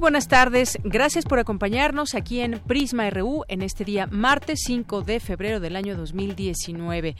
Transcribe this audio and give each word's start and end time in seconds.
Buenas 0.00 0.28
tardes, 0.28 0.78
gracias 0.84 1.24
por 1.24 1.40
acompañarnos 1.40 2.14
aquí 2.14 2.40
en 2.40 2.60
Prisma 2.60 3.10
RU 3.10 3.42
en 3.48 3.62
este 3.62 3.84
día 3.84 4.06
martes 4.06 4.60
5 4.64 5.02
de 5.02 5.18
febrero 5.18 5.58
del 5.58 5.74
año 5.74 5.96
2019. 5.96 7.16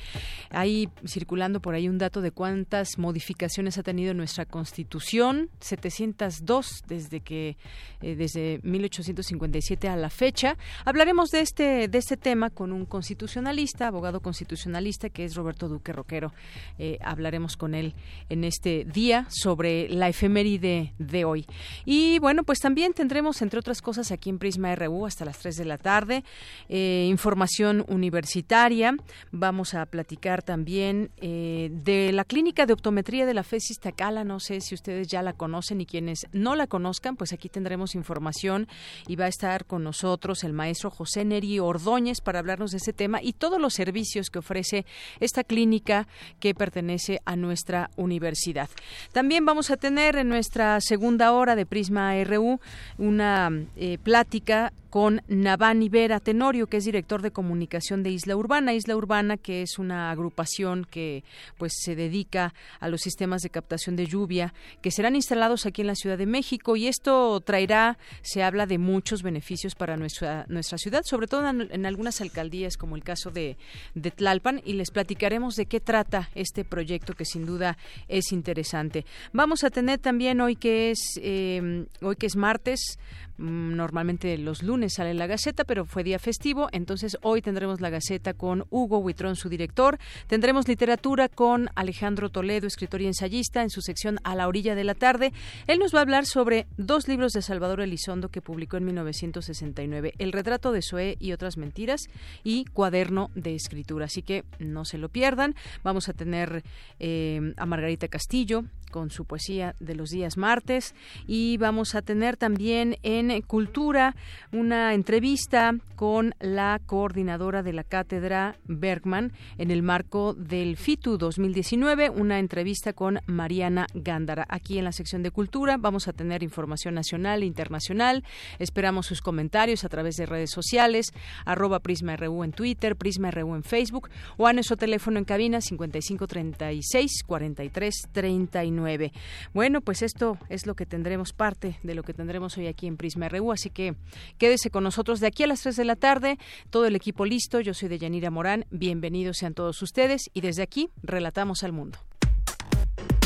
Ahí 0.50 0.88
circulando 1.04 1.60
por 1.60 1.74
ahí 1.74 1.88
un 1.88 1.98
dato 1.98 2.20
de 2.20 2.30
cuántas 2.30 2.96
modificaciones 2.96 3.78
ha 3.78 3.82
tenido 3.82 4.14
nuestra 4.14 4.46
Constitución, 4.46 5.50
702 5.58 6.84
desde 6.86 7.20
que 7.20 7.56
eh, 8.00 8.14
desde 8.14 8.60
1857 8.62 9.88
a 9.88 9.96
la 9.96 10.08
fecha. 10.08 10.56
Hablaremos 10.84 11.30
de 11.30 11.40
este 11.40 11.88
de 11.88 11.98
este 11.98 12.16
tema 12.16 12.48
con 12.48 12.72
un 12.72 12.86
constitucionalista, 12.86 13.88
abogado 13.88 14.20
constitucionalista 14.20 15.10
que 15.10 15.24
es 15.24 15.34
Roberto 15.34 15.68
Duque 15.68 15.92
Roquero. 15.92 16.32
Eh, 16.78 16.98
hablaremos 17.02 17.56
con 17.56 17.74
él 17.74 17.94
en 18.28 18.44
este 18.44 18.84
día 18.84 19.26
sobre 19.30 19.88
la 19.88 20.08
efeméride 20.08 20.94
de 20.98 21.24
hoy. 21.24 21.44
Y 21.84 22.20
bueno, 22.20 22.44
pues 22.44 22.60
también 22.68 22.92
tendremos, 22.92 23.40
entre 23.40 23.58
otras 23.58 23.80
cosas, 23.80 24.12
aquí 24.12 24.28
en 24.28 24.38
Prisma 24.38 24.74
RU 24.74 25.06
hasta 25.06 25.24
las 25.24 25.38
3 25.38 25.56
de 25.56 25.64
la 25.64 25.78
tarde, 25.78 26.22
eh, 26.68 27.06
información 27.08 27.82
universitaria. 27.88 28.94
Vamos 29.32 29.72
a 29.72 29.86
platicar 29.86 30.42
también 30.42 31.10
eh, 31.16 31.70
de 31.72 32.12
la 32.12 32.24
clínica 32.24 32.66
de 32.66 32.74
optometría 32.74 33.24
de 33.24 33.32
la 33.32 33.42
FESIS 33.42 33.78
Tacala. 33.80 34.22
No 34.22 34.38
sé 34.38 34.60
si 34.60 34.74
ustedes 34.74 35.08
ya 35.08 35.22
la 35.22 35.32
conocen 35.32 35.80
y 35.80 35.86
quienes 35.86 36.26
no 36.32 36.56
la 36.56 36.66
conozcan, 36.66 37.16
pues 37.16 37.32
aquí 37.32 37.48
tendremos 37.48 37.94
información 37.94 38.68
y 39.06 39.16
va 39.16 39.24
a 39.24 39.28
estar 39.28 39.64
con 39.64 39.82
nosotros 39.82 40.44
el 40.44 40.52
maestro 40.52 40.90
José 40.90 41.24
Neri 41.24 41.60
Ordóñez 41.60 42.20
para 42.20 42.40
hablarnos 42.40 42.72
de 42.72 42.76
ese 42.76 42.92
tema 42.92 43.22
y 43.22 43.32
todos 43.32 43.58
los 43.58 43.72
servicios 43.72 44.28
que 44.28 44.40
ofrece 44.40 44.84
esta 45.20 45.42
clínica 45.42 46.06
que 46.38 46.54
pertenece 46.54 47.22
a 47.24 47.34
nuestra 47.34 47.88
universidad. 47.96 48.68
También 49.12 49.46
vamos 49.46 49.70
a 49.70 49.78
tener 49.78 50.16
en 50.16 50.28
nuestra 50.28 50.78
segunda 50.82 51.32
hora 51.32 51.56
de 51.56 51.64
Prisma 51.64 52.12
RU 52.24 52.57
una 52.98 53.50
eh, 53.76 53.98
plática 53.98 54.72
con 54.90 55.22
Navani 55.28 55.88
Vera 55.88 56.18
Tenorio, 56.18 56.66
que 56.66 56.78
es 56.78 56.84
director 56.84 57.20
de 57.20 57.30
comunicación 57.30 58.02
de 58.02 58.10
Isla 58.10 58.36
Urbana. 58.36 58.72
Isla 58.72 58.96
Urbana, 58.96 59.36
que 59.36 59.62
es 59.62 59.78
una 59.78 60.10
agrupación 60.10 60.86
que 60.90 61.24
pues 61.58 61.72
se 61.82 61.94
dedica 61.94 62.54
a 62.80 62.88
los 62.88 63.02
sistemas 63.02 63.42
de 63.42 63.50
captación 63.50 63.96
de 63.96 64.06
lluvia 64.06 64.54
que 64.80 64.90
serán 64.90 65.14
instalados 65.14 65.66
aquí 65.66 65.82
en 65.82 65.88
la 65.88 65.94
Ciudad 65.94 66.16
de 66.16 66.26
México 66.26 66.76
y 66.76 66.86
esto 66.86 67.40
traerá, 67.40 67.98
se 68.22 68.42
habla 68.42 68.66
de 68.66 68.78
muchos 68.78 69.22
beneficios 69.22 69.74
para 69.74 69.96
nuestra 69.96 70.46
nuestra 70.48 70.78
ciudad, 70.78 71.02
sobre 71.04 71.26
todo 71.26 71.48
en, 71.48 71.86
algunas 71.86 72.20
alcaldías 72.20 72.76
como 72.76 72.96
el 72.96 73.04
caso 73.04 73.30
de, 73.30 73.56
Tlalpan 73.94 74.62
y 74.64 74.72
les 74.72 74.90
platicaremos 74.90 75.54
de 75.54 75.66
qué 75.66 75.80
trata 75.80 76.30
este 76.34 76.64
proyecto 76.64 77.14
que 77.14 77.24
sin 77.24 77.44
duda 77.44 77.76
es 78.08 78.32
interesante. 78.32 79.04
Vamos 79.32 79.64
a 79.64 79.70
tener 79.70 79.98
también 79.98 80.40
hoy 80.40 80.56
que 80.56 80.90
es 80.90 80.98
eh, 81.22 81.86
hoy 82.00 82.16
que 82.16 82.26
es 82.26 82.36
martes 82.36 82.47
Mm, 82.56 83.27
normalmente 83.38 84.36
los 84.38 84.62
lunes 84.62 84.94
sale 84.94 85.14
la 85.14 85.26
Gaceta, 85.26 85.64
pero 85.64 85.84
fue 85.84 86.04
día 86.04 86.18
festivo, 86.18 86.68
entonces 86.72 87.16
hoy 87.22 87.40
tendremos 87.40 87.80
la 87.80 87.90
Gaceta 87.90 88.34
con 88.34 88.64
Hugo 88.70 88.98
Huitrón, 88.98 89.36
su 89.36 89.48
director. 89.48 89.98
Tendremos 90.26 90.68
literatura 90.68 91.28
con 91.28 91.70
Alejandro 91.74 92.30
Toledo, 92.30 92.66
escritor 92.66 93.00
y 93.00 93.06
ensayista, 93.06 93.62
en 93.62 93.70
su 93.70 93.80
sección 93.80 94.18
A 94.24 94.34
la 94.34 94.48
orilla 94.48 94.74
de 94.74 94.84
la 94.84 94.94
tarde. 94.94 95.32
Él 95.66 95.78
nos 95.78 95.94
va 95.94 96.00
a 96.00 96.02
hablar 96.02 96.26
sobre 96.26 96.66
dos 96.76 97.08
libros 97.08 97.32
de 97.32 97.42
Salvador 97.42 97.80
Elizondo 97.80 98.28
que 98.28 98.42
publicó 98.42 98.76
en 98.76 98.84
1969, 98.86 100.14
El 100.18 100.32
retrato 100.32 100.72
de 100.72 100.82
Zoé 100.82 101.16
y 101.20 101.32
otras 101.32 101.56
mentiras 101.56 102.08
y 102.44 102.64
Cuaderno 102.66 103.30
de 103.34 103.54
escritura. 103.54 104.06
Así 104.06 104.22
que 104.22 104.44
no 104.58 104.84
se 104.84 104.98
lo 104.98 105.08
pierdan. 105.08 105.54
Vamos 105.84 106.08
a 106.08 106.12
tener 106.12 106.62
eh, 106.98 107.54
a 107.56 107.66
Margarita 107.66 108.08
Castillo 108.08 108.64
con 108.88 109.10
su 109.10 109.24
poesía 109.24 109.74
de 109.80 109.94
los 109.94 110.10
días 110.10 110.36
martes 110.36 110.94
y 111.26 111.56
vamos 111.58 111.94
a 111.94 112.02
tener 112.02 112.36
también 112.36 112.96
en 113.02 113.27
Cultura 113.46 114.14
una 114.52 114.94
entrevista 114.94 115.74
con 115.96 116.34
la 116.38 116.80
coordinadora 116.86 117.62
de 117.62 117.72
la 117.72 117.82
cátedra 117.82 118.56
Bergman 118.66 119.32
en 119.58 119.70
el 119.70 119.82
marco 119.82 120.34
del 120.34 120.76
FITU 120.76 121.18
2019, 121.18 122.10
una 122.10 122.38
entrevista 122.38 122.92
con 122.92 123.18
Mariana 123.26 123.86
Gándara. 123.94 124.46
Aquí 124.48 124.78
en 124.78 124.84
la 124.84 124.92
sección 124.92 125.22
de 125.22 125.32
Cultura 125.32 125.76
vamos 125.76 126.06
a 126.06 126.12
tener 126.12 126.42
información 126.42 126.94
nacional 126.94 127.42
e 127.42 127.46
internacional. 127.46 128.24
Esperamos 128.60 129.06
sus 129.06 129.20
comentarios 129.20 129.84
a 129.84 129.88
través 129.88 130.14
de 130.16 130.26
redes 130.26 130.50
sociales, 130.50 131.12
arroba 131.44 131.80
Prisma 131.80 132.14
en 132.14 132.52
Twitter, 132.52 132.94
Prisma 132.94 133.32
RU 133.32 133.56
en 133.56 133.64
Facebook 133.64 134.08
o 134.36 134.46
a 134.46 134.52
nuestro 134.52 134.76
teléfono 134.76 135.18
en 135.18 135.24
cabina 135.24 135.60
5536 135.60 137.24
4339. 137.26 139.12
Bueno, 139.52 139.80
pues 139.80 140.02
esto 140.02 140.38
es 140.48 140.66
lo 140.66 140.76
que 140.76 140.86
tendremos, 140.86 141.32
parte 141.32 141.78
de 141.82 141.94
lo 141.94 142.04
que 142.04 142.14
tendremos 142.14 142.56
hoy 142.56 142.68
aquí 142.68 142.86
en 142.86 142.96
Prisma 142.96 143.17
así 143.52 143.70
que 143.70 143.94
quédese 144.38 144.70
con 144.70 144.84
nosotros 144.84 145.20
de 145.20 145.26
aquí 145.26 145.42
a 145.42 145.46
las 145.46 145.62
3 145.62 145.76
de 145.76 145.84
la 145.84 145.96
tarde, 145.96 146.38
todo 146.70 146.86
el 146.86 146.96
equipo 146.96 147.24
listo, 147.24 147.60
yo 147.60 147.74
soy 147.74 147.88
de 147.88 147.98
Yanira 147.98 148.30
Morán, 148.30 148.64
bienvenidos 148.70 149.38
sean 149.38 149.54
todos 149.54 149.80
ustedes 149.82 150.30
y 150.32 150.40
desde 150.40 150.62
aquí 150.62 150.90
relatamos 151.02 151.62
al 151.62 151.72
mundo. 151.72 151.98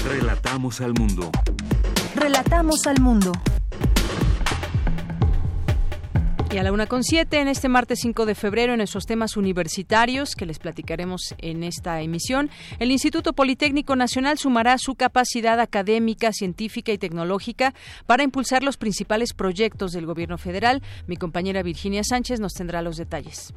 Relatamos 0.05 0.81
al 0.81 0.95
mundo. 0.95 1.31
Relatamos 2.15 2.87
al 2.87 3.01
mundo. 3.01 3.33
Y 6.53 6.59
a 6.59 6.63
la 6.63 6.71
una 6.71 6.87
con 6.87 7.03
siete, 7.03 7.41
en 7.41 7.49
este 7.49 7.71
martes 7.71 8.01
5 8.03 8.27
de 8.27 8.35
febrero, 8.35 8.75
en 8.75 8.83
esos 8.83 9.07
temas 9.07 9.39
universitarios 9.39 10.35
que 10.35 10.45
les 10.45 10.59
platicaremos 10.59 11.35
en 11.39 11.63
esta 11.63 12.03
emisión, 12.03 12.51
el 12.79 12.91
Instituto 12.91 13.33
Politécnico 13.33 13.97
Nacional 13.97 14.37
sumará 14.37 14.77
su 14.77 14.95
capacidad 14.95 15.61
académica, 15.61 16.31
científica 16.35 16.93
y 16.93 16.99
tecnológica 16.99 17.73
para 18.05 18.23
impulsar 18.23 18.63
los 18.65 18.77
principales 18.77 19.33
proyectos 19.33 19.93
del 19.93 20.05
gobierno 20.05 20.37
federal. 20.37 20.83
Mi 21.07 21.17
compañera 21.17 21.63
Virginia 21.63 22.05
Sánchez 22.05 22.39
nos 22.39 22.53
tendrá 22.53 22.83
los 22.83 22.99
detalles. 22.99 23.55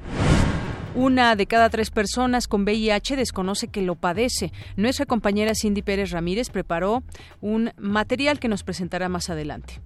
Una 0.96 1.36
de 1.36 1.48
cada 1.48 1.70
tres 1.70 1.92
personas 1.92 2.48
con 2.48 2.64
VIH 2.64 3.18
desconoce 3.18 3.68
que 3.68 3.82
lo 3.82 3.96
padece. 3.96 4.54
Nuestra 4.78 5.06
compañera 5.06 5.52
Cindy 5.54 5.82
Pérez 5.82 6.12
Ramírez 6.12 6.50
preparó 6.50 7.04
un 7.42 7.74
material 7.76 8.40
que 8.40 8.48
nos 8.48 8.64
presentará 8.64 9.10
más 9.10 9.30
adelante. 9.30 9.82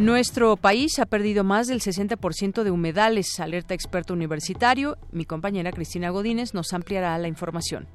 Nuestro 0.00 0.56
país 0.56 0.98
ha 0.98 1.04
perdido 1.04 1.44
más 1.44 1.66
del 1.66 1.82
60% 1.82 2.62
de 2.62 2.70
humedales, 2.70 3.38
alerta 3.38 3.74
experto 3.74 4.14
universitario. 4.14 4.96
Mi 5.12 5.26
compañera 5.26 5.72
Cristina 5.72 6.08
Godínez 6.08 6.54
nos 6.54 6.72
ampliará 6.72 7.18
la 7.18 7.28
información. 7.28 7.86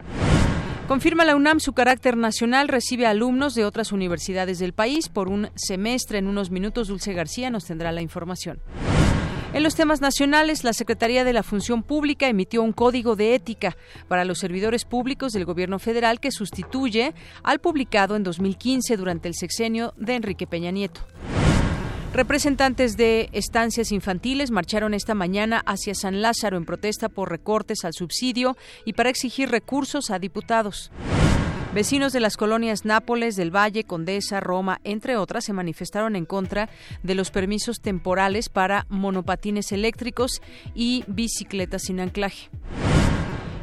Confirma 0.88 1.26
la 1.26 1.36
UNAM 1.36 1.60
su 1.60 1.74
carácter 1.74 2.16
nacional, 2.16 2.68
recibe 2.68 3.08
alumnos 3.08 3.56
de 3.56 3.66
otras 3.66 3.92
universidades 3.92 4.60
del 4.60 4.74
país 4.74 5.10
por 5.10 5.30
un 5.30 5.50
semestre. 5.56 6.20
En 6.20 6.28
unos 6.28 6.52
minutos, 6.52 6.90
Dulce 6.90 7.14
García 7.14 7.50
nos 7.50 7.66
tendrá 7.66 7.92
la 7.92 8.04
información. 8.04 8.60
En 9.54 9.64
los 9.64 9.74
temas 9.74 10.00
nacionales, 10.00 10.64
la 10.64 10.74
Secretaría 10.74 11.24
de 11.24 11.34
la 11.34 11.42
Función 11.42 11.82
Pública 11.82 12.28
emitió 12.28 12.62
un 12.62 12.72
código 12.72 13.16
de 13.16 13.34
ética 13.34 13.78
para 14.08 14.26
los 14.26 14.38
servidores 14.38 14.86
públicos 14.86 15.34
del 15.34 15.46
Gobierno 15.46 15.80
federal 15.80 16.20
que 16.20 16.30
sustituye 16.30 17.16
al 17.42 17.58
publicado 17.58 18.16
en 18.16 18.22
2015 18.22 18.96
durante 18.96 19.28
el 19.28 19.34
sexenio 19.34 19.96
de 19.98 20.14
Enrique 20.14 20.46
Peña 20.46 20.70
Nieto. 20.70 21.02
Representantes 22.16 22.96
de 22.96 23.28
estancias 23.34 23.92
infantiles 23.92 24.50
marcharon 24.50 24.94
esta 24.94 25.14
mañana 25.14 25.62
hacia 25.66 25.94
San 25.94 26.22
Lázaro 26.22 26.56
en 26.56 26.64
protesta 26.64 27.10
por 27.10 27.30
recortes 27.30 27.84
al 27.84 27.92
subsidio 27.92 28.56
y 28.86 28.94
para 28.94 29.10
exigir 29.10 29.50
recursos 29.50 30.10
a 30.12 30.18
diputados. 30.18 30.92
Vecinos 31.74 32.14
de 32.14 32.22
las 32.22 32.38
colonias 32.38 32.86
Nápoles, 32.86 33.36
del 33.36 33.54
Valle, 33.54 33.84
Condesa, 33.84 34.40
Roma, 34.40 34.80
entre 34.86 35.18
otras, 35.18 35.44
se 35.44 35.52
manifestaron 35.52 36.16
en 36.16 36.26
contra 36.26 36.70
de 37.04 37.16
los 37.16 37.32
permisos 37.32 37.82
temporales 37.82 38.48
para 38.48 38.86
monopatines 38.88 39.74
eléctricos 39.74 40.42
y 40.74 41.04
bicicletas 41.08 41.82
sin 41.82 42.00
anclaje. 42.00 42.50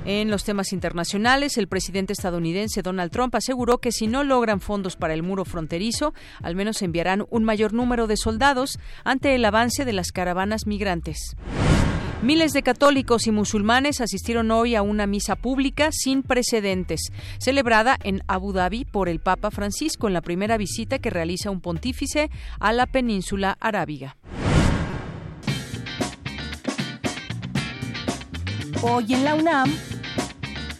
En 0.04 0.30
los 0.30 0.42
temas 0.42 0.72
internacionales, 0.72 1.56
el 1.58 1.68
presidente 1.68 2.12
estadounidense 2.12 2.82
Donald 2.82 3.12
Trump 3.12 3.34
aseguró 3.36 3.78
que 3.78 3.92
si 3.92 4.08
no 4.08 4.24
logran 4.24 4.60
fondos 4.60 4.96
para 4.96 5.14
el 5.14 5.22
muro 5.22 5.44
fronterizo, 5.44 6.12
al 6.42 6.56
menos 6.56 6.82
enviarán 6.82 7.24
un 7.30 7.44
mayor 7.44 7.72
número 7.72 8.08
de 8.08 8.16
soldados 8.16 8.80
ante 9.04 9.36
el 9.36 9.44
avance 9.44 9.84
de 9.84 9.92
las 9.92 10.10
caravanas 10.10 10.66
migrantes. 10.66 11.36
Miles 12.22 12.52
de 12.52 12.62
católicos 12.62 13.26
y 13.26 13.32
musulmanes 13.32 14.00
asistieron 14.00 14.50
hoy 14.50 14.74
a 14.74 14.82
una 14.82 15.06
misa 15.06 15.36
pública 15.36 15.90
sin 15.92 16.22
precedentes, 16.22 17.12
celebrada 17.38 17.96
en 18.02 18.22
Abu 18.28 18.52
Dhabi 18.52 18.84
por 18.84 19.08
el 19.08 19.20
Papa 19.20 19.50
Francisco 19.50 20.06
en 20.06 20.14
la 20.14 20.20
primera 20.20 20.56
visita 20.56 20.98
que 20.98 21.10
realiza 21.10 21.50
un 21.50 21.60
pontífice 21.60 22.30
a 22.60 22.72
la 22.72 22.86
península 22.86 23.56
arábiga. 23.60 24.16
Hoy 28.84 29.14
en 29.14 29.24
la 29.24 29.36
UNAM, 29.36 29.72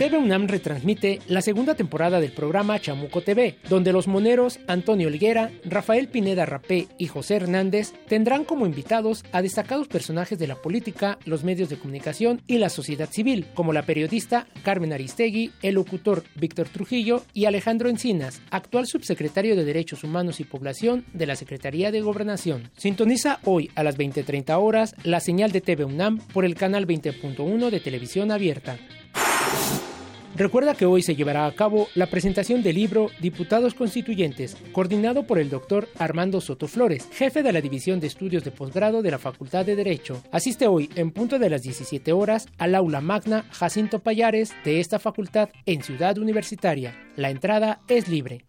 TV 0.00 0.16
UNAM 0.16 0.48
retransmite 0.48 1.18
la 1.28 1.42
segunda 1.42 1.74
temporada 1.74 2.20
del 2.20 2.32
programa 2.32 2.80
Chamuco 2.80 3.20
TV, 3.20 3.56
donde 3.68 3.92
los 3.92 4.08
moneros 4.08 4.58
Antonio 4.66 5.08
Olguera, 5.08 5.50
Rafael 5.62 6.08
Pineda 6.08 6.46
Rapé 6.46 6.88
y 6.96 7.06
José 7.06 7.36
Hernández 7.36 7.92
tendrán 8.08 8.44
como 8.46 8.64
invitados 8.64 9.26
a 9.30 9.42
destacados 9.42 9.88
personajes 9.88 10.38
de 10.38 10.46
la 10.46 10.54
política, 10.54 11.18
los 11.26 11.44
medios 11.44 11.68
de 11.68 11.76
comunicación 11.76 12.40
y 12.46 12.56
la 12.56 12.70
sociedad 12.70 13.10
civil, 13.10 13.44
como 13.52 13.74
la 13.74 13.82
periodista 13.82 14.46
Carmen 14.62 14.94
Aristegui, 14.94 15.52
el 15.60 15.74
locutor 15.74 16.24
Víctor 16.34 16.70
Trujillo 16.70 17.22
y 17.34 17.44
Alejandro 17.44 17.90
Encinas, 17.90 18.40
actual 18.50 18.86
subsecretario 18.86 19.54
de 19.54 19.66
Derechos 19.66 20.02
Humanos 20.02 20.40
y 20.40 20.44
Población 20.44 21.04
de 21.12 21.26
la 21.26 21.36
Secretaría 21.36 21.90
de 21.90 22.00
Gobernación. 22.00 22.70
Sintoniza 22.74 23.38
hoy 23.44 23.70
a 23.74 23.82
las 23.82 23.98
20:30 23.98 24.56
horas 24.56 24.94
la 25.04 25.20
señal 25.20 25.52
de 25.52 25.60
TV 25.60 25.84
UNAM 25.84 26.20
por 26.32 26.46
el 26.46 26.54
canal 26.54 26.86
20.1 26.86 27.68
de 27.68 27.80
televisión 27.80 28.30
abierta. 28.30 28.78
Recuerda 30.36 30.74
que 30.74 30.86
hoy 30.86 31.02
se 31.02 31.16
llevará 31.16 31.46
a 31.46 31.54
cabo 31.54 31.88
la 31.94 32.06
presentación 32.06 32.62
del 32.62 32.76
libro 32.76 33.10
Diputados 33.20 33.74
Constituyentes, 33.74 34.56
coordinado 34.72 35.26
por 35.26 35.38
el 35.38 35.50
doctor 35.50 35.88
Armando 35.98 36.40
Soto 36.40 36.68
Flores, 36.68 37.08
jefe 37.12 37.42
de 37.42 37.52
la 37.52 37.60
División 37.60 38.00
de 38.00 38.06
Estudios 38.06 38.44
de 38.44 38.52
Posgrado 38.52 39.02
de 39.02 39.10
la 39.10 39.18
Facultad 39.18 39.66
de 39.66 39.76
Derecho. 39.76 40.22
Asiste 40.30 40.68
hoy, 40.68 40.88
en 40.94 41.10
punto 41.10 41.38
de 41.38 41.50
las 41.50 41.62
17 41.62 42.12
horas, 42.12 42.46
al 42.58 42.74
aula 42.74 43.00
magna 43.00 43.44
Jacinto 43.50 43.98
Payares 43.98 44.52
de 44.64 44.80
esta 44.80 44.98
facultad 44.98 45.50
en 45.66 45.82
Ciudad 45.82 46.16
Universitaria. 46.16 46.96
La 47.16 47.30
entrada 47.30 47.80
es 47.88 48.08
libre. 48.08 48.44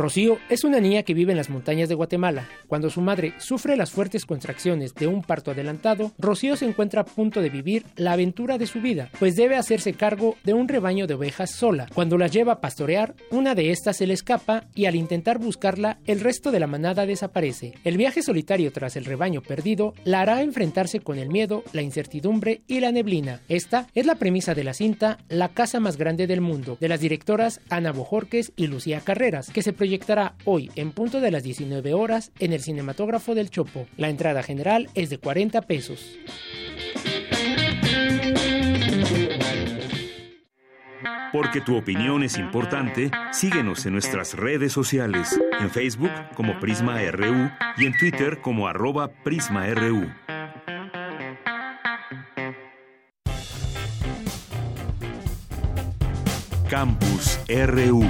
Rocío 0.00 0.38
es 0.48 0.64
una 0.64 0.80
niña 0.80 1.02
que 1.02 1.12
vive 1.12 1.32
en 1.32 1.36
las 1.36 1.50
montañas 1.50 1.90
de 1.90 1.94
Guatemala. 1.94 2.48
Cuando 2.68 2.88
su 2.88 3.02
madre 3.02 3.34
sufre 3.36 3.76
las 3.76 3.90
fuertes 3.90 4.24
contracciones 4.24 4.94
de 4.94 5.06
un 5.06 5.22
parto 5.22 5.50
adelantado, 5.50 6.12
Rocío 6.18 6.56
se 6.56 6.64
encuentra 6.64 7.02
a 7.02 7.04
punto 7.04 7.42
de 7.42 7.50
vivir 7.50 7.84
la 7.96 8.12
aventura 8.12 8.56
de 8.56 8.66
su 8.66 8.80
vida, 8.80 9.10
pues 9.18 9.36
debe 9.36 9.56
hacerse 9.56 9.92
cargo 9.92 10.36
de 10.42 10.54
un 10.54 10.68
rebaño 10.68 11.06
de 11.06 11.12
ovejas 11.12 11.50
sola. 11.50 11.86
Cuando 11.92 12.16
las 12.16 12.32
lleva 12.32 12.52
a 12.52 12.60
pastorear, 12.62 13.14
una 13.30 13.54
de 13.54 13.72
estas 13.72 13.98
se 13.98 14.06
le 14.06 14.14
escapa 14.14 14.64
y 14.74 14.86
al 14.86 14.94
intentar 14.94 15.38
buscarla, 15.38 15.98
el 16.06 16.20
resto 16.20 16.50
de 16.50 16.60
la 16.60 16.66
manada 16.66 17.04
desaparece. 17.04 17.74
El 17.84 17.98
viaje 17.98 18.22
solitario 18.22 18.72
tras 18.72 18.96
el 18.96 19.04
rebaño 19.04 19.42
perdido 19.42 19.92
la 20.04 20.22
hará 20.22 20.40
enfrentarse 20.40 21.00
con 21.00 21.18
el 21.18 21.28
miedo, 21.28 21.62
la 21.74 21.82
incertidumbre 21.82 22.62
y 22.66 22.80
la 22.80 22.90
neblina. 22.90 23.42
Esta 23.50 23.86
es 23.94 24.06
la 24.06 24.14
premisa 24.14 24.54
de 24.54 24.64
la 24.64 24.72
cinta 24.72 25.18
La 25.28 25.50
casa 25.50 25.78
más 25.78 25.98
grande 25.98 26.26
del 26.26 26.40
mundo, 26.40 26.78
de 26.80 26.88
las 26.88 27.00
directoras 27.00 27.60
Ana 27.68 27.92
Bojorques 27.92 28.54
y 28.56 28.66
Lucía 28.66 29.02
Carreras, 29.02 29.50
que 29.50 29.62
se 29.62 29.74
proyectará 29.90 30.36
hoy 30.44 30.70
en 30.76 30.92
punto 30.92 31.20
de 31.20 31.32
las 31.32 31.42
19 31.42 31.94
horas 31.94 32.30
en 32.38 32.52
el 32.52 32.60
cinematógrafo 32.60 33.34
del 33.34 33.50
Chopo. 33.50 33.88
La 33.96 34.08
entrada 34.08 34.44
general 34.44 34.88
es 34.94 35.10
de 35.10 35.18
40 35.18 35.62
pesos. 35.62 36.16
Porque 41.32 41.60
tu 41.60 41.76
opinión 41.76 42.22
es 42.22 42.38
importante, 42.38 43.10
síguenos 43.32 43.84
en 43.84 43.94
nuestras 43.94 44.34
redes 44.34 44.72
sociales, 44.72 45.36
en 45.58 45.70
Facebook 45.70 46.12
como 46.36 46.60
Prisma 46.60 47.00
RU 47.10 47.50
y 47.76 47.86
en 47.86 47.98
Twitter 47.98 48.40
como 48.40 48.68
arroba 48.68 49.08
PrismaRU. 49.24 50.08
Campus 56.68 57.40
RU. 57.48 58.04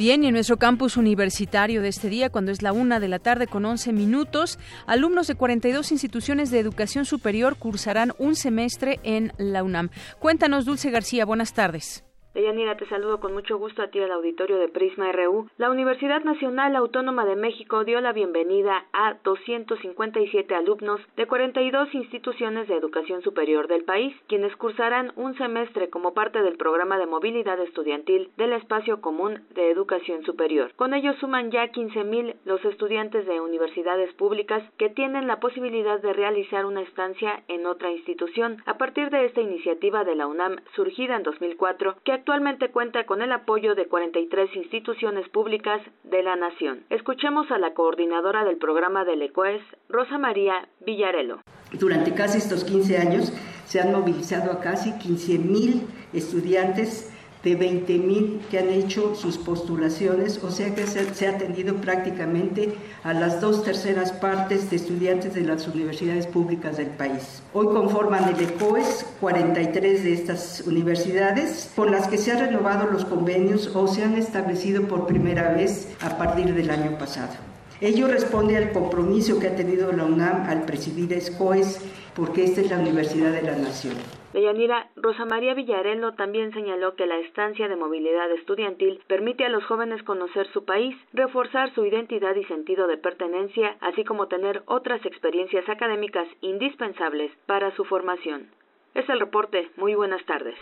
Bien, 0.00 0.24
y 0.24 0.28
en 0.28 0.32
nuestro 0.32 0.56
campus 0.56 0.96
universitario 0.96 1.82
de 1.82 1.88
este 1.88 2.08
día, 2.08 2.30
cuando 2.30 2.52
es 2.52 2.62
la 2.62 2.72
una 2.72 3.00
de 3.00 3.08
la 3.08 3.18
tarde 3.18 3.46
con 3.46 3.66
11 3.66 3.92
minutos, 3.92 4.58
alumnos 4.86 5.26
de 5.26 5.34
42 5.34 5.92
instituciones 5.92 6.50
de 6.50 6.58
educación 6.58 7.04
superior 7.04 7.56
cursarán 7.56 8.14
un 8.16 8.34
semestre 8.34 8.98
en 9.02 9.34
la 9.36 9.62
UNAM. 9.62 9.90
Cuéntanos, 10.18 10.64
Dulce 10.64 10.90
García, 10.90 11.26
buenas 11.26 11.52
tardes. 11.52 12.02
Deyanira, 12.32 12.76
te 12.76 12.86
saludo 12.86 13.18
con 13.18 13.32
mucho 13.32 13.58
gusto 13.58 13.82
a 13.82 13.88
ti 13.88 13.98
al 13.98 14.12
auditorio 14.12 14.56
de 14.58 14.68
Prisma 14.68 15.10
RU. 15.10 15.48
La 15.58 15.68
Universidad 15.68 16.22
Nacional 16.22 16.76
Autónoma 16.76 17.24
de 17.24 17.34
México 17.34 17.82
dio 17.82 18.00
la 18.00 18.12
bienvenida 18.12 18.84
a 18.92 19.14
257 19.24 20.54
alumnos 20.54 21.00
de 21.16 21.26
42 21.26 21.92
instituciones 21.92 22.68
de 22.68 22.76
educación 22.76 23.22
superior 23.22 23.66
del 23.66 23.82
país, 23.82 24.14
quienes 24.28 24.54
cursarán 24.54 25.12
un 25.16 25.36
semestre 25.38 25.90
como 25.90 26.14
parte 26.14 26.40
del 26.42 26.56
programa 26.56 26.98
de 26.98 27.06
movilidad 27.06 27.58
estudiantil 27.58 28.30
del 28.36 28.52
Espacio 28.52 29.00
Común 29.00 29.42
de 29.56 29.72
Educación 29.72 30.22
Superior. 30.24 30.72
Con 30.76 30.94
ello 30.94 31.14
suman 31.14 31.50
ya 31.50 31.72
15.000 31.72 32.36
los 32.44 32.64
estudiantes 32.64 33.26
de 33.26 33.40
universidades 33.40 34.14
públicas 34.14 34.62
que 34.78 34.88
tienen 34.88 35.26
la 35.26 35.40
posibilidad 35.40 36.00
de 36.00 36.12
realizar 36.12 36.64
una 36.64 36.82
estancia 36.82 37.42
en 37.48 37.66
otra 37.66 37.90
institución 37.90 38.62
a 38.66 38.78
partir 38.78 39.10
de 39.10 39.24
esta 39.24 39.40
iniciativa 39.40 40.04
de 40.04 40.14
la 40.14 40.28
UNAM 40.28 40.58
surgida 40.76 41.16
en 41.16 41.24
2004 41.24 41.96
que 42.04 42.19
actualmente 42.20 42.70
cuenta 42.70 43.06
con 43.06 43.22
el 43.22 43.32
apoyo 43.32 43.74
de 43.74 43.86
43 43.86 44.54
instituciones 44.54 45.26
públicas 45.30 45.80
de 46.04 46.22
la 46.22 46.36
nación. 46.36 46.84
Escuchemos 46.90 47.50
a 47.50 47.58
la 47.58 47.72
coordinadora 47.72 48.44
del 48.44 48.58
programa 48.58 49.06
del 49.06 49.22
ECOES, 49.22 49.62
Rosa 49.88 50.18
María 50.18 50.68
Villarelo. 50.84 51.40
Durante 51.72 52.12
casi 52.12 52.36
estos 52.36 52.64
15 52.64 52.98
años 52.98 53.32
se 53.64 53.80
han 53.80 53.92
movilizado 53.92 54.52
a 54.52 54.60
casi 54.60 54.90
15.000 54.90 55.86
estudiantes 56.12 57.10
de 57.42 57.58
20.000 57.58 58.40
que 58.50 58.58
han 58.58 58.68
hecho 58.68 59.14
sus 59.14 59.38
postulaciones, 59.38 60.42
o 60.44 60.50
sea 60.50 60.74
que 60.74 60.86
se, 60.86 61.26
ha 61.26 61.30
atendido 61.30 61.76
prácticamente 61.76 62.74
a 63.02 63.14
las 63.14 63.40
dos 63.40 63.64
terceras 63.64 64.12
partes 64.12 64.70
de 64.70 64.76
estudiantes 64.76 65.34
de 65.34 65.42
las 65.42 65.66
universidades 65.66 66.26
públicas 66.26 66.76
del 66.76 66.88
país. 66.88 67.42
Hoy 67.54 67.66
conforman 67.66 68.28
el 68.28 68.40
ECOES 68.40 69.06
43 69.20 70.04
de 70.04 70.12
estas 70.12 70.62
universidades 70.66 71.70
con 71.74 71.90
las 71.90 72.08
que 72.08 72.18
se 72.18 72.32
han 72.32 72.40
renovado 72.40 72.90
los 72.90 73.06
convenios 73.06 73.74
o 73.74 73.88
se 73.88 74.04
han 74.04 74.14
establecido 74.14 74.82
por 74.82 75.06
primera 75.06 75.52
vez 75.52 75.88
a 76.02 76.18
partir 76.18 76.54
del 76.54 76.70
año 76.70 76.98
pasado. 76.98 77.32
Ello 77.80 78.08
responde 78.08 78.58
al 78.58 78.72
compromiso 78.72 79.38
que 79.38 79.48
ha 79.48 79.56
tenido 79.56 79.90
la 79.92 80.04
UNAM 80.04 80.44
al 80.50 80.64
presidir 80.64 81.14
ESCOES 81.14 81.78
porque 82.14 82.44
esta 82.44 82.60
es 82.60 82.70
la 82.70 82.78
Universidad 82.78 83.32
de 83.32 83.40
la 83.40 83.56
Nación. 83.56 83.94
Deyanira, 84.32 84.90
Rosa 84.94 85.24
María 85.24 85.54
Villarelo 85.54 86.12
también 86.12 86.52
señaló 86.52 86.94
que 86.94 87.06
la 87.06 87.18
estancia 87.18 87.66
de 87.68 87.74
movilidad 87.74 88.30
estudiantil 88.30 89.00
permite 89.08 89.44
a 89.44 89.48
los 89.48 89.64
jóvenes 89.64 90.02
conocer 90.04 90.46
su 90.52 90.64
país, 90.64 90.96
reforzar 91.12 91.74
su 91.74 91.84
identidad 91.84 92.36
y 92.36 92.44
sentido 92.44 92.86
de 92.86 92.96
pertenencia, 92.96 93.76
así 93.80 94.04
como 94.04 94.28
tener 94.28 94.62
otras 94.66 95.04
experiencias 95.04 95.68
académicas 95.68 96.28
indispensables 96.42 97.32
para 97.46 97.74
su 97.74 97.84
formación. 97.84 98.48
Es 98.94 99.08
el 99.08 99.18
reporte. 99.18 99.68
Muy 99.76 99.94
buenas 99.94 100.24
tardes. 100.26 100.54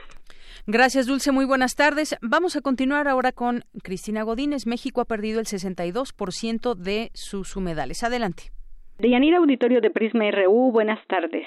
Gracias, 0.66 1.06
Dulce. 1.06 1.32
Muy 1.32 1.44
buenas 1.44 1.76
tardes. 1.76 2.16
Vamos 2.22 2.56
a 2.56 2.60
continuar 2.60 3.08
ahora 3.08 3.32
con 3.32 3.62
Cristina 3.82 4.22
Godínez. 4.22 4.66
México 4.66 5.00
ha 5.00 5.06
perdido 5.06 5.40
el 5.40 5.46
62% 5.46 6.74
de 6.74 7.10
sus 7.14 7.56
humedales. 7.56 8.02
Adelante. 8.02 8.44
Deyanira 8.98 9.38
Auditorio 9.38 9.80
de 9.80 9.90
Prisma 9.90 10.30
RU, 10.30 10.72
buenas 10.72 10.98
tardes. 11.06 11.46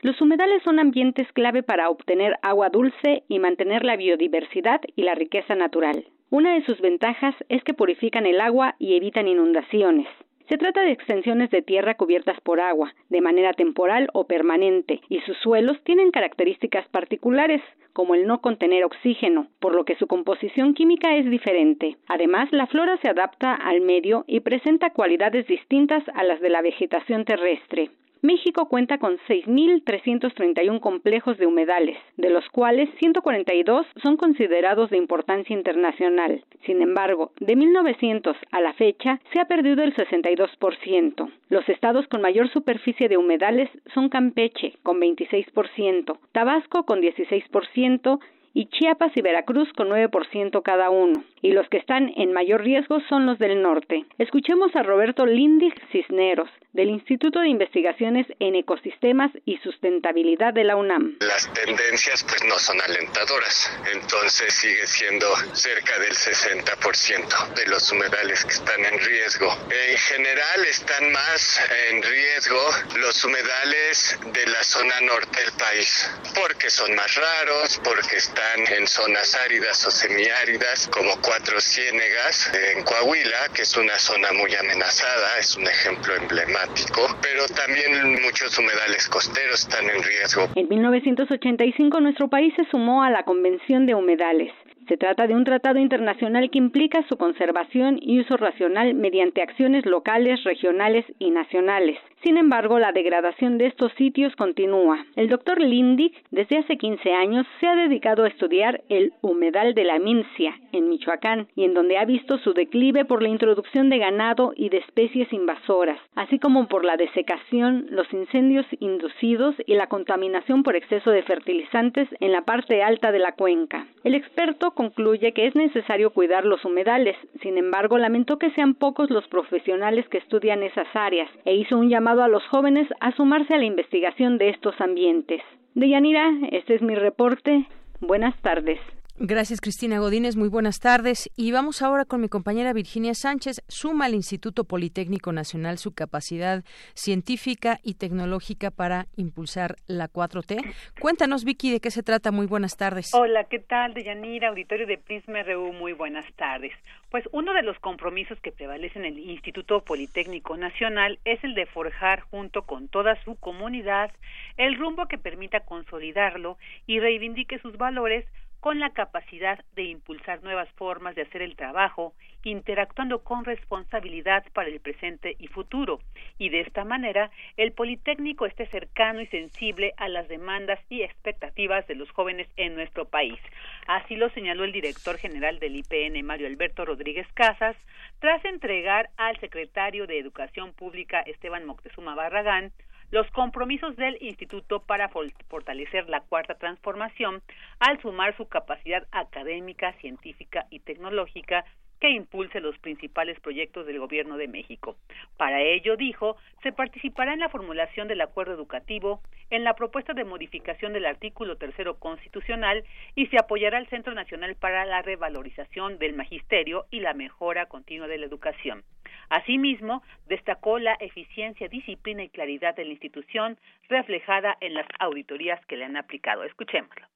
Los 0.00 0.20
humedales 0.20 0.62
son 0.62 0.78
ambientes 0.78 1.26
clave 1.32 1.64
para 1.64 1.90
obtener 1.90 2.36
agua 2.42 2.70
dulce 2.70 3.24
y 3.28 3.40
mantener 3.40 3.84
la 3.84 3.96
biodiversidad 3.96 4.80
y 4.94 5.02
la 5.02 5.16
riqueza 5.16 5.56
natural. 5.56 6.04
Una 6.30 6.54
de 6.54 6.64
sus 6.64 6.80
ventajas 6.80 7.34
es 7.48 7.64
que 7.64 7.74
purifican 7.74 8.24
el 8.24 8.40
agua 8.40 8.76
y 8.78 8.94
evitan 8.94 9.26
inundaciones. 9.26 10.06
Se 10.48 10.56
trata 10.56 10.82
de 10.82 10.92
extensiones 10.92 11.50
de 11.50 11.62
tierra 11.62 11.94
cubiertas 11.94 12.40
por 12.42 12.60
agua, 12.60 12.94
de 13.10 13.20
manera 13.20 13.52
temporal 13.54 14.08
o 14.14 14.28
permanente, 14.28 15.00
y 15.08 15.20
sus 15.20 15.36
suelos 15.38 15.76
tienen 15.82 16.12
características 16.12 16.88
particulares, 16.88 17.60
como 17.92 18.14
el 18.14 18.26
no 18.26 18.40
contener 18.40 18.84
oxígeno, 18.84 19.48
por 19.58 19.74
lo 19.74 19.84
que 19.84 19.96
su 19.96 20.06
composición 20.06 20.74
química 20.74 21.16
es 21.16 21.28
diferente. 21.28 21.96
Además, 22.06 22.48
la 22.52 22.68
flora 22.68 22.96
se 23.02 23.08
adapta 23.08 23.52
al 23.52 23.80
medio 23.80 24.24
y 24.28 24.40
presenta 24.40 24.90
cualidades 24.90 25.46
distintas 25.48 26.04
a 26.14 26.22
las 26.22 26.40
de 26.40 26.50
la 26.50 26.62
vegetación 26.62 27.24
terrestre. 27.24 27.90
México 28.20 28.68
cuenta 28.68 28.98
con 28.98 29.16
6.331 29.28 30.80
complejos 30.80 31.38
de 31.38 31.46
humedales, 31.46 31.96
de 32.16 32.30
los 32.30 32.48
cuales 32.50 32.88
142 32.98 33.86
son 34.02 34.16
considerados 34.16 34.90
de 34.90 34.96
importancia 34.96 35.54
internacional. 35.54 36.44
Sin 36.66 36.82
embargo, 36.82 37.32
de 37.38 37.54
1900 37.54 38.36
a 38.50 38.60
la 38.60 38.72
fecha 38.74 39.20
se 39.32 39.40
ha 39.40 39.46
perdido 39.46 39.84
el 39.84 39.94
62%. 39.94 41.30
Los 41.48 41.68
estados 41.68 42.08
con 42.08 42.20
mayor 42.20 42.50
superficie 42.50 43.08
de 43.08 43.16
humedales 43.16 43.70
son 43.94 44.08
Campeche, 44.08 44.74
con 44.82 45.00
26%, 45.00 46.18
Tabasco, 46.32 46.84
con 46.84 47.00
16%, 47.00 48.18
y 48.58 48.66
Chiapas 48.66 49.12
y 49.14 49.22
Veracruz 49.22 49.72
con 49.76 49.88
9% 49.88 50.62
cada 50.64 50.90
uno. 50.90 51.22
Y 51.42 51.52
los 51.52 51.68
que 51.68 51.76
están 51.76 52.12
en 52.16 52.32
mayor 52.32 52.64
riesgo 52.64 52.98
son 53.08 53.24
los 53.24 53.38
del 53.38 53.62
norte. 53.62 54.04
Escuchemos 54.18 54.74
a 54.74 54.82
Roberto 54.82 55.26
Lindig 55.26 55.74
Cisneros, 55.92 56.50
del 56.72 56.90
Instituto 56.90 57.38
de 57.38 57.50
Investigaciones 57.50 58.26
en 58.40 58.56
Ecosistemas 58.56 59.30
y 59.44 59.58
Sustentabilidad 59.58 60.52
de 60.54 60.64
la 60.64 60.74
UNAM. 60.74 61.18
Las 61.20 61.52
tendencias 61.52 62.24
pues 62.24 62.42
no 62.48 62.58
son 62.58 62.80
alentadoras, 62.80 63.70
entonces 63.94 64.52
sigue 64.52 64.84
siendo 64.88 65.28
cerca 65.52 65.96
del 66.00 66.14
60% 66.14 67.54
de 67.54 67.66
los 67.70 67.92
humedales 67.92 68.44
que 68.44 68.54
están 68.54 68.84
en 68.84 68.98
riesgo. 68.98 69.46
En 69.70 69.96
general 69.98 70.64
están 70.68 71.12
más 71.12 71.60
en 71.90 72.02
riesgo 72.02 72.60
los 72.96 73.24
humedales 73.24 74.18
de 74.32 74.46
la 74.46 74.64
zona 74.64 75.00
norte 75.02 75.40
del 75.42 75.52
país, 75.52 76.10
porque 76.34 76.70
son 76.70 76.92
más 76.96 77.14
raros, 77.14 77.80
porque 77.84 78.16
están 78.16 78.47
en 78.56 78.86
zonas 78.86 79.34
áridas 79.34 79.86
o 79.86 79.90
semiáridas, 79.90 80.88
como 80.88 81.10
Cuatro 81.20 81.60
Ciénegas 81.60 82.52
en 82.74 82.84
Coahuila, 82.84 83.48
que 83.54 83.62
es 83.62 83.76
una 83.76 83.98
zona 83.98 84.32
muy 84.32 84.54
amenazada, 84.54 85.38
es 85.38 85.56
un 85.56 85.66
ejemplo 85.66 86.14
emblemático 86.16 87.08
pero 87.22 87.46
también 87.54 88.22
muchos 88.22 88.58
humedales 88.58 89.08
costeros 89.08 89.60
están 89.60 89.84
en 89.84 90.02
riesgo. 90.02 90.48
En 90.54 90.68
1985 90.68 92.00
nuestro 92.00 92.28
país 92.28 92.52
se 92.56 92.64
sumó 92.70 93.02
a 93.02 93.10
la 93.10 93.24
Convención 93.24 93.86
de 93.86 93.94
Humedales. 93.94 94.52
Se 94.88 94.96
trata 94.96 95.26
de 95.26 95.34
un 95.34 95.44
tratado 95.44 95.78
internacional 95.78 96.50
que 96.50 96.56
implica 96.56 97.04
su 97.08 97.18
conservación 97.18 97.98
y 98.00 98.20
uso 98.20 98.38
racional 98.38 98.94
mediante 98.94 99.42
acciones 99.42 99.84
locales, 99.84 100.42
regionales 100.44 101.04
y 101.18 101.30
nacionales. 101.30 101.98
Sin 102.24 102.36
embargo, 102.36 102.80
la 102.80 102.90
degradación 102.90 103.58
de 103.58 103.66
estos 103.66 103.92
sitios 103.92 104.34
continúa. 104.34 105.06
El 105.14 105.28
doctor 105.28 105.60
Lindig, 105.60 106.12
desde 106.32 106.58
hace 106.58 106.76
15 106.76 107.12
años, 107.12 107.46
se 107.60 107.68
ha 107.68 107.76
dedicado 107.76 108.24
a 108.24 108.28
estudiar 108.28 108.82
el 108.88 109.12
humedal 109.20 109.72
de 109.74 109.84
la 109.84 110.00
Mincia, 110.00 110.52
en 110.72 110.88
Michoacán, 110.88 111.46
y 111.54 111.62
en 111.62 111.74
donde 111.74 111.96
ha 111.96 112.04
visto 112.04 112.38
su 112.38 112.54
declive 112.54 113.04
por 113.04 113.22
la 113.22 113.28
introducción 113.28 113.88
de 113.88 113.98
ganado 113.98 114.52
y 114.56 114.68
de 114.68 114.78
especies 114.78 115.32
invasoras, 115.32 116.00
así 116.16 116.40
como 116.40 116.66
por 116.66 116.84
la 116.84 116.96
desecación, 116.96 117.86
los 117.90 118.12
incendios 118.12 118.66
inducidos 118.80 119.54
y 119.64 119.74
la 119.74 119.86
contaminación 119.86 120.64
por 120.64 120.74
exceso 120.74 121.12
de 121.12 121.22
fertilizantes 121.22 122.08
en 122.18 122.32
la 122.32 122.42
parte 122.42 122.82
alta 122.82 123.12
de 123.12 123.20
la 123.20 123.32
cuenca. 123.32 123.86
El 124.02 124.16
experto 124.16 124.72
concluye 124.72 125.32
que 125.32 125.46
es 125.46 125.54
necesario 125.54 126.10
cuidar 126.10 126.44
los 126.44 126.64
humedales, 126.64 127.16
sin 127.42 127.58
embargo, 127.58 127.96
lamentó 127.96 128.40
que 128.40 128.50
sean 128.50 128.74
pocos 128.74 129.08
los 129.08 129.28
profesionales 129.28 130.08
que 130.08 130.18
estudian 130.18 130.64
esas 130.64 130.88
áreas 130.94 131.30
e 131.44 131.54
hizo 131.54 131.78
un 131.78 131.88
llamado 131.88 132.07
a 132.08 132.28
los 132.28 132.42
jóvenes 132.48 132.88
a 133.00 133.12
sumarse 133.12 133.54
a 133.54 133.58
la 133.58 133.64
investigación 133.64 134.38
de 134.38 134.48
estos 134.48 134.80
ambientes. 134.80 135.42
Deyanira, 135.74 136.30
este 136.50 136.74
es 136.74 136.82
mi 136.82 136.94
reporte. 136.94 137.66
Buenas 138.00 138.34
tardes. 138.40 138.80
Gracias, 139.20 139.60
Cristina 139.60 139.98
Godínez. 139.98 140.36
Muy 140.36 140.48
buenas 140.48 140.78
tardes. 140.78 141.28
Y 141.34 141.50
vamos 141.50 141.82
ahora 141.82 142.04
con 142.04 142.20
mi 142.20 142.28
compañera 142.28 142.72
Virginia 142.72 143.14
Sánchez. 143.14 143.64
Suma 143.66 144.04
al 144.04 144.14
Instituto 144.14 144.62
Politécnico 144.62 145.32
Nacional 145.32 145.78
su 145.78 145.92
capacidad 145.92 146.62
científica 146.94 147.80
y 147.82 147.94
tecnológica 147.94 148.70
para 148.70 149.08
impulsar 149.16 149.74
la 149.88 150.08
4T. 150.08 150.62
Cuéntanos, 151.00 151.44
Vicky, 151.44 151.72
de 151.72 151.80
qué 151.80 151.90
se 151.90 152.04
trata. 152.04 152.30
Muy 152.30 152.46
buenas 152.46 152.76
tardes. 152.76 153.12
Hola, 153.12 153.42
¿qué 153.42 153.58
tal? 153.58 153.92
Deyanira, 153.92 154.50
auditorio 154.50 154.86
de 154.86 154.98
Prisma 154.98 155.42
RU. 155.42 155.72
Muy 155.72 155.94
buenas 155.94 156.24
tardes. 156.36 156.70
Pues 157.10 157.24
uno 157.32 157.52
de 157.54 157.62
los 157.62 157.76
compromisos 157.80 158.38
que 158.40 158.52
prevalecen 158.52 159.04
en 159.04 159.14
el 159.14 159.30
Instituto 159.30 159.80
Politécnico 159.80 160.56
Nacional 160.56 161.18
es 161.24 161.42
el 161.42 161.56
de 161.56 161.66
forjar 161.66 162.20
junto 162.20 162.62
con 162.62 162.86
toda 162.86 163.20
su 163.24 163.34
comunidad 163.34 164.12
el 164.58 164.76
rumbo 164.76 165.06
que 165.06 165.18
permita 165.18 165.58
consolidarlo 165.60 166.56
y 166.86 167.00
reivindique 167.00 167.58
sus 167.58 167.76
valores 167.76 168.24
con 168.60 168.80
la 168.80 168.90
capacidad 168.90 169.64
de 169.74 169.84
impulsar 169.84 170.42
nuevas 170.42 170.68
formas 170.72 171.14
de 171.14 171.22
hacer 171.22 171.42
el 171.42 171.56
trabajo, 171.56 172.14
interactuando 172.42 173.22
con 173.22 173.44
responsabilidad 173.44 174.44
para 174.52 174.68
el 174.68 174.80
presente 174.80 175.36
y 175.38 175.48
futuro, 175.48 176.00
y 176.38 176.48
de 176.48 176.60
esta 176.60 176.84
manera 176.84 177.30
el 177.56 177.72
Politécnico 177.72 178.46
esté 178.46 178.66
cercano 178.66 179.20
y 179.20 179.26
sensible 179.26 179.92
a 179.96 180.08
las 180.08 180.28
demandas 180.28 180.80
y 180.88 181.02
expectativas 181.02 181.86
de 181.86 181.94
los 181.94 182.10
jóvenes 182.10 182.48
en 182.56 182.74
nuestro 182.74 183.06
país. 183.06 183.38
Así 183.86 184.16
lo 184.16 184.30
señaló 184.30 184.64
el 184.64 184.72
director 184.72 185.18
general 185.18 185.58
del 185.58 185.76
IPN, 185.76 186.24
Mario 186.24 186.46
Alberto 186.46 186.84
Rodríguez 186.84 187.26
Casas, 187.34 187.76
tras 188.18 188.44
entregar 188.44 189.10
al 189.16 189.38
secretario 189.40 190.06
de 190.06 190.18
Educación 190.18 190.72
Pública, 190.72 191.20
Esteban 191.20 191.64
Moctezuma 191.64 192.14
Barragán, 192.14 192.72
los 193.10 193.30
compromisos 193.30 193.96
del 193.96 194.18
Instituto 194.20 194.80
para 194.80 195.08
fortalecer 195.48 196.08
la 196.08 196.20
cuarta 196.20 196.54
transformación 196.56 197.42
al 197.78 198.00
sumar 198.00 198.36
su 198.36 198.46
capacidad 198.48 199.06
académica, 199.12 199.92
científica 199.94 200.66
y 200.70 200.80
tecnológica 200.80 201.64
que 202.00 202.10
impulse 202.10 202.60
los 202.60 202.78
principales 202.78 203.38
proyectos 203.40 203.86
del 203.86 203.98
Gobierno 203.98 204.36
de 204.36 204.48
México. 204.48 204.96
Para 205.36 205.62
ello, 205.62 205.96
dijo, 205.96 206.36
se 206.62 206.72
participará 206.72 207.32
en 207.32 207.40
la 207.40 207.48
formulación 207.48 208.08
del 208.08 208.20
acuerdo 208.20 208.54
educativo, 208.54 209.20
en 209.50 209.64
la 209.64 209.74
propuesta 209.74 210.12
de 210.12 210.24
modificación 210.24 210.92
del 210.92 211.06
artículo 211.06 211.56
tercero 211.56 211.98
constitucional 211.98 212.84
y 213.14 213.26
se 213.26 213.38
apoyará 213.38 213.78
al 213.78 213.88
Centro 213.88 214.14
Nacional 214.14 214.56
para 214.56 214.84
la 214.84 215.02
Revalorización 215.02 215.98
del 215.98 216.14
Magisterio 216.14 216.86
y 216.90 217.00
la 217.00 217.14
Mejora 217.14 217.66
Continua 217.66 218.08
de 218.08 218.18
la 218.18 218.26
Educación. 218.26 218.84
Asimismo, 219.30 220.02
destacó 220.26 220.78
la 220.78 220.94
eficiencia, 221.00 221.68
disciplina 221.68 222.22
y 222.22 222.28
claridad 222.28 222.74
de 222.74 222.84
la 222.84 222.92
institución 222.92 223.58
reflejada 223.88 224.56
en 224.60 224.74
las 224.74 224.86
auditorías 224.98 225.64
que 225.66 225.76
le 225.76 225.84
han 225.84 225.96
aplicado. 225.96 226.44
Escuchémoslo. 226.44 227.06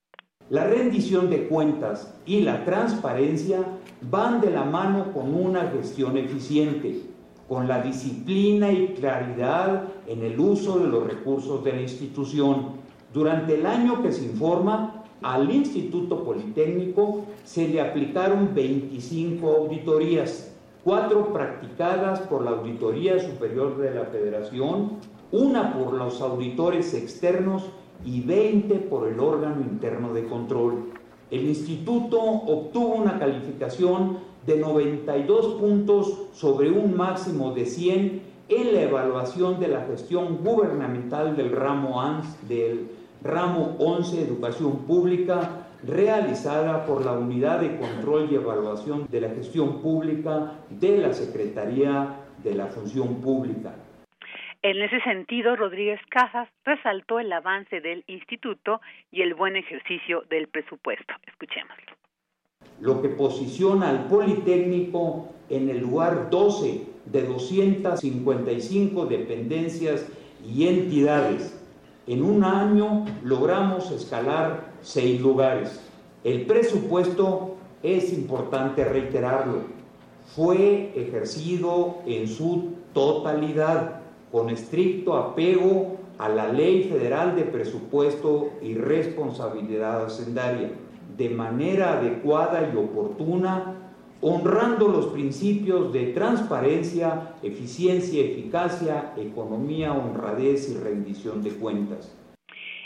La 0.51 0.65
rendición 0.65 1.31
de 1.31 1.49
cuentas 1.49 2.13
y 2.27 2.41
la 2.41 2.65
transparencia 2.65 3.61
van 4.11 4.41
de 4.41 4.51
la 4.51 4.65
mano 4.65 5.13
con 5.13 5.35
una 5.35 5.71
gestión 5.71 6.17
eficiente, 6.17 7.03
con 7.49 7.69
la 7.69 7.81
disciplina 7.81 8.71
y 8.71 8.89
claridad 8.89 9.85
en 10.07 10.23
el 10.23 10.39
uso 10.39 10.79
de 10.79 10.89
los 10.89 11.07
recursos 11.07 11.63
de 11.65 11.73
la 11.73 11.83
institución. 11.83 12.83
Durante 13.13 13.55
el 13.55 13.67
año 13.67 14.03
que 14.03 14.13
se 14.13 14.25
informa, 14.25 15.05
al 15.23 15.51
Instituto 15.51 16.25
Politécnico 16.25 17.27
se 17.45 17.69
le 17.69 17.81
aplicaron 17.81 18.55
25 18.55 19.47
auditorías 19.47 20.53
cuatro 20.85 21.33
practicadas 21.33 22.21
por 22.21 22.43
la 22.43 22.51
Auditoría 22.53 23.21
Superior 23.21 23.79
de 23.79 23.95
la 23.95 24.07
Federación, 24.07 24.99
una 25.31 25.75
por 25.75 25.95
los 25.95 26.21
auditores 26.21 26.93
externos 26.95 27.71
y 28.04 28.21
20 28.21 28.75
por 28.80 29.09
el 29.09 29.21
órgano 29.21 29.61
interno 29.61 30.12
de 30.12 30.26
control. 30.26 30.90
El 31.30 31.44
instituto 31.47 32.21
obtuvo 32.21 32.94
una 32.94 33.18
calificación 33.18 34.18
de 34.47 34.59
92 34.59 35.54
puntos 35.54 36.18
sobre 36.32 36.71
un 36.71 36.97
máximo 36.97 37.52
de 37.52 37.66
100 37.66 38.23
en 38.49 38.75
la 38.75 38.82
evaluación 38.82 39.61
de 39.61 39.68
la 39.68 39.82
gestión 39.82 40.38
gubernamental 40.44 41.37
del 41.37 41.52
ramo 41.52 42.00
ANS, 42.00 42.49
del 42.49 42.88
ramo 43.23 43.76
11 43.78 44.21
Educación 44.21 44.78
Pública 44.78 45.68
realizada 45.87 46.87
por 46.87 47.04
la 47.04 47.12
Unidad 47.12 47.61
de 47.61 47.76
Control 47.78 48.28
y 48.30 48.37
Evaluación 48.37 49.06
de 49.11 49.21
la 49.21 49.30
Gestión 49.30 49.80
Pública 49.80 50.52
de 50.68 50.99
la 50.99 51.12
Secretaría 51.12 52.16
de 52.42 52.54
la 52.54 52.66
Función 52.66 53.16
Pública. 53.16 53.75
En 54.62 54.81
ese 54.81 55.00
sentido, 55.00 55.57
Rodríguez 55.57 56.00
Casas 56.09 56.49
resaltó 56.64 57.19
el 57.19 57.33
avance 57.33 57.81
del 57.81 58.04
instituto 58.07 58.81
y 59.11 59.23
el 59.23 59.35
buen 59.35 59.57
ejercicio 59.57 60.23
del 60.31 60.47
presupuesto. 60.47 61.14
Escuchémoslo. 61.26 61.92
Lo 62.81 63.02
que 63.02 63.09
posiciona 63.09 63.90
al 63.90 64.07
Politécnico 64.07 65.35
en 65.49 65.69
el 65.69 65.81
lugar 65.81 66.31
12 66.31 66.81
de 67.07 67.23
255 67.23 69.07
dependencias 69.07 70.09
y 70.47 70.69
entidades. 70.69 71.59
En 72.07 72.23
un 72.23 72.45
año 72.45 73.04
logramos 73.25 73.90
escalar 73.90 74.73
seis 74.81 75.21
lugares. 75.21 75.90
El 76.23 76.47
presupuesto, 76.47 77.57
es 77.83 78.12
importante 78.12 78.85
reiterarlo, 78.85 79.64
fue 80.37 80.92
ejercido 80.95 81.99
en 82.07 82.28
su 82.28 82.75
totalidad, 82.92 84.01
con 84.33 84.49
estricto 84.49 85.15
apego 85.15 85.99
a 86.19 86.29
la 86.29 86.49
Ley 86.49 86.85
Federal 86.85 87.37
de 87.37 87.43
Presupuesto 87.43 88.51
y 88.62 88.75
Responsabilidad 88.75 90.07
Hacendaria. 90.07 90.71
De 91.17 91.29
manera 91.29 91.99
adecuada 91.99 92.73
y 92.73 92.77
oportuna, 92.77 93.75
honrando 94.23 94.89
los 94.89 95.07
principios 95.09 95.93
de 95.93 96.07
transparencia, 96.12 97.35
eficiencia, 97.43 98.25
eficacia, 98.25 99.12
economía, 99.19 99.93
honradez 99.93 100.71
y 100.71 100.79
rendición 100.79 101.43
de 101.43 101.51
cuentas. 101.51 102.11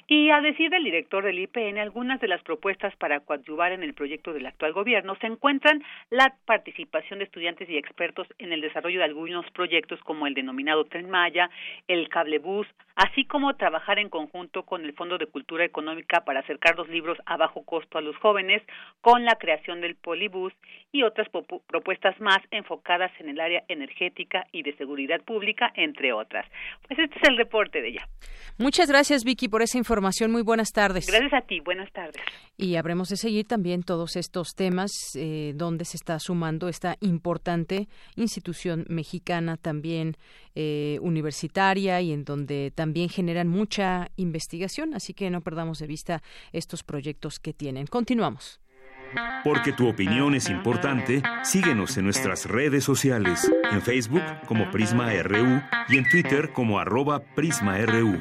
Y 0.08 0.30
a 0.30 0.40
decir 0.40 0.70
del 0.70 0.84
director 0.84 1.24
del 1.24 1.40
IPN, 1.40 1.78
algunas 1.78 2.20
de 2.20 2.28
las 2.28 2.40
propuestas 2.42 2.94
para 2.94 3.18
coadyuvar 3.18 3.72
en 3.72 3.82
el 3.82 3.92
proyecto 3.92 4.32
del 4.32 4.46
actual 4.46 4.72
gobierno 4.72 5.16
se 5.20 5.26
encuentran 5.26 5.82
la 6.10 6.32
participación 6.44 7.18
de 7.18 7.24
estudiantes 7.24 7.68
y 7.68 7.76
expertos 7.76 8.28
en 8.38 8.52
el 8.52 8.60
desarrollo 8.60 9.00
de 9.00 9.04
algunos 9.04 9.50
proyectos 9.50 9.98
como 10.04 10.28
el 10.28 10.34
denominado 10.34 10.84
Tren 10.84 11.10
Maya, 11.10 11.50
el 11.88 12.08
Cablebús, 12.08 12.68
así 12.94 13.24
como 13.24 13.56
trabajar 13.56 13.98
en 13.98 14.08
conjunto 14.08 14.62
con 14.62 14.84
el 14.84 14.92
Fondo 14.92 15.18
de 15.18 15.26
Cultura 15.26 15.64
Económica 15.64 16.20
para 16.24 16.38
acercar 16.38 16.76
los 16.76 16.88
libros 16.88 17.18
a 17.26 17.36
bajo 17.36 17.64
costo 17.64 17.98
a 17.98 18.00
los 18.00 18.16
jóvenes, 18.18 18.62
con 19.00 19.24
la 19.24 19.34
creación 19.34 19.80
del 19.80 19.96
Polibús 19.96 20.52
y 20.92 21.02
otras 21.02 21.28
propuestas 21.66 22.18
más 22.20 22.38
enfocadas 22.52 23.10
en 23.18 23.28
el 23.28 23.40
área 23.40 23.64
energética 23.66 24.46
y 24.52 24.62
de 24.62 24.76
seguridad 24.76 25.20
pública, 25.22 25.72
entre 25.74 26.12
otras. 26.12 26.46
Pues 26.86 27.00
este 27.00 27.18
es 27.18 27.28
el 27.28 27.36
reporte 27.36 27.82
de 27.82 27.88
ella. 27.88 28.08
Muchas 28.56 28.88
gracias, 28.88 29.24
Vicky, 29.24 29.48
por 29.48 29.62
esa 29.62 29.76
información 29.76 29.95
información. 29.96 30.30
Muy 30.30 30.42
buenas 30.42 30.72
tardes. 30.72 31.06
Gracias 31.06 31.32
a 31.32 31.40
ti. 31.46 31.60
Buenas 31.60 31.90
tardes. 31.90 32.20
Y 32.58 32.76
habremos 32.76 33.08
de 33.08 33.16
seguir 33.16 33.46
también 33.46 33.82
todos 33.82 34.16
estos 34.16 34.54
temas 34.54 34.90
eh, 35.14 35.52
donde 35.56 35.86
se 35.86 35.96
está 35.96 36.18
sumando 36.18 36.68
esta 36.68 36.96
importante 37.00 37.88
institución 38.14 38.84
mexicana 38.88 39.56
también 39.56 40.16
eh, 40.54 40.98
universitaria 41.00 42.02
y 42.02 42.12
en 42.12 42.24
donde 42.24 42.72
también 42.74 43.08
generan 43.08 43.48
mucha 43.48 44.10
investigación. 44.16 44.92
Así 44.92 45.14
que 45.14 45.30
no 45.30 45.40
perdamos 45.40 45.78
de 45.78 45.86
vista 45.86 46.22
estos 46.52 46.82
proyectos 46.82 47.38
que 47.38 47.54
tienen. 47.54 47.86
Continuamos. 47.86 48.60
Porque 49.44 49.72
tu 49.72 49.88
opinión 49.88 50.34
es 50.34 50.50
importante, 50.50 51.22
síguenos 51.42 51.96
en 51.96 52.04
nuestras 52.04 52.44
redes 52.44 52.84
sociales, 52.84 53.50
en 53.70 53.80
Facebook 53.80 54.22
como 54.46 54.70
Prisma 54.70 55.10
RU 55.22 55.62
y 55.88 55.96
en 55.96 56.08
Twitter 56.10 56.52
como 56.52 56.78
arroba 56.80 57.20
PrismaRU. 57.34 58.20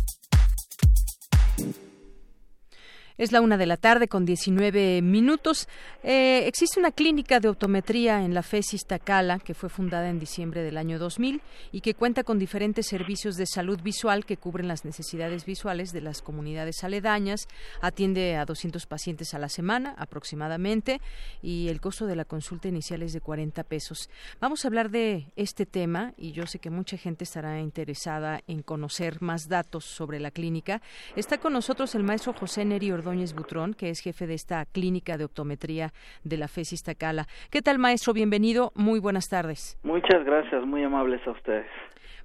Es 3.21 3.31
la 3.31 3.41
una 3.41 3.55
de 3.55 3.67
la 3.67 3.77
tarde 3.77 4.07
con 4.07 4.25
19 4.25 5.03
minutos. 5.03 5.67
Eh, 6.01 6.47
existe 6.47 6.79
una 6.79 6.89
clínica 6.89 7.39
de 7.39 7.49
optometría 7.49 8.25
en 8.25 8.33
la 8.33 8.41
FES 8.41 8.73
Iztacala 8.73 9.37
que 9.37 9.53
fue 9.53 9.69
fundada 9.69 10.09
en 10.09 10.17
diciembre 10.17 10.63
del 10.63 10.75
año 10.75 10.97
2000 10.97 11.39
y 11.71 11.81
que 11.81 11.93
cuenta 11.93 12.23
con 12.23 12.39
diferentes 12.39 12.87
servicios 12.87 13.35
de 13.35 13.45
salud 13.45 13.79
visual 13.83 14.25
que 14.25 14.37
cubren 14.37 14.67
las 14.67 14.85
necesidades 14.85 15.45
visuales 15.45 15.91
de 15.91 16.01
las 16.01 16.23
comunidades 16.23 16.83
aledañas. 16.83 17.47
Atiende 17.79 18.37
a 18.37 18.45
200 18.45 18.87
pacientes 18.87 19.35
a 19.35 19.37
la 19.37 19.49
semana 19.49 19.93
aproximadamente 19.99 20.99
y 21.43 21.67
el 21.67 21.79
costo 21.79 22.07
de 22.07 22.15
la 22.15 22.25
consulta 22.25 22.69
inicial 22.69 23.03
es 23.03 23.13
de 23.13 23.21
40 23.21 23.63
pesos. 23.65 24.09
Vamos 24.39 24.65
a 24.65 24.67
hablar 24.67 24.89
de 24.89 25.27
este 25.35 25.67
tema 25.67 26.15
y 26.17 26.31
yo 26.31 26.47
sé 26.47 26.57
que 26.57 26.71
mucha 26.71 26.97
gente 26.97 27.25
estará 27.25 27.59
interesada 27.59 28.41
en 28.47 28.63
conocer 28.63 29.21
más 29.21 29.47
datos 29.47 29.85
sobre 29.85 30.19
la 30.19 30.31
clínica. 30.31 30.81
Está 31.15 31.37
con 31.37 31.53
nosotros 31.53 31.93
el 31.93 32.01
maestro 32.01 32.33
José 32.33 32.65
Neri 32.65 32.91
Ordóñez 32.91 33.10
Butrón, 33.35 33.73
que 33.73 33.89
es 33.89 33.99
jefe 33.99 34.25
de 34.25 34.33
esta 34.33 34.65
clínica 34.65 35.17
de 35.17 35.25
optometría 35.25 35.91
de 36.23 36.37
la 36.37 36.47
FES 36.47 36.73
Iztacala. 36.73 37.27
¿Qué 37.49 37.61
tal, 37.61 37.77
maestro? 37.77 38.13
Bienvenido. 38.13 38.71
Muy 38.73 38.99
buenas 38.99 39.27
tardes. 39.27 39.77
Muchas 39.83 40.23
gracias, 40.23 40.65
muy 40.65 40.83
amables 40.83 41.21
a 41.27 41.31
ustedes. 41.31 41.67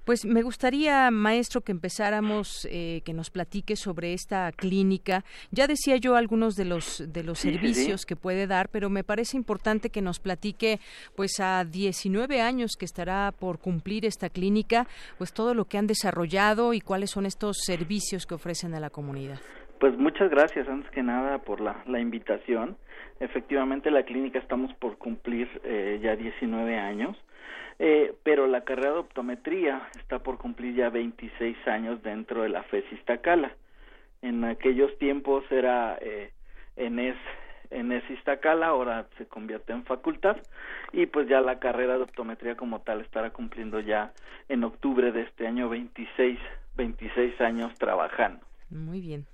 Pues 0.05 0.23
me 0.23 0.41
gustaría, 0.41 1.11
maestro, 1.11 1.59
que 1.59 1.73
empezáramos, 1.73 2.65
eh, 2.71 3.01
que 3.03 3.11
nos 3.11 3.29
platique 3.29 3.75
sobre 3.75 4.13
esta 4.13 4.49
clínica. 4.53 5.25
Ya 5.51 5.67
decía 5.67 5.97
yo 5.97 6.15
algunos 6.15 6.55
de 6.55 6.63
los 6.63 7.03
de 7.11 7.23
los 7.23 7.39
servicios 7.39 8.05
que 8.05 8.15
puede 8.15 8.47
dar, 8.47 8.69
pero 8.69 8.89
me 8.89 9.03
parece 9.03 9.35
importante 9.35 9.89
que 9.89 10.01
nos 10.01 10.19
platique, 10.19 10.79
pues 11.17 11.41
a 11.41 11.65
19 11.65 12.39
años 12.39 12.77
que 12.79 12.85
estará 12.85 13.33
por 13.37 13.59
cumplir 13.59 14.05
esta 14.05 14.29
clínica, 14.29 14.87
pues 15.17 15.33
todo 15.33 15.53
lo 15.53 15.65
que 15.65 15.77
han 15.77 15.87
desarrollado 15.87 16.73
y 16.73 16.79
cuáles 16.79 17.11
son 17.11 17.25
estos 17.25 17.57
servicios 17.65 18.25
que 18.25 18.35
ofrecen 18.35 18.75
a 18.75 18.79
la 18.79 18.89
comunidad. 18.89 19.41
Pues 19.79 19.97
muchas 19.97 20.31
gracias 20.31 20.67
antes 20.67 20.89
que 20.91 21.03
nada 21.03 21.37
por 21.39 21.61
la, 21.61 21.83
la 21.85 21.99
invitación. 21.99 22.77
Efectivamente 23.19 23.91
la 23.91 24.03
clínica 24.03 24.39
estamos 24.39 24.73
por 24.75 24.97
cumplir 24.97 25.47
eh, 25.63 25.99
ya 26.01 26.15
19 26.15 26.77
años, 26.77 27.15
eh, 27.77 28.13
pero 28.23 28.47
la 28.47 28.63
carrera 28.63 28.93
de 28.93 28.99
optometría 28.99 29.87
está 29.99 30.19
por 30.19 30.37
cumplir 30.37 30.75
ya 30.75 30.89
26 30.89 31.67
años 31.67 32.01
dentro 32.01 32.41
de 32.41 32.49
la 32.49 32.63
FES 32.63 32.85
Iztacala. 32.91 33.51
En 34.21 34.43
aquellos 34.43 34.97
tiempos 34.97 35.43
era 35.51 35.97
eh, 36.01 36.31
en 36.75 36.97
es 36.99 37.15
en 37.69 37.91
Iztacala, 37.91 38.67
ahora 38.67 39.07
se 39.17 39.25
convierte 39.25 39.73
en 39.73 39.83
facultad 39.83 40.37
y 40.93 41.05
pues 41.05 41.27
ya 41.27 41.41
la 41.41 41.59
carrera 41.59 41.97
de 41.97 42.03
optometría 42.03 42.55
como 42.55 42.81
tal 42.81 43.01
estará 43.01 43.31
cumpliendo 43.31 43.79
ya 43.79 44.13
en 44.47 44.63
octubre 44.63 45.11
de 45.11 45.23
este 45.23 45.45
año 45.45 45.69
26 45.69 46.39
26 46.77 47.41
años 47.41 47.73
trabajando. 47.77 48.39
Muy 48.69 49.01
bien. 49.01 49.25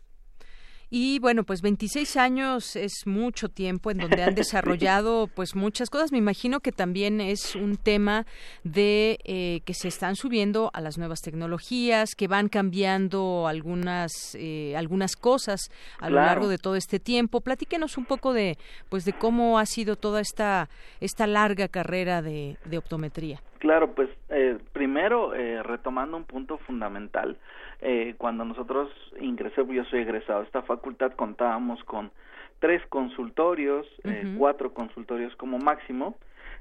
Y 0.96 1.18
bueno, 1.18 1.44
pues 1.44 1.64
26 1.64 2.18
años 2.18 2.76
es 2.76 3.08
mucho 3.08 3.50
tiempo 3.50 3.90
en 3.90 3.98
donde 3.98 4.22
han 4.22 4.36
desarrollado 4.36 5.26
pues 5.26 5.56
muchas 5.56 5.90
cosas. 5.90 6.12
Me 6.12 6.20
imagino 6.20 6.60
que 6.60 6.72
también 6.72 7.20
es 7.20 7.56
un 7.56 7.78
tema 7.78 8.28
de 8.64 9.18
eh, 9.26 9.62
que 9.66 9.74
se 9.74 9.88
están 9.88 10.16
subiendo 10.16 10.70
a 10.72 10.82
las 10.82 11.00
nuevas 11.00 11.22
tecnologías, 11.22 12.14
que 12.14 12.28
van 12.28 12.48
cambiando 12.48 13.48
algunas 13.48 14.38
eh, 14.40 14.76
algunas 14.78 15.16
cosas 15.16 15.62
a 16.00 16.12
lo 16.12 16.18
largo 16.18 16.48
de 16.48 16.60
todo 16.60 16.76
este 16.76 17.00
tiempo. 17.00 17.42
Platíquenos 17.42 17.98
un 17.98 18.06
poco 18.06 18.32
de 18.32 18.60
pues 18.90 19.04
de 19.04 19.14
cómo 19.14 19.58
ha 19.58 19.66
sido 19.66 19.96
toda 19.96 20.22
esta 20.22 20.70
esta 21.02 21.26
larga 21.26 21.70
carrera 21.70 22.22
de, 22.22 22.58
de 22.66 22.78
optometría. 22.78 23.42
Claro, 23.58 23.96
pues 23.96 24.10
eh, 24.30 24.60
primero 24.74 25.32
retomando 25.64 26.18
un 26.18 26.26
punto 26.26 26.60
fundamental 26.60 27.40
eh, 27.86 28.16
cuando 28.18 28.46
nosotros 28.46 28.90
ingresé, 29.20 29.62
yo 29.68 29.84
soy 29.86 30.00
egresado 30.00 30.40
a 30.40 30.44
esta 30.44 30.62
facultad, 30.62 31.12
contábamos 31.12 31.84
con 31.84 32.12
tres 32.60 32.82
consultorios, 32.88 33.86
eh, 34.06 34.36
cuatro 34.38 34.74
consultorios 34.74 35.36
como 35.36 35.60
máximo, 35.60 36.16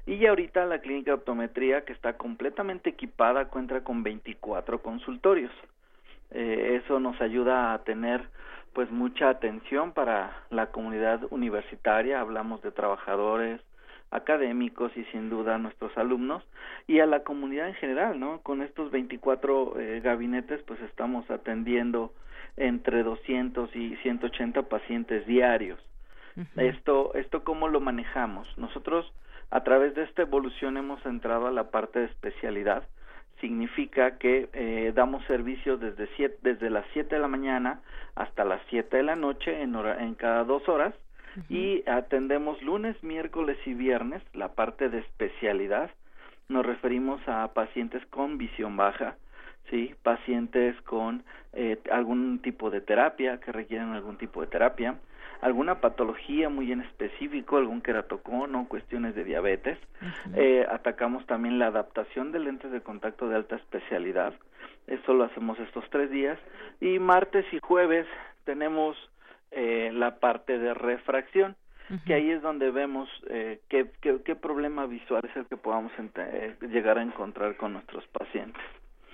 y 0.05 0.17
ya 0.17 0.31
ahorita 0.31 0.65
la 0.65 0.79
clínica 0.79 1.11
de 1.11 1.15
optometría, 1.15 1.85
que 1.85 1.93
está 1.93 2.17
completamente 2.17 2.89
equipada, 2.89 3.45
cuenta 3.45 3.85
con 3.85 4.03
24 4.03 4.81
consultorios. 4.81 5.51
Eh, 6.31 6.81
eso 6.83 6.99
nos 6.99 7.21
ayuda 7.21 7.73
a 7.73 7.83
tener 7.85 8.27
pues 8.73 8.91
mucha 8.91 9.29
atención 9.29 9.93
para 9.93 10.35
la 10.49 10.71
comunidad 10.71 11.21
universitaria, 11.29 12.19
hablamos 12.19 12.61
de 12.63 12.71
trabajadores, 12.71 13.61
académicos 14.13 14.95
y 14.95 15.03
sin 15.05 15.29
duda 15.29 15.55
a 15.55 15.57
nuestros 15.57 15.97
alumnos 15.97 16.43
y 16.87 16.99
a 16.99 17.05
la 17.05 17.23
comunidad 17.23 17.67
en 17.67 17.73
general, 17.75 18.19
¿no? 18.19 18.41
Con 18.41 18.61
estos 18.61 18.91
24 18.91 19.79
eh, 19.79 19.99
gabinetes 20.01 20.61
pues 20.63 20.79
estamos 20.81 21.29
atendiendo 21.31 22.13
entre 22.55 23.03
200 23.03 23.75
y 23.75 23.95
180 23.97 24.63
pacientes 24.63 25.25
diarios. 25.25 25.79
Esto 26.55 27.13
esto 27.13 27.43
cómo 27.43 27.67
lo 27.67 27.79
manejamos? 27.79 28.47
Nosotros 28.57 29.11
a 29.51 29.63
través 29.63 29.93
de 29.93 30.03
esta 30.03 30.23
evolución 30.23 30.77
hemos 30.77 31.05
entrado 31.05 31.47
a 31.47 31.51
la 31.51 31.69
parte 31.69 31.99
de 31.99 32.05
especialidad. 32.05 32.87
Significa 33.39 34.17
que 34.17 34.49
eh, 34.53 34.93
damos 34.95 35.23
servicios 35.25 35.79
desde 35.79 36.07
siete, 36.15 36.37
desde 36.41 36.69
las 36.69 36.85
7 36.93 37.13
de 37.13 37.21
la 37.21 37.27
mañana 37.27 37.81
hasta 38.15 38.45
las 38.45 38.61
7 38.69 38.97
de 38.97 39.03
la 39.03 39.15
noche 39.15 39.61
en, 39.61 39.75
en 39.75 40.15
cada 40.15 40.43
dos 40.43 40.67
horas 40.69 40.95
y 41.49 41.83
atendemos 41.89 42.61
lunes, 42.61 43.01
miércoles 43.03 43.57
y 43.65 43.73
viernes 43.73 44.21
la 44.33 44.49
parte 44.49 44.89
de 44.89 44.99
especialidad. 44.99 45.91
Nos 46.49 46.65
referimos 46.65 47.21
a 47.27 47.53
pacientes 47.53 48.05
con 48.07 48.37
visión 48.37 48.77
baja, 48.77 49.15
sí, 49.69 49.95
pacientes 50.03 50.79
con 50.81 51.23
eh, 51.53 51.79
algún 51.91 52.39
tipo 52.39 52.69
de 52.69 52.81
terapia 52.81 53.39
que 53.39 53.51
requieren 53.51 53.93
algún 53.93 54.17
tipo 54.17 54.41
de 54.41 54.47
terapia, 54.47 54.95
alguna 55.41 55.81
patología 55.81 56.49
muy 56.49 56.71
en 56.71 56.81
específico, 56.81 57.57
algún 57.57 57.81
queratocono, 57.81 58.67
cuestiones 58.67 59.15
de 59.15 59.23
diabetes. 59.23 59.77
eh, 60.35 60.65
atacamos 60.69 61.25
también 61.25 61.59
la 61.59 61.67
adaptación 61.67 62.31
de 62.31 62.39
lentes 62.39 62.71
de 62.71 62.81
contacto 62.81 63.27
de 63.27 63.35
alta 63.35 63.55
especialidad. 63.55 64.33
Eso 64.87 65.13
lo 65.13 65.25
hacemos 65.25 65.59
estos 65.59 65.85
tres 65.89 66.09
días. 66.11 66.39
Y 66.81 66.99
martes 66.99 67.45
y 67.51 67.59
jueves 67.59 68.07
tenemos 68.45 68.97
eh, 69.55 69.91
la 69.93 70.19
parte 70.19 70.57
de 70.57 70.73
refracción, 70.73 71.55
que 72.05 72.13
ahí 72.13 72.31
es 72.31 72.41
donde 72.41 72.71
vemos 72.71 73.07
eh, 73.29 73.59
qué, 73.69 73.87
qué, 74.01 74.35
problema 74.35 74.87
visual 74.87 75.21
es 75.29 75.35
el 75.35 75.45
que 75.45 75.57
podamos 75.57 75.91
eh, 75.99 76.55
llegar 76.61 76.97
a 76.97 77.03
encontrar 77.03 77.55
con 77.57 77.73
nuestros 77.73 78.07
pacientes. 78.07 78.63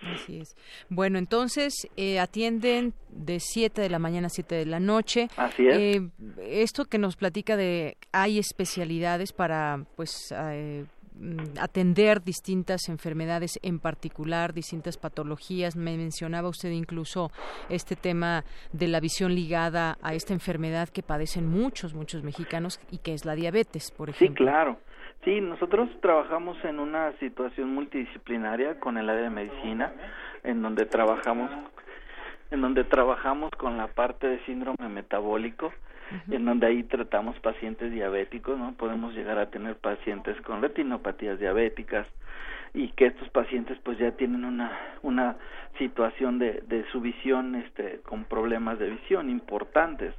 Así 0.04 0.39
es. 0.39 0.56
Bueno, 0.89 1.17
entonces 1.17 1.88
eh, 1.97 2.19
atienden 2.19 2.93
de 3.10 3.39
7 3.39 3.82
de 3.82 3.89
la 3.89 3.99
mañana 3.99 4.28
a 4.28 4.30
7 4.30 4.56
de 4.56 4.65
la 4.65 4.80
noche. 4.80 5.28
Así 5.36 5.67
es. 5.67 5.78
Eh, 5.78 6.10
esto 6.41 6.86
que 6.86 6.97
nos 6.97 7.15
platica 7.15 7.58
de 7.58 7.97
hay 8.12 8.39
especialidades 8.39 9.34
para 9.34 9.86
pues 9.95 10.34
eh, 10.36 10.86
atender 11.60 12.21
distintas 12.21 12.89
enfermedades 12.89 13.60
en 13.62 13.79
particular, 13.79 14.53
distintas 14.53 14.97
patologías. 14.97 15.75
Me 15.75 15.97
mencionaba 15.97 16.49
usted 16.49 16.71
incluso 16.71 17.32
este 17.69 17.95
tema 17.95 18.43
de 18.71 18.88
la 18.88 18.99
visión 18.99 19.34
ligada 19.34 19.97
a 20.01 20.13
esta 20.13 20.34
enfermedad 20.34 20.89
que 20.89 21.03
padecen 21.03 21.47
muchos, 21.47 21.93
muchos 21.93 22.23
mexicanos 22.23 22.79
y 22.91 22.99
que 22.99 23.13
es 23.13 23.25
la 23.25 23.36
diabetes, 23.36 23.91
por 23.91 24.10
ejemplo. 24.10 24.45
Sí, 24.45 24.49
claro. 24.49 24.77
Sí, 25.23 25.41
nosotros 25.41 25.89
trabajamos 26.01 26.58
en 26.63 26.79
una 26.79 27.12
situación 27.19 27.73
multidisciplinaria 27.73 28.79
con 28.79 28.97
el 28.97 29.10
área 29.10 29.23
de 29.23 29.29
medicina, 29.29 29.91
en 30.43 30.62
donde 30.62 30.86
trabajamos, 30.86 31.51
en 32.51 32.62
donde 32.62 32.86
trabajamos 32.86 33.51
con 33.58 33.75
la 33.75 33.88
parte 33.88 34.27
de 34.27 34.39
síndrome 34.45 34.88
metabólico, 34.88 35.73
en 36.30 36.45
donde 36.45 36.67
ahí 36.67 36.84
tratamos 36.84 37.39
pacientes 37.39 37.91
diabéticos, 37.91 38.58
¿no? 38.58 38.74
Podemos 38.74 39.13
llegar 39.13 39.38
a 39.38 39.50
tener 39.50 39.76
pacientes 39.76 40.39
con 40.41 40.62
retinopatías 40.62 41.39
diabéticas 41.39 42.08
y 42.74 42.89
que 42.89 43.08
estos 43.08 43.30
pacientes 43.30 43.78
pues 43.84 43.98
ya 43.98 44.12
tienen 44.12 44.45
una 44.45 44.72
una 45.02 45.38
situación 45.78 46.38
de, 46.38 46.63
de 46.67 46.86
su 46.91 47.02
visión 47.02 47.56
este 47.56 48.00
con 48.04 48.26
problemas 48.26 48.78
de 48.78 48.89
visión 48.89 49.30
importantes 49.30 50.13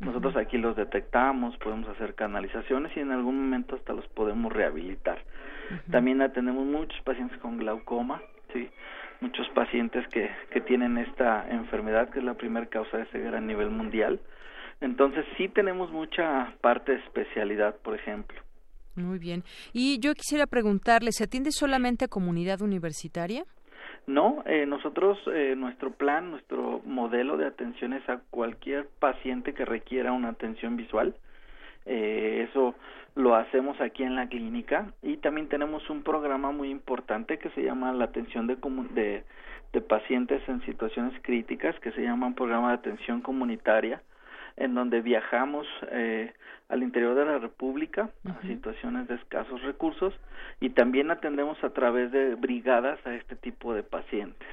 nosotros 0.00 0.36
aquí 0.36 0.58
los 0.58 0.76
detectamos, 0.76 1.56
podemos 1.56 1.88
hacer 1.88 2.14
canalizaciones 2.14 2.94
y 2.96 3.00
en 3.00 3.12
algún 3.12 3.36
momento 3.36 3.76
hasta 3.76 3.94
los 3.94 4.06
podemos 4.08 4.52
rehabilitar. 4.52 5.18
También 5.90 6.20
atendemos 6.20 6.64
muchos 6.66 7.00
pacientes 7.02 7.38
con 7.38 7.56
glaucoma, 7.56 8.20
sí, 8.52 8.68
muchos 9.20 9.48
pacientes 9.50 10.06
que, 10.08 10.30
que 10.50 10.60
tienen 10.60 10.98
esta 10.98 11.48
enfermedad 11.48 12.10
que 12.10 12.18
es 12.18 12.24
la 12.24 12.34
primera 12.34 12.66
causa 12.66 12.98
de 12.98 13.06
ceguera 13.06 13.38
a 13.38 13.40
nivel 13.40 13.70
mundial. 13.70 14.20
Entonces 14.80 15.24
sí 15.36 15.48
tenemos 15.48 15.90
mucha 15.90 16.54
parte 16.60 16.92
de 16.92 16.98
especialidad, 16.98 17.76
por 17.76 17.94
ejemplo. 17.94 18.38
Muy 18.94 19.18
bien. 19.18 19.42
Y 19.72 19.98
yo 20.00 20.14
quisiera 20.14 20.46
preguntarle, 20.46 21.12
¿se 21.12 21.24
atiende 21.24 21.50
solamente 21.52 22.06
a 22.06 22.08
comunidad 22.08 22.62
universitaria? 22.62 23.44
No, 24.06 24.42
eh, 24.46 24.66
nosotros, 24.66 25.18
eh, 25.34 25.54
nuestro 25.56 25.90
plan, 25.90 26.30
nuestro 26.30 26.80
modelo 26.84 27.36
de 27.36 27.46
atención 27.46 27.92
es 27.92 28.08
a 28.08 28.20
cualquier 28.30 28.86
paciente 29.00 29.52
que 29.52 29.64
requiera 29.64 30.12
una 30.12 30.28
atención 30.28 30.76
visual. 30.76 31.14
Eh, 31.86 32.46
eso 32.48 32.74
lo 33.16 33.34
hacemos 33.34 33.80
aquí 33.80 34.02
en 34.04 34.14
la 34.14 34.28
clínica 34.28 34.92
y 35.02 35.16
también 35.16 35.48
tenemos 35.48 35.88
un 35.90 36.02
programa 36.02 36.52
muy 36.52 36.70
importante 36.70 37.38
que 37.38 37.50
se 37.50 37.62
llama 37.62 37.92
la 37.92 38.04
atención 38.04 38.46
de, 38.46 38.56
de, 38.94 39.24
de 39.72 39.80
pacientes 39.80 40.40
en 40.48 40.64
situaciones 40.66 41.20
críticas, 41.22 41.78
que 41.80 41.92
se 41.92 42.02
llama 42.02 42.28
un 42.28 42.34
programa 42.34 42.68
de 42.68 42.74
atención 42.74 43.22
comunitaria, 43.22 44.02
en 44.56 44.74
donde 44.74 45.00
viajamos 45.00 45.66
eh, 45.90 46.32
al 46.68 46.82
interior 46.82 47.14
de 47.14 47.24
la 47.24 47.38
República 47.38 48.10
a 48.24 48.40
situaciones 48.42 49.06
de 49.08 49.14
escasos 49.16 49.62
recursos 49.62 50.14
y 50.60 50.70
también 50.70 51.10
atendemos 51.10 51.62
a 51.62 51.70
través 51.70 52.10
de 52.10 52.34
brigadas 52.34 52.98
a 53.06 53.14
este 53.14 53.36
tipo 53.36 53.74
de 53.74 53.82
pacientes. 53.82 54.48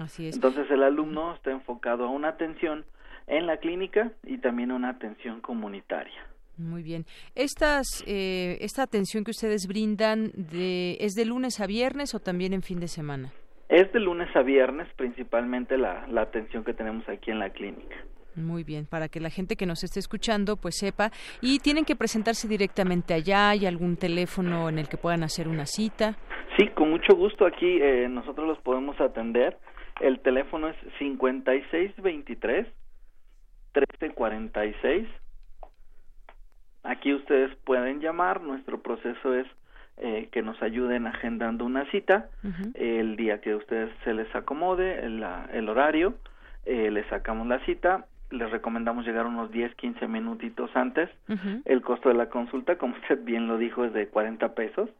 Así 0.00 0.28
es. 0.28 0.34
Entonces 0.34 0.70
el 0.70 0.82
alumno 0.82 1.34
está 1.34 1.50
enfocado 1.50 2.04
a 2.04 2.08
una 2.08 2.28
atención 2.28 2.84
en 3.26 3.46
la 3.46 3.58
clínica 3.58 4.10
y 4.24 4.38
también 4.38 4.72
una 4.72 4.90
atención 4.90 5.40
comunitaria. 5.40 6.26
Muy 6.58 6.82
bien. 6.82 7.06
Estas, 7.34 8.04
eh, 8.06 8.58
¿Esta 8.60 8.82
atención 8.82 9.24
que 9.24 9.30
ustedes 9.30 9.66
brindan 9.66 10.30
de, 10.34 10.96
es 11.00 11.14
de 11.14 11.24
lunes 11.24 11.60
a 11.60 11.66
viernes 11.66 12.14
o 12.14 12.20
también 12.20 12.52
en 12.52 12.62
fin 12.62 12.80
de 12.80 12.88
semana? 12.88 13.32
Es 13.68 13.90
de 13.92 14.00
lunes 14.00 14.28
a 14.36 14.42
viernes 14.42 14.88
principalmente 14.96 15.78
la, 15.78 16.06
la 16.08 16.22
atención 16.22 16.62
que 16.64 16.74
tenemos 16.74 17.08
aquí 17.08 17.30
en 17.30 17.38
la 17.38 17.50
clínica. 17.50 17.96
Muy 18.34 18.64
bien, 18.64 18.86
para 18.86 19.08
que 19.08 19.20
la 19.20 19.30
gente 19.30 19.56
que 19.56 19.66
nos 19.66 19.84
esté 19.84 20.00
escuchando 20.00 20.56
pues 20.56 20.76
sepa. 20.78 21.10
Y 21.40 21.58
tienen 21.58 21.84
que 21.84 21.96
presentarse 21.96 22.48
directamente 22.48 23.14
allá, 23.14 23.50
¿hay 23.50 23.66
algún 23.66 23.96
teléfono 23.96 24.68
en 24.68 24.78
el 24.78 24.88
que 24.88 24.96
puedan 24.96 25.22
hacer 25.22 25.48
una 25.48 25.66
cita? 25.66 26.16
Sí, 26.56 26.68
con 26.68 26.90
mucho 26.90 27.14
gusto 27.14 27.46
aquí 27.46 27.80
eh, 27.80 28.08
nosotros 28.08 28.46
los 28.46 28.58
podemos 28.58 29.00
atender. 29.00 29.58
El 30.00 30.20
teléfono 30.20 30.68
es 30.68 30.76
5623 30.98 32.66
1346. 33.74 35.08
Aquí 36.84 37.14
ustedes 37.14 37.54
pueden 37.64 38.00
llamar, 38.00 38.40
nuestro 38.42 38.82
proceso 38.82 39.34
es 39.34 39.46
eh, 39.98 40.28
que 40.32 40.42
nos 40.42 40.60
ayuden 40.62 41.06
agendando 41.06 41.64
una 41.64 41.88
cita, 41.90 42.28
el 42.74 43.16
día 43.16 43.40
que 43.40 43.52
a 43.52 43.56
ustedes 43.56 43.90
se 44.04 44.14
les 44.14 44.34
acomode, 44.34 45.04
el, 45.04 45.24
el 45.52 45.68
horario, 45.68 46.14
eh, 46.64 46.90
les 46.90 47.06
sacamos 47.06 47.46
la 47.46 47.64
cita 47.64 48.06
les 48.32 48.50
recomendamos 48.50 49.06
llegar 49.06 49.26
unos 49.26 49.50
10, 49.50 49.74
15 49.76 50.08
minutitos 50.08 50.74
antes. 50.74 51.10
El 51.64 51.82
costo 51.82 52.08
de 52.08 52.14
la 52.14 52.28
consulta, 52.28 52.76
como 52.76 52.94
usted 52.94 53.22
bien 53.22 53.46
lo 53.46 53.58
dijo, 53.58 53.84
es 53.84 53.92
de 53.92 54.08
40 54.08 54.54
pesos. 54.54 54.90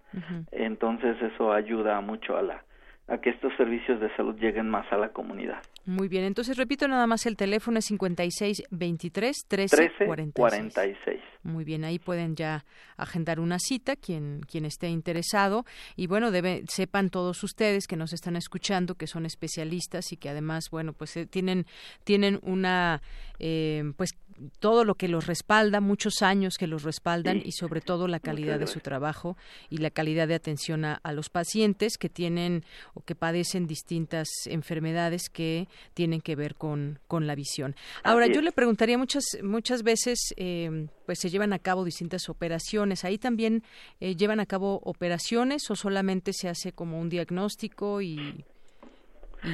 Entonces 0.53 1.21
eso 1.23 1.53
ayuda 1.53 2.01
mucho 2.01 2.37
a 2.37 2.42
la 2.42 2.62
a 3.08 3.18
que 3.18 3.30
estos 3.30 3.52
servicios 3.56 4.00
de 4.00 4.14
salud 4.16 4.36
lleguen 4.36 4.70
más 4.70 4.90
a 4.92 4.96
la 4.96 5.10
comunidad. 5.10 5.62
Muy 5.84 6.08
bien, 6.08 6.24
entonces 6.24 6.56
repito 6.56 6.86
nada 6.86 7.06
más 7.06 7.26
el 7.26 7.36
teléfono 7.36 7.78
es 7.78 7.86
56 7.86 8.62
23 8.70 9.44
13, 9.48 9.90
46. 10.34 11.20
Muy 11.42 11.64
bien, 11.64 11.84
ahí 11.84 11.98
pueden 11.98 12.36
ya 12.36 12.64
agendar 12.96 13.40
una 13.40 13.58
cita 13.58 13.96
quien 13.96 14.40
quien 14.48 14.64
esté 14.64 14.88
interesado 14.88 15.64
y 15.96 16.06
bueno, 16.06 16.30
debe, 16.30 16.62
sepan 16.68 17.10
todos 17.10 17.42
ustedes 17.42 17.86
que 17.88 17.96
nos 17.96 18.12
están 18.12 18.36
escuchando 18.36 18.94
que 18.94 19.08
son 19.08 19.26
especialistas 19.26 20.12
y 20.12 20.16
que 20.16 20.28
además, 20.28 20.70
bueno, 20.70 20.92
pues 20.92 21.16
eh, 21.16 21.26
tienen 21.26 21.66
tienen 22.04 22.38
una 22.42 23.02
eh, 23.40 23.92
pues 23.96 24.10
todo 24.59 24.85
lo 24.85 24.94
que 24.94 25.09
los 25.09 25.26
respalda, 25.26 25.81
muchos 25.81 26.22
años 26.22 26.57
que 26.59 26.66
los 26.66 26.83
respaldan 26.83 27.42
y 27.44 27.52
sobre 27.52 27.81
todo 27.81 28.09
la 28.09 28.20
calidad 28.20 28.59
de 28.59 28.66
su 28.66 28.81
trabajo 28.81 29.37
y 29.70 29.78
la 29.78 29.90
calidad 29.90 30.28
de 30.28 30.35
atención 30.35 30.85
a, 30.85 31.00
los 31.12 31.28
pacientes 31.28 31.98
que 31.98 32.09
tienen 32.09 32.64
o 32.94 33.02
que 33.02 33.14
padecen 33.14 33.66
distintas 33.66 34.28
enfermedades 34.46 35.28
que 35.28 35.68
tienen 35.94 36.20
que 36.20 36.37
ver 36.37 36.55
con, 36.55 36.98
con 37.07 37.26
la 37.26 37.35
visión. 37.35 37.74
Ahora, 38.02 38.26
yo 38.26 38.40
le 38.40 38.52
preguntaría 38.52 38.96
muchas, 38.96 39.24
muchas 39.42 39.83
veces, 39.83 40.35
eh, 40.37 40.88
pues 41.07 41.18
se 41.18 41.28
llevan 41.28 41.52
a 41.52 41.59
cabo 41.59 41.85
distintas 41.85 42.28
operaciones. 42.28 43.05
¿Ahí 43.05 43.18
también 43.18 43.62
eh, 44.00 44.16
llevan 44.16 44.40
a 44.40 44.46
cabo 44.46 44.81
operaciones 44.85 45.70
o 45.70 45.76
solamente 45.76 46.33
se 46.33 46.48
hace 46.48 46.72
como 46.72 46.98
un 46.98 47.09
diagnóstico 47.09 48.00
y, 48.00 48.44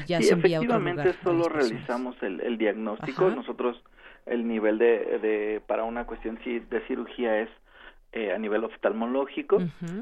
ya 0.06 0.20
se 0.20 0.34
envía 0.34 0.58
a 0.58 0.60
otro 0.60 0.78
lugar? 0.78 1.06
Efectivamente, 1.06 1.24
solo 1.24 1.48
realizamos 1.48 2.16
el, 2.22 2.40
el 2.40 2.58
diagnóstico. 2.58 3.30
Nosotros 3.30 3.82
el 4.30 4.46
nivel 4.46 4.78
de, 4.78 5.18
de 5.18 5.62
para 5.66 5.84
una 5.84 6.04
cuestión 6.04 6.38
de 6.44 6.80
cirugía 6.86 7.40
es 7.40 7.48
eh, 8.10 8.32
a 8.32 8.38
nivel 8.38 8.64
oftalmológico, 8.64 9.58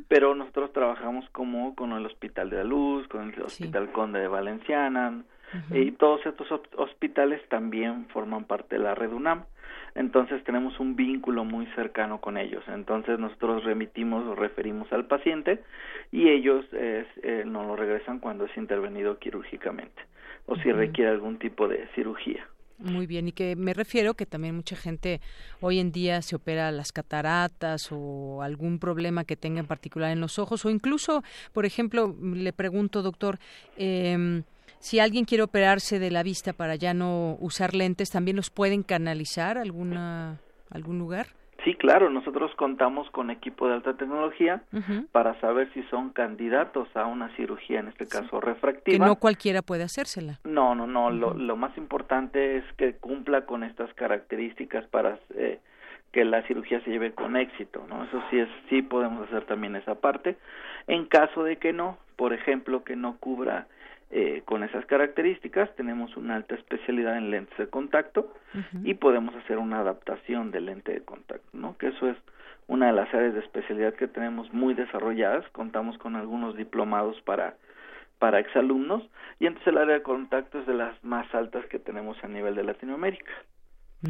pero 0.07 0.33
nosotros 0.37 0.73
trabajamos 0.73 1.29
como 1.31 1.75
con 1.75 1.91
el 1.91 2.07
Hospital 2.07 2.51
de 2.51 2.59
la 2.59 2.65
Luz, 2.65 3.09
con 3.09 3.33
el 3.33 3.43
Hospital 3.43 3.91
Conde 3.91 4.21
de 4.21 4.29
Valenciana, 4.29 5.25
y 5.73 5.91
todos 5.91 6.25
estos 6.25 6.47
hospitales 6.77 7.41
también 7.49 8.07
forman 8.12 8.45
parte 8.45 8.77
de 8.77 8.83
la 8.85 8.95
red 8.95 9.12
UNAM. 9.12 9.45
Entonces 9.97 10.45
tenemos 10.45 10.79
un 10.79 10.95
vínculo 10.95 11.45
muy 11.45 11.67
cercano 11.75 12.21
con 12.21 12.37
ellos. 12.37 12.62
Entonces 12.69 13.19
nosotros 13.19 13.65
remitimos 13.65 14.25
o 14.25 14.37
referimos 14.37 14.93
al 14.93 15.07
paciente 15.07 15.65
y 16.12 16.29
ellos 16.29 16.65
eh, 16.73 17.43
nos 17.45 17.67
lo 17.67 17.75
regresan 17.75 18.21
cuando 18.21 18.45
es 18.45 18.57
intervenido 18.57 19.19
quirúrgicamente 19.19 20.01
o 20.47 20.55
si 20.57 20.71
requiere 20.71 21.11
algún 21.11 21.39
tipo 21.39 21.67
de 21.67 21.89
cirugía. 21.97 22.47
Muy 22.79 23.07
bien, 23.07 23.29
y 23.29 23.33
que 23.33 23.57
me 23.57 23.73
refiero 23.73 24.15
que 24.15 24.27
también 24.27 24.55
mucha 24.55 24.77
gente 24.77 25.23
hoy 25.61 25.79
en 25.79 25.93
día 25.93 26.21
se 26.21 26.37
opera 26.37 26.71
las 26.71 26.93
cataratas 26.93 27.89
o 27.91 28.43
algún 28.43 28.79
problema 28.79 29.25
que 29.25 29.35
tenga 29.35 29.61
en 29.61 29.67
particular 29.67 30.11
en 30.11 30.21
los 30.21 30.39
ojos 30.39 30.65
o 30.67 30.71
incluso, 30.71 31.25
por 31.55 31.65
ejemplo, 31.65 32.15
le 32.21 32.53
pregunto, 32.53 33.01
doctor, 33.01 33.39
eh, 33.79 34.43
si 34.79 35.01
alguien 35.01 35.25
quiere 35.25 35.43
operarse 35.43 35.99
de 35.99 36.11
la 36.11 36.23
vista 36.23 36.53
para 36.53 36.77
ya 36.77 36.93
no 36.93 37.39
usar 37.41 37.75
lentes, 37.75 38.11
¿también 38.11 38.37
los 38.37 38.51
pueden 38.51 38.83
canalizar 38.83 39.57
a 39.59 39.62
alguna, 39.62 40.41
algún 40.71 40.99
lugar? 40.99 41.29
Sí, 41.64 41.75
claro, 41.75 42.11
nosotros 42.11 42.55
contamos 42.57 43.11
con 43.11 43.31
equipo 43.31 43.66
de 43.66 43.75
alta 43.75 43.95
tecnología 43.95 44.62
para 45.12 45.38
saber 45.40 45.73
si 45.73 45.83
son 45.85 46.11
candidatos 46.11 46.88
a 46.95 47.07
una 47.07 47.35
cirugía, 47.37 47.81
en 47.81 47.88
este 47.88 48.07
caso 48.07 48.40
refractiva. 48.40 49.05
Que 49.05 49.09
no 49.09 49.16
cualquiera 49.16 49.62
puede 49.62 49.85
hacérsela. 49.85 50.38
No, 50.45 50.75
no, 50.75 50.87
no, 50.87 51.11
lo, 51.11 51.35
lo, 51.35 51.57
más 51.57 51.77
importante 51.77 52.59
es 52.59 52.64
que 52.77 52.95
cumpla 52.95 53.47
con 53.47 53.64
estas 53.64 53.92
características 53.95 54.87
para 54.88 55.19
eh, 55.35 55.61
que 56.12 56.25
la 56.25 56.42
cirugía 56.47 56.81
se 56.83 56.90
lleve 56.90 57.12
con 57.12 57.37
éxito, 57.37 57.85
¿no? 57.88 58.05
Eso 58.05 58.23
sí 58.31 58.38
es, 58.38 58.49
sí 58.69 58.83
podemos 58.83 59.27
hacer 59.29 59.45
también 59.45 59.77
esa 59.77 59.97
parte. 59.97 60.37
En 60.87 61.07
caso 61.07 61.42
de 61.42 61.57
que 61.57 61.73
no, 61.73 61.99
por 62.16 62.33
ejemplo, 62.33 62.85
que 62.85 62.97
no 62.97 63.16
cubra 63.19 63.66
eh, 64.11 64.42
con 64.45 64.62
esas 64.62 64.87
características 64.87 65.75
tenemos 65.75 66.16
una 66.16 66.37
alta 66.37 66.55
especialidad 66.55 67.19
en 67.19 67.31
lentes 67.31 67.57
de 67.59 67.69
contacto 67.69 68.33
y 68.85 68.95
podemos 68.95 69.35
hacer 69.35 69.59
una 69.59 69.81
adaptación 69.81 70.51
del 70.51 70.66
lente 70.66 70.92
de 70.92 71.05
contacto, 71.05 71.47
¿no? 71.53 71.77
Que 71.77 71.88
eso 71.88 72.09
es 72.09 72.16
una 72.69 72.87
de 72.87 72.92
las 72.92 73.12
áreas 73.12 73.35
de 73.35 73.40
especialidad 73.40 73.95
que 73.95 74.09
tenemos 74.09 74.53
muy 74.53 74.75
desarrolladas. 74.75 75.47
Contamos 75.51 75.99
con 75.99 76.16
algunos 76.16 76.57
diplomados 76.57 77.21
para 77.23 77.57
para 78.19 78.40
exalumnos 78.40 79.03
y 79.38 79.47
entonces 79.47 79.69
el 79.69 79.79
área 79.79 79.97
de 79.97 80.03
contacto 80.03 80.61
es 80.61 80.66
de 80.66 80.75
las 80.75 81.03
más 81.05 81.33
altas 81.35 81.66
que 81.66 81.79
tenemos 81.79 82.16
a 82.25 82.29
nivel 82.29 82.55
de 82.55 82.64
Latinoamérica. 82.64 83.33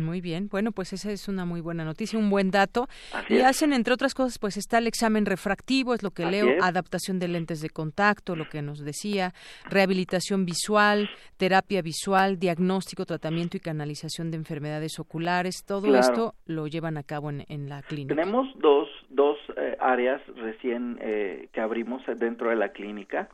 Muy 0.00 0.20
bien, 0.20 0.48
bueno, 0.50 0.72
pues 0.72 0.92
esa 0.92 1.10
es 1.10 1.28
una 1.28 1.44
muy 1.44 1.60
buena 1.60 1.84
noticia, 1.84 2.18
un 2.18 2.30
buen 2.30 2.50
dato. 2.50 2.88
y 3.28 3.40
hacen, 3.40 3.72
entre 3.72 3.94
otras 3.94 4.14
cosas, 4.14 4.38
pues 4.38 4.56
está 4.56 4.78
el 4.78 4.86
examen 4.86 5.26
refractivo, 5.26 5.94
es 5.94 6.02
lo 6.02 6.10
que 6.10 6.26
leo, 6.26 6.48
adaptación 6.62 7.18
de 7.18 7.28
lentes 7.28 7.60
de 7.60 7.70
contacto, 7.70 8.36
lo 8.36 8.48
que 8.48 8.62
nos 8.62 8.84
decía, 8.84 9.32
rehabilitación 9.68 10.44
visual, 10.44 11.08
terapia 11.36 11.82
visual, 11.82 12.38
diagnóstico, 12.38 13.04
tratamiento 13.06 13.56
y 13.56 13.60
canalización 13.60 14.30
de 14.30 14.36
enfermedades 14.36 14.98
oculares, 14.98 15.64
todo 15.66 15.94
esto 15.96 16.34
lo 16.46 16.66
llevan 16.66 16.96
a 16.96 17.02
cabo 17.02 17.30
en, 17.30 17.44
en 17.48 17.68
la 17.68 17.82
clínica. 17.82 18.14
Tenemos 18.14 18.48
dos, 18.58 18.88
dos 19.10 19.38
eh, 19.56 19.76
áreas 19.80 20.20
recién 20.36 20.98
eh, 21.00 21.48
que 21.52 21.60
abrimos 21.60 22.02
dentro 22.18 22.50
de 22.50 22.56
la 22.56 22.70
clínica, 22.70 23.28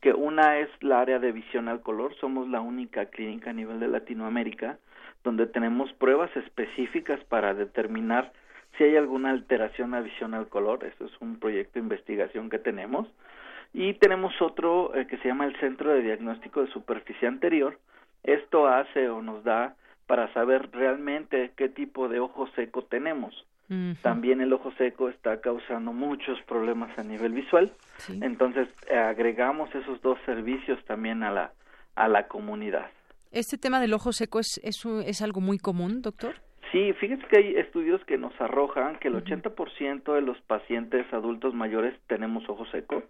que 0.00 0.12
una 0.12 0.58
es 0.58 0.68
la 0.80 1.00
área 1.00 1.18
de 1.18 1.32
visión 1.32 1.68
al 1.68 1.80
color, 1.80 2.14
somos 2.20 2.48
la 2.48 2.60
única 2.60 3.06
clínica 3.06 3.50
a 3.50 3.52
nivel 3.52 3.80
de 3.80 3.88
Latinoamérica 3.88 4.78
donde 5.24 5.46
tenemos 5.46 5.92
pruebas 5.94 6.34
específicas 6.36 7.20
para 7.24 7.54
determinar 7.54 8.32
si 8.76 8.84
hay 8.84 8.96
alguna 8.96 9.30
alteración 9.30 9.94
a 9.94 10.00
visión 10.00 10.34
al 10.34 10.48
color. 10.48 10.84
Eso 10.84 11.04
es 11.04 11.12
un 11.20 11.38
proyecto 11.38 11.74
de 11.74 11.80
investigación 11.80 12.50
que 12.50 12.58
tenemos. 12.58 13.06
Y 13.74 13.94
tenemos 13.94 14.40
otro 14.40 14.94
eh, 14.94 15.06
que 15.06 15.16
se 15.18 15.28
llama 15.28 15.46
el 15.46 15.58
Centro 15.60 15.90
de 15.90 16.02
Diagnóstico 16.02 16.62
de 16.62 16.72
Superficie 16.72 17.28
Anterior. 17.28 17.78
Esto 18.22 18.66
hace 18.66 19.08
o 19.08 19.22
nos 19.22 19.44
da 19.44 19.76
para 20.06 20.32
saber 20.32 20.70
realmente 20.72 21.52
qué 21.56 21.68
tipo 21.68 22.08
de 22.08 22.20
ojo 22.20 22.46
seco 22.54 22.82
tenemos. 22.84 23.46
También 24.02 24.42
el 24.42 24.52
ojo 24.52 24.70
seco 24.72 25.08
está 25.08 25.40
causando 25.40 25.94
muchos 25.94 26.38
problemas 26.42 26.90
a 26.98 27.02
nivel 27.02 27.32
visual. 27.32 27.72
Entonces 28.20 28.68
eh, 28.90 28.98
agregamos 28.98 29.74
esos 29.74 30.02
dos 30.02 30.18
servicios 30.26 30.78
también 30.84 31.22
a 31.22 31.30
la, 31.30 31.52
a 31.94 32.06
la 32.06 32.28
comunidad. 32.28 32.90
¿Este 33.32 33.58
tema 33.58 33.80
del 33.80 33.94
ojo 33.94 34.12
seco 34.12 34.40
es, 34.40 34.60
es, 34.62 34.84
es 34.84 35.22
algo 35.22 35.40
muy 35.40 35.58
común, 35.58 36.02
doctor? 36.02 36.34
Sí, 36.70 36.92
fíjense 36.94 37.26
que 37.26 37.36
hay 37.36 37.56
estudios 37.56 38.02
que 38.04 38.16
nos 38.16 38.38
arrojan 38.40 38.98
que 38.98 39.08
el 39.08 39.14
80% 39.14 40.14
de 40.14 40.22
los 40.22 40.40
pacientes 40.42 41.04
adultos 41.12 41.52
mayores 41.52 41.94
tenemos 42.06 42.48
ojo 42.48 42.64
seco. 42.66 43.02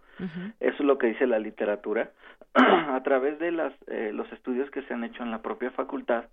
Eso 0.59 0.77
es 0.79 0.81
lo 0.81 0.99
que 0.99 1.09
dice 1.09 1.27
la 1.27 1.39
literatura. 1.39 2.11
a 2.55 3.01
través 3.03 3.39
de 3.39 3.51
las, 3.51 3.73
eh, 3.87 4.11
los 4.13 4.31
estudios 4.33 4.71
que 4.71 4.83
se 4.83 4.95
han 4.95 5.05
hecho 5.05 5.23
en 5.23 5.31
la 5.31 5.43
propia 5.43 5.71
facultad, 5.71 6.25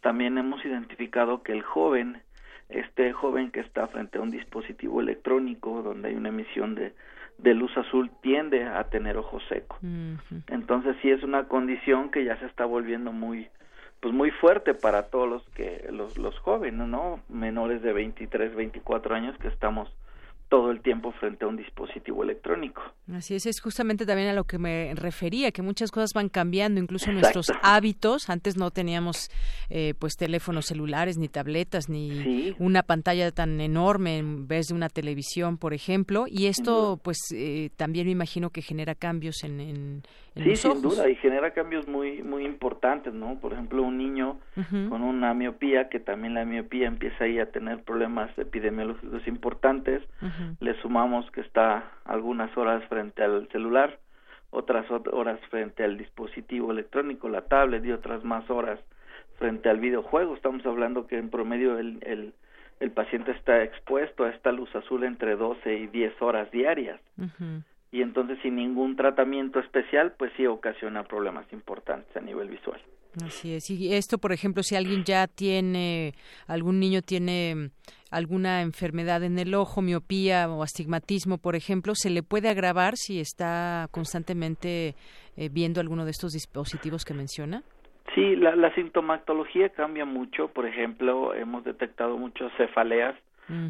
también 0.00 0.38
hemos 0.38 0.64
identificado 0.64 1.42
que 1.42 1.52
el 1.52 1.62
joven, 1.62 2.22
este 2.68 3.12
joven 3.12 3.50
que 3.50 3.60
está 3.60 3.86
frente 3.88 4.18
a 4.18 4.22
un 4.22 4.30
dispositivo 4.30 5.00
electrónico 5.00 5.82
donde 5.82 6.08
hay 6.08 6.14
una 6.14 6.30
emisión 6.30 6.74
de, 6.74 6.94
de 7.38 7.54
luz 7.54 7.76
azul 7.76 8.10
tiende 8.22 8.64
a 8.64 8.84
tener 8.84 9.16
ojo 9.16 9.38
seco. 9.48 9.78
Entonces 10.48 10.96
sí 11.02 11.10
es 11.10 11.22
una 11.22 11.48
condición 11.48 12.10
que 12.10 12.24
ya 12.24 12.38
se 12.38 12.46
está 12.46 12.64
volviendo 12.64 13.12
muy 13.12 13.48
pues 14.00 14.12
muy 14.14 14.30
fuerte 14.30 14.74
para 14.74 15.04
todos 15.04 15.28
los 15.28 15.42
que 15.54 15.88
los, 15.90 16.18
los 16.18 16.38
jóvenes, 16.40 16.86
¿no? 16.86 17.20
Menores 17.28 17.82
de 17.82 17.92
23, 17.92 18.54
24 18.54 19.14
años 19.14 19.36
que 19.38 19.48
estamos 19.48 19.88
todo 20.48 20.70
el 20.70 20.80
tiempo 20.80 21.12
frente 21.12 21.44
a 21.44 21.48
un 21.48 21.56
dispositivo 21.56 22.22
electrónico. 22.22 22.82
Así 23.12 23.34
es, 23.34 23.46
es 23.46 23.60
justamente 23.60 24.06
también 24.06 24.28
a 24.28 24.32
lo 24.32 24.44
que 24.44 24.58
me 24.58 24.94
refería, 24.94 25.50
que 25.50 25.62
muchas 25.62 25.90
cosas 25.90 26.12
van 26.14 26.28
cambiando, 26.28 26.80
incluso 26.80 27.10
nuestros 27.12 27.52
hábitos. 27.62 28.30
Antes 28.30 28.56
no 28.56 28.70
teníamos 28.70 29.30
eh, 29.70 29.94
pues 29.98 30.16
teléfonos 30.16 30.66
celulares, 30.66 31.18
ni 31.18 31.28
tabletas, 31.28 31.88
ni 31.88 32.54
una 32.58 32.82
pantalla 32.82 33.30
tan 33.32 33.60
enorme 33.60 34.18
en 34.18 34.46
vez 34.46 34.68
de 34.68 34.74
una 34.74 34.88
televisión, 34.88 35.58
por 35.58 35.74
ejemplo. 35.74 36.26
Y 36.28 36.46
esto, 36.46 37.00
pues 37.02 37.18
eh, 37.34 37.70
también 37.76 38.06
me 38.06 38.12
imagino 38.12 38.50
que 38.50 38.62
genera 38.62 38.94
cambios 38.94 39.42
en, 39.42 39.60
en, 39.60 40.02
sí, 40.36 40.56
sin 40.56 40.82
duda, 40.82 41.08
y 41.08 41.16
genera 41.16 41.52
cambios 41.52 41.88
muy 41.88 42.22
muy 42.22 42.44
importantes, 42.44 43.12
¿no? 43.12 43.38
Por 43.40 43.52
ejemplo, 43.52 43.82
un 43.82 43.98
niño 43.98 44.38
con 44.88 45.02
una 45.02 45.34
miopía, 45.34 45.88
que 45.88 46.00
también 46.00 46.34
la 46.34 46.44
miopía 46.44 46.86
empieza 46.86 47.24
ahí 47.24 47.38
a 47.38 47.50
tener 47.50 47.82
problemas 47.82 48.30
epidemiológicos 48.38 49.26
importantes, 49.26 50.02
le 50.60 50.80
sumamos 50.80 51.30
que 51.30 51.40
está 51.40 51.90
algunas 52.04 52.56
horas 52.56 52.84
frente 52.88 53.22
al 53.22 53.48
celular, 53.48 53.98
otras 54.50 54.86
horas 54.90 55.40
frente 55.50 55.84
al 55.84 55.98
dispositivo 55.98 56.72
electrónico, 56.72 57.28
la 57.28 57.42
tablet, 57.42 57.84
y 57.84 57.92
otras 57.92 58.24
más 58.24 58.48
horas 58.50 58.80
frente 59.38 59.68
al 59.68 59.80
videojuego. 59.80 60.34
Estamos 60.34 60.64
hablando 60.66 61.06
que 61.06 61.18
en 61.18 61.30
promedio 61.30 61.78
el, 61.78 61.98
el, 62.02 62.34
el 62.80 62.90
paciente 62.90 63.32
está 63.32 63.62
expuesto 63.62 64.24
a 64.24 64.30
esta 64.30 64.52
luz 64.52 64.74
azul 64.74 65.04
entre 65.04 65.36
12 65.36 65.74
y 65.74 65.86
10 65.88 66.22
horas 66.22 66.50
diarias 66.50 67.00
y 67.92 68.02
entonces 68.02 68.38
sin 68.42 68.56
ningún 68.56 68.96
tratamiento 68.96 69.58
especial, 69.60 70.12
pues 70.18 70.32
sí 70.36 70.46
ocasiona 70.46 71.04
problemas 71.04 71.50
importantes 71.52 72.14
a 72.16 72.20
nivel 72.20 72.48
visual. 72.50 72.80
Así 73.24 73.54
es. 73.54 73.70
Y 73.70 73.94
esto, 73.94 74.18
por 74.18 74.32
ejemplo, 74.32 74.62
si 74.62 74.76
alguien 74.76 75.04
ya 75.04 75.26
tiene, 75.26 76.14
algún 76.46 76.78
niño 76.78 77.02
tiene 77.02 77.70
alguna 78.10 78.62
enfermedad 78.62 79.22
en 79.24 79.38
el 79.38 79.54
ojo, 79.54 79.82
miopía 79.82 80.48
o 80.48 80.62
astigmatismo, 80.62 81.38
por 81.38 81.56
ejemplo, 81.56 81.94
¿se 81.94 82.10
le 82.10 82.22
puede 82.22 82.48
agravar 82.48 82.96
si 82.96 83.20
está 83.20 83.88
constantemente 83.90 84.94
eh, 85.36 85.48
viendo 85.50 85.80
alguno 85.80 86.04
de 86.04 86.10
estos 86.10 86.32
dispositivos 86.32 87.04
que 87.04 87.14
menciona? 87.14 87.62
Sí, 88.14 88.36
la, 88.36 88.54
la 88.54 88.74
sintomatología 88.74 89.70
cambia 89.70 90.04
mucho. 90.04 90.48
Por 90.48 90.66
ejemplo, 90.66 91.34
hemos 91.34 91.64
detectado 91.64 92.16
muchas 92.16 92.52
cefaleas, 92.56 93.14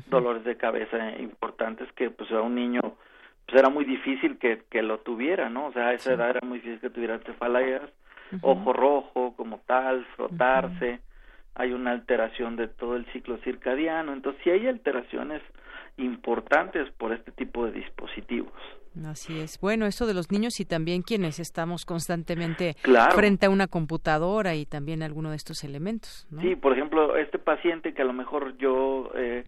dolores 0.09 0.43
de 0.45 0.57
cabeza 0.57 1.19
importantes 1.19 1.87
que 1.93 2.09
pues 2.09 2.31
a 2.33 2.41
un 2.41 2.55
niño 2.55 2.81
pues 3.45 3.59
era 3.59 3.69
muy 3.69 3.85
difícil 3.85 4.39
que, 4.39 4.63
que 4.71 4.81
lo 4.81 5.01
tuviera, 5.01 5.51
¿no? 5.51 5.67
O 5.67 5.73
sea, 5.73 5.89
a 5.89 5.93
esa 5.93 6.15
edad 6.15 6.31
era 6.31 6.41
muy 6.43 6.59
difícil 6.59 6.81
que 6.81 6.91
tuviera 6.91 7.19
cefaleas, 7.19 7.83
ojo 8.43 8.73
rojo 8.73 9.35
como 9.37 9.61
tal, 9.67 10.05
frotarse, 10.17 11.01
hay 11.55 11.73
una 11.73 11.93
alteración 11.93 12.57
de 12.57 12.69
todo 12.69 12.97
el 12.97 13.07
ciclo 13.13 13.39
circadiano, 13.39 14.13
entonces 14.13 14.41
sí 14.45 14.51
hay 14.51 14.67
alteraciones 14.67 15.43
importantes 15.97 16.91
por 16.99 17.13
este 17.13 17.33
tipo 17.33 17.65
de 17.65 17.73
dispositivos. 17.73 18.53
Así 19.05 19.39
es. 19.41 19.61
Bueno, 19.61 19.87
esto 19.87 20.07
de 20.07 20.15
los 20.15 20.31
niños 20.31 20.59
y 20.61 20.65
también 20.65 21.03
quienes 21.03 21.39
estamos 21.39 21.85
constantemente 21.85 22.77
frente 23.15 23.47
a 23.47 23.51
una 23.51 23.67
computadora 23.67 24.55
y 24.55 24.65
también 24.65 25.03
alguno 25.03 25.31
de 25.31 25.37
estos 25.37 25.65
elementos. 25.65 26.27
¿no? 26.31 26.41
Sí, 26.41 26.57
por 26.57 26.73
ejemplo, 26.73 27.17
este 27.17 27.39
paciente 27.39 27.93
que 27.93 28.03
a 28.03 28.07
lo 28.07 28.15
mejor 28.15 28.57
yo 28.57 29.11
eh, 29.15 29.45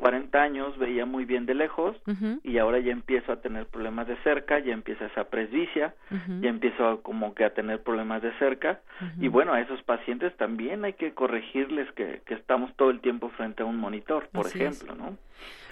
40 0.00 0.42
años 0.42 0.78
veía 0.78 1.04
muy 1.04 1.26
bien 1.26 1.44
de 1.44 1.54
lejos 1.54 1.94
y 2.42 2.56
ahora 2.56 2.78
ya 2.80 2.90
empiezo 2.90 3.32
a 3.32 3.40
tener 3.42 3.66
problemas 3.66 4.08
de 4.08 4.16
cerca, 4.22 4.58
ya 4.58 4.72
empieza 4.72 5.04
esa 5.04 5.24
presbicia, 5.24 5.94
ya 6.40 6.48
empiezo 6.48 7.02
como 7.02 7.34
que 7.34 7.44
a 7.44 7.52
tener 7.52 7.82
problemas 7.82 8.22
de 8.22 8.32
cerca. 8.38 8.80
Y 9.20 9.28
bueno, 9.28 9.52
a 9.52 9.60
esos 9.60 9.82
pacientes 9.82 10.34
también 10.38 10.84
hay 10.84 10.94
que 10.94 11.12
corregirles 11.12 11.92
que, 11.92 12.22
que 12.24 12.34
estamos 12.34 12.74
todo 12.76 12.90
el 12.90 13.00
tiempo 13.00 13.28
frente 13.36 13.62
a 13.62 13.66
un 13.66 13.76
monitor, 13.76 14.28
por 14.32 14.46
ejemplo, 14.46 14.94
¿no? 14.94 15.16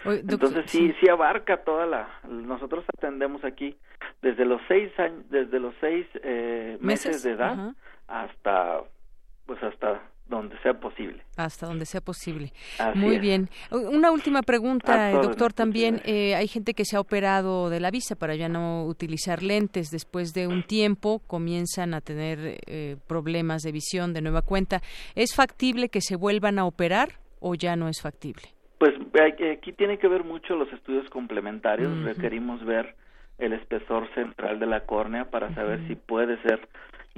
Entonces 0.04 0.70
sí, 0.70 0.94
sí. 1.00 1.08
abarca 1.08 1.64
toda 1.64 1.86
la, 1.86 2.08
nosotros 2.28 2.84
atendemos 2.96 3.44
aquí 3.44 3.76
desde 4.22 4.44
los 4.44 4.60
seis 4.68 4.92
años, 4.98 5.28
desde 5.30 5.58
los 5.58 5.74
seis 5.80 6.06
eh, 6.22 6.78
meses, 6.80 7.22
de 7.22 7.32
edad 7.32 7.72
hasta, 8.06 8.82
pues 9.46 9.62
hasta 9.62 10.00
donde 10.28 10.58
sea 10.60 10.74
posible. 10.74 11.22
Hasta 11.36 11.66
donde 11.66 11.86
sea 11.86 12.00
posible. 12.00 12.52
Muy 12.94 13.18
bien. 13.18 13.48
Una 13.70 14.10
última 14.10 14.42
pregunta, 14.42 15.10
doctor, 15.12 15.52
también. 15.52 16.00
Eh, 16.04 16.34
hay 16.34 16.48
gente 16.48 16.74
que 16.74 16.84
se 16.84 16.96
ha 16.96 17.00
operado 17.00 17.70
de 17.70 17.80
la 17.80 17.90
vista 17.90 18.14
para 18.14 18.34
ya 18.34 18.48
no 18.48 18.84
utilizar 18.84 19.42
lentes. 19.42 19.90
Después 19.90 20.34
de 20.34 20.46
un 20.46 20.62
tiempo 20.62 21.20
comienzan 21.26 21.94
a 21.94 22.00
tener 22.00 22.58
eh, 22.66 22.96
problemas 23.06 23.62
de 23.62 23.72
visión 23.72 24.12
de 24.12 24.20
nueva 24.20 24.42
cuenta. 24.42 24.82
¿Es 25.14 25.34
factible 25.34 25.88
que 25.88 26.00
se 26.00 26.16
vuelvan 26.16 26.58
a 26.58 26.66
operar 26.66 27.08
o 27.40 27.54
ya 27.54 27.76
no 27.76 27.88
es 27.88 28.00
factible? 28.02 28.42
Pues 28.78 28.92
aquí 29.52 29.72
tiene 29.72 29.98
que 29.98 30.08
ver 30.08 30.24
mucho 30.24 30.54
los 30.54 30.72
estudios 30.72 31.08
complementarios. 31.10 32.04
Requerimos 32.04 32.64
ver 32.64 32.94
el 33.38 33.52
espesor 33.52 34.08
central 34.14 34.58
de 34.58 34.66
la 34.66 34.80
córnea 34.80 35.30
para 35.30 35.52
saber 35.54 35.80
si 35.86 35.94
puede 35.94 36.40
ser 36.42 36.68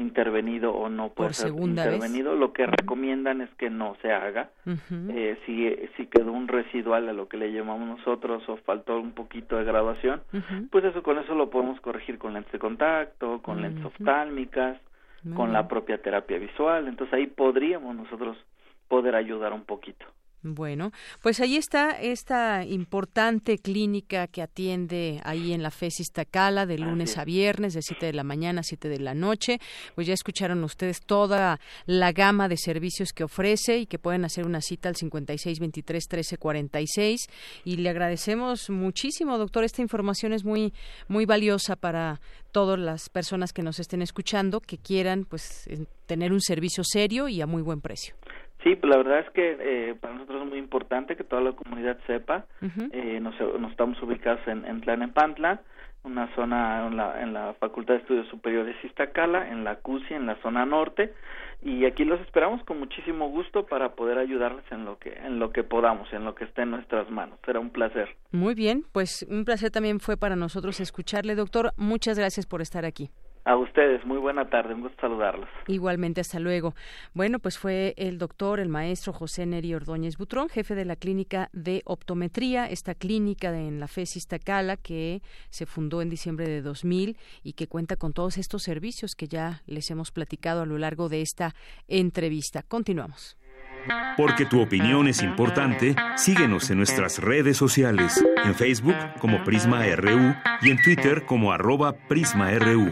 intervenido 0.01 0.73
o 0.73 0.89
no 0.89 1.11
puede 1.11 1.35
ser 1.35 1.53
intervenido. 1.53 2.35
Lo 2.35 2.53
que 2.53 2.67
recomiendan 2.67 3.41
es 3.41 3.51
que 3.57 3.71
no 3.71 3.97
se 4.03 4.13
haga. 4.13 4.51
eh, 5.11 5.39
si, 5.47 5.69
si 5.97 6.07
quedó 6.07 6.33
un 6.33 6.49
residual 6.49 7.09
a 7.09 7.13
lo 7.13 7.29
que 7.29 7.37
le 7.37 7.53
llamamos 7.53 7.99
nosotros 7.99 8.43
o 8.49 8.57
faltó 8.59 8.99
un 8.99 9.13
poquito 9.13 9.57
de 9.57 9.65
graduación, 9.65 10.23
pues 10.71 10.85
eso 10.85 11.03
con 11.03 11.19
eso 11.19 11.35
lo 11.35 11.51
podemos 11.51 11.81
corregir 11.81 12.19
con 12.19 12.33
lentes 12.33 12.53
de 12.53 12.59
contacto, 12.59 13.41
con 13.43 13.61
lentes 13.63 13.85
oftálmicas, 13.85 14.79
con 15.35 15.53
la 15.53 15.69
propia 15.69 15.99
terapia 16.01 16.39
visual. 16.39 16.89
Entonces 16.89 17.13
ahí 17.15 17.27
podríamos 17.27 17.95
nosotros 17.95 18.37
poder 18.89 19.15
ayudar 19.15 19.53
un 19.53 19.65
poquito. 19.65 20.07
Bueno, 20.43 20.91
pues 21.21 21.39
ahí 21.41 21.57
está 21.57 21.91
esta 22.01 22.65
importante 22.65 23.59
clínica 23.59 24.27
que 24.27 24.41
atiende 24.41 25.21
ahí 25.25 25.53
en 25.53 25.63
la 25.63 25.71
FES 25.71 26.01
Iztacala 26.01 26.65
de 26.65 26.79
lunes 26.79 27.19
a 27.19 27.25
viernes 27.25 27.75
de 27.75 27.83
7 27.83 28.07
de 28.07 28.15
la 28.15 28.25
mañana 28.25 28.63
a 28.63 28.65
7 28.65 28.89
de 28.89 29.01
la 29.01 29.13
noche. 29.13 29.61
Pues 29.95 30.07
ya 30.07 30.15
escucharon 30.15 30.65
ustedes 30.65 31.03
toda 31.03 31.61
la 31.85 32.13
gama 32.13 32.49
de 32.49 32.57
servicios 32.57 33.13
que 33.13 33.25
ofrece 33.25 33.81
y 33.81 33.87
que 33.87 33.99
pueden 33.99 34.25
hacer 34.25 34.47
una 34.47 34.63
cita 34.63 34.89
al 34.89 34.97
56 34.97 35.61
23 35.61 36.09
13 36.09 36.39
46 36.39 37.27
y 37.65 37.77
le 37.77 37.91
agradecemos 37.91 38.71
muchísimo, 38.71 39.37
doctor, 39.37 39.65
esta 39.65 39.83
información 39.83 40.33
es 40.33 40.45
muy 40.45 40.73
muy 41.09 41.27
valiosa 41.27 41.77
para 41.77 42.23
todas 42.51 42.79
las 42.79 43.11
personas 43.11 43.53
que 43.53 43.63
nos 43.63 43.79
estén 43.79 44.01
escuchando 44.01 44.61
que 44.61 44.79
quieran 44.79 45.27
pues 45.27 45.69
tener 46.07 46.33
un 46.33 46.41
servicio 46.41 46.83
serio 46.83 47.29
y 47.29 47.43
a 47.43 47.47
muy 47.47 47.61
buen 47.61 47.83
precio. 47.83 48.15
Sí, 48.63 48.77
pues 48.77 48.91
la 48.91 48.99
verdad 48.99 49.21
es 49.21 49.31
que 49.31 49.57
eh, 49.59 49.95
para 49.95 50.15
nosotros 50.15 50.43
es 50.43 50.49
muy 50.49 50.59
importante 50.59 51.17
que 51.17 51.25
toda 51.25 51.43
la 51.43 51.53
comunidad 51.53 51.99
sepa. 52.07 52.45
eh, 52.93 53.19
nos, 53.21 53.39
nos, 53.59 53.71
estamos 53.71 54.01
ubicados 54.03 54.41
en, 54.47 54.65
en 54.67 54.81
Tlanepantla, 54.83 55.63
una 56.03 56.35
zona 56.35 56.87
en 56.87 56.97
la, 56.97 57.23
en 57.23 57.33
la 57.33 57.55
Facultad 57.55 57.95
de 57.95 58.01
Estudios 58.01 58.29
Superiores 58.29 58.77
Iztacala, 58.85 59.49
en 59.51 59.65
la 59.65 59.77
CUSI, 59.77 60.15
en 60.15 60.27
la 60.27 60.37
zona 60.43 60.67
norte, 60.67 61.15
y 61.63 61.85
aquí 61.85 62.05
los 62.05 62.21
esperamos 62.21 62.63
con 62.65 62.79
muchísimo 62.79 63.29
gusto 63.29 63.67
para 63.67 63.95
poder 63.95 64.19
ayudarles 64.19 64.65
en 64.71 64.87
lo 64.87 64.99
que 64.99 65.13
en 65.13 65.39
lo 65.39 65.53
que 65.53 65.63
podamos, 65.63 66.11
en 66.13 66.25
lo 66.25 66.35
que 66.35 66.45
esté 66.45 66.63
en 66.63 66.71
nuestras 66.71 67.11
manos. 67.11 67.39
Será 67.45 67.61
un 67.61 67.71
placer. 67.71 68.09
Muy 68.33 68.55
bien, 68.55 68.85
pues 68.93 69.27
un 69.29 69.45
placer 69.45 69.71
también 69.71 70.01
fue 70.01 70.17
para 70.17 70.37
nosotros 70.37 70.81
escucharle, 70.81 71.35
doctor. 71.35 71.73
Muchas 71.77 72.19
gracias 72.19 72.47
por 72.47 72.63
estar 72.63 72.87
aquí. 72.87 73.11
A 73.45 73.57
ustedes, 73.57 74.05
muy 74.05 74.19
buena 74.19 74.51
tarde, 74.51 74.75
un 74.75 74.83
gusto 74.83 75.01
saludarlos. 75.01 75.49
Igualmente, 75.67 76.21
hasta 76.21 76.39
luego. 76.39 76.75
Bueno, 77.15 77.39
pues 77.39 77.59
fue 77.59 77.95
el 77.97 78.19
doctor, 78.19 78.61
el 78.61 78.69
maestro 78.69 79.15
José 79.15 79.47
Neri 79.47 79.75
Ordóñez 79.75 80.19
Butrón, 80.19 80.51
jefe 80.51 80.75
de 80.75 80.85
la 80.85 80.97
clínica 80.97 81.49
de 81.53 81.83
optometría, 81.87 82.67
esta 82.67 82.95
clínica 82.95 83.51
de, 83.51 83.67
en 83.67 83.81
la 83.81 83.89
FES 83.89 84.17
Iztacala 84.17 84.77
que 84.77 85.23
se 85.49 85.65
fundó 85.65 86.03
en 86.03 86.11
diciembre 86.11 86.47
de 86.47 86.61
2000 86.61 87.17
y 87.43 87.55
que 87.55 87.67
cuenta 87.67 87.97
con 87.97 88.13
todos 88.13 88.37
estos 88.37 88.63
servicios 88.63 89.15
que 89.15 89.27
ya 89.27 89.63
les 89.67 89.91
hemos 89.91 90.11
platicado 90.13 90.63
a 90.63 90.67
lo 90.67 90.77
largo 90.77 91.09
de 91.09 91.23
esta 91.23 91.55
entrevista. 91.89 92.63
Continuamos. 92.63 93.39
Porque 94.17 94.45
tu 94.45 94.61
opinión 94.61 95.09
es 95.09 95.23
importante, 95.23 95.97
síguenos 96.17 96.71
en 96.71 96.77
nuestras 96.77 97.19
redes 97.19 97.57
sociales, 97.57 98.23
en 98.45 98.55
Facebook 98.55 98.97
como 99.19 99.43
Prisma 99.45 99.85
RU 99.97 100.35
y 100.61 100.71
en 100.71 100.83
Twitter 100.83 101.25
como 101.25 101.53
arroba 101.53 101.95
PrismaRU. 102.09 102.91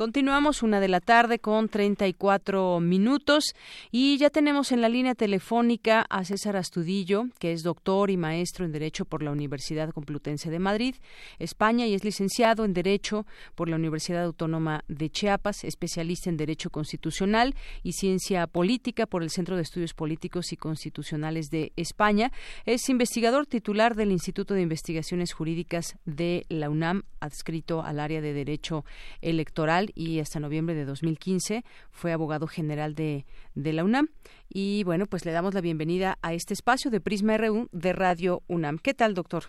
Continuamos 0.00 0.62
una 0.62 0.80
de 0.80 0.88
la 0.88 1.00
tarde 1.00 1.40
con 1.40 1.68
34 1.68 2.80
minutos 2.80 3.54
y 3.90 4.16
ya 4.16 4.30
tenemos 4.30 4.72
en 4.72 4.80
la 4.80 4.88
línea 4.88 5.14
telefónica 5.14 6.06
a 6.08 6.24
César 6.24 6.56
Astudillo, 6.56 7.24
que 7.38 7.52
es 7.52 7.62
doctor 7.62 8.08
y 8.08 8.16
maestro 8.16 8.64
en 8.64 8.72
Derecho 8.72 9.04
por 9.04 9.22
la 9.22 9.30
Universidad 9.30 9.90
Complutense 9.90 10.48
de 10.48 10.58
Madrid, 10.58 10.94
España, 11.38 11.86
y 11.86 11.92
es 11.92 12.02
licenciado 12.02 12.64
en 12.64 12.72
Derecho 12.72 13.26
por 13.54 13.68
la 13.68 13.76
Universidad 13.76 14.24
Autónoma 14.24 14.84
de 14.88 15.10
Chiapas, 15.10 15.64
especialista 15.64 16.30
en 16.30 16.38
Derecho 16.38 16.70
Constitucional 16.70 17.54
y 17.82 17.92
Ciencia 17.92 18.46
Política 18.46 19.04
por 19.04 19.22
el 19.22 19.28
Centro 19.28 19.56
de 19.56 19.62
Estudios 19.64 19.92
Políticos 19.92 20.54
y 20.54 20.56
Constitucionales 20.56 21.50
de 21.50 21.74
España. 21.76 22.32
Es 22.64 22.88
investigador 22.88 23.44
titular 23.44 23.94
del 23.96 24.12
Instituto 24.12 24.54
de 24.54 24.62
Investigaciones 24.62 25.34
Jurídicas 25.34 25.98
de 26.06 26.46
la 26.48 26.70
UNAM, 26.70 27.02
adscrito 27.20 27.82
al 27.82 28.00
área 28.00 28.22
de 28.22 28.32
Derecho 28.32 28.86
Electoral 29.20 29.89
y 29.94 30.20
hasta 30.20 30.40
noviembre 30.40 30.74
de 30.74 30.84
2015 30.84 31.64
fue 31.90 32.12
abogado 32.12 32.46
general 32.46 32.94
de, 32.94 33.26
de 33.54 33.72
la 33.72 33.84
UNAM. 33.84 34.08
Y 34.48 34.84
bueno, 34.84 35.06
pues 35.06 35.24
le 35.24 35.32
damos 35.32 35.54
la 35.54 35.60
bienvenida 35.60 36.18
a 36.22 36.32
este 36.32 36.54
espacio 36.54 36.90
de 36.90 37.00
Prisma 37.00 37.36
RU 37.36 37.68
de 37.72 37.92
Radio 37.92 38.42
UNAM. 38.48 38.78
¿Qué 38.78 38.94
tal, 38.94 39.14
doctor? 39.14 39.44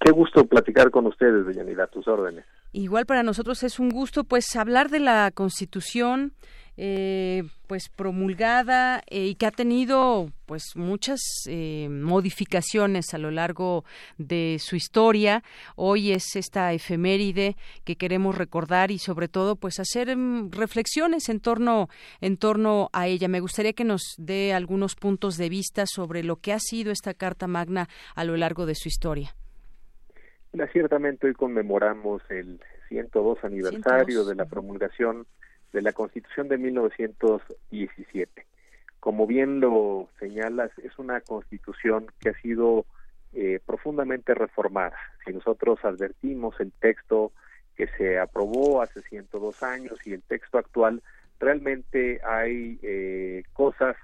Qué 0.00 0.12
gusto 0.12 0.46
platicar 0.46 0.90
con 0.90 1.06
ustedes, 1.06 1.46
Deyanira, 1.46 1.86
tus 1.86 2.06
órdenes. 2.06 2.44
Igual 2.72 3.06
para 3.06 3.22
nosotros 3.22 3.62
es 3.62 3.78
un 3.78 3.88
gusto, 3.88 4.24
pues, 4.24 4.54
hablar 4.54 4.90
de 4.90 5.00
la 5.00 5.30
Constitución, 5.32 6.34
eh, 6.80 7.42
pues 7.66 7.88
promulgada 7.88 9.02
eh, 9.08 9.26
y 9.26 9.34
que 9.34 9.46
ha 9.46 9.50
tenido 9.50 10.30
pues 10.46 10.76
muchas 10.76 11.20
eh, 11.48 11.88
modificaciones 11.90 13.12
a 13.14 13.18
lo 13.18 13.32
largo 13.32 13.84
de 14.16 14.58
su 14.60 14.76
historia. 14.76 15.42
Hoy 15.74 16.12
es 16.12 16.36
esta 16.36 16.72
efeméride 16.72 17.56
que 17.84 17.96
queremos 17.96 18.38
recordar 18.38 18.92
y 18.92 18.98
sobre 18.98 19.26
todo 19.26 19.56
pues 19.56 19.80
hacer 19.80 20.16
mm, 20.16 20.52
reflexiones 20.52 21.28
en 21.28 21.40
torno 21.40 21.88
en 22.20 22.36
torno 22.36 22.90
a 22.92 23.08
ella. 23.08 23.26
Me 23.26 23.40
gustaría 23.40 23.72
que 23.72 23.84
nos 23.84 24.14
dé 24.16 24.54
algunos 24.54 24.94
puntos 24.94 25.36
de 25.36 25.48
vista 25.48 25.84
sobre 25.84 26.22
lo 26.22 26.36
que 26.36 26.52
ha 26.52 26.60
sido 26.60 26.92
esta 26.92 27.12
Carta 27.12 27.48
Magna 27.48 27.88
a 28.14 28.22
lo 28.22 28.36
largo 28.36 28.66
de 28.66 28.76
su 28.76 28.86
historia. 28.86 29.34
ciertamente 30.72 31.26
hoy 31.26 31.34
conmemoramos 31.34 32.22
el 32.30 32.60
102 32.88 33.42
aniversario 33.42 34.22
102. 34.22 34.28
de 34.28 34.34
la 34.36 34.44
promulgación 34.44 35.26
de 35.72 35.82
la 35.82 35.92
Constitución 35.92 36.48
de 36.48 36.58
1917. 36.58 38.46
Como 39.00 39.26
bien 39.26 39.60
lo 39.60 40.08
señalas, 40.18 40.70
es 40.78 40.98
una 40.98 41.20
constitución 41.20 42.06
que 42.20 42.30
ha 42.30 42.40
sido 42.40 42.84
eh, 43.32 43.60
profundamente 43.64 44.34
reformada. 44.34 44.96
Si 45.24 45.32
nosotros 45.32 45.78
advertimos 45.84 46.58
el 46.60 46.72
texto 46.72 47.32
que 47.76 47.86
se 47.96 48.18
aprobó 48.18 48.82
hace 48.82 49.02
102 49.02 49.62
años 49.62 49.98
y 50.04 50.14
el 50.14 50.22
texto 50.22 50.58
actual, 50.58 51.02
realmente 51.38 52.20
hay 52.24 52.78
eh, 52.82 53.44
cosas 53.52 53.96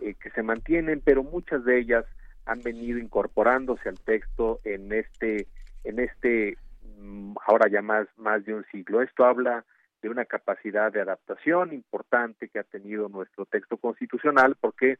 eh, 0.00 0.14
que 0.14 0.30
se 0.30 0.42
mantienen, 0.42 1.02
pero 1.04 1.22
muchas 1.22 1.64
de 1.64 1.78
ellas 1.78 2.04
han 2.46 2.62
venido 2.62 2.98
incorporándose 2.98 3.88
al 3.88 4.00
texto 4.00 4.60
en 4.64 4.90
este, 4.92 5.46
en 5.84 5.98
este, 5.98 6.56
mm, 6.98 7.34
ahora 7.46 7.68
ya 7.68 7.82
más, 7.82 8.08
más 8.16 8.44
de 8.46 8.54
un 8.54 8.64
siglo. 8.72 9.02
Esto 9.02 9.26
habla 9.26 9.64
de 10.02 10.08
una 10.08 10.24
capacidad 10.24 10.92
de 10.92 11.00
adaptación 11.00 11.72
importante 11.72 12.48
que 12.48 12.58
ha 12.58 12.64
tenido 12.64 13.08
nuestro 13.08 13.46
texto 13.46 13.76
constitucional 13.76 14.56
porque 14.60 14.98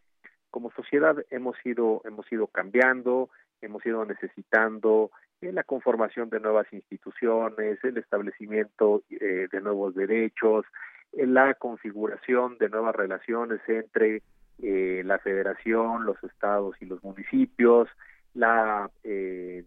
como 0.51 0.71
sociedad 0.73 1.17
hemos 1.31 1.57
ido 1.65 2.03
hemos 2.05 2.31
ido 2.33 2.47
cambiando 2.47 3.31
hemos 3.61 3.85
ido 3.87 4.05
necesitando 4.05 5.11
eh, 5.41 5.53
la 5.53 5.63
conformación 5.63 6.31
de 6.31 6.41
nuevas 6.41 6.67
instituciones 6.73 7.79
el 7.85 7.99
establecimiento 7.99 9.03
eh, 9.11 9.49
de 9.51 9.61
nuevos 9.61 9.95
derechos 9.95 10.65
eh, 11.13 11.27
la 11.27 11.55
configuración 11.55 12.59
de 12.59 12.69
nuevas 12.69 12.97
relaciones 12.97 13.61
entre 13.69 14.23
eh, 14.61 15.03
la 15.05 15.19
federación 15.19 16.07
los 16.07 16.23
estados 16.25 16.75
y 16.81 16.87
los 16.87 17.03
municipios 17.05 17.89
la 18.35 18.91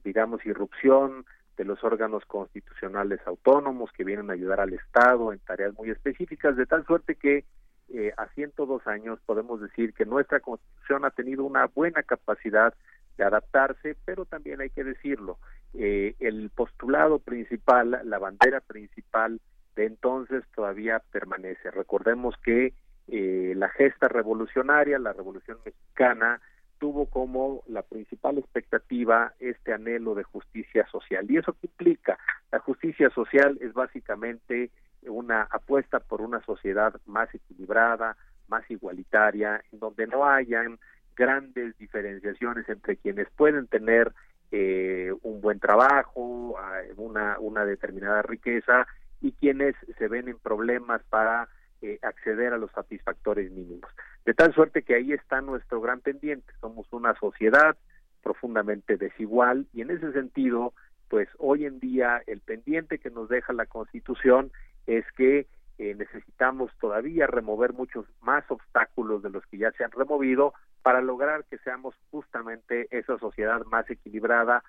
digamos 0.03 0.45
irrupción 0.45 1.25
de 1.61 1.65
los 1.65 1.83
órganos 1.83 2.25
constitucionales 2.25 3.19
autónomos 3.27 3.91
que 3.91 4.03
vienen 4.03 4.31
a 4.31 4.33
ayudar 4.33 4.59
al 4.61 4.73
Estado 4.73 5.31
en 5.31 5.37
tareas 5.37 5.75
muy 5.77 5.91
específicas, 5.91 6.55
de 6.55 6.65
tal 6.65 6.83
suerte 6.87 7.13
que 7.13 7.45
eh, 7.93 8.11
a 8.17 8.25
102 8.29 8.87
años 8.87 9.19
podemos 9.27 9.61
decir 9.61 9.93
que 9.93 10.07
nuestra 10.07 10.39
Constitución 10.39 11.05
ha 11.05 11.11
tenido 11.11 11.43
una 11.43 11.67
buena 11.67 12.01
capacidad 12.01 12.73
de 13.15 13.25
adaptarse, 13.25 13.95
pero 14.05 14.25
también 14.25 14.59
hay 14.59 14.71
que 14.71 14.83
decirlo, 14.83 15.37
eh, 15.75 16.15
el 16.19 16.49
postulado 16.49 17.19
principal, 17.19 18.01
la 18.05 18.17
bandera 18.17 18.61
principal 18.61 19.39
de 19.75 19.85
entonces 19.85 20.43
todavía 20.55 20.99
permanece. 21.11 21.69
Recordemos 21.69 22.33
que 22.43 22.73
eh, 23.07 23.53
la 23.55 23.69
gesta 23.69 24.07
revolucionaria, 24.07 24.97
la 24.97 25.13
Revolución 25.13 25.59
Mexicana, 25.63 26.41
tuvo 26.81 27.05
como 27.05 27.61
la 27.67 27.83
principal 27.83 28.39
expectativa 28.39 29.33
este 29.39 29.71
anhelo 29.71 30.15
de 30.15 30.23
justicia 30.23 30.87
social. 30.91 31.29
¿Y 31.29 31.37
eso 31.37 31.53
qué 31.53 31.67
implica? 31.67 32.17
La 32.51 32.57
justicia 32.57 33.11
social 33.11 33.55
es 33.61 33.71
básicamente 33.73 34.71
una 35.03 35.43
apuesta 35.43 35.99
por 35.99 36.21
una 36.21 36.43
sociedad 36.43 36.91
más 37.05 37.33
equilibrada, 37.35 38.17
más 38.47 38.69
igualitaria, 38.71 39.63
en 39.71 39.77
donde 39.77 40.07
no 40.07 40.25
hayan 40.25 40.79
grandes 41.15 41.77
diferenciaciones 41.77 42.67
entre 42.67 42.97
quienes 42.97 43.29
pueden 43.29 43.67
tener 43.67 44.11
eh, 44.51 45.13
un 45.21 45.39
buen 45.39 45.59
trabajo, 45.59 46.57
una, 46.97 47.37
una 47.37 47.63
determinada 47.63 48.23
riqueza 48.23 48.87
y 49.21 49.33
quienes 49.33 49.75
se 49.99 50.07
ven 50.07 50.29
en 50.29 50.39
problemas 50.39 51.03
para 51.11 51.47
eh, 51.83 51.99
acceder 52.01 52.53
a 52.53 52.57
los 52.57 52.71
satisfactores 52.71 53.51
mínimos. 53.51 53.91
De 54.25 54.33
tal 54.33 54.53
suerte 54.53 54.83
que 54.83 54.95
ahí 54.95 55.13
está 55.13 55.41
nuestro 55.41 55.81
gran 55.81 55.99
pendiente. 55.99 56.53
Somos 56.59 56.91
una 56.91 57.15
sociedad 57.15 57.75
profundamente 58.21 58.97
desigual 58.97 59.67
y 59.73 59.81
en 59.81 59.89
ese 59.89 60.11
sentido, 60.11 60.73
pues 61.09 61.27
hoy 61.39 61.65
en 61.65 61.79
día 61.79 62.21
el 62.27 62.39
pendiente 62.39 62.99
que 62.99 63.09
nos 63.09 63.29
deja 63.29 63.51
la 63.53 63.65
Constitución 63.65 64.51
es 64.85 65.05
que 65.17 65.47
eh, 65.79 65.95
necesitamos 65.95 66.71
todavía 66.79 67.25
remover 67.25 67.73
muchos 67.73 68.05
más 68.21 68.43
obstáculos 68.49 69.23
de 69.23 69.31
los 69.31 69.43
que 69.47 69.57
ya 69.57 69.71
se 69.71 69.83
han 69.83 69.91
removido 69.91 70.53
para 70.83 71.01
lograr 71.01 71.45
que 71.45 71.57
seamos 71.59 71.95
justamente 72.11 72.87
esa 72.91 73.17
sociedad 73.17 73.65
más 73.65 73.89
equilibrada, 73.89 74.63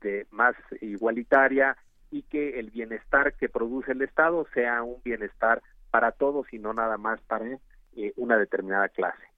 de 0.00 0.26
más 0.30 0.54
igualitaria 0.80 1.76
y 2.10 2.22
que 2.22 2.60
el 2.60 2.70
bienestar 2.70 3.34
que 3.34 3.48
produce 3.48 3.92
el 3.92 4.02
Estado 4.02 4.46
sea 4.54 4.82
un 4.82 5.02
bienestar 5.02 5.62
para 5.90 6.12
todos 6.12 6.52
y 6.52 6.58
no 6.58 6.72
nada 6.72 6.96
más 6.96 7.20
para 7.22 7.46
eh, 7.96 8.12
una 8.16 8.38
determinada 8.38 8.88
clase. 8.88 9.31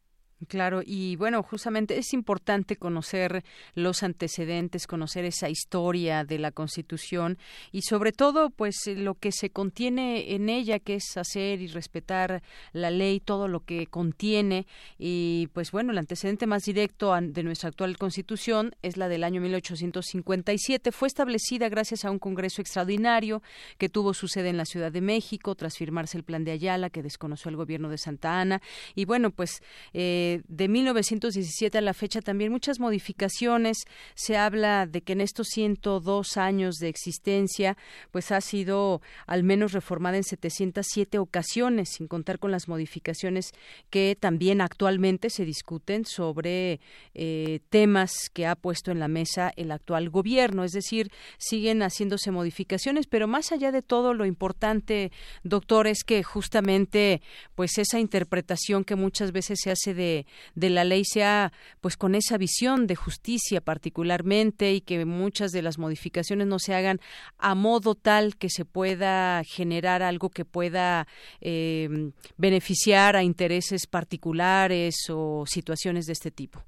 Claro, 0.48 0.82
y 0.84 1.16
bueno, 1.16 1.42
justamente 1.42 1.98
es 1.98 2.12
importante 2.12 2.76
conocer 2.76 3.44
los 3.74 4.02
antecedentes, 4.02 4.86
conocer 4.86 5.24
esa 5.24 5.48
historia 5.48 6.24
de 6.24 6.38
la 6.38 6.50
Constitución 6.50 7.38
y 7.72 7.82
sobre 7.82 8.12
todo, 8.12 8.50
pues 8.50 8.76
lo 8.86 9.14
que 9.14 9.32
se 9.32 9.50
contiene 9.50 10.34
en 10.34 10.48
ella, 10.48 10.78
que 10.78 10.96
es 10.96 11.16
hacer 11.16 11.60
y 11.60 11.68
respetar 11.68 12.42
la 12.72 12.90
ley, 12.90 13.20
todo 13.20 13.48
lo 13.48 13.60
que 13.60 13.86
contiene. 13.86 14.66
Y 14.98 15.48
pues 15.52 15.70
bueno, 15.70 15.92
el 15.92 15.98
antecedente 15.98 16.46
más 16.46 16.64
directo 16.64 17.14
de 17.20 17.42
nuestra 17.42 17.68
actual 17.68 17.96
Constitución 17.96 18.74
es 18.82 18.96
la 18.96 19.08
del 19.08 19.24
año 19.24 19.40
1857. 19.40 20.92
Fue 20.92 21.08
establecida 21.08 21.68
gracias 21.68 22.04
a 22.04 22.10
un 22.10 22.18
Congreso 22.18 22.60
extraordinario 22.60 23.42
que 23.78 23.88
tuvo 23.88 24.14
su 24.14 24.28
sede 24.28 24.48
en 24.48 24.56
la 24.56 24.64
Ciudad 24.64 24.92
de 24.92 25.00
México 25.00 25.54
tras 25.54 25.76
firmarse 25.76 26.16
el 26.16 26.24
Plan 26.24 26.44
de 26.44 26.52
Ayala 26.52 26.90
que 26.90 27.02
desconoció 27.02 27.48
el 27.48 27.56
gobierno 27.56 27.88
de 27.88 27.98
Santa 27.98 28.40
Ana. 28.40 28.60
Y 28.94 29.04
bueno, 29.04 29.30
pues 29.30 29.62
eh, 29.92 30.33
de 30.48 30.68
1917 30.68 31.78
a 31.78 31.80
la 31.80 31.94
fecha 31.94 32.20
también 32.20 32.52
muchas 32.52 32.80
modificaciones. 32.80 33.84
Se 34.14 34.36
habla 34.36 34.86
de 34.86 35.02
que 35.02 35.12
en 35.12 35.20
estos 35.20 35.48
102 35.48 36.36
años 36.36 36.76
de 36.76 36.88
existencia, 36.88 37.76
pues 38.10 38.32
ha 38.32 38.40
sido 38.40 39.02
al 39.26 39.44
menos 39.44 39.72
reformada 39.72 40.16
en 40.16 40.24
707 40.24 41.18
ocasiones, 41.18 41.90
sin 41.90 42.08
contar 42.08 42.38
con 42.38 42.50
las 42.50 42.68
modificaciones 42.68 43.52
que 43.90 44.16
también 44.18 44.60
actualmente 44.60 45.30
se 45.30 45.44
discuten 45.44 46.04
sobre 46.04 46.80
eh, 47.14 47.60
temas 47.70 48.30
que 48.32 48.46
ha 48.46 48.54
puesto 48.54 48.90
en 48.90 48.98
la 48.98 49.08
mesa 49.08 49.52
el 49.56 49.70
actual 49.70 50.10
gobierno. 50.10 50.64
Es 50.64 50.72
decir, 50.72 51.10
siguen 51.38 51.82
haciéndose 51.82 52.30
modificaciones, 52.30 53.06
pero 53.06 53.26
más 53.26 53.52
allá 53.52 53.72
de 53.72 53.82
todo, 53.82 54.14
lo 54.14 54.26
importante, 54.26 55.12
doctor, 55.42 55.86
es 55.86 56.04
que 56.04 56.22
justamente, 56.22 57.22
pues 57.54 57.78
esa 57.78 57.98
interpretación 57.98 58.84
que 58.84 58.96
muchas 58.96 59.32
veces 59.32 59.58
se 59.62 59.70
hace 59.70 59.94
de 59.94 60.13
de, 60.54 60.70
la 60.70 60.84
ley 60.84 61.04
sea 61.04 61.52
pues 61.80 61.96
con 61.96 62.14
esa 62.14 62.38
visión 62.38 62.86
de 62.86 62.96
justicia 62.96 63.60
particularmente 63.60 64.72
y 64.72 64.80
que 64.80 65.04
muchas 65.04 65.50
de 65.50 65.62
las 65.62 65.78
modificaciones 65.78 66.46
no 66.46 66.58
se 66.58 66.74
hagan 66.74 67.00
a 67.38 67.54
modo 67.54 67.94
tal 67.94 68.36
que 68.36 68.48
se 68.48 68.64
pueda 68.64 69.42
generar 69.44 70.02
algo 70.02 70.30
que 70.30 70.44
pueda 70.44 71.06
eh, 71.40 72.10
beneficiar 72.36 73.16
a 73.16 73.22
intereses 73.22 73.86
particulares 73.86 74.94
o 75.10 75.44
situaciones 75.46 76.06
de 76.06 76.12
este 76.12 76.30
tipo. 76.30 76.60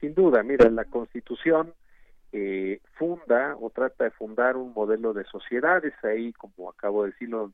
Sin 0.00 0.14
duda, 0.14 0.42
mira, 0.42 0.68
la 0.70 0.84
Constitución 0.84 1.74
eh, 2.32 2.80
funda 2.94 3.56
o 3.60 3.70
trata 3.70 4.04
de 4.04 4.10
fundar 4.10 4.56
un 4.56 4.72
modelo 4.72 5.12
de 5.12 5.24
sociedades 5.24 5.92
ahí, 6.02 6.32
como 6.32 6.70
acabo 6.70 7.04
de 7.04 7.10
decirlo, 7.10 7.52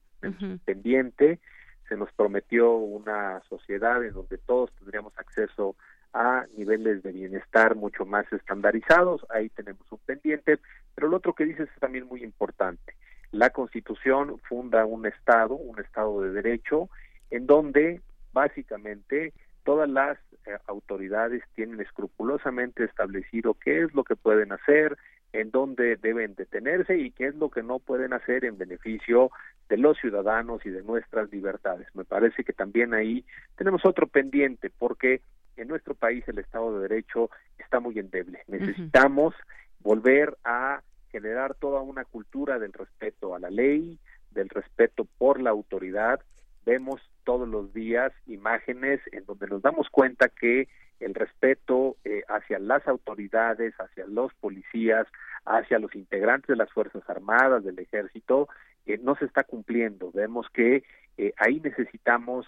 pendiente, 0.64 1.40
se 1.88 1.96
nos 1.96 2.12
prometió 2.12 2.72
una 2.72 3.42
sociedad 3.48 4.04
en 4.04 4.12
donde 4.12 4.38
todos 4.38 4.70
tendríamos 4.72 5.16
acceso 5.18 5.76
a 6.12 6.46
niveles 6.56 7.02
de 7.02 7.12
bienestar 7.12 7.76
mucho 7.76 8.04
más 8.04 8.30
estandarizados, 8.32 9.26
ahí 9.30 9.48
tenemos 9.50 9.90
un 9.92 9.98
pendiente, 9.98 10.58
pero 10.94 11.08
lo 11.08 11.18
otro 11.18 11.34
que 11.34 11.44
dices 11.44 11.68
es 11.72 11.80
también 11.80 12.06
muy 12.06 12.22
importante. 12.22 12.94
La 13.30 13.50
Constitución 13.50 14.40
funda 14.48 14.86
un 14.86 15.06
Estado, 15.06 15.54
un 15.54 15.78
Estado 15.80 16.22
de 16.22 16.30
Derecho, 16.30 16.88
en 17.30 17.46
donde 17.46 18.00
básicamente 18.32 19.34
todas 19.64 19.88
las 19.88 20.18
eh, 20.46 20.56
autoridades 20.66 21.42
tienen 21.54 21.80
escrupulosamente 21.80 22.84
establecido 22.84 23.54
qué 23.54 23.82
es 23.82 23.94
lo 23.94 24.02
que 24.02 24.16
pueden 24.16 24.52
hacer, 24.52 24.96
en 25.32 25.50
dónde 25.50 25.96
deben 25.96 26.34
detenerse 26.34 26.96
y 26.96 27.10
qué 27.10 27.26
es 27.26 27.34
lo 27.34 27.50
que 27.50 27.62
no 27.62 27.78
pueden 27.78 28.12
hacer 28.12 28.44
en 28.44 28.58
beneficio 28.58 29.30
de 29.68 29.76
los 29.76 29.98
ciudadanos 29.98 30.64
y 30.64 30.70
de 30.70 30.82
nuestras 30.82 31.30
libertades. 31.30 31.86
Me 31.94 32.04
parece 32.04 32.44
que 32.44 32.52
también 32.52 32.94
ahí 32.94 33.24
tenemos 33.56 33.84
otro 33.84 34.06
pendiente 34.06 34.70
porque 34.70 35.20
en 35.56 35.68
nuestro 35.68 35.94
país 35.94 36.24
el 36.28 36.38
Estado 36.38 36.74
de 36.74 36.88
Derecho 36.88 37.30
está 37.58 37.80
muy 37.80 37.98
endeble. 37.98 38.42
Necesitamos 38.46 39.34
volver 39.80 40.36
a 40.44 40.82
generar 41.10 41.54
toda 41.54 41.80
una 41.80 42.04
cultura 42.04 42.58
del 42.58 42.72
respeto 42.72 43.34
a 43.34 43.38
la 43.38 43.50
ley, 43.50 43.98
del 44.30 44.48
respeto 44.48 45.06
por 45.18 45.40
la 45.40 45.50
autoridad. 45.50 46.20
Vemos 46.64 47.00
todos 47.24 47.48
los 47.48 47.72
días 47.72 48.12
imágenes 48.26 49.00
en 49.12 49.24
donde 49.24 49.46
nos 49.48 49.62
damos 49.62 49.88
cuenta 49.90 50.28
que 50.28 50.68
el 51.00 51.14
respeto 51.14 51.96
eh, 52.04 52.22
hacia 52.28 52.58
las 52.58 52.86
autoridades, 52.88 53.74
hacia 53.78 54.06
los 54.06 54.32
policías, 54.34 55.06
hacia 55.44 55.78
los 55.78 55.94
integrantes 55.94 56.48
de 56.48 56.56
las 56.56 56.72
Fuerzas 56.72 57.02
Armadas, 57.08 57.64
del 57.64 57.78
Ejército, 57.78 58.48
eh, 58.86 58.98
no 59.02 59.14
se 59.16 59.26
está 59.26 59.44
cumpliendo. 59.44 60.10
Vemos 60.12 60.46
que 60.52 60.84
eh, 61.16 61.32
ahí 61.36 61.60
necesitamos 61.60 62.46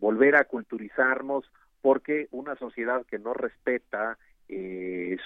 volver 0.00 0.36
a 0.36 0.44
culturizarnos 0.44 1.50
porque 1.80 2.28
una 2.30 2.56
sociedad 2.56 3.06
que 3.06 3.18
no 3.18 3.32
respeta 3.32 4.18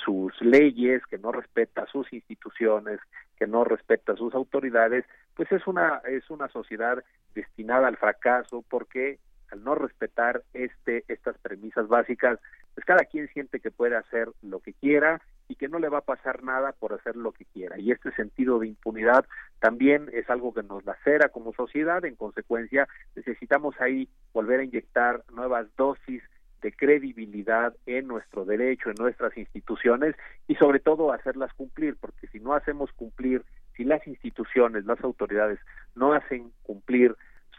sus 0.05 0.41
leyes, 0.41 1.05
que 1.07 1.19
no 1.19 1.33
respeta 1.33 1.85
sus 1.87 2.13
instituciones, 2.13 3.01
que 3.37 3.49
no 3.49 3.65
respeta 3.65 4.15
sus 4.15 4.33
autoridades, 4.35 5.05
pues 5.35 5.51
es 5.51 5.67
una 5.67 6.01
es 6.07 6.31
una 6.31 6.47
sociedad 6.47 7.03
destinada 7.35 7.89
al 7.89 7.97
fracaso 7.97 8.65
porque 8.69 9.19
al 9.55 9.65
no 9.65 9.75
respetar 9.75 10.43
este 10.53 11.05
estas 11.09 11.39
premisas 11.39 11.89
básicas, 11.89 12.39
pues 12.75 12.85
cada 12.85 13.05
quien 13.05 13.29
siente 13.29 13.61
que 13.61 13.71
puede 13.71 13.97
hacer 13.97 14.29
lo 14.43 14.59
que 14.59 14.73
quiera 14.75 15.23
y 15.49 15.55
que 15.55 15.69
no 15.69 15.79
le 15.79 15.89
va 15.89 15.99
a 15.99 16.11
pasar 16.13 16.43
nada 16.43 16.73
por 16.73 16.93
hacer 16.93 17.17
lo 17.17 17.33
que 17.33 17.45
quiera. 17.45 17.79
Y 17.79 17.93
este 17.93 18.11
sentido 18.13 18.59
de 18.59 18.69
impunidad 18.69 19.25
también 19.61 20.11
es 20.13 20.29
algo 20.29 20.53
que 20.53 20.63
nos 20.63 20.85
lacera 20.85 21.29
como 21.29 21.53
sociedad. 21.53 22.05
En 22.05 22.17
consecuencia, 22.17 22.89
necesitamos 23.15 23.81
ahí 23.81 24.09
volver 24.33 24.61
a 24.61 24.65
inyectar 24.65 25.23
nuevas 25.33 25.67
dosis 25.77 26.23
de 26.63 26.73
credibilidad 26.73 27.75
en 27.87 28.09
nuestro 28.09 28.45
derecho, 28.45 28.89
en 28.89 28.97
nuestras 28.99 29.37
instituciones 29.37 30.17
y 30.49 30.55
sobre 30.57 30.81
todo 30.81 31.13
hacerlas 31.13 31.53
cumplir, 31.53 31.95
porque 32.01 32.27
si 32.29 32.41
no 32.41 32.55
hacemos 32.55 32.91
cumplir, 32.93 33.45
si 33.77 33.85
las 33.85 34.05
instituciones, 34.07 34.87
las 34.87 35.01
autoridades 35.05 35.59
no 35.95 36.15
hacen 36.15 36.53
cumplir 36.63 37.15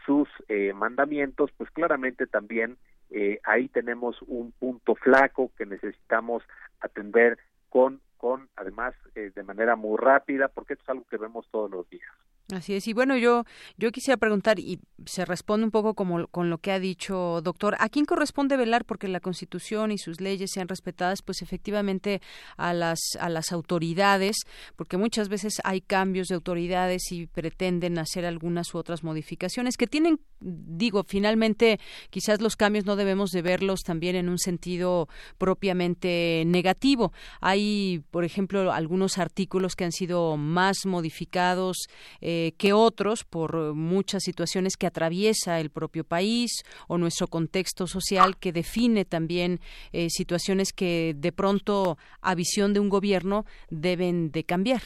sus 0.06 0.28
eh, 0.48 0.72
mandamientos, 0.72 1.50
pues 1.58 1.70
claramente 1.72 2.26
también 2.26 2.78
eh, 3.10 3.40
ahí 3.44 3.68
tenemos 3.68 4.22
un 4.22 4.52
punto 4.52 4.94
flaco 4.94 5.50
que 5.58 5.66
necesitamos 5.66 6.42
atender 6.80 7.38
con, 7.68 8.00
con 8.16 8.48
además 8.56 8.94
eh, 9.14 9.32
de 9.34 9.42
manera 9.42 9.76
muy 9.76 9.98
rápida, 9.98 10.48
porque 10.48 10.74
esto 10.74 10.84
es 10.84 10.88
algo 10.90 11.04
que 11.10 11.18
vemos 11.18 11.46
todos 11.50 11.70
los 11.70 11.88
días. 11.90 12.10
Así 12.54 12.74
es. 12.74 12.86
Y 12.86 12.92
bueno, 12.92 13.16
yo, 13.16 13.42
yo 13.76 13.90
quisiera 13.90 14.16
preguntar, 14.16 14.60
y 14.60 14.78
se 15.04 15.24
responde 15.24 15.64
un 15.64 15.72
poco 15.72 15.94
como 15.94 16.28
con 16.28 16.48
lo 16.48 16.58
que 16.58 16.70
ha 16.70 16.78
dicho 16.78 17.40
doctor, 17.42 17.74
¿a 17.80 17.88
quién 17.88 18.04
corresponde 18.04 18.56
velar 18.56 18.84
porque 18.84 19.08
la 19.08 19.18
Constitución 19.18 19.90
y 19.90 19.98
sus 19.98 20.20
leyes 20.20 20.52
sean 20.54 20.68
respetadas? 20.68 21.22
Pues 21.22 21.42
efectivamente 21.42 22.22
a 22.56 22.72
las, 22.72 23.00
a 23.18 23.30
las 23.30 23.50
autoridades, 23.50 24.36
porque 24.76 24.96
muchas 24.96 25.28
veces 25.28 25.54
hay 25.64 25.80
cambios 25.80 26.28
de 26.28 26.36
autoridades 26.36 27.10
y 27.10 27.26
pretenden 27.26 27.98
hacer 27.98 28.24
algunas 28.24 28.72
u 28.74 28.78
otras 28.78 29.02
modificaciones 29.02 29.76
que 29.76 29.88
tienen, 29.88 30.20
digo, 30.38 31.02
finalmente 31.02 31.80
quizás 32.10 32.40
los 32.40 32.54
cambios 32.54 32.86
no 32.86 32.94
debemos 32.94 33.30
de 33.30 33.42
verlos 33.42 33.80
también 33.80 34.14
en 34.14 34.28
un 34.28 34.38
sentido 34.38 35.08
propiamente 35.36 36.44
negativo. 36.46 37.12
Hay, 37.40 38.04
por 38.12 38.24
ejemplo, 38.24 38.72
algunos 38.72 39.18
artículos 39.18 39.74
que 39.74 39.84
han 39.84 39.92
sido 39.92 40.36
más 40.36 40.86
modificados. 40.86 41.88
Eh, 42.20 42.35
eh, 42.38 42.52
que 42.58 42.74
otros 42.74 43.24
por 43.24 43.72
muchas 43.72 44.22
situaciones 44.22 44.76
que 44.76 44.86
atraviesa 44.86 45.58
el 45.58 45.70
propio 45.70 46.04
país 46.04 46.64
o 46.86 46.98
nuestro 46.98 47.28
contexto 47.28 47.86
social 47.86 48.36
que 48.36 48.52
define 48.52 49.06
también 49.06 49.58
eh, 49.92 50.10
situaciones 50.10 50.74
que 50.74 51.14
de 51.16 51.32
pronto 51.32 51.96
a 52.20 52.34
visión 52.34 52.74
de 52.74 52.80
un 52.80 52.90
gobierno 52.90 53.46
deben 53.70 54.32
de 54.32 54.44
cambiar. 54.44 54.82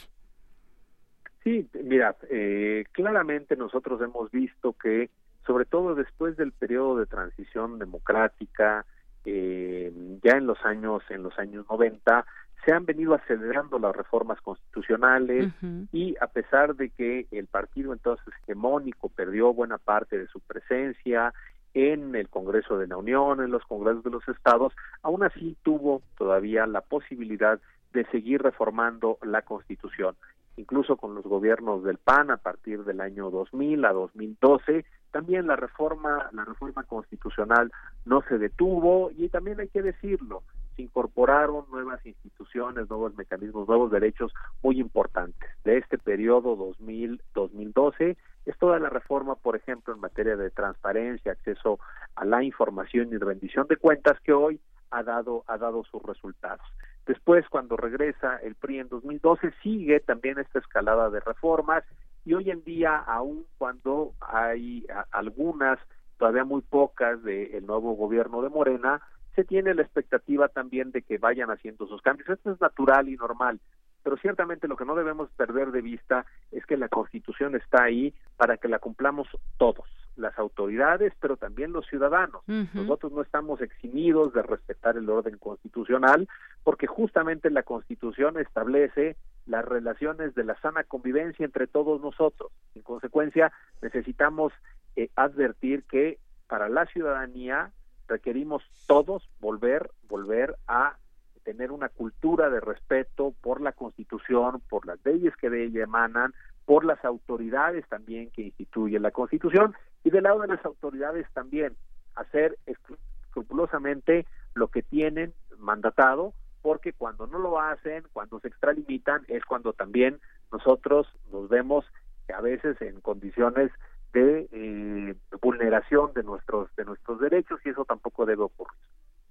Sí, 1.43 1.67
mira, 1.83 2.15
eh, 2.29 2.85
claramente 2.93 3.57
nosotros 3.57 4.01
hemos 4.01 4.31
visto 4.31 4.71
que 4.71 5.09
sobre 5.45 5.65
todo 5.65 5.93
después 5.93 6.37
del 6.37 6.53
periodo 6.53 6.95
de 6.97 7.05
transición 7.05 7.79
democrática, 7.79 8.85
ya 9.25 10.37
en 10.37 10.47
los 10.47 10.57
años 10.63 11.03
en 11.09 11.21
los 11.21 11.37
años 11.37 11.65
90 11.69 12.25
se 12.65 12.73
han 12.73 12.85
venido 12.85 13.13
acelerando 13.13 13.79
las 13.79 13.95
reformas 13.95 14.39
constitucionales 14.41 15.51
y 15.91 16.15
a 16.21 16.27
pesar 16.27 16.75
de 16.75 16.89
que 16.89 17.27
el 17.31 17.47
partido 17.47 17.93
entonces 17.93 18.33
hegemónico 18.43 19.09
perdió 19.09 19.53
buena 19.53 19.77
parte 19.77 20.17
de 20.17 20.27
su 20.27 20.39
presencia 20.41 21.33
en 21.73 22.15
el 22.15 22.29
Congreso 22.29 22.77
de 22.77 22.87
la 22.87 22.97
Unión, 22.97 23.41
en 23.41 23.51
los 23.51 23.63
Congresos 23.65 24.03
de 24.03 24.11
los 24.11 24.27
Estados, 24.27 24.73
aún 25.01 25.23
así 25.23 25.57
tuvo 25.63 26.01
todavía 26.17 26.67
la 26.67 26.81
posibilidad 26.81 27.59
de 27.93 28.05
seguir 28.07 28.41
reformando 28.41 29.17
la 29.23 29.41
Constitución. 29.41 30.15
Incluso 30.57 30.97
con 30.97 31.15
los 31.15 31.23
gobiernos 31.23 31.83
del 31.83 31.97
PAN 31.97 32.29
a 32.29 32.37
partir 32.37 32.83
del 32.83 32.99
año 32.99 33.31
2000 33.31 33.85
a 33.85 33.93
2012, 33.93 34.85
también 35.11 35.47
la 35.47 35.55
reforma 35.55 36.29
la 36.33 36.45
reforma 36.45 36.83
constitucional 36.83 37.71
no 38.05 38.21
se 38.27 38.37
detuvo 38.37 39.11
y 39.17 39.29
también 39.29 39.59
hay 39.59 39.69
que 39.69 39.81
decirlo, 39.81 40.43
se 40.75 40.81
incorporaron 40.81 41.65
nuevas 41.71 42.05
instituciones, 42.05 42.89
nuevos 42.89 43.15
mecanismos, 43.15 43.67
nuevos 43.67 43.91
derechos 43.91 44.33
muy 44.61 44.79
importantes. 44.79 45.49
De 45.63 45.77
este 45.77 45.97
periodo 45.97 46.57
2000-2012 46.57 48.17
es 48.45 48.57
toda 48.57 48.79
la 48.79 48.89
reforma, 48.89 49.35
por 49.35 49.55
ejemplo, 49.55 49.93
en 49.93 49.99
materia 49.99 50.35
de 50.35 50.49
transparencia, 50.49 51.33
acceso 51.33 51.79
a 52.15 52.25
la 52.25 52.43
información 52.43 53.09
y 53.11 53.17
rendición 53.17 53.67
de 53.67 53.77
cuentas 53.77 54.19
que 54.21 54.33
hoy 54.33 54.59
ha 54.89 55.03
dado 55.03 55.43
ha 55.47 55.57
dado 55.57 55.83
sus 55.85 56.01
resultados. 56.03 56.65
Después, 57.05 57.47
cuando 57.49 57.77
regresa 57.77 58.37
el 58.37 58.55
PRI 58.55 58.79
en 58.79 58.89
2012, 58.89 59.53
sigue 59.63 59.99
también 59.99 60.39
esta 60.39 60.59
escalada 60.59 61.09
de 61.09 61.19
reformas 61.19 61.83
y 62.25 62.33
hoy 62.33 62.51
en 62.51 62.63
día, 62.63 62.97
aun 62.97 63.45
cuando 63.57 64.13
hay 64.19 64.85
algunas, 65.11 65.79
todavía 66.17 66.43
muy 66.43 66.61
pocas, 66.61 67.23
del 67.23 67.65
nuevo 67.65 67.93
gobierno 67.93 68.41
de 68.41 68.49
Morena, 68.49 69.01
se 69.35 69.43
tiene 69.43 69.73
la 69.73 69.81
expectativa 69.81 70.47
también 70.49 70.91
de 70.91 71.01
que 71.01 71.17
vayan 71.17 71.49
haciendo 71.49 71.87
sus 71.87 72.01
cambios. 72.01 72.29
Esto 72.29 72.51
es 72.51 72.61
natural 72.61 73.09
y 73.09 73.15
normal, 73.15 73.59
pero 74.03 74.17
ciertamente 74.17 74.67
lo 74.67 74.75
que 74.75 74.85
no 74.85 74.95
debemos 74.95 75.29
perder 75.31 75.71
de 75.71 75.81
vista 75.81 76.25
es 76.51 76.65
que 76.65 76.77
la 76.77 76.89
Constitución 76.89 77.55
está 77.55 77.83
ahí 77.83 78.13
para 78.37 78.57
que 78.57 78.67
la 78.67 78.79
cumplamos 78.79 79.27
todos 79.57 79.85
las 80.17 80.37
autoridades, 80.37 81.13
pero 81.19 81.37
también 81.37 81.71
los 81.71 81.87
ciudadanos. 81.87 82.43
Nosotros 82.73 83.11
no 83.11 83.21
estamos 83.21 83.61
eximidos 83.61 84.33
de 84.33 84.43
respetar 84.43 84.97
el 84.97 85.09
orden 85.09 85.37
constitucional 85.37 86.27
porque 86.63 86.87
justamente 86.87 87.49
la 87.49 87.63
Constitución 87.63 88.37
establece 88.37 89.15
las 89.45 89.65
relaciones 89.65 90.35
de 90.35 90.43
la 90.43 90.59
sana 90.61 90.83
convivencia 90.83 91.45
entre 91.45 91.67
todos 91.67 92.01
nosotros. 92.01 92.51
En 92.75 92.81
consecuencia, 92.81 93.51
necesitamos 93.81 94.53
eh, 94.95 95.09
advertir 95.15 95.83
que 95.83 96.19
para 96.47 96.69
la 96.69 96.85
ciudadanía 96.87 97.71
requerimos 98.07 98.63
todos 98.87 99.27
volver 99.39 99.89
volver 100.07 100.55
a 100.67 100.97
tener 101.43 101.71
una 101.71 101.89
cultura 101.89 102.49
de 102.49 102.59
respeto 102.59 103.33
por 103.41 103.61
la 103.61 103.71
Constitución, 103.71 104.61
por 104.69 104.85
las 104.85 105.03
leyes 105.03 105.35
que 105.37 105.49
de 105.49 105.65
ella 105.65 105.83
emanan, 105.83 106.33
por 106.65 106.85
las 106.85 107.03
autoridades 107.03 107.87
también 107.87 108.29
que 108.31 108.43
instituye 108.43 108.99
la 108.99 109.11
Constitución 109.11 109.73
y 110.03 110.11
del 110.11 110.23
lado 110.23 110.41
de 110.41 110.47
las 110.47 110.63
autoridades 110.63 111.25
también 111.33 111.75
hacer 112.15 112.57
escrupulosamente 112.65 114.25
lo 114.53 114.67
que 114.67 114.83
tienen 114.83 115.33
mandatado 115.57 116.33
porque 116.61 116.93
cuando 116.93 117.25
no 117.25 117.39
lo 117.39 117.59
hacen, 117.59 118.03
cuando 118.13 118.39
se 118.39 118.49
extralimitan, 118.49 119.23
es 119.27 119.43
cuando 119.45 119.73
también 119.73 120.19
nosotros 120.51 121.07
nos 121.31 121.49
vemos 121.49 121.85
a 122.31 122.41
veces 122.41 122.79
en 122.81 123.01
condiciones 123.01 123.71
de 124.13 124.47
eh, 124.51 125.15
vulneración 125.41 126.13
de 126.13 126.23
nuestros 126.23 126.73
de 126.75 126.85
nuestros 126.85 127.19
derechos 127.19 127.59
y 127.65 127.69
eso 127.69 127.85
tampoco 127.85 128.25
debe 128.25 128.43
ocurrir. 128.43 128.77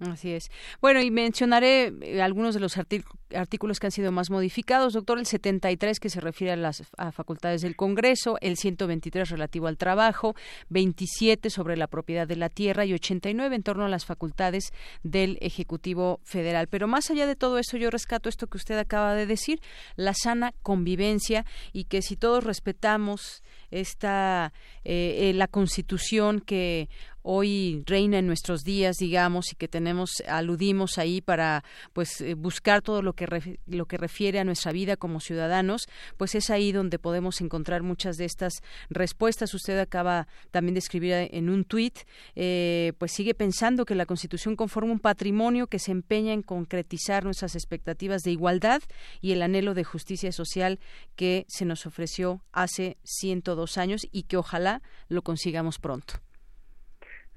Así 0.01 0.33
es. 0.33 0.51
Bueno, 0.81 1.01
y 1.03 1.11
mencionaré 1.11 1.93
eh, 2.01 2.23
algunos 2.23 2.55
de 2.55 2.61
los 2.61 2.79
artículos 2.79 3.79
que 3.79 3.87
han 3.87 3.91
sido 3.91 4.13
más 4.13 4.31
modificados. 4.31 4.95
Doctor, 4.95 5.19
el 5.19 5.27
73 5.27 6.01
que 6.01 6.09
se 6.09 6.21
refiere 6.21 6.55
a 6.55 6.57
las 6.57 6.85
facultades 7.13 7.61
del 7.61 7.77
Congreso, 7.77 8.39
el 8.41 8.57
123 8.57 9.29
relativo 9.29 9.67
al 9.67 9.77
trabajo, 9.77 10.35
27 10.71 11.51
sobre 11.51 11.77
la 11.77 11.87
propiedad 11.87 12.27
de 12.27 12.37
la 12.37 12.49
tierra 12.49 12.87
y 12.87 12.95
89 12.95 13.55
en 13.55 13.63
torno 13.63 13.85
a 13.85 13.89
las 13.89 14.07
facultades 14.07 14.73
del 15.03 15.37
Ejecutivo 15.43 16.21
Federal. 16.25 16.67
Pero 16.69 16.89
más 16.89 17.11
allá 17.11 17.27
de 17.27 17.37
todo 17.37 17.59
eso, 17.59 17.77
yo 17.77 17.91
rescato 17.91 18.31
esto 18.31 18.47
que 18.47 18.57
usted 18.57 18.79
acaba 18.79 19.15
de 19.15 19.27
decir, 19.27 19.61
la 19.97 20.15
sana 20.15 20.55
convivencia 20.63 21.45
y 21.73 21.85
que 21.85 22.01
si 22.01 22.17
todos 22.17 22.43
respetamos 22.43 23.43
esta 23.71 24.53
eh, 24.85 25.31
eh, 25.31 25.33
la 25.35 25.47
Constitución 25.47 26.41
que 26.41 26.89
hoy 27.23 27.83
reina 27.87 28.19
en 28.19 28.27
nuestros 28.27 28.63
días, 28.63 28.97
digamos, 28.97 29.53
y 29.53 29.57
que 29.57 29.69
tenemos, 29.69 30.23
aludimos 30.27 30.99
ahí 30.99 31.21
para, 31.21 31.65
pues, 31.93 32.21
eh, 32.21 32.35
buscar 32.35 32.83
todo 32.83 33.03
lo 33.03 33.15
que 33.15 33.27
lo 33.67 33.87
que 33.87 33.97
refiere 33.97 34.41
a 34.41 34.45
nuestra 34.45 34.73
vida 34.73 34.97
como 34.97 35.21
ciudadanos, 35.21 35.89
pues 36.17 36.35
es 36.35 36.51
ahí 36.51 36.73
donde 36.73 36.99
podemos 36.99 37.41
encontrar 37.41 37.83
muchas 37.83 38.17
de 38.17 38.25
estas 38.25 38.63
respuestas. 38.89 39.55
Usted 39.55 39.79
acaba 39.79 40.29
también 40.51 40.75
de 40.75 40.81
escribir 40.81 41.13
en 41.13 41.49
un 41.49 41.65
tuit, 41.65 42.01
eh, 42.37 42.93
pues 42.99 43.13
sigue 43.13 43.35
pensando 43.35 43.85
que 43.85 43.95
la 43.95 44.07
Constitución 44.07 44.57
conforma 44.57 44.93
un 44.93 45.01
patrimonio 45.01 45.67
que 45.67 45.79
se 45.79 45.93
empeña 45.93 46.33
en 46.33 46.43
concretizar 46.43 47.25
nuestras 47.25 47.55
expectativas 47.55 48.23
de 48.23 48.33
igualdad 48.33 48.83
y 49.21 49.33
el 49.33 49.43
anhelo 49.43 49.75
de 49.75 49.85
justicia 49.85 50.33
social 50.33 50.79
que 51.17 51.45
se 51.49 51.65
nos 51.65 51.87
ofreció 51.87 52.43
hace 52.53 52.97
102 53.05 53.79
años 53.79 54.07
y 54.13 54.25
que 54.25 54.37
ojalá 54.37 54.83
lo 55.09 55.23
consigamos 55.23 55.79
pronto. 55.79 56.15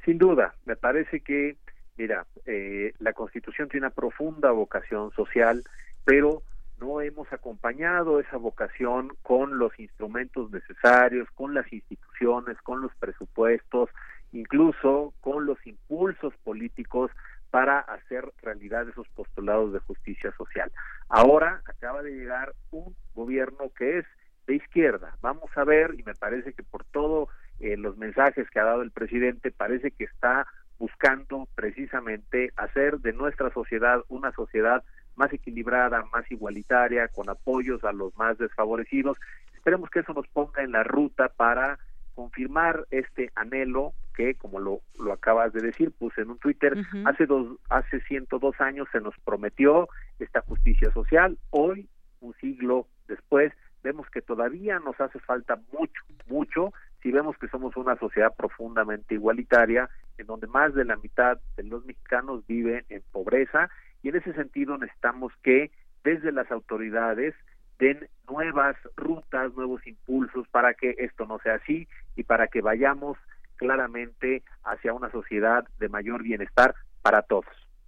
Sin 0.06 0.18
duda, 0.18 0.54
me 0.66 0.76
parece 0.76 1.22
que, 1.22 1.58
mira, 1.98 2.26
eh, 2.46 2.94
la 3.00 3.14
Constitución 3.14 3.70
tiene 3.70 3.88
una 3.88 3.96
profunda 3.96 4.52
vocación 4.52 5.12
social, 5.12 5.64
pero 6.04 6.42
no 6.80 7.00
hemos 7.00 7.32
acompañado 7.32 8.20
esa 8.20 8.38
vocación 8.38 9.16
con 9.22 9.58
los 9.58 9.80
instrumentos 9.80 10.52
necesarios, 10.52 11.30
con 11.36 11.54
las 11.54 11.72
instituciones, 11.72 12.58
con 12.62 12.82
los 12.82 12.94
presupuestos, 12.96 13.90
incluso 14.34 15.14
con 15.22 15.46
los 15.46 15.66
impulsos 15.66 16.34
políticos 16.44 17.12
para 17.52 17.80
hacer 17.80 18.26
realidad 18.42 18.90
esos 18.90 19.08
postulados 19.10 19.72
de 19.72 19.80
justicia 19.80 20.34
social. 20.36 20.72
Ahora 21.08 21.62
acaba 21.66 22.02
de 22.02 22.12
llegar 22.12 22.54
un 22.72 22.96
gobierno 23.14 23.72
que 23.78 24.00
es 24.00 24.06
de 24.48 24.56
izquierda. 24.56 25.16
Vamos 25.22 25.50
a 25.56 25.64
ver, 25.64 25.96
y 25.98 26.04
me 26.04 26.16
parece 26.16 26.54
que 26.54 26.64
por 26.64 26.84
todo 26.86 27.30
eh, 27.60 27.78
los 27.78 27.98
mensajes 27.98 28.50
que 28.50 28.60
ha 28.60 28.66
dado 28.66 28.82
el 28.82 28.92
presidente, 28.92 29.52
parece 29.52 29.92
que 29.92 30.06
está 30.06 30.48
buscando 30.80 31.48
precisamente 31.56 32.52
hacer 32.56 33.00
de 33.00 33.14
nuestra 33.14 33.52
sociedad 33.52 34.02
una 34.10 34.32
sociedad 34.32 34.84
más 35.16 35.32
equilibrada, 35.32 36.04
más 36.12 36.30
igualitaria, 36.32 37.08
con 37.08 37.30
apoyos 37.30 37.84
a 37.84 37.94
los 37.94 38.16
más 38.18 38.38
desfavorecidos. 38.38 39.18
Esperemos 39.56 39.90
que 39.90 40.00
eso 40.00 40.14
nos 40.14 40.28
ponga 40.28 40.64
en 40.64 40.72
la 40.72 40.84
ruta 40.84 41.30
para 41.30 41.80
confirmar 42.16 42.86
este 42.92 43.32
anhelo 43.36 43.94
que, 44.14 44.36
como 44.36 44.60
lo, 44.60 44.82
lo 45.00 45.14
acabas 45.14 45.54
de 45.54 45.62
decir, 45.62 45.92
puse 45.92 46.22
en 46.22 46.32
un 46.32 46.38
Twitter, 46.38 46.78
hace, 47.06 47.26
dos, 47.26 47.58
hace 47.70 48.00
102 48.02 48.62
años 48.62 48.88
se 48.92 49.02
nos 49.02 49.16
prometió 49.24 49.88
esta 50.20 50.42
justicia 50.42 50.92
social, 50.92 51.38
hoy, 51.50 51.90
un 52.22 52.34
siglo 52.36 52.88
después, 53.08 53.52
vemos 53.84 54.08
que 54.10 54.22
todavía 54.22 54.80
nos 54.80 55.00
hace 55.02 55.20
falta 55.20 55.60
mucho, 55.72 56.02
mucho, 56.28 56.74
si 57.04 57.12
vemos 57.12 57.38
que 57.38 57.50
somos 57.50 57.76
una 57.76 57.98
sociedad 57.98 58.34
profundamente 58.36 59.14
igualitaria, 59.14 59.90
en 60.18 60.26
donde 60.26 60.48
más 60.48 60.74
de 60.74 60.86
la 60.86 60.96
mitad 60.96 61.38
de 61.58 61.64
los 61.64 61.86
mexicanos 61.86 62.48
viven 62.48 62.86
en 62.90 63.04
pobreza, 63.12 63.70
y 64.02 64.10
en 64.10 64.16
ese 64.16 64.34
sentido 64.34 64.78
necesitamos 64.78 65.34
que 65.44 65.70
desde 66.04 66.32
las 66.32 66.50
autoridades 66.50 67.36
den 67.78 68.08
nuevas 68.30 68.78
rutas, 68.96 69.54
nuevos 69.54 69.86
impulsos 69.86 70.48
para 70.48 70.74
que 70.74 70.96
esto 70.98 71.26
no 71.26 71.40
sea 71.40 71.56
así 71.56 71.88
y 72.16 72.24
para 72.24 72.48
que 72.48 72.62
vayamos 72.62 73.18
claramente 73.58 74.44
hacia 74.64 74.94
una 74.94 75.12
sociedad 75.12 75.68
de 75.80 75.90
mayor 75.90 76.24
bienestar 76.24 76.74
para 77.02 77.22
todos. 77.22 77.46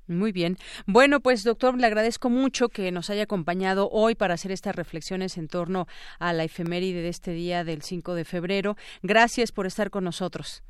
Muy 0.08 0.32
bien. 0.32 0.58
Bueno, 0.86 1.20
pues 1.20 1.44
doctor, 1.44 1.78
le 1.78 1.88
agradezco 1.88 2.30
mucho 2.30 2.70
que 2.70 2.92
nos 2.92 3.10
haya 3.10 3.24
acompañado 3.24 3.90
hoy 3.90 4.16
para 4.16 4.36
hacer 4.36 4.52
estas 4.52 4.76
reflexiones 4.76 5.38
en 5.38 5.48
torno 5.48 5.88
a 6.20 6.34
la 6.34 6.44
efeméride 6.44 7.02
de 7.02 7.10
este 7.10 7.32
día 7.32 7.64
del 7.64 7.82
5 7.82 8.14
de 8.14 8.26
febrero. 8.26 8.76
Gracias 9.02 9.52
por 9.52 9.66
estar 9.66 9.90
con 9.90 10.04
nosotros. 10.04 10.64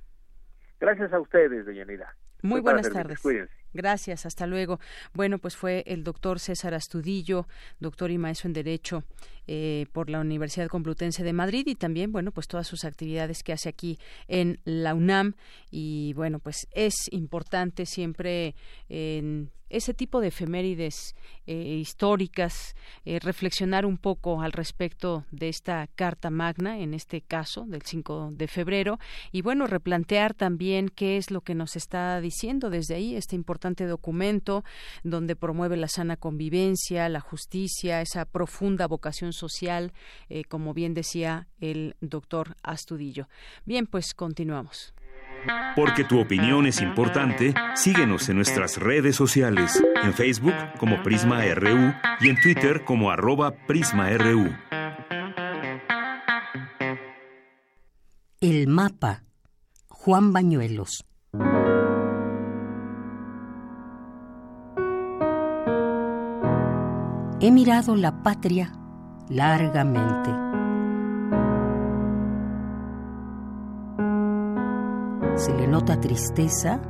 Gracias 0.80 1.12
a 1.14 1.20
ustedes, 1.20 1.66
Deyanira. 1.66 2.16
Muy 2.42 2.62
buenas 2.62 2.90
tardes. 2.90 3.22
Gracias, 3.74 4.26
hasta 4.26 4.48
luego. 4.48 4.80
Bueno, 5.14 5.38
pues 5.38 5.58
fue 5.58 5.84
el 5.86 6.04
doctor 6.04 6.40
César 6.40 6.74
Astudillo, 6.74 7.48
doctor 7.80 8.12
y 8.12 8.18
maestro 8.18 8.48
en 8.48 8.54
Derecho 8.54 9.04
eh, 9.48 9.86
por 9.92 10.10
la 10.10 10.20
Universidad 10.20 10.68
Complutense 10.68 11.24
de 11.24 11.34
Madrid 11.34 11.68
y 11.68 11.76
también, 11.76 12.12
bueno, 12.12 12.32
pues 12.32 12.48
todas 12.48 12.68
sus 12.68 12.86
actividades 12.86 13.44
que 13.44 13.54
hace 13.54 13.70
aquí 13.70 14.00
en 14.28 14.60
la 14.64 14.94
UNAM. 14.94 15.36
Y 15.72 16.14
bueno, 16.14 16.40
pues 16.40 16.68
es 16.72 16.96
importante 17.12 17.86
siempre 17.86 18.56
en 18.90 19.52
ese 19.70 19.94
tipo 19.94 20.22
de 20.22 20.28
efemérides 20.28 21.16
eh, 21.48 21.54
históricas, 21.56 22.76
eh, 23.04 23.20
reflexionar 23.20 23.86
un 23.86 23.98
poco 23.98 24.42
al 24.42 24.52
respecto 24.52 25.26
de 25.32 25.50
esta 25.50 25.88
Carta 25.96 26.30
Magna, 26.30 26.80
en 26.80 26.94
este 26.94 27.22
caso, 27.22 27.66
del 27.68 27.82
5 27.82 28.32
de 28.34 28.48
febrero, 28.48 29.00
y 29.32 29.42
bueno, 29.42 29.68
replantear 29.68 30.34
también 30.34 30.90
qué 30.90 31.18
es 31.18 31.32
lo 31.32 31.42
que 31.42 31.56
nos 31.56 31.76
está 31.76 32.22
diciendo 32.22 32.70
desde 32.70 32.96
ahí 32.96 33.16
este 33.16 33.36
importante 33.36 33.86
documento 33.86 34.64
donde 35.04 35.36
promueve 35.36 35.78
la 35.78 35.88
sana 35.88 36.16
convivencia, 36.16 37.10
la 37.10 37.20
justicia, 37.20 38.02
esa 38.02 38.26
profunda 38.26 38.88
vocación 38.88 39.34
social, 39.36 39.94
eh, 40.30 40.44
como 40.44 40.74
bien 40.74 40.94
decía 40.94 41.48
el 41.60 41.96
doctor 42.02 42.56
Astudillo. 42.64 43.28
Bien, 43.66 43.88
pues 43.88 44.14
continuamos. 44.14 44.94
Porque 45.76 46.04
tu 46.04 46.20
opinión 46.20 46.66
es 46.66 46.82
importante, 46.82 47.54
síguenos 47.76 48.30
en 48.30 48.38
nuestras 48.38 48.78
redes 48.78 49.16
sociales, 49.16 49.84
en 50.04 50.14
Facebook 50.14 50.56
como 50.80 51.04
Prisma 51.04 51.46
RU 51.54 51.94
y 52.22 52.30
en 52.30 52.42
Twitter 52.42 52.84
como 52.84 53.12
arroba 53.12 53.52
PrismaRU. 53.68 54.56
El 58.42 58.68
mapa. 58.68 59.24
Juan 59.88 60.34
Bañuelos. 60.34 61.04
He 67.42 67.52
mirado 67.52 67.96
la 67.96 68.24
patria 68.24 68.72
largamente 69.30 70.32
se 75.38 75.54
le 75.54 75.68
nota 75.68 76.00
tristeza 76.00 76.82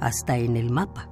hasta 0.00 0.36
en 0.36 0.56
el 0.56 0.70
mapa. 0.70 1.08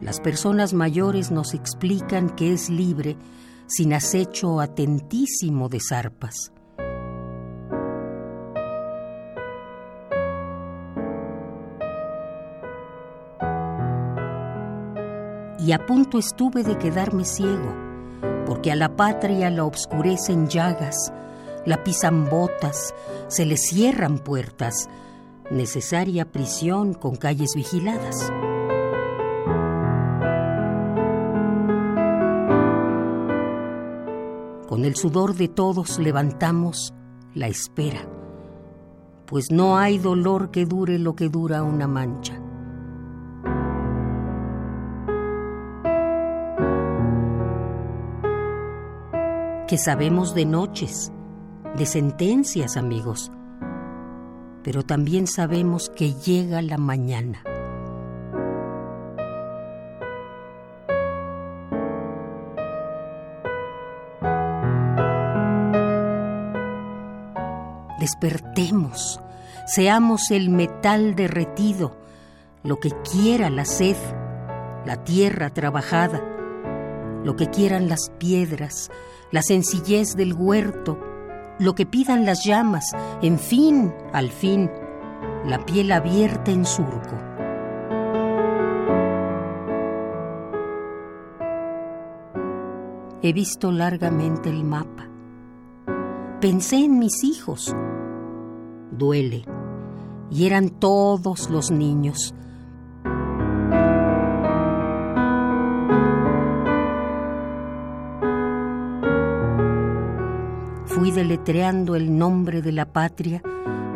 Las 0.00 0.20
personas 0.20 0.74
mayores 0.74 1.30
nos 1.30 1.54
explican 1.54 2.28
que 2.30 2.52
es 2.52 2.68
libre 2.68 3.16
sin 3.66 3.94
acecho 3.94 4.60
atentísimo 4.60 5.68
de 5.68 5.80
zarpas. 5.80 6.52
Y 15.64 15.72
a 15.72 15.86
punto 15.86 16.18
estuve 16.18 16.62
de 16.62 16.76
quedarme 16.76 17.24
ciego, 17.24 17.74
porque 18.44 18.70
a 18.70 18.76
la 18.76 18.96
patria 18.96 19.48
la 19.48 19.64
obscurecen 19.64 20.46
llagas, 20.46 21.10
la 21.64 21.82
pisan 21.82 22.28
botas, 22.28 22.94
se 23.28 23.46
le 23.46 23.56
cierran 23.56 24.18
puertas, 24.18 24.90
necesaria 25.50 26.30
prisión 26.30 26.92
con 26.92 27.16
calles 27.16 27.52
vigiladas. 27.56 28.30
Con 34.68 34.84
el 34.84 34.96
sudor 34.96 35.34
de 35.34 35.48
todos 35.48 35.98
levantamos 35.98 36.92
la 37.32 37.48
espera, 37.48 38.06
pues 39.24 39.46
no 39.50 39.78
hay 39.78 39.96
dolor 39.96 40.50
que 40.50 40.66
dure 40.66 40.98
lo 40.98 41.16
que 41.16 41.30
dura 41.30 41.62
una 41.62 41.88
mancha. 41.88 42.43
Sabemos 49.76 50.34
de 50.34 50.46
noches, 50.46 51.12
de 51.76 51.84
sentencias, 51.84 52.76
amigos, 52.76 53.30
pero 54.62 54.82
también 54.82 55.26
sabemos 55.26 55.90
que 55.90 56.14
llega 56.14 56.62
la 56.62 56.78
mañana. 56.78 57.42
despertemos, 68.04 69.18
seamos 69.66 70.30
el 70.30 70.50
metal 70.50 71.14
derretido, 71.14 71.96
lo 72.62 72.78
que 72.78 72.90
quiera 73.10 73.48
la 73.48 73.64
sed, 73.64 73.96
la 74.84 75.04
tierra 75.04 75.48
trabajada, 75.48 76.20
lo 77.24 77.34
que 77.34 77.48
quieran 77.48 77.88
las 77.88 78.10
piedras, 78.18 78.90
la 79.34 79.42
sencillez 79.42 80.14
del 80.14 80.32
huerto, 80.32 80.96
lo 81.58 81.74
que 81.74 81.86
pidan 81.86 82.24
las 82.24 82.44
llamas, 82.44 82.92
en 83.20 83.40
fin, 83.40 83.92
al 84.12 84.30
fin, 84.30 84.70
la 85.44 85.66
piel 85.66 85.90
abierta 85.90 86.52
en 86.52 86.64
surco. 86.64 87.18
He 93.22 93.32
visto 93.32 93.72
largamente 93.72 94.50
el 94.50 94.62
mapa. 94.62 95.08
Pensé 96.40 96.84
en 96.84 97.00
mis 97.00 97.24
hijos, 97.24 97.74
duele. 98.92 99.44
Y 100.30 100.46
eran 100.46 100.68
todos 100.70 101.50
los 101.50 101.72
niños. 101.72 102.36
Fui 110.94 111.10
deletreando 111.10 111.96
el 111.96 112.16
nombre 112.16 112.62
de 112.62 112.70
la 112.70 112.84
patria 112.86 113.42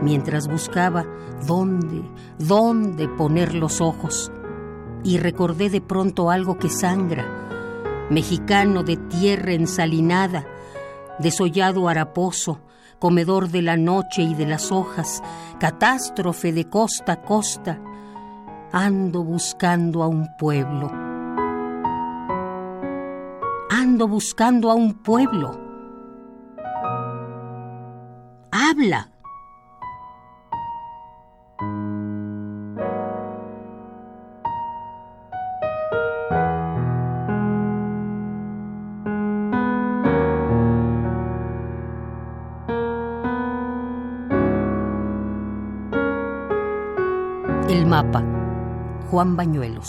mientras 0.02 0.48
buscaba 0.48 1.06
dónde, 1.46 2.02
dónde 2.40 3.06
poner 3.06 3.54
los 3.54 3.80
ojos. 3.80 4.32
Y 5.04 5.18
recordé 5.18 5.70
de 5.70 5.80
pronto 5.80 6.28
algo 6.28 6.58
que 6.58 6.68
sangra, 6.68 7.24
mexicano 8.10 8.82
de 8.82 8.96
tierra 8.96 9.52
ensalinada, 9.52 10.44
desollado 11.20 11.88
haraposo, 11.88 12.62
comedor 12.98 13.48
de 13.48 13.62
la 13.62 13.76
noche 13.76 14.22
y 14.22 14.34
de 14.34 14.46
las 14.46 14.72
hojas, 14.72 15.22
catástrofe 15.60 16.52
de 16.52 16.64
costa 16.64 17.12
a 17.12 17.22
costa, 17.22 17.80
ando 18.72 19.22
buscando 19.22 20.02
a 20.02 20.08
un 20.08 20.26
pueblo. 20.36 20.90
Ando 23.70 24.08
buscando 24.08 24.68
a 24.72 24.74
un 24.74 24.94
pueblo. 24.94 25.67
Habla. 28.58 29.08
mapa. 47.88 48.22
Juan 49.10 49.34
Bañuelos. 49.36 49.88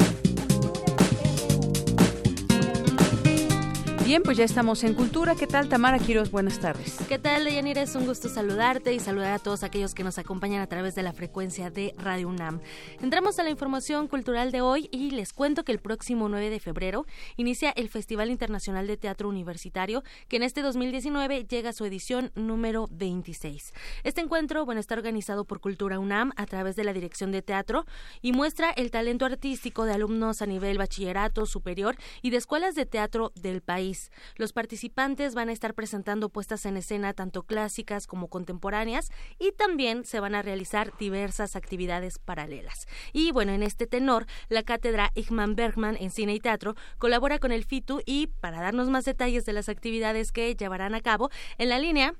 Bien, 4.11 4.23
pues 4.23 4.35
ya 4.35 4.43
estamos 4.43 4.83
en 4.83 4.93
Cultura. 4.93 5.35
¿Qué 5.35 5.47
tal, 5.47 5.69
Tamara 5.69 5.97
Quiroz? 5.97 6.31
Buenas 6.31 6.59
tardes. 6.59 6.97
¿Qué 7.07 7.17
tal, 7.17 7.45
Deyanira? 7.45 7.81
Es 7.81 7.95
un 7.95 8.05
gusto 8.05 8.27
saludarte 8.27 8.93
y 8.93 8.99
saludar 8.99 9.31
a 9.31 9.39
todos 9.39 9.63
aquellos 9.63 9.93
que 9.93 10.03
nos 10.03 10.17
acompañan 10.17 10.61
a 10.61 10.67
través 10.67 10.95
de 10.95 11.01
la 11.01 11.13
frecuencia 11.13 11.69
de 11.69 11.95
Radio 11.97 12.27
UNAM. 12.27 12.59
Entramos 13.01 13.39
a 13.39 13.43
la 13.43 13.51
información 13.51 14.09
cultural 14.09 14.51
de 14.51 14.59
hoy 14.59 14.89
y 14.91 15.11
les 15.11 15.31
cuento 15.31 15.63
que 15.63 15.71
el 15.71 15.79
próximo 15.79 16.27
9 16.27 16.49
de 16.49 16.59
febrero 16.59 17.05
inicia 17.37 17.69
el 17.69 17.87
Festival 17.87 18.29
Internacional 18.31 18.85
de 18.85 18.97
Teatro 18.97 19.29
Universitario, 19.29 20.03
que 20.27 20.35
en 20.35 20.43
este 20.43 20.61
2019 20.61 21.45
llega 21.45 21.69
a 21.69 21.73
su 21.73 21.85
edición 21.85 22.33
número 22.35 22.89
26. 22.91 23.73
Este 24.03 24.19
encuentro, 24.19 24.65
bueno, 24.65 24.81
está 24.81 24.95
organizado 24.95 25.45
por 25.45 25.61
Cultura 25.61 25.99
UNAM 25.99 26.33
a 26.35 26.45
través 26.47 26.75
de 26.75 26.83
la 26.83 26.91
Dirección 26.91 27.31
de 27.31 27.43
Teatro 27.43 27.85
y 28.21 28.33
muestra 28.33 28.71
el 28.71 28.91
talento 28.91 29.23
artístico 29.23 29.85
de 29.85 29.93
alumnos 29.93 30.41
a 30.41 30.47
nivel 30.47 30.79
bachillerato 30.79 31.45
superior 31.45 31.95
y 32.21 32.31
de 32.31 32.35
escuelas 32.35 32.75
de 32.75 32.85
teatro 32.85 33.31
del 33.35 33.61
país. 33.61 34.00
Los 34.35 34.53
participantes 34.53 35.35
van 35.35 35.49
a 35.49 35.51
estar 35.51 35.73
presentando 35.73 36.29
puestas 36.29 36.65
en 36.65 36.77
escena 36.77 37.13
tanto 37.13 37.43
clásicas 37.43 38.07
como 38.07 38.27
contemporáneas 38.27 39.11
y 39.37 39.51
también 39.51 40.05
se 40.05 40.19
van 40.19 40.33
a 40.35 40.41
realizar 40.41 40.93
diversas 40.97 41.55
actividades 41.55 42.17
paralelas. 42.17 42.87
Y 43.13 43.31
bueno, 43.31 43.51
en 43.51 43.63
este 43.63 43.85
tenor, 43.85 44.25
la 44.49 44.63
cátedra 44.63 45.11
Igman 45.15 45.55
Bergman 45.55 45.97
en 45.99 46.09
cine 46.09 46.33
y 46.33 46.39
teatro 46.39 46.75
colabora 46.97 47.39
con 47.39 47.51
el 47.51 47.65
FITU 47.65 48.01
y 48.05 48.27
para 48.27 48.61
darnos 48.61 48.89
más 48.89 49.05
detalles 49.05 49.45
de 49.45 49.53
las 49.53 49.69
actividades 49.69 50.31
que 50.31 50.55
llevarán 50.55 50.95
a 50.95 51.01
cabo, 51.01 51.29
en 51.57 51.69
la 51.69 51.79
línea 51.79 52.15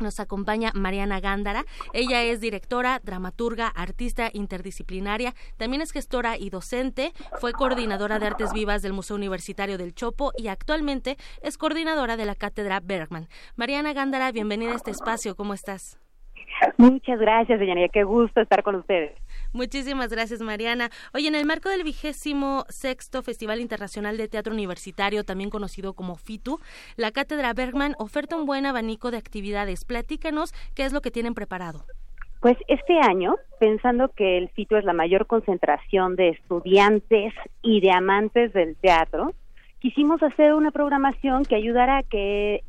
nos 0.00 0.20
acompaña 0.20 0.70
Mariana 0.74 1.20
Gándara. 1.20 1.64
Ella 1.92 2.22
es 2.22 2.40
directora, 2.40 3.00
dramaturga, 3.02 3.68
artista 3.68 4.30
interdisciplinaria, 4.32 5.34
también 5.56 5.82
es 5.82 5.92
gestora 5.92 6.36
y 6.36 6.50
docente, 6.50 7.12
fue 7.40 7.52
coordinadora 7.52 8.18
de 8.18 8.26
artes 8.26 8.52
vivas 8.52 8.82
del 8.82 8.92
Museo 8.92 9.16
Universitario 9.16 9.78
del 9.78 9.94
Chopo 9.94 10.32
y 10.36 10.48
actualmente 10.48 11.16
es 11.42 11.58
coordinadora 11.58 12.16
de 12.16 12.24
la 12.24 12.34
Cátedra 12.34 12.80
Bergman. 12.80 13.28
Mariana 13.56 13.92
Gándara, 13.92 14.32
bienvenida 14.32 14.72
a 14.72 14.76
este 14.76 14.90
espacio, 14.90 15.36
¿cómo 15.36 15.54
estás? 15.54 15.98
Muchas 16.76 17.18
gracias, 17.18 17.58
señoría, 17.58 17.88
qué 17.88 18.04
gusto 18.04 18.40
estar 18.40 18.62
con 18.62 18.76
ustedes. 18.76 19.12
Muchísimas 19.54 20.10
gracias, 20.10 20.40
Mariana. 20.40 20.90
Oye, 21.14 21.28
en 21.28 21.36
el 21.36 21.46
marco 21.46 21.68
del 21.68 21.84
vigésimo 21.84 22.64
sexto 22.68 23.22
Festival 23.22 23.60
Internacional 23.60 24.16
de 24.16 24.26
Teatro 24.26 24.52
Universitario, 24.52 25.22
también 25.22 25.48
conocido 25.48 25.92
como 25.92 26.16
FITU, 26.16 26.58
la 26.96 27.12
Cátedra 27.12 27.54
Bergman 27.54 27.94
oferta 27.98 28.36
un 28.36 28.46
buen 28.46 28.66
abanico 28.66 29.12
de 29.12 29.16
actividades. 29.16 29.84
Platícanos 29.84 30.52
qué 30.74 30.84
es 30.84 30.92
lo 30.92 31.00
que 31.02 31.12
tienen 31.12 31.34
preparado. 31.34 31.84
Pues 32.40 32.56
este 32.66 32.98
año, 32.98 33.36
pensando 33.60 34.08
que 34.08 34.38
el 34.38 34.48
FITU 34.48 34.74
es 34.74 34.84
la 34.84 34.92
mayor 34.92 35.28
concentración 35.28 36.16
de 36.16 36.30
estudiantes 36.30 37.32
y 37.62 37.80
de 37.80 37.92
amantes 37.92 38.52
del 38.54 38.74
teatro, 38.74 39.34
quisimos 39.78 40.20
hacer 40.20 40.52
una 40.54 40.72
programación 40.72 41.44
que 41.44 41.54
ayudara 41.54 41.98
a 41.98 42.02
que 42.02 42.64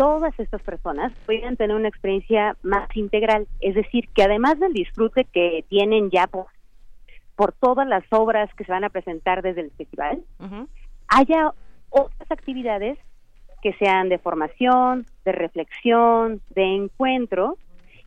todas 0.00 0.32
estas 0.40 0.62
personas 0.62 1.12
puedan 1.26 1.58
tener 1.58 1.76
una 1.76 1.88
experiencia 1.88 2.56
más 2.62 2.88
integral, 2.96 3.46
es 3.60 3.74
decir, 3.74 4.08
que 4.14 4.22
además 4.22 4.58
del 4.58 4.72
disfrute 4.72 5.24
que 5.24 5.62
tienen 5.68 6.08
ya, 6.08 6.26
pues, 6.26 6.46
por 7.36 7.52
todas 7.52 7.86
las 7.86 8.02
obras 8.10 8.48
que 8.54 8.64
se 8.64 8.72
van 8.72 8.84
a 8.84 8.88
presentar 8.88 9.42
desde 9.42 9.60
el 9.60 9.70
festival, 9.72 10.22
haya 11.06 11.52
otras 11.90 12.30
actividades 12.30 12.98
que 13.60 13.74
sean 13.74 14.08
de 14.08 14.16
formación, 14.16 15.04
de 15.26 15.32
reflexión, 15.32 16.40
de 16.54 16.62
encuentro 16.76 17.58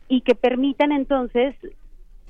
y 0.08 0.22
que 0.22 0.34
permitan 0.34 0.90
entonces 0.90 1.54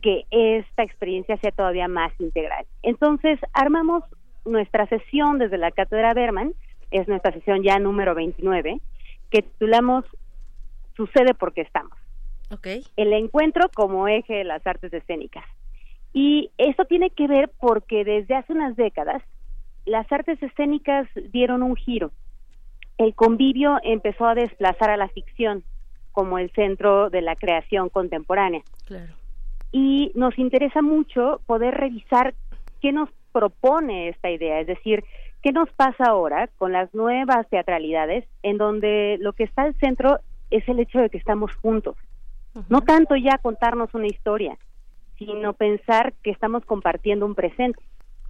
que 0.03 0.27
esta 0.31 0.83
experiencia 0.83 1.39
sea 1.39 1.53
todavía 1.53 1.89
más 1.89 2.13
integral. 2.21 2.67
Entonces, 2.83 3.41
armamos 3.55 4.05
nuestra 4.45 4.87
sesión 4.89 5.39
desde 5.39 5.57
la 5.57 5.71
Cátedra 5.71 6.13
Berman, 6.13 6.53
es 6.91 7.09
nuestra 7.09 7.33
sesión 7.33 7.63
ya 7.63 7.79
número 7.79 8.15
29, 8.15 8.79
que 9.31 9.43
titulamos 9.43 10.05
Sucede 10.97 11.35
porque 11.35 11.63
estamos. 11.63 11.93
Okay. 12.51 12.85
El 12.97 13.13
encuentro 13.13 13.69
como 13.75 14.07
eje 14.07 14.35
de 14.35 14.45
las 14.45 14.65
artes 14.67 14.93
escénicas. 14.93 15.45
Y 16.13 16.53
eso 16.57 16.85
tiene 16.85 17.11
que 17.11 17.27
ver 17.27 17.51
porque 17.59 18.05
desde 18.05 18.37
hace 18.37 18.53
unas 18.53 18.77
décadas 18.77 19.23
las 19.87 20.11
artes 20.13 20.43
escénicas 20.43 21.09
dieron 21.33 21.63
un 21.63 21.77
giro. 21.77 22.13
El 22.97 23.15
convivio 23.15 23.79
empezó 23.83 24.27
a 24.27 24.35
desplazar 24.35 24.91
a 24.91 24.97
la 24.97 25.09
ficción 25.09 25.65
como 26.13 26.39
el 26.39 26.51
centro 26.53 27.11
de 27.11 27.23
la 27.23 27.35
creación 27.35 27.89
contemporánea. 27.89 28.63
Claro. 28.87 29.15
Y 29.73 30.13
nos 30.15 30.39
interesa 30.39 30.81
mucho 30.81 31.41
poder 31.47 31.75
revisar 31.75 32.35
qué 32.81 32.93
nos 32.93 33.11
propone 33.33 34.09
esta 34.09 34.31
idea, 34.31 34.61
es 34.61 34.69
decir, 34.69 35.05
qué 35.45 35.53
nos 35.53 35.71
pasa 35.73 36.05
ahora 36.07 36.49
con 36.57 36.73
las 36.73 36.93
nuevas 36.95 37.47
teatralidades 37.51 38.25
en 38.43 38.57
donde 38.57 39.19
lo 39.21 39.35
que 39.35 39.45
está 39.45 39.63
al 39.63 39.75
centro 39.75 40.19
es 40.51 40.67
el 40.71 40.81
hecho 40.81 40.99
de 40.99 41.11
que 41.11 41.19
estamos 41.19 41.55
juntos. 41.57 41.97
No 42.71 42.81
tanto 42.81 43.15
ya 43.15 43.37
contarnos 43.37 43.93
una 43.93 44.07
historia, 44.07 44.57
sino 45.19 45.53
pensar 45.53 46.15
que 46.23 46.31
estamos 46.31 46.65
compartiendo 46.65 47.27
un 47.27 47.35
presente. 47.35 47.83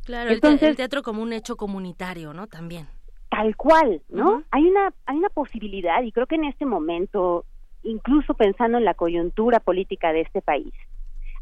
Claro, 0.04 0.30
Entonces, 0.30 0.70
el, 0.70 0.76
teatro 0.76 1.02
como 1.02 1.22
un 1.22 1.32
hecho 1.32 1.56
comunitario, 1.56 2.32
¿no? 2.34 2.48
También. 2.48 2.88
Tal 3.30 3.54
cual, 3.54 4.02
¿no? 4.08 4.42
Hay 4.50 4.64
una 4.64 4.92
hay 5.06 5.16
una 5.16 5.28
posibilidad 5.28 6.02
y 6.02 6.10
creo 6.10 6.26
que 6.26 6.34
en 6.34 6.44
este 6.44 6.66
momento, 6.66 7.44
incluso 7.84 8.34
pensando 8.34 8.78
en 8.78 8.84
la 8.84 8.94
coyuntura 8.94 9.60
política 9.60 10.12
de 10.12 10.22
este 10.22 10.42
país, 10.42 10.74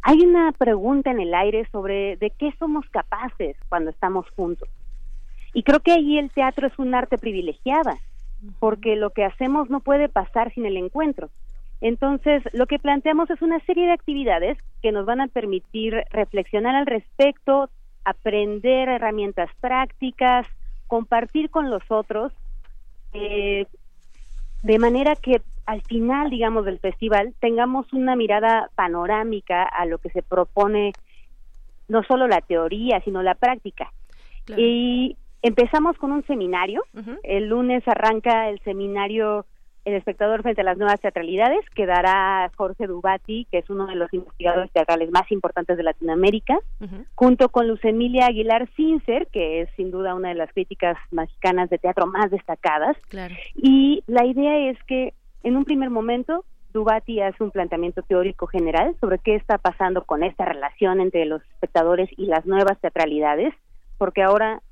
hay 0.02 0.20
una 0.20 0.52
pregunta 0.52 1.10
en 1.10 1.20
el 1.20 1.32
aire 1.32 1.66
sobre 1.72 2.16
de 2.16 2.30
qué 2.30 2.52
somos 2.58 2.84
capaces 2.90 3.56
cuando 3.70 3.90
estamos 3.90 4.28
juntos. 4.36 4.68
Y 5.52 5.62
creo 5.62 5.80
que 5.80 5.92
ahí 5.92 6.18
el 6.18 6.30
teatro 6.30 6.66
es 6.66 6.78
un 6.78 6.94
arte 6.94 7.18
privilegiada, 7.18 7.98
porque 8.58 8.96
lo 8.96 9.10
que 9.10 9.24
hacemos 9.24 9.70
no 9.70 9.80
puede 9.80 10.08
pasar 10.08 10.52
sin 10.54 10.66
el 10.66 10.76
encuentro. 10.76 11.30
Entonces, 11.80 12.42
lo 12.52 12.66
que 12.66 12.78
planteamos 12.78 13.28
es 13.30 13.42
una 13.42 13.58
serie 13.60 13.86
de 13.86 13.92
actividades 13.92 14.56
que 14.82 14.92
nos 14.92 15.04
van 15.04 15.20
a 15.20 15.26
permitir 15.26 16.04
reflexionar 16.10 16.76
al 16.76 16.86
respecto, 16.86 17.70
aprender 18.04 18.88
herramientas 18.88 19.50
prácticas, 19.60 20.46
compartir 20.86 21.50
con 21.50 21.70
los 21.70 21.82
otros, 21.88 22.32
eh, 23.12 23.66
de 24.62 24.78
manera 24.78 25.16
que 25.16 25.42
al 25.66 25.82
final, 25.82 26.30
digamos, 26.30 26.64
del 26.64 26.78
festival 26.78 27.34
tengamos 27.40 27.92
una 27.92 28.16
mirada 28.16 28.70
panorámica 28.74 29.64
a 29.64 29.84
lo 29.86 29.98
que 29.98 30.10
se 30.10 30.22
propone, 30.22 30.92
no 31.88 32.02
solo 32.04 32.28
la 32.28 32.40
teoría, 32.40 33.00
sino 33.00 33.22
la 33.22 33.34
práctica. 33.34 33.92
Y 34.56 35.16
empezamos 35.42 35.96
con 35.98 36.12
un 36.12 36.24
seminario. 36.26 36.82
El 37.22 37.48
lunes 37.48 37.82
arranca 37.86 38.48
el 38.48 38.60
seminario 38.60 39.46
el 39.84 39.94
espectador 39.94 40.42
frente 40.42 40.60
a 40.60 40.64
las 40.64 40.78
nuevas 40.78 41.00
teatralidades, 41.00 41.68
que 41.74 41.86
dará 41.86 42.50
Jorge 42.56 42.86
Dubati, 42.86 43.46
que 43.50 43.58
es 43.58 43.68
uno 43.68 43.86
de 43.86 43.96
los 43.96 44.12
investigadores 44.12 44.70
teatrales 44.70 45.10
más 45.10 45.30
importantes 45.32 45.76
de 45.76 45.82
Latinoamérica, 45.82 46.58
junto 47.14 47.48
con 47.48 47.66
Luz 47.66 47.84
Emilia 47.84 48.26
Aguilar 48.26 48.68
Cincer, 48.76 49.26
que 49.32 49.62
es 49.62 49.70
sin 49.76 49.90
duda 49.90 50.14
una 50.14 50.28
de 50.28 50.36
las 50.36 50.52
críticas 50.52 50.96
mexicanas 51.10 51.68
de 51.68 51.78
teatro 51.78 52.06
más 52.06 52.30
destacadas. 52.30 52.96
Y 53.56 54.04
la 54.06 54.24
idea 54.24 54.70
es 54.70 54.80
que 54.84 55.14
en 55.42 55.56
un 55.56 55.64
primer 55.64 55.90
momento 55.90 56.44
Dubati 56.72 57.20
hace 57.20 57.42
un 57.42 57.50
planteamiento 57.50 58.02
teórico 58.02 58.46
general 58.46 58.94
sobre 59.00 59.18
qué 59.18 59.34
está 59.34 59.58
pasando 59.58 60.04
con 60.04 60.22
esta 60.22 60.44
relación 60.44 61.00
entre 61.00 61.24
los 61.26 61.42
espectadores 61.42 62.08
y 62.16 62.26
las 62.26 62.46
nuevas 62.46 62.80
teatralidades, 62.80 63.52
porque 63.98 64.22
ahora 64.22 64.62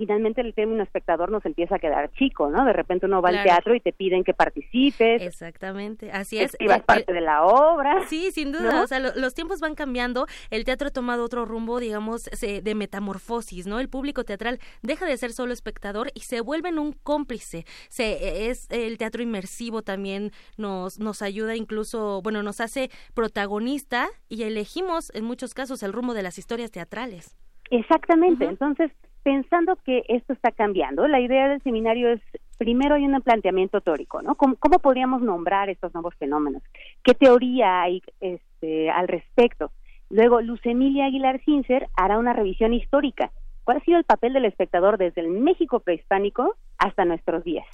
finalmente 0.00 0.40
el 0.40 0.54
término 0.54 0.82
espectador 0.82 1.30
nos 1.30 1.44
empieza 1.44 1.76
a 1.76 1.78
quedar 1.78 2.10
chico, 2.12 2.48
¿no? 2.48 2.64
De 2.64 2.72
repente 2.72 3.04
uno 3.04 3.20
va 3.20 3.28
al 3.28 3.42
teatro 3.42 3.74
y 3.74 3.80
te 3.80 3.92
piden 3.92 4.24
que 4.24 4.32
participes. 4.32 5.20
Exactamente, 5.20 6.10
así 6.10 6.38
es. 6.38 6.56
Y 6.58 6.68
vas 6.68 6.82
parte 6.82 7.12
de 7.12 7.20
la 7.20 7.44
obra. 7.44 8.06
Sí, 8.06 8.30
sin 8.32 8.50
duda, 8.50 8.82
o 8.82 8.86
sea, 8.86 8.98
los 8.98 9.34
tiempos 9.34 9.60
van 9.60 9.74
cambiando, 9.74 10.26
el 10.48 10.64
teatro 10.64 10.88
ha 10.88 10.90
tomado 10.90 11.22
otro 11.22 11.44
rumbo, 11.44 11.80
digamos, 11.80 12.24
de 12.24 12.74
metamorfosis, 12.74 13.66
¿no? 13.66 13.78
El 13.78 13.90
público 13.90 14.24
teatral 14.24 14.58
deja 14.82 15.04
de 15.04 15.18
ser 15.18 15.32
solo 15.32 15.52
espectador 15.52 16.10
y 16.14 16.20
se 16.20 16.40
vuelve 16.40 16.70
en 16.70 16.78
un 16.78 16.92
cómplice. 16.92 17.66
Se, 17.90 18.48
es 18.48 18.66
el 18.70 18.96
teatro 18.96 19.22
inmersivo 19.22 19.82
también 19.82 20.30
nos 20.56 20.98
nos 20.98 21.20
ayuda 21.22 21.56
incluso, 21.56 22.22
bueno, 22.22 22.42
nos 22.42 22.60
hace 22.60 22.90
protagonista 23.14 24.08
y 24.28 24.44
elegimos 24.44 25.12
en 25.14 25.24
muchos 25.24 25.52
casos 25.52 25.82
el 25.82 25.92
rumbo 25.92 26.14
de 26.14 26.22
las 26.22 26.38
historias 26.38 26.70
teatrales. 26.70 27.36
Exactamente, 27.70 28.44
entonces 28.44 28.90
pensando 29.22 29.76
que 29.76 30.04
esto 30.08 30.32
está 30.32 30.50
cambiando, 30.52 31.06
la 31.08 31.20
idea 31.20 31.48
del 31.48 31.62
seminario 31.62 32.10
es, 32.10 32.20
primero 32.58 32.94
hay 32.94 33.04
un 33.04 33.20
planteamiento 33.22 33.80
teórico, 33.80 34.22
¿no? 34.22 34.34
¿Cómo, 34.34 34.56
podríamos 34.56 35.22
nombrar 35.22 35.68
estos 35.68 35.92
nuevos 35.94 36.14
fenómenos? 36.16 36.62
¿Qué 37.02 37.14
teoría 37.14 37.82
hay 37.82 38.02
este, 38.20 38.90
al 38.90 39.08
respecto? 39.08 39.70
Luego, 40.08 40.40
Luz 40.40 40.60
Emilia 40.64 41.06
Aguilar 41.06 41.40
Cincer 41.44 41.86
hará 41.96 42.18
una 42.18 42.32
revisión 42.32 42.72
histórica. 42.72 43.30
¿Cuál 43.64 43.76
ha 43.76 43.84
sido 43.84 43.98
el 43.98 44.04
papel 44.04 44.32
del 44.32 44.46
espectador 44.46 44.98
desde 44.98 45.20
el 45.20 45.28
México 45.28 45.80
prehispánico 45.80 46.56
hasta 46.78 47.04
nuestros 47.04 47.44
días? 47.44 47.66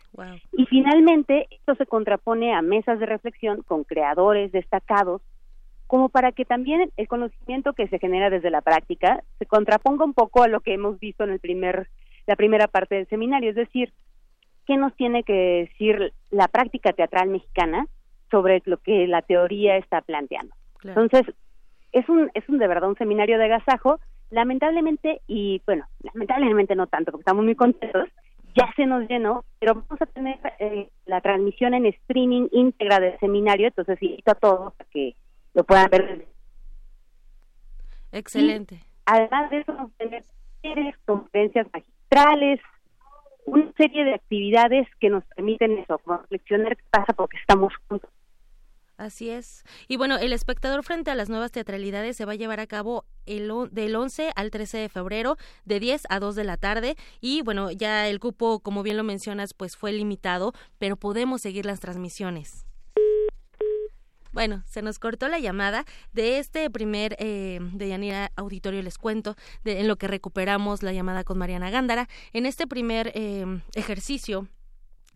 Y 0.53 0.67
finalmente, 0.67 1.47
esto 1.51 1.75
se 1.77 1.87
contrapone 1.87 2.55
a 2.55 2.61
mesas 2.61 2.99
de 2.99 3.07
reflexión 3.07 3.63
con 3.63 3.85
creadores 3.85 4.53
destacados 4.53 5.23
como 5.87 6.09
para 6.09 6.33
que 6.33 6.45
también 6.45 6.91
el 6.97 7.09
conocimiento 7.09 7.73
que 7.73 7.89
se 7.89 7.99
genera 7.99 8.31
desde 8.31 8.51
la 8.51 8.61
práctica 8.61 9.23
se 9.39 9.47
contraponga 9.47 10.05
un 10.05 10.15
poco 10.15 10.43
a 10.43 10.49
lo 10.49 10.61
que 10.61 10.75
hemos 10.75 10.99
visto 10.99 11.25
en 11.25 11.31
el 11.31 11.41
primer 11.41 11.89
la 12.27 12.37
primera 12.37 12.67
parte 12.67 12.97
del 12.97 13.09
seminario, 13.09 13.51
es 13.51 13.57
decir, 13.57 13.93
qué 14.67 14.77
nos 14.77 14.95
tiene 14.97 15.23
que 15.23 15.69
decir 15.71 16.13
la 16.31 16.49
práctica 16.49 16.93
teatral 16.93 17.29
mexicana 17.29 17.87
sobre 18.33 18.63
lo 18.65 18.79
que 18.79 19.07
la 19.07 19.23
teoría 19.23 19.77
está 19.77 20.01
planteando. 20.01 20.53
Entonces, 20.83 21.23
es 21.93 22.09
un 22.09 22.31
es 22.35 22.49
un 22.49 22.59
de 22.59 22.67
verdad 22.67 22.89
un 22.89 22.97
seminario 22.97 23.39
de 23.39 23.45
agasajo, 23.45 24.01
lamentablemente 24.31 25.21
y 25.29 25.63
bueno, 25.67 25.87
lamentablemente 26.01 26.75
no 26.75 26.89
tanto 26.89 27.13
porque 27.13 27.23
estamos 27.23 27.45
muy 27.45 27.55
contentos, 27.55 28.09
ya 28.57 28.73
se 28.75 28.87
nos 28.87 29.09
llenó, 29.09 29.45
pero 29.61 29.75
vamos 29.75 30.01
a 30.01 30.07
tener 30.07 30.39
eh, 30.59 30.89
la 31.05 31.21
transmisión 31.21 31.75
en 31.75 31.87
streaming 31.87 32.49
íntegra 32.53 32.99
del 32.99 33.19
seminario, 33.21 33.69
entonces 33.69 34.03
invito 34.03 34.33
a 34.33 34.35
todos 34.35 34.73
a 34.81 34.85
que 34.85 35.15
lo 35.57 35.65
puedan 35.65 35.91
ver. 35.91 36.29
Excelente. 38.13 38.85
además 39.07 39.51
de 39.51 39.59
eso, 39.61 39.73
vamos 39.73 39.91
a 39.93 39.97
tener 39.99 40.99
conferencias 41.07 41.67
magistrales, 41.73 42.61
una 43.47 43.73
serie 43.77 44.05
de 44.05 44.15
actividades 44.15 44.87
que 45.01 45.09
nos 45.09 45.25
permiten 45.35 45.79
eso, 45.79 46.01
reflexionar 46.07 46.77
qué 46.77 46.85
pasa 46.91 47.13
porque 47.15 47.39
estamos 47.39 47.73
juntos. 47.89 48.11
Así 48.99 49.31
es. 49.31 49.65
Y 49.89 49.97
bueno, 49.97 50.17
el 50.17 50.33
espectador 50.33 50.83
frente 50.83 51.11
a 51.11 51.15
las 51.15 51.29
nuevas 51.29 51.53
teatralidades 51.53 52.17
se 52.17 52.25
va 52.25 52.33
a 52.33 52.37
llevar 52.37 52.61
a 52.61 52.67
cabo 52.67 53.05
el, 53.27 53.51
del 53.71 53.97
11 53.97 54.33
al 54.35 54.51
13 54.51 54.79
de 54.79 54.89
febrero, 54.89 55.37
de 55.65 55.81
10 55.81 56.07
a 56.09 56.19
2 56.19 56.35
de 56.35 56.45
la 56.45 56.57
tarde. 56.57 56.97
Y 57.21 57.43
bueno, 57.43 57.71
ya 57.71 58.09
el 58.09 58.21
cupo, 58.21 58.61
como 58.61 58.83
bien 58.83 58.97
lo 58.97 59.05
mencionas, 59.05 59.53
pues 59.55 59.77
fue 59.77 59.93
limitado, 59.93 60.53
pero 60.79 60.97
podemos 60.97 61.43
seguir 61.43 61.67
las 61.67 61.81
transmisiones. 61.81 62.67
Bueno, 64.37 64.63
se 64.67 64.83
nos 64.83 64.99
cortó 64.99 65.29
la 65.29 65.39
llamada 65.39 65.87
de 66.13 66.39
este 66.39 66.69
primer 66.69 67.17
eh, 67.19 67.59
de 67.73 67.89
Yanira 67.89 68.33
Auditorio, 68.37 68.83
les 68.83 68.99
cuento, 68.99 69.35
de, 69.65 69.81
en 69.81 69.89
lo 69.89 69.97
que 69.97 70.09
recuperamos 70.09 70.83
la 70.83 70.93
llamada 70.93 71.25
con 71.25 71.39
Mariana 71.39 71.71
Gándara. 71.71 72.07
En 72.35 72.45
este 72.45 72.67
primer 72.67 73.13
eh, 73.15 73.47
ejercicio 73.75 74.47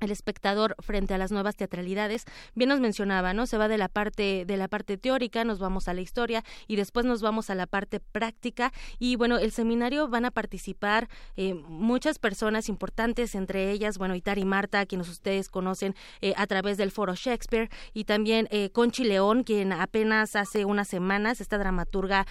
el 0.00 0.10
espectador 0.10 0.74
frente 0.80 1.14
a 1.14 1.18
las 1.18 1.30
nuevas 1.30 1.56
teatralidades. 1.56 2.24
Bien 2.54 2.68
nos 2.68 2.80
mencionaba 2.80 3.34
no 3.34 3.46
se 3.46 3.58
va 3.58 3.68
de 3.68 3.78
la 3.78 3.88
parte 3.88 4.44
de 4.46 4.56
la 4.56 4.68
parte 4.68 4.96
teórica 4.96 5.44
nos 5.44 5.58
vamos 5.58 5.88
a 5.88 5.94
la 5.94 6.00
historia 6.00 6.42
y 6.66 6.76
después 6.76 7.06
nos 7.06 7.22
vamos 7.22 7.50
a 7.50 7.54
la 7.54 7.66
parte 7.66 8.00
práctica. 8.00 8.72
Y 8.98 9.16
bueno 9.16 9.38
el 9.38 9.52
seminario 9.52 10.08
van 10.08 10.24
a 10.24 10.30
participar 10.30 11.08
eh, 11.36 11.54
muchas 11.54 12.18
personas 12.18 12.68
importantes 12.68 13.34
entre 13.34 13.70
ellas 13.70 13.98
bueno 13.98 14.14
Itari 14.14 14.44
Marta 14.44 14.86
quienes 14.86 15.08
ustedes 15.08 15.48
conocen 15.48 15.94
eh, 16.20 16.34
a 16.36 16.46
través 16.46 16.76
del 16.76 16.90
foro 16.90 17.14
Shakespeare 17.14 17.68
y 17.92 18.04
también 18.04 18.48
eh, 18.50 18.70
Conchi 18.70 19.04
León 19.04 19.44
quien 19.44 19.72
apenas 19.72 20.36
hace 20.36 20.64
unas 20.64 20.88
semanas 20.88 21.40
esta 21.40 21.58
dramaturga 21.58 22.26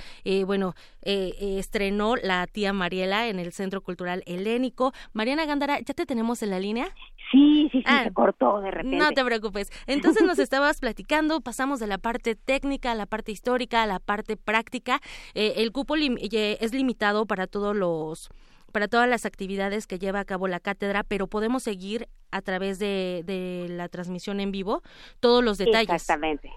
bueno 0.46 0.76
estrenó 1.02 2.16
la 2.16 2.46
tía 2.48 2.74
Mariela 2.74 3.28
en 3.28 3.40
el 3.40 3.52
Centro 3.52 3.82
Cultural 3.82 4.24
Helénico. 4.26 4.94
Mariana 5.14 5.46
Gándara 5.46 5.80
ya 5.80 5.94
te 5.94 6.06
tenemos 6.06 6.44
en 6.44 6.50
la 6.50 6.60
línea 6.60 6.94
Sí, 7.32 7.70
sí, 7.72 7.80
sí, 7.80 7.84
Ah, 7.86 8.04
se 8.06 8.14
cortó 8.14 8.60
de 8.62 8.72
repente. 8.72 8.98
No 8.98 9.12
te 9.12 9.24
preocupes. 9.24 9.72
Entonces 9.88 10.24
nos 10.24 10.40
estabas 10.40 10.80
platicando, 10.80 11.42
pasamos 11.42 11.80
de 11.80 11.88
la 11.88 11.98
parte 11.98 12.36
técnica 12.36 12.92
a 12.92 12.96
la 12.96 13.06
parte 13.06 13.32
histórica, 13.32 13.84
a 13.84 13.88
la 13.88 14.00
parte 14.00 14.36
práctica. 14.38 15.00
Eh, 15.36 15.54
el 15.58 15.72
cupo 15.72 15.96
lim- 15.96 16.18
eh, 16.32 16.58
es 16.62 16.74
limitado 16.74 17.26
para 17.26 17.48
todos 17.48 17.76
los 17.76 18.30
para 18.72 18.88
todas 18.88 19.10
las 19.10 19.26
actividades 19.26 19.88
que 19.88 19.98
lleva 19.98 20.20
a 20.20 20.26
cabo 20.26 20.48
la 20.48 20.60
cátedra, 20.60 21.04
pero 21.04 21.26
podemos 21.26 21.64
seguir 21.64 22.08
a 22.32 22.42
través 22.44 22.78
de, 22.78 23.24
de 23.26 23.66
la 23.68 23.90
transmisión 23.90 24.40
en 24.40 24.52
vivo 24.52 24.84
todos 25.20 25.44
los 25.44 25.58
detalles. 25.58 25.90
Exactamente, 25.90 26.52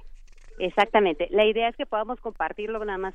exactamente. 0.59 1.29
La 1.31 1.47
idea 1.47 1.69
es 1.71 1.77
que 1.77 1.87
podamos 1.87 2.21
compartirlo 2.21 2.85
nada 2.85 2.99
más 2.99 3.15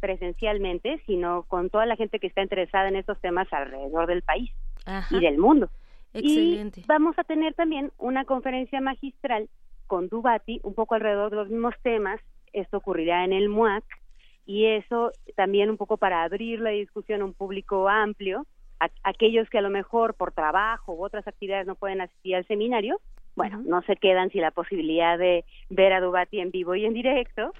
presencialmente, 0.00 1.02
sino 1.06 1.42
con 1.44 1.70
toda 1.70 1.86
la 1.86 1.96
gente 1.96 2.18
que 2.18 2.26
está 2.26 2.42
interesada 2.42 2.88
en 2.88 2.96
estos 2.96 3.20
temas 3.20 3.46
alrededor 3.52 4.06
del 4.06 4.22
país 4.22 4.50
Ajá. 4.86 5.14
y 5.14 5.20
del 5.20 5.38
mundo. 5.38 5.70
Excelente. 6.14 6.80
Y 6.80 6.84
vamos 6.86 7.18
a 7.18 7.24
tener 7.24 7.54
también 7.54 7.92
una 7.98 8.24
conferencia 8.24 8.80
magistral 8.80 9.48
con 9.86 10.08
Dubati, 10.08 10.60
un 10.62 10.74
poco 10.74 10.94
alrededor 10.94 11.30
de 11.30 11.36
los 11.36 11.48
mismos 11.48 11.74
temas. 11.82 12.20
Esto 12.52 12.78
ocurrirá 12.78 13.24
en 13.24 13.32
el 13.32 13.48
MUAC 13.48 13.84
y 14.46 14.66
eso 14.66 15.12
también 15.36 15.70
un 15.70 15.76
poco 15.76 15.96
para 15.96 16.22
abrir 16.24 16.60
la 16.60 16.70
discusión 16.70 17.22
a 17.22 17.24
un 17.24 17.34
público 17.34 17.88
amplio, 17.88 18.46
a- 18.80 18.90
aquellos 19.04 19.48
que 19.50 19.58
a 19.58 19.62
lo 19.62 19.70
mejor 19.70 20.14
por 20.14 20.32
trabajo 20.32 20.92
u 20.94 21.04
otras 21.04 21.26
actividades 21.28 21.66
no 21.66 21.74
pueden 21.76 22.00
asistir 22.00 22.34
al 22.36 22.46
seminario, 22.46 23.00
bueno, 23.36 23.62
no 23.64 23.80
se 23.82 23.94
quedan 23.96 24.30
sin 24.30 24.42
la 24.42 24.50
posibilidad 24.50 25.16
de 25.16 25.44
ver 25.68 25.92
a 25.92 26.00
Dubati 26.00 26.40
en 26.40 26.50
vivo 26.50 26.74
y 26.74 26.84
en 26.84 26.94
directo. 26.94 27.52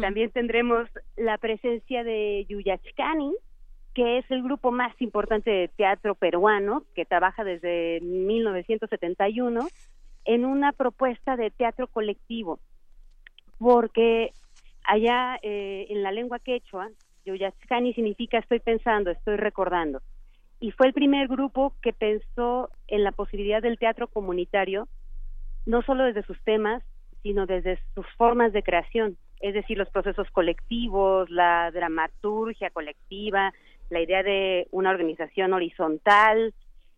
También 0.00 0.30
tendremos 0.30 0.88
la 1.16 1.36
presencia 1.38 2.04
de 2.04 2.46
Yuyachkani, 2.48 3.34
que 3.96 4.18
es 4.18 4.30
el 4.30 4.42
grupo 4.42 4.72
más 4.72 4.92
importante 5.00 5.50
de 5.50 5.68
teatro 5.68 6.14
peruano, 6.14 6.82
que 6.94 7.06
trabaja 7.06 7.44
desde 7.44 7.98
1971 8.02 9.66
en 10.26 10.44
una 10.44 10.72
propuesta 10.72 11.34
de 11.34 11.50
teatro 11.50 11.86
colectivo, 11.86 12.60
porque 13.56 14.32
allá 14.84 15.38
eh, 15.40 15.86
en 15.88 16.02
la 16.02 16.12
lengua 16.12 16.40
quechua, 16.40 16.90
Yuyachkani 17.24 17.94
significa 17.94 18.36
estoy 18.36 18.60
pensando, 18.60 19.10
estoy 19.10 19.36
recordando, 19.36 20.02
y 20.60 20.72
fue 20.72 20.88
el 20.88 20.92
primer 20.92 21.26
grupo 21.26 21.72
que 21.80 21.94
pensó 21.94 22.68
en 22.88 23.02
la 23.02 23.12
posibilidad 23.12 23.62
del 23.62 23.78
teatro 23.78 24.08
comunitario, 24.08 24.88
no 25.64 25.80
solo 25.80 26.04
desde 26.04 26.22
sus 26.24 26.38
temas, 26.44 26.82
sino 27.22 27.46
desde 27.46 27.78
sus 27.94 28.06
formas 28.18 28.52
de 28.52 28.62
creación, 28.62 29.16
es 29.40 29.54
decir, 29.54 29.78
los 29.78 29.88
procesos 29.88 30.30
colectivos, 30.32 31.30
la 31.30 31.70
dramaturgia 31.70 32.68
colectiva, 32.68 33.54
la 33.90 34.00
idea 34.00 34.22
de 34.22 34.66
una 34.70 34.90
organización 34.90 35.52
horizontal, 35.52 36.54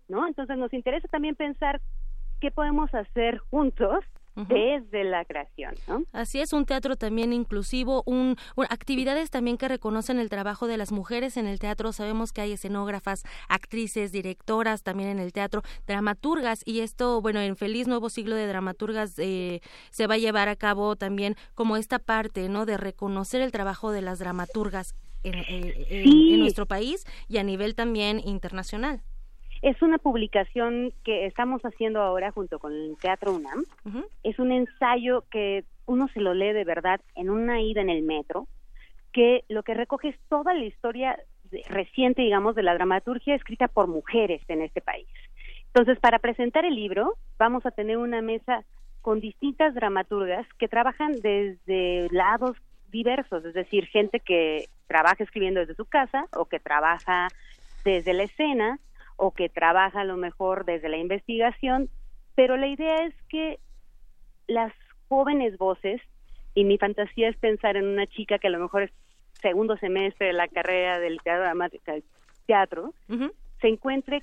¿no? 0.09 0.26
Entonces 0.26 0.57
nos 0.57 0.72
interesa 0.72 1.09
también 1.09 1.34
pensar 1.36 1.80
qué 2.41 2.51
podemos 2.51 2.93
hacer 2.95 3.39
juntos 3.51 4.05
desde 4.49 5.03
la 5.03 5.24
creación, 5.24 5.74
¿no? 5.89 6.05
Así 6.12 6.41
es, 6.41 6.53
un 6.53 6.64
teatro 6.64 6.95
también 6.95 7.32
inclusivo, 7.32 8.05
un, 8.07 8.36
un- 8.55 8.66
actividades 8.70 9.30
también 9.30 9.59
que 9.59 9.66
reconocen 9.66 10.20
el 10.20 10.28
trabajo 10.30 10.68
de 10.68 10.76
las 10.76 10.93
mujeres 10.93 11.36
en 11.36 11.49
el 11.49 11.59
teatro. 11.59 11.93
Sabemos 11.93 12.32
que 12.32 12.43
hay 12.43 12.53
escenógrafas, 12.53 13.24
actrices, 13.49 14.12
directoras 14.12 14.84
también 14.84 15.09
en 15.09 15.18
el 15.18 15.32
teatro, 15.32 15.62
dramaturgas 15.89 16.62
y 16.64 16.82
esto, 16.82 17.20
bueno, 17.20 17.41
en 17.41 17.57
Feliz 17.57 17.89
Nuevo 17.89 18.11
Siglo 18.11 18.36
de 18.36 18.47
Dramaturgas 18.47 19.18
eh, 19.18 19.61
se 19.91 20.07
va 20.07 20.14
a 20.14 20.18
llevar 20.18 20.49
a 20.49 20.55
cabo 20.55 20.95
también 20.95 21.34
como 21.57 21.76
esta 21.76 21.99
parte, 21.99 22.49
¿no? 22.49 22.64
De 22.64 22.76
reconocer 22.76 23.41
el 23.41 23.51
trabajo 23.51 23.91
de 23.91 24.03
las 24.03 24.20
dramaturgas 24.20 24.95
en, 25.25 25.35
en- 25.35 25.45
en- 25.91 26.03
Sí. 26.05 26.35
en 26.35 26.41
nuestro 26.41 26.66
país 26.66 27.05
y 27.29 27.39
a 27.39 27.43
nivel 27.45 27.75
también 27.75 28.21
internacional. 28.25 29.01
Es 29.61 29.81
una 29.83 29.99
publicación 29.99 30.93
que 31.05 31.27
estamos 31.27 31.61
haciendo 31.62 32.01
ahora 32.01 32.31
junto 32.31 32.59
con 32.61 32.73
el 32.73 32.97
Teatro 33.01 33.33
UNAM. 33.35 33.64
Es 34.23 34.39
un 34.39 34.53
ensayo 34.53 35.25
que 35.31 35.64
uno 35.87 36.07
se 36.14 36.21
lo 36.21 36.33
lee 36.35 36.53
de 36.53 36.64
verdad 36.64 37.01
en 37.16 37.29
una 37.29 37.61
ida 37.61 37.81
en 37.81 37.91
el 37.91 38.03
metro, 38.03 38.47
que 39.12 39.43
lo 39.49 39.64
que 39.64 39.75
recoge 39.75 40.11
es 40.11 40.16
toda 40.29 40.55
la 40.55 40.64
historia 40.64 41.19
de- 41.51 41.64
reciente, 41.69 42.23
digamos, 42.23 42.55
de 42.55 42.62
la 42.62 42.75
dramaturgia 42.75 43.35
escrita 43.35 43.66
por 43.66 43.89
mujeres 43.89 44.43
en 44.49 44.62
este 44.62 44.81
país. 44.81 45.09
Entonces, 45.75 45.99
para 45.99 46.19
presentar 46.21 46.64
el 46.64 46.75
libro, 46.77 47.14
vamos 47.39 47.66
a 47.66 47.71
tener 47.73 47.97
una 47.97 48.23
mesa 48.23 48.64
con 49.01 49.21
distintas 49.21 49.75
dramaturgas 49.75 50.47
que 50.59 50.69
trabajan 50.69 51.12
desde 51.21 52.09
lados 52.12 52.57
diversos, 52.91 53.45
es 53.45 53.55
decir, 53.55 53.86
gente 53.86 54.20
que 54.20 54.68
trabaja 54.86 55.22
escribiendo 55.22 55.61
desde 55.61 55.74
su 55.74 55.84
casa 55.84 56.26
o 56.34 56.47
que 56.47 56.61
trabaja 56.61 57.28
desde 57.84 58.12
la 58.12 58.24
escena 58.24 58.78
o 59.16 59.32
que 59.32 59.49
trabaja 59.49 60.01
a 60.01 60.05
lo 60.05 60.16
mejor 60.16 60.64
desde 60.64 60.89
la 60.89 60.97
investigación, 60.97 61.91
pero 62.34 62.57
la 62.57 62.68
idea 62.68 63.05
es 63.05 63.14
que 63.28 63.59
las 64.47 64.72
jóvenes 65.09 65.59
voces, 65.59 66.01
y 66.55 66.64
mi 66.64 66.78
fantasía 66.78 67.28
es 67.28 67.36
pensar 67.36 67.76
en 67.76 67.86
una 67.86 68.07
chica 68.07 68.39
que 68.39 68.47
a 68.47 68.51
lo 68.51 68.59
mejor 68.59 68.84
es 68.84 68.93
segundo 69.41 69.76
semestre 69.76 70.28
de 70.28 70.32
la 70.32 70.49
carrera 70.49 70.99
del 70.99 71.20
teatro, 71.20 71.45
dramática, 71.45 71.95
teatro 72.47 72.95
se 73.61 73.68
encuentre 73.68 74.22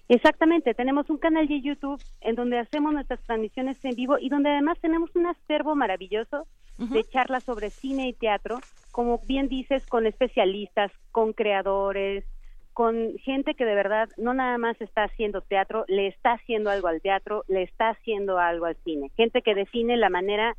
Exactamente, 0.07 0.75
tenemos 0.75 1.09
un 1.09 1.17
canal 1.17 1.47
de 1.47 1.61
YouTube 1.61 2.01
en 2.21 2.35
donde 2.35 2.59
hacemos 2.59 2.93
nuestras 2.93 3.21
transmisiones 3.23 3.83
en 3.83 3.95
vivo 3.95 4.17
y 4.19 4.29
donde 4.29 4.51
además 4.51 4.77
tenemos 4.79 5.15
un 5.15 5.25
acervo 5.25 5.75
maravilloso 5.75 6.47
de 6.77 7.03
charlas 7.05 7.43
sobre 7.43 7.69
cine 7.69 8.09
y 8.09 8.13
teatro, 8.13 8.59
como 8.91 9.19
bien 9.25 9.47
dices, 9.47 9.85
con 9.87 10.05
especialistas, 10.05 10.91
con 11.11 11.31
creadores, 11.31 12.25
con 12.73 13.17
gente 13.19 13.55
que 13.55 13.63
de 13.63 13.73
verdad 13.73 14.09
no 14.17 14.33
nada 14.33 14.57
más 14.57 14.79
está 14.81 15.05
haciendo 15.05 15.41
teatro, 15.41 15.85
le 15.87 16.07
está 16.07 16.33
haciendo 16.33 16.69
algo 16.69 16.89
al 16.89 17.01
teatro, 17.01 17.45
le 17.47 17.63
está 17.63 17.89
haciendo 17.89 18.37
algo 18.37 18.65
al 18.65 18.75
cine, 18.83 19.09
gente 19.15 19.41
que 19.41 19.55
define 19.55 19.95
la 19.95 20.09
manera 20.09 20.57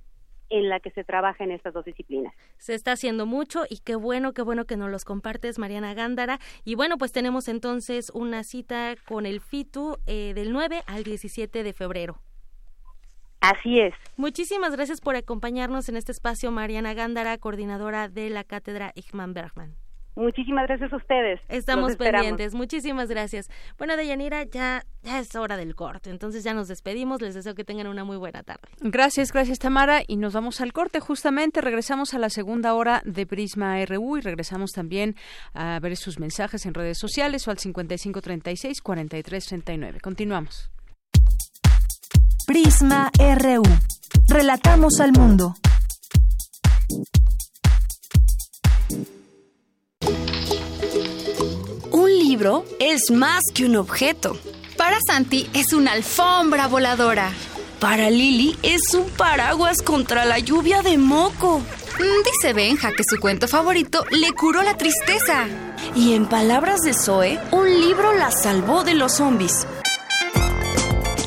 en 0.51 0.69
la 0.69 0.81
que 0.81 0.91
se 0.91 1.05
trabaja 1.05 1.45
en 1.45 1.51
estas 1.51 1.75
dos 1.75 1.85
disciplinas. 1.85 2.35
Se 2.59 2.75
está 2.75 2.93
haciendo 2.93 3.27
mucho 3.27 3.65
y 3.69 3.79
qué 3.79 3.97
bueno, 3.97 4.33
qué 4.33 4.43
bueno 4.43 4.65
que 4.65 4.77
nos 4.77 4.91
los 4.91 5.05
compartes, 5.05 5.59
Mariana 5.59 5.95
Gándara. 5.95 6.39
Y 6.65 6.75
bueno, 6.75 6.99
pues 6.99 7.13
tenemos 7.13 7.49
entonces 7.49 8.11
una 8.15 8.45
cita 8.45 8.95
con 9.07 9.27
el 9.27 9.41
FITU 9.41 9.99
eh, 10.07 10.33
del 10.35 10.53
9 10.53 10.83
al 10.87 11.05
17 11.05 11.63
de 11.63 11.73
febrero. 11.73 12.19
Así 13.41 13.81
es. 13.81 13.95
Muchísimas 14.17 14.73
gracias 14.73 15.01
por 15.01 15.15
acompañarnos 15.15 15.89
en 15.89 15.97
este 15.97 16.13
espacio, 16.13 16.51
Mariana 16.51 16.95
Gándara, 16.95 17.39
coordinadora 17.39 18.09
de 18.09 18.31
la 18.31 18.45
cátedra 18.45 18.93
Igman 18.95 19.35
Bergman. 19.35 19.77
Muchísimas 20.17 20.67
gracias 20.67 20.93
a 20.93 20.97
ustedes. 20.97 21.41
Estamos 21.49 21.95
pendientes. 21.97 22.55
Muchísimas 22.55 23.09
gracias. 23.11 23.51
Bueno, 23.79 23.97
Deyanira, 23.97 24.45
ya, 24.45 24.87
ya 25.03 25.19
es 25.19 25.37
hora 25.37 25.59
del 25.59 25.75
corte. 25.75 26.09
Entonces 26.09 26.43
ya 26.43 26.55
nos 26.55 26.69
despedimos. 26.69 27.21
Les 27.21 27.35
deseo 27.35 27.55
que 27.55 27.65
tengan 27.65 27.87
una 27.87 28.03
muy 28.03 28.17
buena 28.17 28.43
tarde. 28.43 28.63
Gracias, 28.81 29.31
gracias 29.31 29.59
Tamara. 29.59 30.01
Y 30.07 30.17
nos 30.17 30.33
vamos 30.33 30.63
al 30.63 30.73
corte. 30.73 31.01
Justamente 31.01 31.61
regresamos 31.61 32.15
a 32.15 32.19
la 32.19 32.31
segunda 32.31 32.73
hora 32.73 33.03
de 33.05 33.27
Prisma 33.27 33.77
RU 33.85 34.17
y 34.17 34.23
regresamos 34.23 34.73
también 34.73 35.17
a 35.53 35.79
ver 35.81 35.97
sus 35.97 36.19
mensajes 36.19 36.65
en 36.65 36.73
redes 36.73 36.97
sociales 36.99 37.47
o 37.47 37.51
al 37.51 37.59
5536-4339. 37.59 40.01
Continuamos. 40.01 40.71
Prisma 42.47 43.11
RU. 43.19 43.65
Relatamos 44.29 45.01
al 45.01 45.13
mundo. 45.13 45.55
Libro 52.27 52.65
es 52.81 53.11
más 53.11 53.43
que 53.55 53.65
un 53.65 53.77
objeto. 53.77 54.37
Para 54.77 54.99
Santi 55.07 55.49
es 55.55 55.73
una 55.73 55.93
alfombra 55.93 56.67
voladora. 56.67 57.31
Para 57.79 58.11
Lily 58.11 58.59
es 58.63 58.95
un 58.95 59.09
paraguas 59.11 59.81
contra 59.83 60.25
la 60.25 60.39
lluvia 60.39 60.83
de 60.83 60.99
moco. 60.99 61.61
Mm, 61.61 62.25
dice 62.25 62.53
Benja 62.53 62.91
que 62.93 63.05
su 63.05 63.21
cuento 63.21 63.47
favorito 63.47 64.05
le 64.11 64.33
curó 64.33 64.63
la 64.63 64.77
tristeza. 64.77 65.47
Y 65.95 66.15
en 66.15 66.27
palabras 66.27 66.81
de 66.83 66.95
Zoe, 66.95 67.39
un 67.53 67.69
libro 67.81 68.13
la 68.13 68.31
salvó 68.33 68.83
de 68.83 68.95
los 68.95 69.13
zombies. 69.13 69.67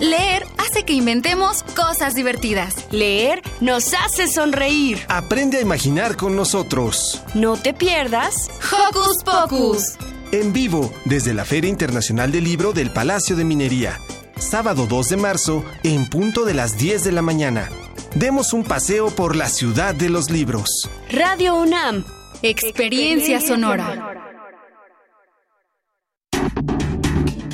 Leer 0.01 0.45
hace 0.57 0.83
que 0.83 0.93
inventemos 0.93 1.63
cosas 1.75 2.13
divertidas. 2.13 2.87
Leer 2.91 3.41
nos 3.61 3.93
hace 3.93 4.27
sonreír. 4.27 4.99
Aprende 5.07 5.59
a 5.59 5.61
imaginar 5.61 6.17
con 6.17 6.35
nosotros. 6.35 7.21
No 7.35 7.57
te 7.57 7.73
pierdas 7.73 8.49
Hocus 8.71 9.23
Pocus. 9.23 9.97
En 10.31 10.53
vivo, 10.53 10.93
desde 11.05 11.33
la 11.33 11.43
Feria 11.43 11.71
Internacional 11.71 12.31
del 12.31 12.43
Libro 12.43 12.71
del 12.71 12.91
Palacio 12.91 13.35
de 13.35 13.43
Minería. 13.43 13.99
Sábado 14.37 14.85
2 14.85 15.09
de 15.09 15.17
marzo, 15.17 15.65
en 15.81 16.07
punto 16.07 16.45
de 16.45 16.53
las 16.53 16.77
10 16.77 17.03
de 17.03 17.11
la 17.11 17.23
mañana. 17.23 17.67
Demos 18.13 18.53
un 18.53 18.63
paseo 18.63 19.09
por 19.09 19.35
la 19.35 19.49
ciudad 19.49 19.95
de 19.95 20.09
los 20.09 20.29
libros. 20.29 20.87
Radio 21.09 21.59
UNAM. 21.59 22.05
Experiencia 22.43 23.41
sonora. 23.41 24.35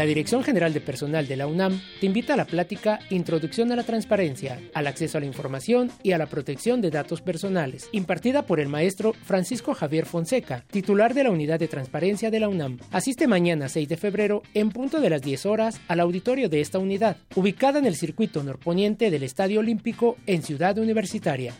La 0.00 0.06
Dirección 0.06 0.42
General 0.42 0.72
de 0.72 0.80
Personal 0.80 1.28
de 1.28 1.36
la 1.36 1.46
UNAM 1.46 1.78
te 2.00 2.06
invita 2.06 2.32
a 2.32 2.36
la 2.38 2.46
plática 2.46 3.00
Introducción 3.10 3.70
a 3.70 3.76
la 3.76 3.82
Transparencia, 3.82 4.58
al 4.72 4.86
acceso 4.86 5.18
a 5.18 5.20
la 5.20 5.26
información 5.26 5.90
y 6.02 6.12
a 6.12 6.18
la 6.18 6.24
protección 6.24 6.80
de 6.80 6.90
datos 6.90 7.20
personales, 7.20 7.86
impartida 7.92 8.46
por 8.46 8.60
el 8.60 8.68
maestro 8.68 9.12
Francisco 9.12 9.74
Javier 9.74 10.06
Fonseca, 10.06 10.64
titular 10.70 11.12
de 11.12 11.24
la 11.24 11.30
Unidad 11.30 11.58
de 11.58 11.68
Transparencia 11.68 12.30
de 12.30 12.40
la 12.40 12.48
UNAM. 12.48 12.78
Asiste 12.90 13.26
mañana 13.26 13.68
6 13.68 13.90
de 13.90 13.98
febrero, 13.98 14.42
en 14.54 14.70
punto 14.70 15.00
de 15.00 15.10
las 15.10 15.20
10 15.20 15.44
horas, 15.44 15.78
al 15.86 16.00
auditorio 16.00 16.48
de 16.48 16.62
esta 16.62 16.78
unidad, 16.78 17.18
ubicada 17.34 17.78
en 17.78 17.84
el 17.84 17.94
circuito 17.94 18.42
norponiente 18.42 19.10
del 19.10 19.22
Estadio 19.22 19.60
Olímpico 19.60 20.16
en 20.26 20.42
Ciudad 20.42 20.78
Universitaria. 20.78 21.52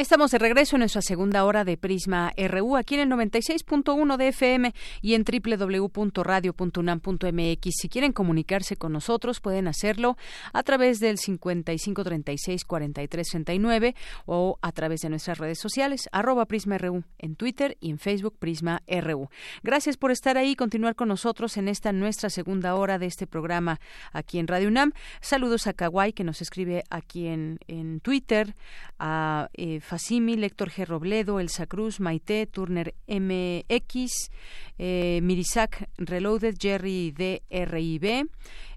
Estamos 0.00 0.30
de 0.30 0.38
regreso 0.38 0.76
en 0.76 0.80
nuestra 0.80 1.02
segunda 1.02 1.44
hora 1.44 1.62
de 1.62 1.76
Prisma 1.76 2.32
RU 2.34 2.78
aquí 2.78 2.94
en 2.94 3.02
el 3.02 3.10
96.1 3.10 4.16
de 4.16 4.28
FM 4.28 4.72
y 5.02 5.12
en 5.12 5.24
www.radio.unam.mx. 5.24 7.70
Si 7.70 7.90
quieren 7.90 8.14
comunicarse 8.14 8.76
con 8.76 8.94
nosotros, 8.94 9.40
pueden 9.40 9.68
hacerlo 9.68 10.16
a 10.54 10.62
través 10.62 11.00
del 11.00 11.18
5536-4339 11.18 13.94
o 14.24 14.58
a 14.62 14.72
través 14.72 15.02
de 15.02 15.10
nuestras 15.10 15.36
redes 15.36 15.58
sociales, 15.58 16.08
arroba 16.12 16.46
Prisma 16.46 16.78
RU 16.78 17.04
en 17.18 17.36
Twitter 17.36 17.76
y 17.78 17.90
en 17.90 17.98
Facebook 17.98 18.38
Prisma 18.38 18.80
RU. 18.88 19.28
Gracias 19.62 19.98
por 19.98 20.12
estar 20.12 20.38
ahí 20.38 20.52
y 20.52 20.56
continuar 20.56 20.94
con 20.94 21.08
nosotros 21.08 21.58
en 21.58 21.68
esta 21.68 21.92
nuestra 21.92 22.30
segunda 22.30 22.74
hora 22.74 22.98
de 22.98 23.04
este 23.04 23.26
programa 23.26 23.80
aquí 24.14 24.38
en 24.38 24.46
Radio 24.46 24.68
UNAM. 24.68 24.92
Saludos 25.20 25.66
a 25.66 25.74
Kawai 25.74 26.14
que 26.14 26.24
nos 26.24 26.40
escribe 26.40 26.84
aquí 26.88 27.26
en, 27.26 27.58
en 27.68 28.00
Twitter, 28.00 28.56
a 28.98 29.50
eh, 29.52 29.82
Facimi, 29.90 30.36
Lector 30.36 30.70
G. 30.70 30.84
Robledo, 30.84 31.40
Elsa 31.40 31.66
Cruz, 31.66 31.98
Maite, 31.98 32.46
Turner 32.46 32.94
MX, 33.08 34.30
eh, 34.78 35.18
Mirisac 35.20 35.88
Reloaded, 35.96 36.56
Jerry 36.56 37.10
DRIB, 37.10 38.30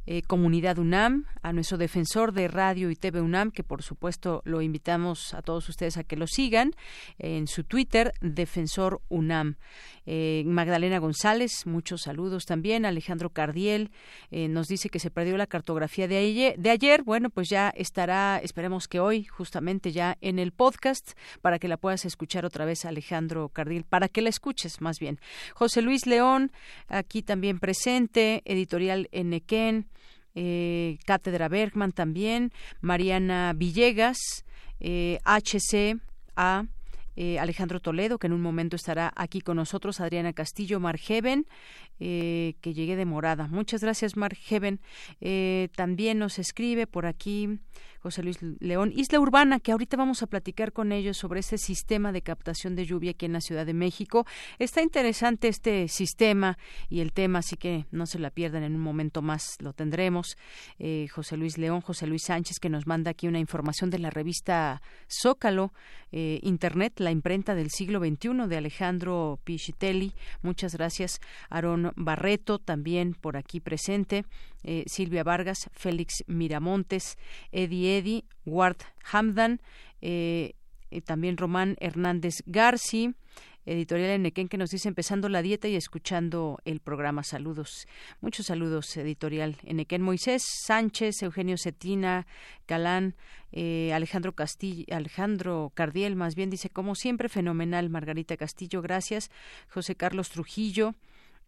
eh, 0.05 0.21
Comunidad 0.21 0.77
UNAM, 0.79 1.25
a 1.41 1.53
nuestro 1.53 1.77
defensor 1.77 2.33
de 2.33 2.47
radio 2.47 2.91
y 2.91 2.95
TV 2.95 3.21
UNAM, 3.21 3.51
que 3.51 3.63
por 3.63 3.83
supuesto 3.83 4.41
lo 4.45 4.61
invitamos 4.61 5.33
a 5.33 5.41
todos 5.41 5.69
ustedes 5.69 5.97
a 5.97 6.03
que 6.03 6.15
lo 6.15 6.27
sigan 6.27 6.71
en 7.19 7.47
su 7.47 7.63
Twitter, 7.63 8.13
Defensor 8.21 9.01
UNAM. 9.09 9.55
Eh, 10.05 10.43
Magdalena 10.45 10.99
González, 10.99 11.65
muchos 11.65 12.01
saludos 12.01 12.45
también. 12.45 12.85
Alejandro 12.85 13.29
Cardiel 13.29 13.91
eh, 14.31 14.49
nos 14.49 14.67
dice 14.67 14.89
que 14.89 14.99
se 14.99 15.11
perdió 15.11 15.37
la 15.37 15.47
cartografía 15.47 16.07
de 16.07 16.17
ayer. 16.17 17.03
Bueno, 17.03 17.29
pues 17.29 17.49
ya 17.49 17.69
estará, 17.69 18.39
esperemos 18.43 18.87
que 18.87 18.99
hoy, 18.99 19.23
justamente 19.23 19.91
ya 19.91 20.17
en 20.19 20.39
el 20.39 20.51
podcast, 20.51 21.13
para 21.41 21.59
que 21.59 21.67
la 21.67 21.77
puedas 21.77 22.05
escuchar 22.05 22.45
otra 22.45 22.65
vez, 22.65 22.85
Alejandro 22.85 23.49
Cardiel, 23.49 23.85
para 23.85 24.09
que 24.09 24.21
la 24.21 24.29
escuches 24.29 24.81
más 24.81 24.99
bien. 24.99 25.19
José 25.53 25.81
Luis 25.81 26.05
León, 26.05 26.51
aquí 26.87 27.21
también 27.21 27.59
presente, 27.59 28.41
editorial 28.45 29.07
Enequén 29.11 29.87
eh, 30.35 30.97
Cátedra 31.05 31.47
Bergman 31.47 31.91
también, 31.91 32.51
Mariana 32.81 33.53
Villegas, 33.55 34.17
eh, 34.79 35.19
HCA, 35.25 36.67
eh, 37.15 37.37
Alejandro 37.39 37.79
Toledo, 37.79 38.17
que 38.17 38.27
en 38.27 38.33
un 38.33 38.41
momento 38.41 38.75
estará 38.75 39.13
aquí 39.15 39.41
con 39.41 39.57
nosotros, 39.57 39.99
Adriana 39.99 40.33
Castillo, 40.33 40.79
Margeven, 40.79 41.45
eh, 41.99 42.55
que 42.61 42.73
llegue 42.73 42.95
de 42.95 43.05
morada. 43.05 43.47
Muchas 43.47 43.81
gracias, 43.81 44.17
Margeven. 44.17 44.81
Eh, 45.21 45.69
también 45.75 46.19
nos 46.19 46.39
escribe 46.39 46.87
por 46.87 47.05
aquí 47.05 47.59
José 47.99 48.23
Luis 48.23 48.39
León. 48.59 48.91
Isla 48.93 49.19
Urbana, 49.19 49.59
que 49.61 49.71
ahorita 49.71 49.95
vamos 49.95 50.23
a 50.23 50.27
platicar 50.27 50.73
con 50.73 50.91
ellos 50.91 51.15
sobre 51.15 51.39
ese 51.39 51.57
sistema 51.57 52.11
de 52.11 52.21
captación 52.21 52.75
de 52.75 52.85
lluvia 52.85 53.11
aquí 53.11 53.25
en 53.25 53.33
la 53.33 53.39
Ciudad 53.39 53.65
de 53.65 53.73
México. 53.73 54.25
Está 54.59 54.81
interesante 54.81 55.47
este 55.47 55.87
sistema 55.87 56.57
y 56.89 56.99
el 56.99 57.13
tema, 57.13 57.39
así 57.39 57.55
que 57.55 57.85
no 57.91 58.05
se 58.05 58.19
la 58.19 58.31
pierdan 58.31 58.63
en 58.63 58.75
un 58.75 58.81
momento 58.81 59.21
más, 59.21 59.55
lo 59.59 59.71
tendremos. 59.71 60.35
Eh, 60.79 61.07
José 61.09 61.37
Luis 61.37 61.57
León, 61.57 61.79
José 61.79 62.07
Luis 62.07 62.23
Sánchez, 62.25 62.59
que 62.59 62.69
nos 62.69 62.87
manda 62.87 63.11
aquí 63.11 63.29
una 63.29 63.39
información 63.39 63.89
de 63.89 63.99
la 63.99 64.09
revista 64.09 64.81
Zócalo, 65.09 65.71
Internet, 66.15 66.99
la 66.99 67.09
imprenta 67.09 67.55
del 67.55 67.71
siglo 67.71 67.97
XXI 67.99 68.47
de 68.47 68.57
Alejandro 68.57 69.39
Pichitelli. 69.43 70.13
Muchas 70.43 70.75
gracias. 70.75 71.19
Aarón 71.49 71.92
Barreto, 71.95 72.59
también 72.59 73.13
por 73.13 73.37
aquí 73.37 73.59
presente. 73.59 74.25
Eh, 74.63 74.83
Silvia 74.87 75.23
Vargas, 75.23 75.69
Félix 75.73 76.23
Miramontes, 76.27 77.17
Eddie 77.51 77.97
Eddy, 77.97 78.25
Ward 78.45 78.77
Hamdan, 79.11 79.61
eh, 80.01 80.53
también 81.05 81.37
Román 81.37 81.75
Hernández 81.79 82.43
Garci, 82.45 83.15
editorial 83.65 84.09
Enequén 84.11 84.47
que 84.47 84.57
nos 84.57 84.69
dice 84.69 84.87
empezando 84.87 85.29
la 85.29 85.41
dieta 85.41 85.67
y 85.67 85.75
escuchando 85.75 86.59
el 86.65 86.79
programa. 86.79 87.23
Saludos, 87.23 87.87
muchos 88.21 88.47
saludos, 88.47 88.95
editorial 88.97 89.57
Enequén. 89.63 90.01
Moisés 90.01 90.43
Sánchez, 90.65 91.21
Eugenio 91.23 91.57
Cetina, 91.57 92.27
Galán, 92.67 93.15
eh, 93.51 93.93
Alejandro 93.93 94.33
Castillo, 94.33 94.85
Alejandro 94.91 95.71
Cardiel, 95.73 96.15
más 96.15 96.35
bien 96.35 96.49
dice, 96.49 96.69
como 96.69 96.95
siempre, 96.95 97.29
fenomenal, 97.29 97.89
Margarita 97.89 98.35
Castillo, 98.37 98.81
gracias. 98.81 99.31
José 99.69 99.95
Carlos 99.95 100.29
Trujillo, 100.29 100.95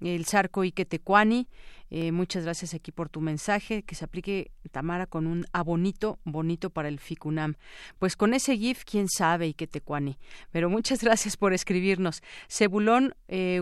el 0.02 0.26
Zarco 0.26 0.64
Iquetecuani. 0.64 1.48
Eh, 1.92 2.12
muchas 2.12 2.44
gracias 2.44 2.74
aquí 2.74 2.92
por 2.92 3.10
tu 3.10 3.22
mensaje. 3.22 3.84
Que 3.84 3.96
se 3.96 4.06
aplique, 4.06 4.52
Tamara, 4.72 5.06
con 5.08 5.28
un 5.28 5.46
abonito 5.54 6.20
bonito 6.24 6.70
para 6.70 6.88
el 6.88 7.00
FICUNAM. 7.00 7.56
Pues 8.00 8.16
con 8.16 8.34
ese 8.34 8.58
GIF, 8.58 8.84
quién 8.84 9.08
sabe 9.08 9.48
Iquetecuani. 9.48 10.18
Pero 10.52 10.70
muchas 10.70 11.00
gracias 11.04 11.38
por 11.38 11.54
escribirnos. 11.54 12.22
Cebulón 12.48 13.16
eh, 13.28 13.62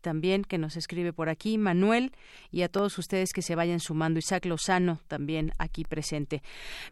también 0.00 0.44
que 0.44 0.58
nos 0.58 0.76
escribe 0.76 1.12
por 1.12 1.28
aquí, 1.28 1.58
Manuel 1.58 2.12
y 2.50 2.62
a 2.62 2.68
todos 2.68 2.98
ustedes 2.98 3.32
que 3.32 3.42
se 3.42 3.54
vayan 3.54 3.80
sumando, 3.80 4.18
Isaac 4.18 4.46
Lozano 4.46 5.00
también 5.08 5.52
aquí 5.58 5.84
presente. 5.84 6.42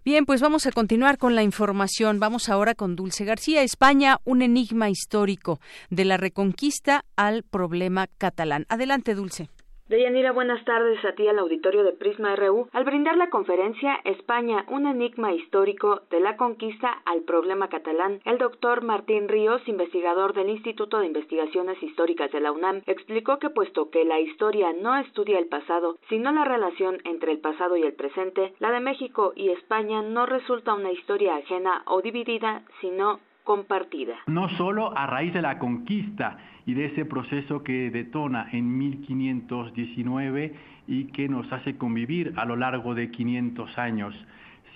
Bien, 0.04 0.26
pues 0.26 0.40
vamos 0.40 0.66
a 0.66 0.72
continuar 0.72 1.18
con 1.18 1.34
la 1.34 1.42
información. 1.42 2.20
Vamos 2.20 2.48
ahora 2.48 2.74
con 2.74 2.96
Dulce 2.96 3.24
García, 3.24 3.62
España, 3.62 4.18
un 4.24 4.42
enigma 4.42 4.90
histórico 4.90 5.60
de 5.90 6.04
la 6.04 6.16
reconquista 6.16 7.04
al 7.16 7.42
problema 7.42 8.06
catalán. 8.18 8.66
Adelante, 8.68 9.14
Dulce. 9.14 9.48
Deyanira, 9.88 10.32
buenas 10.32 10.62
tardes 10.66 11.02
a 11.02 11.12
ti 11.12 11.26
al 11.28 11.38
auditorio 11.38 11.82
de 11.82 11.94
Prisma 11.94 12.36
RU. 12.36 12.68
Al 12.72 12.84
brindar 12.84 13.16
la 13.16 13.30
conferencia 13.30 13.98
España, 14.04 14.66
un 14.68 14.86
enigma 14.86 15.32
histórico 15.32 16.02
de 16.10 16.20
la 16.20 16.36
conquista 16.36 16.98
al 17.06 17.22
problema 17.22 17.68
catalán, 17.68 18.20
el 18.26 18.36
doctor 18.36 18.84
Martín 18.84 19.28
Ríos, 19.28 19.66
investigador 19.66 20.34
del 20.34 20.50
Instituto 20.50 20.98
de 20.98 21.06
Investigaciones 21.06 21.82
Históricas 21.82 22.30
de 22.32 22.40
la 22.40 22.52
UNAM, 22.52 22.82
explicó 22.84 23.38
que 23.38 23.48
puesto 23.48 23.88
que 23.88 24.04
la 24.04 24.20
historia 24.20 24.74
no 24.78 24.94
estudia 24.94 25.38
el 25.38 25.46
pasado, 25.46 25.96
sino 26.10 26.32
la 26.32 26.44
relación 26.44 26.98
entre 27.04 27.32
el 27.32 27.38
pasado 27.38 27.78
y 27.78 27.82
el 27.82 27.94
presente, 27.94 28.52
la 28.58 28.70
de 28.70 28.80
México 28.80 29.32
y 29.34 29.48
España 29.48 30.02
no 30.02 30.26
resulta 30.26 30.74
una 30.74 30.92
historia 30.92 31.36
ajena 31.36 31.82
o 31.86 32.02
dividida, 32.02 32.60
sino 32.82 33.20
compartida. 33.48 34.16
No 34.26 34.50
solo 34.50 34.92
a 34.94 35.06
raíz 35.06 35.32
de 35.32 35.40
la 35.40 35.58
conquista, 35.58 36.36
y 36.68 36.74
de 36.74 36.84
ese 36.84 37.06
proceso 37.06 37.64
que 37.64 37.90
detona 37.90 38.50
en 38.52 38.76
1519 38.76 40.52
y 40.86 41.04
que 41.04 41.26
nos 41.26 41.50
hace 41.50 41.78
convivir 41.78 42.34
a 42.36 42.44
lo 42.44 42.56
largo 42.56 42.94
de 42.94 43.10
500 43.10 43.78
años, 43.78 44.14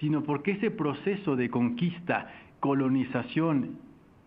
sino 0.01 0.23
porque 0.23 0.53
ese 0.53 0.71
proceso 0.71 1.37
de 1.37 1.51
conquista, 1.51 2.33
colonización 2.61 3.77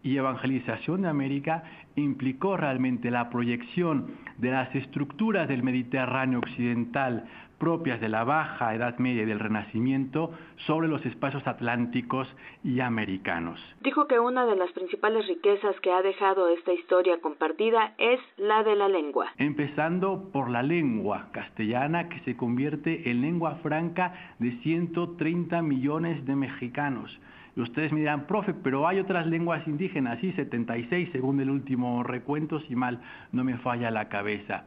y 0.03 0.15
evangelización 0.15 1.01
de 1.01 1.07
América 1.09 1.63
implicó 1.95 2.55
realmente 2.55 3.09
la 3.09 3.31
proyección 3.31 4.11
de 4.37 4.51
las 4.51 4.75
estructuras 4.75 5.47
del 5.47 5.63
Mediterráneo 5.63 6.37
occidental 6.37 7.25
propias 7.57 8.01
de 8.01 8.09
la 8.09 8.23
Baja 8.23 8.73
Edad 8.75 8.97
Media 8.97 9.23
y 9.23 9.25
del 9.25 9.39
Renacimiento 9.39 10.31
sobre 10.67 10.87
los 10.87 11.05
espacios 11.05 11.45
atlánticos 11.47 12.27
y 12.63 12.79
americanos. 12.79 13.59
Dijo 13.81 14.07
que 14.07 14.19
una 14.19 14.45
de 14.45 14.55
las 14.55 14.71
principales 14.71 15.27
riquezas 15.27 15.79
que 15.81 15.91
ha 15.91 16.01
dejado 16.01 16.49
esta 16.49 16.73
historia 16.73 17.19
compartida 17.21 17.93
es 17.97 18.19
la 18.37 18.63
de 18.63 18.75
la 18.75 18.87
lengua. 18.87 19.27
Empezando 19.37 20.29
por 20.31 20.49
la 20.49 20.63
lengua 20.63 21.29
castellana 21.31 22.09
que 22.09 22.19
se 22.21 22.35
convierte 22.35 23.09
en 23.09 23.21
lengua 23.21 23.55
franca 23.63 24.35
de 24.39 24.51
130 24.61 25.61
millones 25.61 26.25
de 26.25 26.35
mexicanos 26.35 27.19
Y 27.55 27.61
ustedes 27.61 27.93
me 27.93 28.01
dirán, 28.01 28.27
profe, 28.27 28.53
pero 28.53 28.87
hay 28.87 28.99
otras 28.99 29.25
lenguas 29.27 29.65
indígenas, 29.67 30.19
sí, 30.19 30.33
76 30.33 31.09
según 31.13 31.39
el 31.39 31.49
último 31.49 32.03
recuento, 32.03 32.59
si 32.61 32.75
mal 32.75 32.99
no 33.31 33.43
me 33.43 33.57
falla 33.59 33.91
la 33.91 34.09
cabeza. 34.09 34.65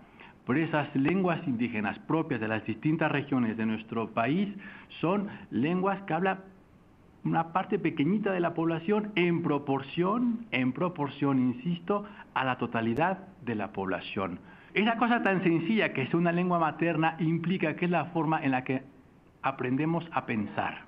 Pero 0.49 0.61
esas 0.61 0.97
lenguas 0.97 1.47
indígenas 1.47 1.99
propias 1.99 2.41
de 2.41 2.49
las 2.49 2.65
distintas 2.65 3.13
regiones 3.13 3.59
de 3.59 3.67
nuestro 3.67 4.15
país 4.15 4.49
son 4.99 5.29
lenguas 5.51 6.01
que 6.05 6.15
hablan 6.15 6.41
una 7.23 7.53
parte 7.53 7.79
pequeñita 7.79 8.33
de 8.33 8.41
la 8.41 8.55
población 8.55 9.13
en 9.15 9.43
proporción, 9.43 10.47
en 10.51 10.73
proporción, 10.73 11.39
insisto, 11.39 12.07
a 12.33 12.47
la 12.47 12.57
totalidad 12.57 13.19
de 13.45 13.57
la 13.57 13.73
población. 13.73 14.39
Esa 14.73 14.97
cosa 14.97 15.23
tan 15.23 15.43
sencilla 15.43 15.93
que 15.93 16.01
es 16.01 16.15
una 16.15 16.33
lengua 16.33 16.59
materna 16.59 17.17
implica 17.19 17.77
que 17.77 17.85
es 17.85 17.91
la 17.91 18.07
forma 18.07 18.43
en 18.43 18.53
la 18.53 18.65
que 18.65 18.85
aprendemos 19.43 20.05
a 20.13 20.27
pensar. 20.27 20.85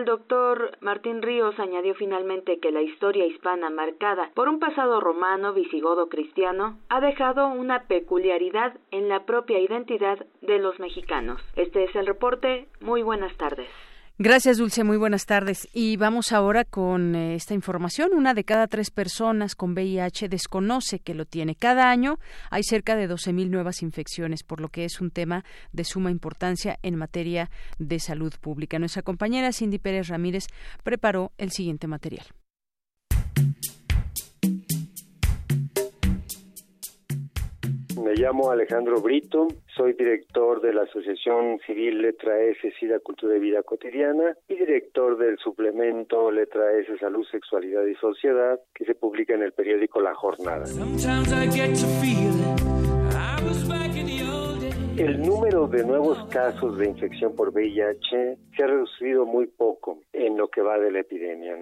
El 0.00 0.04
doctor 0.04 0.78
Martín 0.80 1.20
Ríos 1.20 1.58
añadió 1.58 1.94
finalmente 1.94 2.58
que 2.58 2.70
la 2.70 2.80
historia 2.80 3.26
hispana 3.26 3.68
marcada 3.68 4.30
por 4.34 4.48
un 4.48 4.58
pasado 4.58 5.00
romano, 5.00 5.52
visigodo, 5.52 6.08
cristiano, 6.08 6.78
ha 6.88 7.00
dejado 7.00 7.48
una 7.48 7.82
peculiaridad 7.84 8.78
en 8.92 9.08
la 9.08 9.26
propia 9.26 9.58
identidad 9.58 10.24
de 10.40 10.58
los 10.58 10.78
mexicanos. 10.78 11.42
Este 11.56 11.84
es 11.84 11.94
el 11.96 12.06
reporte. 12.06 12.68
Muy 12.80 13.02
buenas 13.02 13.36
tardes. 13.36 13.68
Gracias, 14.22 14.58
Dulce. 14.58 14.84
Muy 14.84 14.98
buenas 14.98 15.24
tardes. 15.24 15.66
Y 15.72 15.96
vamos 15.96 16.32
ahora 16.32 16.66
con 16.66 17.14
eh, 17.14 17.34
esta 17.36 17.54
información. 17.54 18.10
Una 18.12 18.34
de 18.34 18.44
cada 18.44 18.66
tres 18.66 18.90
personas 18.90 19.54
con 19.54 19.72
VIH 19.72 20.28
desconoce 20.28 20.98
que 20.98 21.14
lo 21.14 21.24
tiene. 21.24 21.54
Cada 21.54 21.90
año 21.90 22.18
hay 22.50 22.62
cerca 22.62 22.96
de 22.96 23.08
12.000 23.08 23.48
nuevas 23.48 23.80
infecciones, 23.80 24.42
por 24.42 24.60
lo 24.60 24.68
que 24.68 24.84
es 24.84 25.00
un 25.00 25.10
tema 25.10 25.42
de 25.72 25.84
suma 25.84 26.10
importancia 26.10 26.78
en 26.82 26.96
materia 26.96 27.50
de 27.78 27.98
salud 27.98 28.34
pública. 28.38 28.78
Nuestra 28.78 29.00
compañera 29.00 29.54
Cindy 29.54 29.78
Pérez 29.78 30.08
Ramírez 30.08 30.48
preparó 30.84 31.32
el 31.38 31.50
siguiente 31.50 31.86
material. 31.86 32.26
Me 38.02 38.14
llamo 38.14 38.50
Alejandro 38.50 39.00
Brito, 39.00 39.48
soy 39.76 39.92
director 39.92 40.60
de 40.62 40.72
la 40.72 40.82
Asociación 40.82 41.58
Civil 41.66 42.00
Letra 42.00 42.40
S, 42.40 42.72
SIDA, 42.78 42.98
Cultura 43.00 43.36
y 43.36 43.40
Vida 43.40 43.62
Cotidiana 43.62 44.34
y 44.48 44.56
director 44.56 45.18
del 45.18 45.36
suplemento 45.38 46.30
Letra 46.30 46.72
S, 46.78 46.96
Salud, 46.98 47.26
Sexualidad 47.30 47.84
y 47.84 47.94
Sociedad 47.96 48.58
que 48.74 48.84
se 48.86 48.94
publica 48.94 49.34
en 49.34 49.42
el 49.42 49.52
periódico 49.52 50.00
La 50.00 50.14
Jornada. 50.14 50.64
El 54.96 55.22
número 55.22 55.66
de 55.66 55.84
nuevos 55.84 56.28
casos 56.30 56.78
de 56.78 56.88
infección 56.88 57.36
por 57.36 57.50
VIH 57.50 58.38
se 58.56 58.62
ha 58.62 58.66
reducido 58.66 59.26
muy 59.26 59.46
poco 59.46 60.00
en 60.12 60.36
lo 60.36 60.48
que 60.48 60.62
va 60.62 60.78
de 60.78 60.90
la 60.90 61.00
epidemia. 61.00 61.56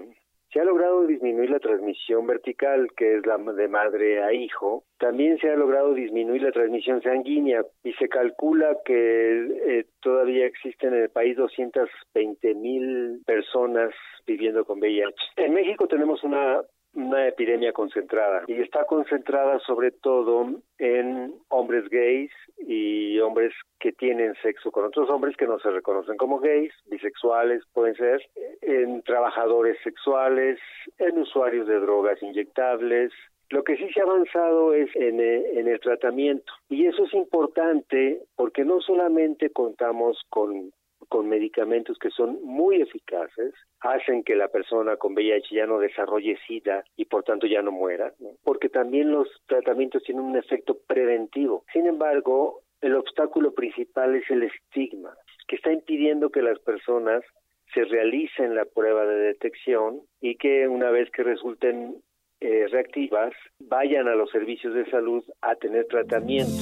Se 0.51 0.59
ha 0.59 0.63
logrado 0.63 1.05
disminuir 1.05 1.51
la 1.51 1.59
transmisión 1.59 2.25
vertical, 2.25 2.87
que 2.97 3.17
es 3.17 3.25
la 3.25 3.37
de 3.37 3.67
madre 3.67 4.23
a 4.23 4.33
hijo. 4.33 4.83
También 4.97 5.37
se 5.37 5.49
ha 5.49 5.55
logrado 5.55 5.93
disminuir 5.93 6.41
la 6.41 6.51
transmisión 6.51 7.01
sanguínea 7.03 7.63
y 7.83 7.93
se 7.93 8.09
calcula 8.09 8.75
que 8.83 9.47
eh, 9.67 9.85
todavía 10.01 10.47
existen 10.47 10.93
en 10.95 11.03
el 11.03 11.09
país 11.09 11.37
220 11.37 12.55
mil 12.55 13.21
personas 13.25 13.93
viviendo 14.25 14.65
con 14.65 14.79
VIH. 14.79 15.15
En 15.37 15.53
México 15.53 15.87
tenemos 15.87 16.23
una 16.23 16.61
una 16.99 17.27
epidemia 17.27 17.71
concentrada 17.71 18.43
y 18.47 18.61
está 18.61 18.83
concentrada 18.85 19.59
sobre 19.59 19.91
todo 19.91 20.47
en 20.77 21.33
hombres 21.47 21.89
gays 21.89 22.31
y 22.57 23.19
hombres 23.19 23.53
que 23.79 23.93
tienen 23.93 24.35
sexo 24.41 24.71
con 24.71 24.85
otros 24.85 25.09
hombres 25.09 25.37
que 25.37 25.47
no 25.47 25.59
se 25.59 25.71
reconocen 25.71 26.17
como 26.17 26.39
gays, 26.39 26.73
bisexuales 26.87 27.63
pueden 27.73 27.95
ser, 27.95 28.21
en 28.61 29.01
trabajadores 29.03 29.77
sexuales, 29.83 30.59
en 30.97 31.19
usuarios 31.19 31.67
de 31.67 31.79
drogas 31.79 32.21
inyectables, 32.21 33.11
lo 33.49 33.63
que 33.63 33.77
sí 33.77 33.89
se 33.93 34.01
ha 34.01 34.03
avanzado 34.03 34.73
es 34.73 34.95
en, 34.95 35.19
en, 35.19 35.67
el 35.67 35.79
tratamiento 35.79 36.53
y 36.69 36.85
eso 36.85 37.05
es 37.05 37.13
importante 37.13 38.21
porque 38.35 38.63
no 38.63 38.79
solamente 38.81 39.49
contamos 39.49 40.21
con 40.29 40.71
con 41.09 41.27
medicamentos 41.27 41.97
que 41.97 42.11
son 42.11 42.41
muy 42.43 42.81
eficaces, 42.81 43.53
hacen 43.81 44.23
que 44.23 44.35
la 44.35 44.47
persona 44.47 44.95
con 44.95 45.13
VIH 45.13 45.55
ya 45.55 45.65
no 45.65 45.79
desarrolle 45.79 46.37
SIDA 46.47 46.83
y 46.95 47.05
por 47.05 47.23
tanto 47.23 47.47
ya 47.47 47.61
no 47.61 47.71
muera, 47.71 48.13
porque 48.43 48.69
también 48.69 49.11
los 49.11 49.27
tratamientos 49.47 50.03
tienen 50.03 50.23
un 50.23 50.37
efecto 50.37 50.77
preventivo. 50.87 51.65
Sin 51.73 51.87
embargo, 51.87 52.61
el 52.81 52.95
obstáculo 52.95 53.53
principal 53.53 54.15
es 54.15 54.29
el 54.29 54.43
estigma, 54.43 55.13
que 55.47 55.55
está 55.57 55.73
impidiendo 55.73 56.29
que 56.29 56.41
las 56.41 56.59
personas 56.59 57.23
se 57.73 57.83
realicen 57.83 58.55
la 58.55 58.65
prueba 58.65 59.05
de 59.05 59.15
detección 59.15 60.01
y 60.21 60.35
que 60.35 60.67
una 60.67 60.91
vez 60.91 61.09
que 61.11 61.23
resulten 61.23 62.01
eh, 62.41 62.67
reactivas 62.71 63.33
vayan 63.59 64.07
a 64.07 64.15
los 64.15 64.29
servicios 64.31 64.73
de 64.73 64.89
salud 64.89 65.23
a 65.41 65.55
tener 65.55 65.85
tratamiento. 65.87 66.53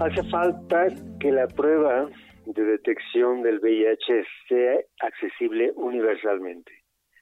Hace 0.00 0.24
falta 0.24 0.88
que 1.20 1.30
la 1.30 1.46
prueba 1.46 2.08
de 2.46 2.64
detección 2.64 3.42
del 3.42 3.60
VIH 3.60 4.24
sea 4.48 4.80
accesible 5.00 5.72
universalmente, 5.76 6.72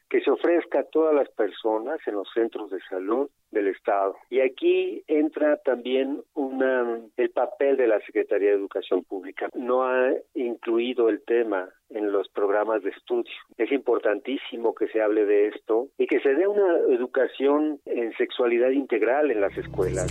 que 0.09 0.23
se 0.23 0.31
ofrezca 0.31 0.81
a 0.81 0.85
todas 0.85 1.15
las 1.15 1.29
personas 1.31 2.01
en 2.07 2.15
los 2.15 2.29
centros 2.33 2.71
de 2.71 2.81
salud 2.89 3.29
del 3.51 3.69
Estado. 3.69 4.17
Y 4.31 4.41
aquí 4.41 5.05
entra 5.07 5.59
también 5.59 6.23
una, 6.33 6.99
el 7.19 7.31
papel 7.31 7.77
de 7.77 7.89
la 7.89 8.01
Secretaría 8.01 8.49
de 8.49 8.57
Educación 8.57 9.05
Pública. 9.05 9.51
No 9.55 9.85
ha 9.85 10.11
incluido 10.35 11.11
el 11.11 11.23
tema 11.25 11.69
en 11.91 12.11
los 12.11 12.29
programas 12.31 12.83
de 12.83 12.91
estudio. 12.91 13.33
Es 13.59 13.71
importantísimo 13.71 14.75
que 14.75 14.89
se 14.89 15.03
hable 15.03 15.27
de 15.27 15.49
esto 15.49 15.89
y 15.99 16.07
que 16.07 16.21
se 16.21 16.35
dé 16.35 16.49
una 16.49 16.79
educación 16.89 17.81
en 17.85 18.13
sexualidad 18.15 18.71
integral 18.71 19.31
en 19.31 19.43
las 19.43 19.57
escuelas. 19.59 20.11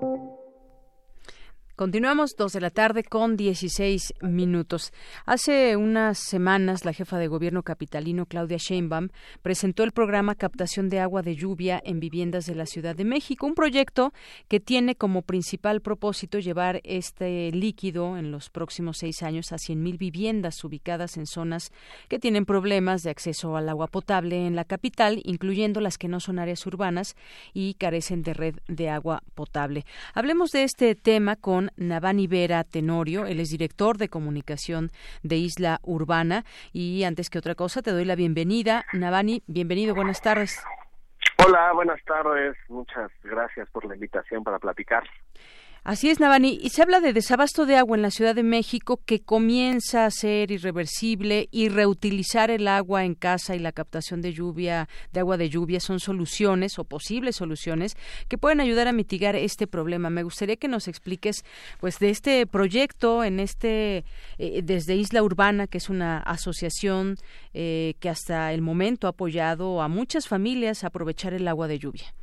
Continuamos 1.81 2.35
dos 2.37 2.53
de 2.53 2.61
la 2.61 2.69
tarde 2.69 3.03
con 3.03 3.35
16 3.35 4.13
minutos. 4.21 4.93
Hace 5.25 5.75
unas 5.77 6.19
semanas, 6.19 6.85
la 6.85 6.93
jefa 6.93 7.17
de 7.17 7.27
gobierno 7.27 7.63
capitalino, 7.63 8.27
Claudia 8.27 8.57
Sheinbaum, 8.59 9.09
presentó 9.41 9.83
el 9.83 9.91
programa 9.91 10.35
Captación 10.35 10.89
de 10.89 10.99
Agua 10.99 11.23
de 11.23 11.35
Lluvia 11.35 11.81
en 11.83 11.99
Viviendas 11.99 12.45
de 12.45 12.53
la 12.53 12.67
Ciudad 12.67 12.95
de 12.95 13.03
México, 13.03 13.47
un 13.47 13.55
proyecto 13.55 14.13
que 14.47 14.59
tiene 14.59 14.93
como 14.93 15.23
principal 15.23 15.81
propósito 15.81 16.37
llevar 16.37 16.81
este 16.83 17.51
líquido 17.51 18.15
en 18.15 18.29
los 18.29 18.51
próximos 18.51 18.97
seis 18.99 19.23
años 19.23 19.51
a 19.51 19.55
100.000 19.55 19.97
viviendas 19.97 20.63
ubicadas 20.63 21.17
en 21.17 21.25
zonas 21.25 21.71
que 22.09 22.19
tienen 22.19 22.45
problemas 22.45 23.01
de 23.01 23.09
acceso 23.09 23.57
al 23.57 23.67
agua 23.67 23.87
potable 23.87 24.45
en 24.45 24.55
la 24.55 24.65
capital, 24.65 25.19
incluyendo 25.23 25.81
las 25.81 25.97
que 25.97 26.09
no 26.09 26.19
son 26.19 26.37
áreas 26.37 26.63
urbanas 26.67 27.15
y 27.55 27.73
carecen 27.73 28.21
de 28.21 28.35
red 28.35 28.55
de 28.67 28.91
agua 28.91 29.23
potable. 29.33 29.83
Hablemos 30.13 30.51
de 30.51 30.61
este 30.61 30.93
tema 30.93 31.37
con 31.37 31.70
Navani 31.77 32.27
Vera 32.27 32.63
Tenorio. 32.63 33.25
Él 33.25 33.39
es 33.39 33.49
director 33.49 33.97
de 33.97 34.09
comunicación 34.09 34.91
de 35.23 35.37
Isla 35.37 35.79
Urbana. 35.83 36.43
Y 36.73 37.03
antes 37.03 37.29
que 37.29 37.39
otra 37.39 37.55
cosa, 37.55 37.81
te 37.81 37.91
doy 37.91 38.05
la 38.05 38.15
bienvenida. 38.15 38.85
Navani, 38.93 39.43
bienvenido, 39.47 39.95
buenas 39.95 40.21
tardes. 40.21 40.63
Hola, 41.43 41.71
buenas 41.73 42.03
tardes. 42.05 42.55
Muchas 42.69 43.11
gracias 43.23 43.69
por 43.71 43.85
la 43.85 43.95
invitación 43.95 44.43
para 44.43 44.59
platicar. 44.59 45.03
Así 45.83 46.11
es, 46.11 46.19
Navani. 46.19 46.59
Y 46.61 46.69
se 46.69 46.83
habla 46.83 46.99
de 46.99 47.11
desabasto 47.11 47.65
de 47.65 47.75
agua 47.75 47.97
en 47.97 48.03
la 48.03 48.11
Ciudad 48.11 48.35
de 48.35 48.43
México 48.43 49.01
que 49.03 49.21
comienza 49.21 50.05
a 50.05 50.11
ser 50.11 50.51
irreversible 50.51 51.47
y 51.49 51.69
reutilizar 51.69 52.51
el 52.51 52.67
agua 52.67 53.03
en 53.03 53.15
casa 53.15 53.55
y 53.55 53.59
la 53.59 53.71
captación 53.71 54.21
de 54.21 54.31
lluvia, 54.31 54.87
de 55.11 55.21
agua 55.21 55.37
de 55.37 55.49
lluvia, 55.49 55.79
son 55.79 55.99
soluciones 55.99 56.77
o 56.77 56.83
posibles 56.83 57.37
soluciones 57.37 57.97
que 58.27 58.37
pueden 58.37 58.61
ayudar 58.61 58.87
a 58.87 58.91
mitigar 58.91 59.35
este 59.35 59.65
problema. 59.65 60.11
Me 60.11 60.21
gustaría 60.21 60.55
que 60.55 60.67
nos 60.67 60.87
expliques, 60.87 61.43
pues, 61.79 61.97
de 61.97 62.11
este 62.11 62.45
proyecto 62.45 63.23
en 63.23 63.39
este, 63.39 64.05
eh, 64.37 64.61
desde 64.63 64.95
Isla 64.95 65.23
Urbana, 65.23 65.65
que 65.65 65.79
es 65.79 65.89
una 65.89 66.19
asociación 66.19 67.15
eh, 67.55 67.95
que 67.99 68.09
hasta 68.09 68.53
el 68.53 68.61
momento 68.61 69.07
ha 69.07 69.11
apoyado 69.11 69.81
a 69.81 69.87
muchas 69.87 70.27
familias 70.27 70.83
a 70.83 70.87
aprovechar 70.87 71.33
el 71.33 71.47
agua 71.47 71.67
de 71.67 71.79
lluvia. 71.79 72.13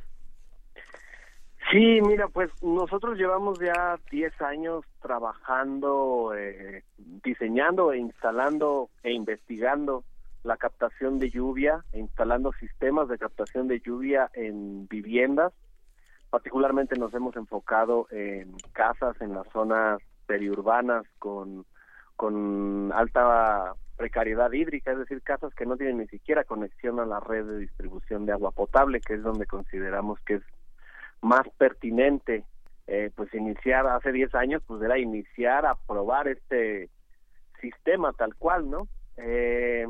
Sí, 1.71 2.01
mira, 2.01 2.27
pues 2.29 2.49
nosotros 2.63 3.15
llevamos 3.15 3.59
ya 3.59 3.99
10 4.09 4.41
años 4.41 4.83
trabajando, 5.03 6.33
eh, 6.35 6.83
diseñando 7.23 7.91
e 7.91 7.99
instalando 7.99 8.89
e 9.03 9.11
investigando 9.11 10.03
la 10.43 10.57
captación 10.57 11.19
de 11.19 11.29
lluvia, 11.29 11.83
e 11.91 11.99
instalando 11.99 12.51
sistemas 12.53 13.07
de 13.07 13.19
captación 13.19 13.67
de 13.67 13.81
lluvia 13.81 14.31
en 14.33 14.87
viviendas. 14.87 15.53
Particularmente 16.31 16.97
nos 16.97 17.13
hemos 17.13 17.35
enfocado 17.35 18.07
en 18.09 18.51
casas 18.73 19.21
en 19.21 19.35
las 19.35 19.47
zonas 19.49 19.99
periurbanas 20.25 21.05
con, 21.19 21.65
con 22.15 22.91
alta 22.95 23.75
precariedad 23.95 24.51
hídrica, 24.51 24.93
es 24.93 24.99
decir, 24.99 25.21
casas 25.21 25.53
que 25.53 25.67
no 25.67 25.77
tienen 25.77 25.99
ni 25.99 26.07
siquiera 26.07 26.45
conexión 26.45 26.99
a 26.99 27.05
la 27.05 27.19
red 27.19 27.45
de 27.45 27.57
distribución 27.59 28.25
de 28.25 28.31
agua 28.31 28.49
potable, 28.51 29.01
que 29.01 29.15
es 29.15 29.21
donde 29.21 29.45
consideramos 29.45 30.19
que 30.21 30.35
es 30.35 30.43
más 31.21 31.47
pertinente 31.57 32.43
eh, 32.87 33.11
pues 33.15 33.33
iniciar 33.33 33.85
hace 33.87 34.11
10 34.11 34.33
años 34.35 34.63
pues 34.65 34.81
era 34.81 34.97
iniciar 34.97 35.65
a 35.65 35.75
probar 35.75 36.27
este 36.27 36.89
sistema 37.61 38.13
tal 38.13 38.35
cual 38.35 38.69
no 38.69 38.87
eh, 39.17 39.85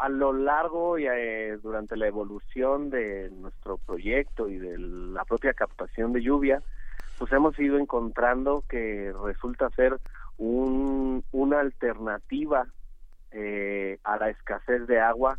a 0.00 0.08
lo 0.08 0.32
largo 0.32 0.98
y 0.98 1.06
eh, 1.06 1.58
durante 1.62 1.96
la 1.96 2.06
evolución 2.06 2.88
de 2.88 3.30
nuestro 3.30 3.76
proyecto 3.76 4.48
y 4.48 4.58
de 4.58 4.78
la 4.78 5.24
propia 5.24 5.52
captación 5.52 6.12
de 6.12 6.22
lluvia 6.22 6.62
pues 7.18 7.30
hemos 7.32 7.58
ido 7.58 7.78
encontrando 7.78 8.64
que 8.66 9.12
resulta 9.22 9.68
ser 9.70 10.00
un, 10.38 11.22
una 11.32 11.60
alternativa 11.60 12.66
eh, 13.30 13.98
a 14.02 14.16
la 14.16 14.30
escasez 14.30 14.86
de 14.86 15.00
agua 15.00 15.38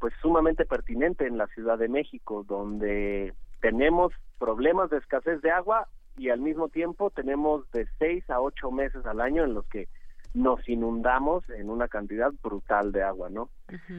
pues 0.00 0.12
sumamente 0.20 0.64
pertinente 0.64 1.26
en 1.26 1.38
la 1.38 1.46
Ciudad 1.46 1.78
de 1.78 1.88
México 1.88 2.44
donde 2.46 3.34
tenemos 3.60 4.12
problemas 4.38 4.90
de 4.90 4.98
escasez 4.98 5.40
de 5.42 5.50
agua 5.50 5.88
y 6.16 6.30
al 6.30 6.40
mismo 6.40 6.68
tiempo 6.68 7.10
tenemos 7.10 7.70
de 7.72 7.86
seis 7.98 8.28
a 8.30 8.40
ocho 8.40 8.70
meses 8.70 9.04
al 9.06 9.20
año 9.20 9.44
en 9.44 9.54
los 9.54 9.66
que 9.66 9.88
nos 10.34 10.68
inundamos 10.68 11.48
en 11.50 11.70
una 11.70 11.88
cantidad 11.88 12.30
brutal 12.42 12.92
de 12.92 13.02
agua, 13.02 13.30
¿no? 13.30 13.48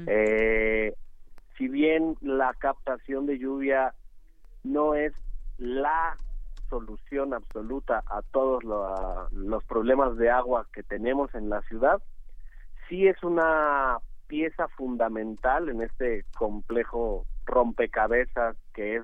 eh, 0.08 0.94
si 1.58 1.68
bien 1.68 2.16
la 2.22 2.54
captación 2.54 3.26
de 3.26 3.40
lluvia 3.40 3.94
no 4.64 4.94
es 4.94 5.14
la 5.58 6.16
solución 6.70 7.34
absoluta 7.34 8.04
a 8.08 8.22
todos 8.22 8.64
los 8.64 9.64
problemas 9.66 10.18
de 10.18 10.30
agua 10.30 10.68
que 10.74 10.84
tenemos 10.84 11.34
en 11.34 11.50
la 11.50 11.62
ciudad, 11.64 12.02
sí 12.88 13.08
es 13.08 13.22
una 13.24 13.98
pieza 14.28 14.68
fundamental 14.68 15.70
en 15.70 15.82
este 15.82 16.26
complejo 16.38 17.26
rompecabezas 17.46 18.56
que 18.74 18.98
es 18.98 19.04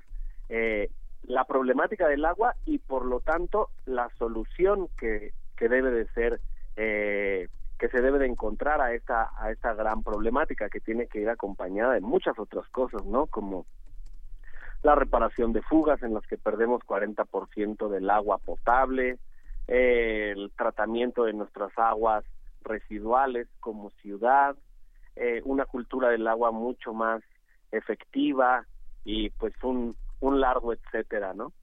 eh, 0.56 0.92
la 1.24 1.46
problemática 1.46 2.08
del 2.08 2.26
agua 2.26 2.56
y 2.64 2.78
por 2.78 3.06
lo 3.06 3.22
tanto 3.22 3.70
la 3.86 4.08
solución 4.20 4.88
que, 5.00 5.34
que 5.58 5.68
debe 5.68 5.90
de 5.90 6.06
ser 6.10 6.40
eh, 6.76 7.48
que 7.80 7.90
se 7.90 8.02
debe 8.02 8.20
de 8.20 8.28
encontrar 8.28 8.80
a 8.80 8.94
esta 8.94 9.32
a 9.40 9.50
esta 9.50 9.74
gran 9.74 10.04
problemática 10.04 10.70
que 10.70 10.80
tiene 10.80 11.08
que 11.08 11.22
ir 11.22 11.30
acompañada 11.30 11.94
de 11.94 12.02
muchas 12.02 12.38
otras 12.38 12.70
cosas 12.70 13.04
no 13.04 13.26
como 13.26 13.66
la 14.84 14.94
reparación 14.94 15.54
de 15.54 15.64
fugas 15.64 16.04
en 16.04 16.14
las 16.14 16.26
que 16.28 16.38
perdemos 16.38 16.82
40% 16.84 17.90
del 17.90 18.12
agua 18.12 18.38
potable 18.38 19.18
eh, 19.68 20.34
el 20.36 20.52
tratamiento 20.56 21.24
de 21.24 21.34
nuestras 21.34 21.72
aguas 21.80 22.24
residuales 22.64 23.48
como 23.60 23.90
ciudad 24.02 24.56
eh, 25.16 25.42
una 25.46 25.66
cultura 25.66 26.10
del 26.10 26.28
agua 26.28 26.52
mucho 26.52 26.94
más 26.94 27.24
efectiva 27.72 28.68
y 29.04 29.32
pues 29.32 29.54
un 29.64 29.96
un 30.24 30.40
largo 30.40 30.74
etcétera, 30.74 31.34
¿no? 31.34 31.54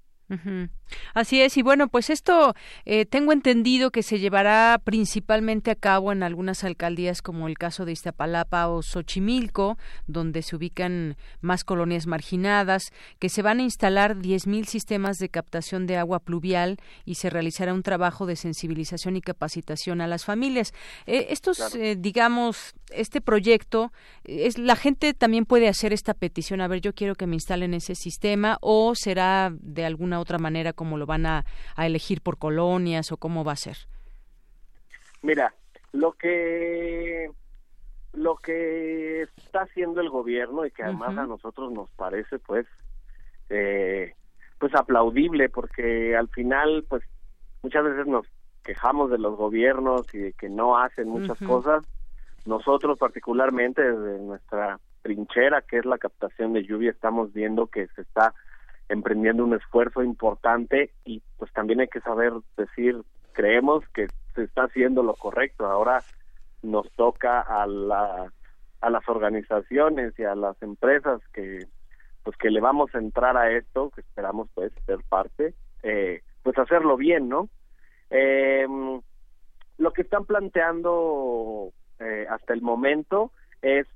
Así 1.14 1.40
es, 1.40 1.56
y 1.56 1.62
bueno, 1.62 1.88
pues 1.88 2.10
esto 2.10 2.54
eh, 2.84 3.04
tengo 3.04 3.32
entendido 3.32 3.90
que 3.90 4.02
se 4.02 4.18
llevará 4.18 4.80
principalmente 4.82 5.70
a 5.70 5.74
cabo 5.74 6.12
en 6.12 6.22
algunas 6.22 6.62
alcaldías 6.62 7.22
como 7.22 7.48
el 7.48 7.58
caso 7.58 7.84
de 7.84 7.92
Iztapalapa 7.92 8.68
o 8.68 8.82
Xochimilco, 8.82 9.76
donde 10.06 10.42
se 10.42 10.56
ubican 10.56 11.16
más 11.40 11.64
colonias 11.64 12.06
marginadas, 12.06 12.92
que 13.18 13.28
se 13.28 13.42
van 13.42 13.58
a 13.58 13.62
instalar 13.62 14.16
10.000 14.16 14.66
sistemas 14.66 15.18
de 15.18 15.28
captación 15.28 15.86
de 15.86 15.96
agua 15.96 16.20
pluvial 16.20 16.78
y 17.04 17.16
se 17.16 17.30
realizará 17.30 17.74
un 17.74 17.82
trabajo 17.82 18.26
de 18.26 18.36
sensibilización 18.36 19.16
y 19.16 19.22
capacitación 19.22 20.00
a 20.00 20.06
las 20.06 20.24
familias. 20.24 20.72
Eh, 21.06 21.28
estos, 21.30 21.74
eh, 21.74 21.96
digamos, 21.98 22.74
este 22.90 23.20
proyecto, 23.20 23.92
es 24.24 24.58
la 24.58 24.76
gente 24.76 25.14
también 25.14 25.44
puede 25.44 25.68
hacer 25.68 25.92
esta 25.92 26.14
petición, 26.14 26.60
a 26.60 26.68
ver, 26.68 26.80
yo 26.80 26.94
quiero 26.94 27.14
que 27.14 27.26
me 27.26 27.36
instalen 27.36 27.74
ese 27.74 27.94
sistema 27.94 28.58
o 28.60 28.94
será 28.94 29.52
de 29.60 29.84
alguna 29.84 30.19
otra 30.20 30.38
manera 30.38 30.72
como 30.72 30.98
lo 30.98 31.06
van 31.06 31.26
a, 31.26 31.44
elegir 31.76 32.20
por 32.20 32.38
colonias 32.38 33.12
o 33.12 33.16
cómo 33.16 33.44
va 33.44 33.52
a 33.52 33.56
ser? 33.56 33.76
Mira, 35.22 35.54
lo 35.92 36.12
que 36.12 37.30
lo 38.12 38.36
que 38.36 39.22
está 39.22 39.62
haciendo 39.62 40.00
el 40.00 40.10
gobierno 40.10 40.66
y 40.66 40.70
que 40.70 40.82
además 40.82 41.16
a 41.16 41.26
nosotros 41.26 41.72
nos 41.72 41.88
parece 41.90 42.38
pues 42.40 42.66
eh, 43.48 44.14
pues 44.58 44.74
aplaudible 44.74 45.48
porque 45.48 46.16
al 46.16 46.28
final 46.28 46.84
pues 46.88 47.02
muchas 47.62 47.84
veces 47.84 48.06
nos 48.06 48.26
quejamos 48.62 49.10
de 49.10 49.18
los 49.18 49.36
gobiernos 49.36 50.12
y 50.14 50.18
de 50.18 50.32
que 50.32 50.48
no 50.48 50.78
hacen 50.78 51.08
muchas 51.08 51.38
cosas. 51.40 51.84
Nosotros 52.46 52.98
particularmente 52.98 53.82
desde 53.82 54.22
nuestra 54.22 54.78
trinchera 55.02 55.62
que 55.62 55.78
es 55.78 55.84
la 55.84 55.98
captación 55.98 56.52
de 56.52 56.64
lluvia 56.64 56.90
estamos 56.90 57.32
viendo 57.32 57.66
que 57.66 57.86
se 57.88 58.02
está 58.02 58.34
emprendiendo 58.90 59.44
un 59.44 59.54
esfuerzo 59.54 60.02
importante 60.02 60.90
y 61.04 61.22
pues 61.38 61.52
también 61.52 61.80
hay 61.80 61.88
que 61.88 62.00
saber 62.00 62.32
decir, 62.56 63.00
creemos 63.32 63.84
que 63.94 64.08
se 64.34 64.42
está 64.42 64.64
haciendo 64.64 65.02
lo 65.02 65.14
correcto. 65.14 65.66
Ahora 65.66 66.02
nos 66.62 66.90
toca 66.92 67.40
a 67.40 67.66
la 67.66 68.32
a 68.80 68.90
las 68.90 69.06
organizaciones 69.08 70.18
y 70.18 70.24
a 70.24 70.34
las 70.34 70.60
empresas 70.62 71.20
que 71.32 71.66
pues 72.24 72.36
que 72.36 72.50
le 72.50 72.60
vamos 72.60 72.94
a 72.94 72.98
entrar 72.98 73.36
a 73.36 73.50
esto, 73.50 73.90
que 73.90 74.00
esperamos 74.00 74.48
pues 74.54 74.72
ser 74.86 74.98
parte, 75.08 75.54
eh, 75.82 76.22
pues 76.42 76.58
hacerlo 76.58 76.96
bien, 76.96 77.28
¿no? 77.28 77.48
Eh, 78.10 78.66
lo 79.78 79.92
que 79.92 80.02
están 80.02 80.24
planteando 80.26 81.72
eh, 82.00 82.26
hasta 82.28 82.52
el 82.52 82.60
momento 82.60 83.32
es 83.62 83.86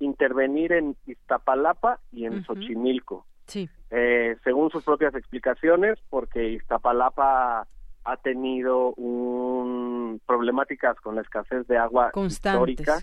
intervenir 0.00 0.72
en 0.72 0.96
Iztapalapa 1.06 2.00
y 2.12 2.24
en 2.26 2.44
Xochimilco. 2.44 3.26
Sí. 3.50 3.68
Eh, 3.90 4.36
según 4.44 4.70
sus 4.70 4.84
propias 4.84 5.14
explicaciones, 5.14 5.98
porque 6.08 6.50
Iztapalapa 6.50 7.66
ha 8.04 8.16
tenido 8.16 8.92
un 8.94 10.20
problemáticas 10.26 10.96
con 11.00 11.16
la 11.16 11.22
escasez 11.22 11.66
de 11.66 11.76
agua 11.76 12.12
histórica, 12.14 13.00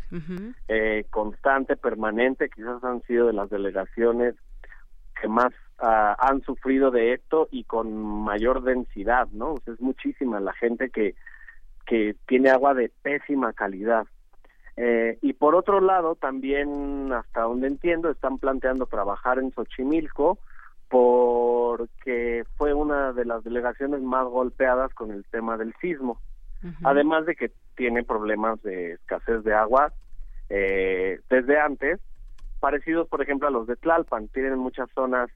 eh, 0.67 1.05
constante, 1.09 1.75
permanente, 1.75 2.49
quizás 2.49 2.83
han 2.83 3.01
sido 3.03 3.27
de 3.27 3.33
las 3.33 3.49
delegaciones 3.49 4.35
que 5.19 5.27
más 5.27 5.53
ah, 5.79 6.15
han 6.19 6.41
sufrido 6.41 6.91
de 6.91 7.13
esto 7.13 7.47
y 7.51 7.63
con 7.65 7.95
mayor 7.95 8.63
densidad, 8.63 9.27
¿no? 9.31 9.55
es 9.65 9.79
muchísima 9.79 10.39
la 10.39 10.53
gente 10.53 10.89
que, 10.89 11.15
que 11.85 12.15
tiene 12.27 12.49
agua 12.49 12.73
de 12.73 12.91
pésima 13.01 13.53
calidad. 13.53 14.07
Eh, 14.77 15.17
y 15.21 15.33
por 15.33 15.55
otro 15.55 15.81
lado, 15.81 16.15
también, 16.15 17.11
hasta 17.11 17.41
donde 17.41 17.67
entiendo, 17.67 18.09
están 18.09 18.37
planteando 18.37 18.85
trabajar 18.85 19.39
en 19.39 19.51
Xochimilco 19.51 20.37
porque 20.87 22.45
fue 22.55 22.73
una 22.73 23.11
de 23.11 23.25
las 23.25 23.43
delegaciones 23.43 24.01
más 24.01 24.25
golpeadas 24.25 24.93
con 24.93 25.11
el 25.11 25.25
tema 25.25 25.57
del 25.57 25.73
sismo. 25.81 26.19
Además 26.83 27.25
de 27.25 27.35
que 27.35 27.51
tiene 27.75 28.03
problemas 28.03 28.61
de 28.63 28.93
escasez 28.93 29.43
de 29.43 29.53
agua 29.53 29.93
eh, 30.49 31.19
desde 31.29 31.59
antes, 31.59 31.99
parecidos, 32.59 33.07
por 33.07 33.21
ejemplo, 33.21 33.47
a 33.47 33.51
los 33.51 33.67
de 33.67 33.75
Tlalpan. 33.75 34.27
Tienen 34.29 34.57
muchas 34.57 34.89
zonas 34.93 35.29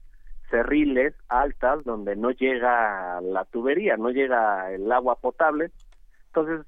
cerriles 0.50 1.14
altas 1.28 1.84
donde 1.84 2.16
no 2.16 2.30
llega 2.30 3.20
la 3.20 3.44
tubería, 3.46 3.96
no 3.96 4.10
llega 4.10 4.72
el 4.72 4.90
agua 4.90 5.16
potable. 5.16 5.70
Entonces, 6.26 6.66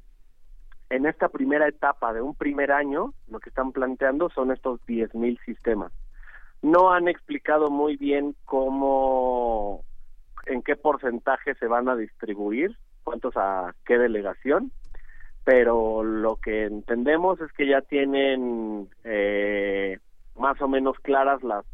en 0.94 1.06
esta 1.06 1.28
primera 1.28 1.66
etapa 1.66 2.12
de 2.12 2.20
un 2.20 2.36
primer 2.36 2.70
año, 2.70 3.14
lo 3.28 3.40
que 3.40 3.48
están 3.48 3.72
planteando 3.72 4.30
son 4.30 4.52
estos 4.52 4.80
10.000 4.86 5.44
sistemas. 5.44 5.92
No 6.62 6.92
han 6.92 7.08
explicado 7.08 7.68
muy 7.68 7.96
bien 7.96 8.36
cómo, 8.44 9.82
en 10.46 10.62
qué 10.62 10.76
porcentaje 10.76 11.56
se 11.56 11.66
van 11.66 11.88
a 11.88 11.96
distribuir, 11.96 12.76
cuántos 13.02 13.36
a 13.36 13.74
qué 13.84 13.98
delegación, 13.98 14.70
pero 15.42 16.04
lo 16.04 16.36
que 16.36 16.66
entendemos 16.66 17.40
es 17.40 17.52
que 17.52 17.66
ya 17.66 17.80
tienen 17.80 18.88
eh, 19.02 19.98
más 20.38 20.60
o 20.62 20.68
menos 20.68 20.96
claras 21.00 21.42
las 21.42 21.64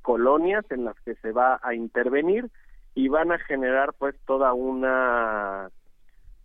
colonias 0.00 0.64
en 0.70 0.84
las 0.84 0.98
que 1.00 1.16
se 1.16 1.32
va 1.32 1.58
a 1.62 1.74
intervenir 1.74 2.48
y 2.94 3.08
van 3.08 3.32
a 3.32 3.38
generar 3.38 3.94
pues 3.98 4.14
toda 4.26 4.52
una 4.52 5.70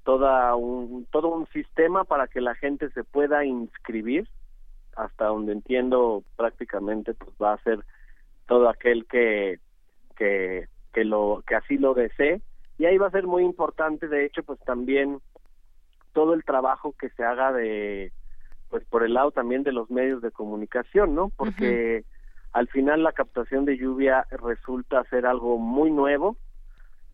toda 0.05 0.55
un 0.55 1.05
todo 1.11 1.29
un 1.29 1.47
sistema 1.47 2.05
para 2.05 2.27
que 2.27 2.39
la 2.39 2.55
gente 2.55 2.89
se 2.91 3.03
pueda 3.03 3.43
inscribir 3.43 4.29
hasta 4.95 5.25
donde 5.25 5.51
entiendo 5.51 6.23
prácticamente 6.37 7.15
pues 7.15 7.31
va 7.41 7.53
a 7.53 7.63
ser 7.63 7.79
todo 8.45 8.69
aquel 8.69 9.07
que 9.07 9.59
que 10.15 10.67
que 10.93 11.03
lo 11.03 11.43
que 11.45 11.55
así 11.55 11.77
lo 11.77 11.93
desee. 11.93 12.39
Y 12.77 12.85
ahí 12.85 12.97
va 12.97 13.07
a 13.07 13.11
ser 13.11 13.25
muy 13.25 13.43
importante 13.43 14.07
de 14.07 14.25
hecho 14.25 14.43
pues 14.43 14.59
también 14.59 15.19
todo 16.13 16.33
el 16.35 16.45
trabajo 16.45 16.93
que 16.97 17.09
se 17.09 17.23
haga 17.23 17.51
de 17.51 18.13
pues 18.69 18.85
por 18.85 19.03
el 19.03 19.15
lado 19.15 19.31
también 19.31 19.63
de 19.63 19.71
los 19.71 19.89
medios 19.89 20.21
de 20.21 20.31
comunicación 20.31 21.15
no 21.15 21.29
porque 21.29 22.05
al 22.53 22.67
final 22.67 23.03
la 23.03 23.11
captación 23.11 23.65
de 23.65 23.77
lluvia 23.77 24.25
resulta 24.29 25.03
ser 25.05 25.25
algo 25.25 25.57
muy 25.57 25.89
nuevo 25.91 26.37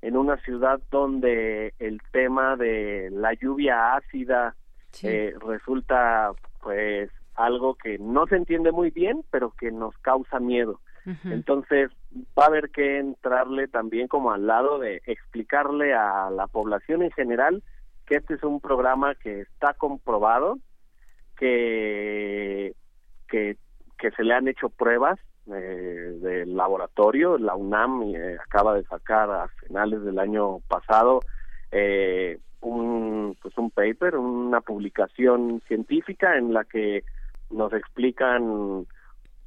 en 0.01 0.17
una 0.17 0.37
ciudad 0.37 0.81
donde 0.89 1.73
el 1.79 2.01
tema 2.11 2.55
de 2.55 3.09
la 3.11 3.33
lluvia 3.33 3.95
ácida 3.95 4.55
eh, 5.03 5.33
resulta 5.45 6.31
pues 6.61 7.09
algo 7.35 7.75
que 7.75 7.97
no 7.99 8.27
se 8.27 8.35
entiende 8.35 8.71
muy 8.71 8.89
bien 8.91 9.23
pero 9.29 9.51
que 9.51 9.71
nos 9.71 9.97
causa 9.99 10.39
miedo. 10.39 10.79
Entonces 11.23 11.89
va 12.37 12.43
a 12.43 12.47
haber 12.47 12.69
que 12.69 12.99
entrarle 12.99 13.67
también 13.67 14.07
como 14.07 14.31
al 14.31 14.45
lado 14.45 14.77
de 14.77 15.01
explicarle 15.07 15.95
a 15.95 16.29
la 16.29 16.45
población 16.45 17.01
en 17.01 17.11
general 17.11 17.63
que 18.05 18.17
este 18.17 18.35
es 18.35 18.43
un 18.43 18.59
programa 18.61 19.15
que 19.15 19.41
está 19.41 19.73
comprobado, 19.73 20.59
que, 21.37 22.75
que, 23.27 23.57
que 23.97 24.11
se 24.11 24.23
le 24.23 24.35
han 24.35 24.47
hecho 24.47 24.69
pruebas 24.69 25.19
eh, 25.47 26.17
del 26.21 26.55
laboratorio, 26.55 27.37
la 27.37 27.55
UNAM 27.55 28.03
eh, 28.03 28.37
acaba 28.45 28.75
de 28.75 28.83
sacar 28.83 29.29
a 29.29 29.47
finales 29.65 30.03
del 30.03 30.19
año 30.19 30.59
pasado 30.67 31.21
eh, 31.71 32.39
un, 32.61 33.35
pues 33.41 33.57
un 33.57 33.71
paper, 33.71 34.17
una 34.17 34.61
publicación 34.61 35.61
científica 35.67 36.37
en 36.37 36.53
la 36.53 36.63
que 36.63 37.03
nos 37.49 37.73
explican 37.73 38.85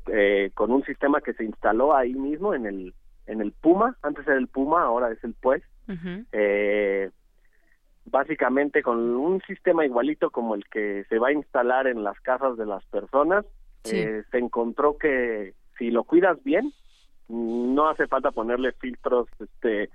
eh, 0.07 0.51
con 0.55 0.73
un 0.73 0.85
sistema 0.85 1.21
que 1.21 1.33
se 1.35 1.45
instaló 1.45 1.95
ahí 1.95 2.15
mismo 2.15 2.55
en 2.55 2.67
el 2.67 2.95
en 3.27 3.41
el 3.41 3.53
Puma, 3.53 3.97
antes 4.03 4.27
era 4.27 4.37
el 4.37 4.49
Puma, 4.49 4.83
ahora 4.83 5.11
es 5.11 5.23
el 5.25 5.35
Pues, 5.41 5.63
eh, 6.33 7.11
básicamente 8.05 8.83
con 8.83 8.99
un 8.99 9.41
sistema 9.43 9.85
igualito 9.85 10.31
como 10.31 10.55
el 10.55 10.65
que 10.69 11.05
se 11.09 11.19
va 11.19 11.29
a 11.29 11.33
instalar 11.33 11.87
en 11.87 12.05
las 12.05 12.21
casas 12.21 12.57
de 12.57 12.67
las 12.67 12.85
personas, 12.87 13.47
eh, 13.85 14.25
se 14.31 14.39
encontró 14.39 14.99
que 14.99 15.55
si 15.79 15.91
lo 15.91 16.05
cuidas 16.05 16.43
bien, 16.45 16.73
no 17.29 17.89
hace 17.89 18.07
falta 18.07 18.31
ponerle 18.31 18.73
filtros 18.73 19.29
este 19.39 19.91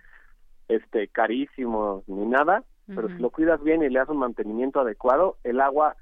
este 0.67 1.07
carísimos 1.07 2.07
ni 2.07 2.25
nada, 2.25 2.63
pero 2.87 3.07
si 3.07 3.15
lo 3.15 3.29
cuidas 3.29 3.63
bien 3.63 3.83
y 3.83 3.89
le 3.89 3.99
haces 3.99 4.11
un 4.11 4.19
mantenimiento 4.19 4.79
adecuado, 4.79 5.37
el 5.43 5.61
agua 5.61 5.95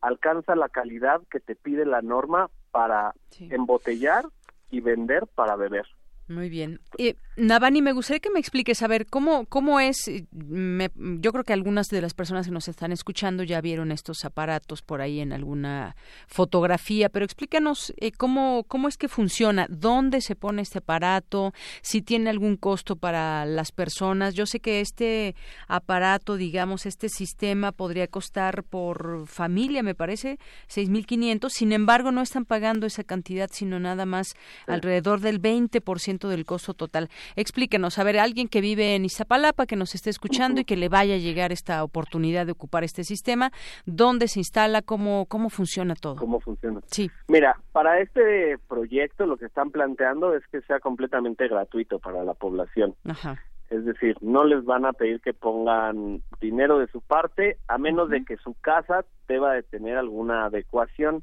alcanza 0.00 0.56
la 0.56 0.68
calidad 0.68 1.20
que 1.30 1.40
te 1.40 1.54
pide 1.54 1.86
la 1.86 2.02
norma 2.02 2.50
para 2.70 3.14
embotellar 3.38 4.24
y 4.70 4.80
vender 4.80 5.26
para 5.34 5.56
beber. 5.56 5.86
Muy 6.28 6.48
bien. 6.48 6.80
Eh, 6.98 7.14
Navani, 7.34 7.80
me 7.80 7.92
gustaría 7.92 8.20
que 8.20 8.28
me 8.28 8.40
expliques, 8.40 8.82
a 8.82 8.88
ver, 8.88 9.06
¿cómo, 9.06 9.46
cómo 9.46 9.80
es? 9.80 10.10
yo 10.32 11.32
creo 11.32 11.44
que 11.44 11.54
algunas 11.54 11.88
de 11.88 12.02
las 12.02 12.12
personas 12.12 12.46
que 12.46 12.52
nos 12.52 12.68
están 12.68 12.92
escuchando 12.92 13.42
ya 13.42 13.62
vieron 13.62 13.90
estos 13.90 14.26
aparatos 14.26 14.82
por 14.82 15.00
ahí 15.00 15.18
en 15.18 15.32
alguna 15.32 15.96
fotografía, 16.26 17.08
pero 17.08 17.24
explícanos 17.24 17.94
eh, 17.96 18.12
cómo, 18.12 18.64
cómo 18.68 18.86
es 18.86 18.98
que 18.98 19.08
funciona, 19.08 19.66
dónde 19.70 20.20
se 20.20 20.36
pone 20.36 20.60
este 20.60 20.78
aparato, 20.78 21.54
si 21.80 22.02
tiene 22.02 22.28
algún 22.28 22.58
costo 22.58 22.96
para 22.96 23.46
las 23.46 23.72
personas. 23.72 24.34
Yo 24.34 24.44
sé 24.44 24.60
que 24.60 24.82
este 24.82 25.34
aparato, 25.68 26.36
digamos, 26.36 26.84
este 26.84 27.08
sistema 27.08 27.72
podría 27.72 28.08
costar 28.08 28.62
por 28.62 29.26
familia, 29.26 29.82
me 29.82 29.94
parece, 29.94 30.38
6.500, 30.68 31.48
sin 31.48 31.72
embargo, 31.72 32.12
no 32.12 32.20
están 32.20 32.44
pagando 32.44 32.86
esa 32.86 33.04
cantidad, 33.04 33.48
sino 33.50 33.80
nada 33.80 34.04
más 34.04 34.34
alrededor 34.66 35.20
del 35.20 35.40
20% 35.40 36.28
del 36.28 36.44
costo 36.44 36.74
total. 36.74 37.08
Explíquenos, 37.36 37.98
a 37.98 38.04
ver, 38.04 38.18
alguien 38.18 38.48
que 38.48 38.60
vive 38.60 38.94
en 38.94 39.04
Iztapalapa, 39.04 39.66
que 39.66 39.76
nos 39.76 39.94
esté 39.94 40.10
escuchando 40.10 40.60
y 40.60 40.64
que 40.64 40.76
le 40.76 40.88
vaya 40.88 41.14
a 41.14 41.18
llegar 41.18 41.52
esta 41.52 41.82
oportunidad 41.84 42.46
de 42.46 42.52
ocupar 42.52 42.84
este 42.84 43.04
sistema, 43.04 43.50
¿dónde 43.86 44.28
se 44.28 44.40
instala? 44.40 44.82
¿Cómo, 44.82 45.26
cómo 45.26 45.50
funciona 45.50 45.94
todo? 45.94 46.16
¿Cómo 46.16 46.40
funciona? 46.40 46.80
Sí. 46.86 47.10
Mira, 47.28 47.56
para 47.72 48.00
este 48.00 48.58
proyecto 48.68 49.26
lo 49.26 49.36
que 49.36 49.46
están 49.46 49.70
planteando 49.70 50.34
es 50.34 50.42
que 50.50 50.60
sea 50.62 50.80
completamente 50.80 51.48
gratuito 51.48 51.98
para 51.98 52.24
la 52.24 52.34
población. 52.34 52.94
Ajá. 53.04 53.42
Es 53.70 53.86
decir, 53.86 54.16
no 54.20 54.44
les 54.44 54.64
van 54.66 54.84
a 54.84 54.92
pedir 54.92 55.20
que 55.22 55.32
pongan 55.32 56.22
dinero 56.40 56.78
de 56.78 56.88
su 56.88 57.00
parte, 57.00 57.56
a 57.68 57.78
menos 57.78 58.10
de 58.10 58.22
que 58.22 58.36
su 58.36 58.52
casa 58.60 59.06
deba 59.26 59.54
de 59.54 59.62
tener 59.62 59.96
alguna 59.96 60.44
adecuación, 60.44 61.22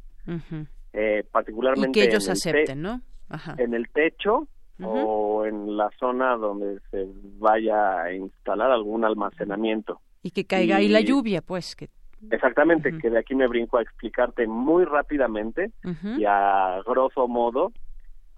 eh, 0.93 1.23
particularmente 1.31 1.99
y 1.99 2.01
que 2.01 2.09
ellos 2.09 2.25
en 2.25 2.31
el 2.31 2.37
acepten, 2.37 2.81
¿no? 2.81 3.01
Ajá. 3.29 3.53
En 3.59 3.75
el 3.75 3.87
techo 3.89 4.47
o 4.83 5.45
en 5.45 5.77
la 5.77 5.89
zona 5.99 6.35
donde 6.35 6.79
se 6.91 7.07
vaya 7.37 8.01
a 8.01 8.13
instalar 8.13 8.71
algún 8.71 9.05
almacenamiento. 9.05 9.99
Y 10.23 10.31
que 10.31 10.45
caiga 10.45 10.77
ahí 10.77 10.87
la 10.87 11.01
lluvia, 11.01 11.41
pues. 11.41 11.75
Que... 11.75 11.89
Exactamente, 12.31 12.97
que 12.97 13.09
de 13.09 13.19
aquí 13.19 13.35
me 13.35 13.47
brinco 13.47 13.77
a 13.77 13.81
explicarte 13.81 14.47
muy 14.47 14.83
rápidamente 14.85 15.71
y 16.17 16.25
a 16.25 16.81
grosso 16.85 17.27
modo, 17.27 17.71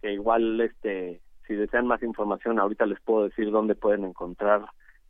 que 0.01 0.13
igual 0.13 0.61
este 0.61 1.19
si 1.47 1.55
desean 1.55 1.88
más 1.88 2.01
información 2.03 2.59
ahorita 2.59 2.85
les 2.85 2.99
puedo 3.01 3.26
decir 3.27 3.51
dónde 3.51 3.76
pueden 3.76 4.05
encontrar 4.05 4.61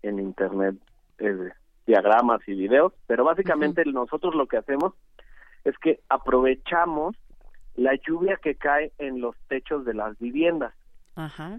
en 0.02 0.20
internet 0.20 0.76
eh, 1.20 1.52
diagramas 1.86 2.42
y 2.48 2.54
videos, 2.54 2.94
pero 3.08 3.24
básicamente 3.24 3.84
nosotros 3.86 4.34
lo 4.34 4.48
que 4.48 4.58
hacemos 4.58 4.94
es 5.66 5.78
que 5.78 6.00
aprovechamos 6.10 7.16
la 7.76 7.96
lluvia 7.96 8.38
que 8.42 8.56
cae 8.56 8.92
en 8.98 9.22
los 9.22 9.36
techos 9.48 9.86
de 9.86 9.94
las 9.94 10.18
viviendas. 10.18 10.74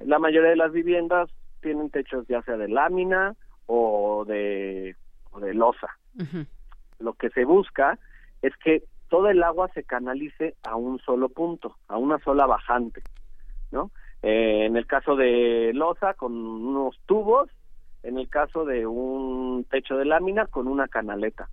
La 0.05 0.19
mayoría 0.19 0.51
de 0.51 0.57
las 0.57 0.73
viviendas 0.73 1.31
tienen 1.61 1.91
techos 1.91 2.27
ya 2.29 2.43
sea 2.43 2.57
de 2.57 2.69
lámina 2.69 3.35
o 3.67 4.25
de, 4.27 4.97
de 5.41 5.55
losa. 5.55 5.89
Lo 6.99 7.15
que 7.15 7.31
se 7.31 7.45
busca 7.45 7.99
es 8.43 8.57
que 8.57 8.85
todo 9.09 9.29
el 9.29 9.43
agua 9.43 9.69
se 9.75 9.85
canalice 9.85 10.57
a 10.63 10.77
un 10.77 10.99
solo 11.01 11.29
punto, 11.29 11.77
a 11.89 11.99
una 11.99 12.19
sola 12.21 12.47
bajante, 12.47 13.03
¿no? 13.71 13.91
Eh, 14.23 14.67
en 14.67 14.77
el 14.77 14.87
caso 14.87 15.17
de 15.17 15.73
losa 15.75 16.15
con 16.15 16.33
unos 16.33 16.99
tubos, 17.07 17.51
en 18.03 18.19
el 18.19 18.29
caso 18.29 18.65
de 18.65 18.87
un 18.87 19.67
techo 19.71 19.97
de 19.97 20.05
lámina 20.05 20.47
con 20.47 20.69
una 20.69 20.89
canaleta. 20.89 21.49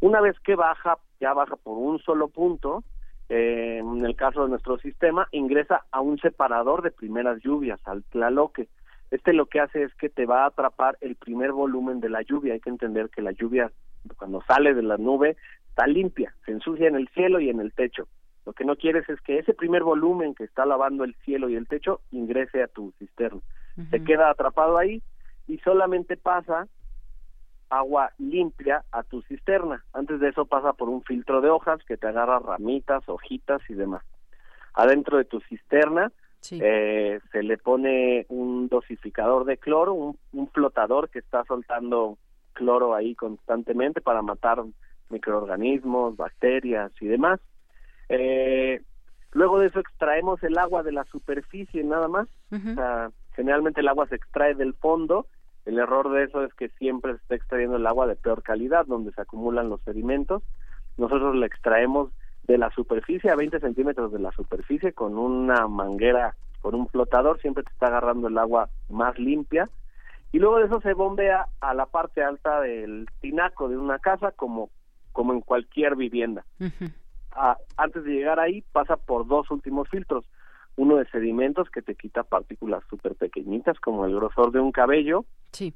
Una 0.00 0.20
vez 0.20 0.38
que 0.40 0.54
baja, 0.54 0.98
ya 1.20 1.32
baja 1.32 1.56
por 1.56 1.78
un 1.78 1.98
solo 2.00 2.28
punto, 2.28 2.82
eh, 3.28 3.78
en 3.78 4.04
el 4.04 4.16
caso 4.16 4.42
de 4.44 4.50
nuestro 4.50 4.78
sistema, 4.78 5.28
ingresa 5.32 5.84
a 5.90 6.00
un 6.00 6.18
separador 6.18 6.82
de 6.82 6.90
primeras 6.90 7.40
lluvias, 7.42 7.80
al 7.84 8.02
tlaloque. 8.04 8.68
Este 9.10 9.32
lo 9.32 9.46
que 9.46 9.60
hace 9.60 9.82
es 9.82 9.94
que 9.94 10.08
te 10.08 10.26
va 10.26 10.44
a 10.44 10.46
atrapar 10.46 10.96
el 11.00 11.16
primer 11.16 11.52
volumen 11.52 12.00
de 12.00 12.08
la 12.08 12.22
lluvia. 12.22 12.54
Hay 12.54 12.60
que 12.60 12.70
entender 12.70 13.10
que 13.10 13.22
la 13.22 13.32
lluvia, 13.32 13.70
cuando 14.16 14.42
sale 14.42 14.74
de 14.74 14.82
la 14.82 14.96
nube, 14.96 15.36
está 15.68 15.86
limpia, 15.86 16.34
se 16.44 16.52
ensucia 16.52 16.88
en 16.88 16.96
el 16.96 17.08
cielo 17.08 17.40
y 17.40 17.48
en 17.48 17.60
el 17.60 17.72
techo. 17.72 18.08
Lo 18.44 18.52
que 18.52 18.64
no 18.64 18.76
quieres 18.76 19.08
es 19.08 19.20
que 19.20 19.38
ese 19.38 19.54
primer 19.54 19.82
volumen 19.82 20.34
que 20.34 20.44
está 20.44 20.66
lavando 20.66 21.04
el 21.04 21.14
cielo 21.24 21.48
y 21.48 21.56
el 21.56 21.68
techo 21.68 22.00
ingrese 22.10 22.62
a 22.62 22.68
tu 22.68 22.92
cisterna. 22.98 23.40
Se 23.90 24.04
queda 24.04 24.30
atrapado 24.30 24.76
ahí 24.76 25.02
y 25.46 25.58
solamente 25.58 26.16
pasa 26.16 26.66
agua 27.72 28.12
limpia 28.18 28.84
a 28.92 29.02
tu 29.02 29.22
cisterna. 29.22 29.82
Antes 29.94 30.20
de 30.20 30.28
eso 30.28 30.44
pasa 30.44 30.74
por 30.74 30.90
un 30.90 31.02
filtro 31.02 31.40
de 31.40 31.48
hojas 31.48 31.80
que 31.84 31.96
te 31.96 32.06
agarra 32.06 32.38
ramitas, 32.38 33.08
hojitas 33.08 33.62
y 33.68 33.74
demás. 33.74 34.02
Adentro 34.74 35.16
de 35.16 35.24
tu 35.24 35.40
cisterna 35.40 36.12
eh, 36.50 37.20
se 37.30 37.42
le 37.42 37.56
pone 37.56 38.26
un 38.28 38.68
dosificador 38.68 39.46
de 39.46 39.56
cloro, 39.56 39.94
un, 39.94 40.48
flotador 40.52 41.08
que 41.08 41.20
está 41.20 41.44
soltando 41.44 42.18
cloro 42.52 42.94
ahí 42.94 43.14
constantemente 43.14 44.02
para 44.02 44.20
matar 44.20 44.62
microorganismos, 45.08 46.16
bacterias 46.16 46.92
y 47.00 47.06
demás. 47.06 47.40
Eh, 48.10 48.82
luego 49.32 49.60
de 49.60 49.68
eso 49.68 49.80
extraemos 49.80 50.42
el 50.42 50.58
agua 50.58 50.82
de 50.82 50.92
la 50.92 51.04
superficie 51.04 51.82
nada 51.84 52.08
más. 52.08 52.28
generalmente 53.34 53.80
el 53.80 53.88
agua 53.88 54.06
se 54.08 54.16
extrae 54.16 54.54
del 54.54 54.74
fondo 54.74 55.26
el 55.64 55.78
error 55.78 56.10
de 56.10 56.24
eso 56.24 56.44
es 56.44 56.52
que 56.54 56.68
siempre 56.70 57.12
se 57.12 57.18
está 57.18 57.34
extrayendo 57.36 57.76
el 57.76 57.86
agua 57.86 58.06
de 58.06 58.16
peor 58.16 58.42
calidad, 58.42 58.86
donde 58.86 59.12
se 59.12 59.20
acumulan 59.20 59.68
los 59.68 59.80
sedimentos. 59.82 60.42
Nosotros 60.96 61.36
la 61.36 61.46
extraemos 61.46 62.10
de 62.44 62.58
la 62.58 62.70
superficie, 62.70 63.30
a 63.30 63.36
20 63.36 63.60
centímetros 63.60 64.12
de 64.12 64.18
la 64.18 64.32
superficie, 64.32 64.92
con 64.92 65.16
una 65.16 65.68
manguera, 65.68 66.34
con 66.60 66.74
un 66.74 66.88
flotador, 66.88 67.40
siempre 67.40 67.62
te 67.62 67.70
está 67.70 67.86
agarrando 67.86 68.28
el 68.28 68.38
agua 68.38 68.68
más 68.88 69.18
limpia. 69.18 69.68
Y 70.32 70.38
luego 70.38 70.58
de 70.58 70.66
eso 70.66 70.80
se 70.80 70.94
bombea 70.94 71.46
a 71.60 71.74
la 71.74 71.86
parte 71.86 72.22
alta 72.22 72.60
del 72.60 73.06
tinaco 73.20 73.68
de 73.68 73.76
una 73.76 73.98
casa, 73.98 74.32
como, 74.32 74.70
como 75.12 75.32
en 75.32 75.42
cualquier 75.42 75.94
vivienda. 75.94 76.44
Ah, 77.32 77.56
antes 77.76 78.04
de 78.04 78.10
llegar 78.12 78.40
ahí, 78.40 78.62
pasa 78.72 78.96
por 78.96 79.26
dos 79.26 79.50
últimos 79.50 79.88
filtros 79.88 80.24
uno 80.76 80.96
de 80.96 81.06
sedimentos 81.06 81.68
que 81.70 81.82
te 81.82 81.94
quita 81.94 82.22
partículas 82.22 82.82
súper 82.88 83.14
pequeñitas 83.14 83.78
como 83.80 84.06
el 84.06 84.14
grosor 84.14 84.52
de 84.52 84.60
un 84.60 84.72
cabello 84.72 85.24
sí. 85.52 85.74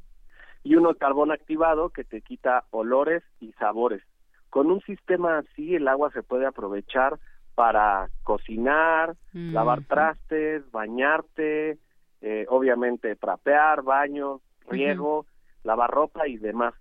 y 0.63 0.75
uno 0.77 0.93
de 0.93 0.99
carbón 0.99 1.31
activado 1.33 1.91
que 1.91 2.05
te 2.05 2.23
quita 2.23 2.65
olores 2.71 3.23
y 3.41 3.53
sabores. 3.53 4.03
Con 4.51 4.71
un 4.71 4.81
sistema 4.83 5.39
así 5.39 5.75
el 5.75 5.89
agua 5.89 6.11
se 6.13 6.23
puede 6.23 6.47
aprovechar 6.47 7.19
para 7.55 8.09
cocinar, 8.23 9.17
lavar 9.33 9.83
trastes, 9.85 10.71
bañarte, 10.71 11.79
eh, 12.21 12.47
obviamente 12.49 13.17
trapear, 13.17 13.83
baño, 13.83 14.41
riego, 14.69 15.27
lavar 15.65 15.91
ropa 15.91 16.29
y 16.29 16.37
demás. 16.37 16.75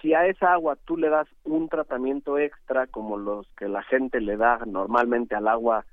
Si 0.00 0.14
a 0.14 0.26
esa 0.26 0.52
agua 0.52 0.76
tú 0.84 0.96
le 0.96 1.08
das 1.08 1.28
un 1.44 1.68
tratamiento 1.68 2.38
extra 2.38 2.86
como 2.86 3.18
los 3.18 3.46
que 3.56 3.68
la 3.68 3.82
gente 3.82 4.20
le 4.20 4.36
da 4.36 4.58
normalmente 4.66 5.34
al 5.34 5.48
agua 5.48 5.84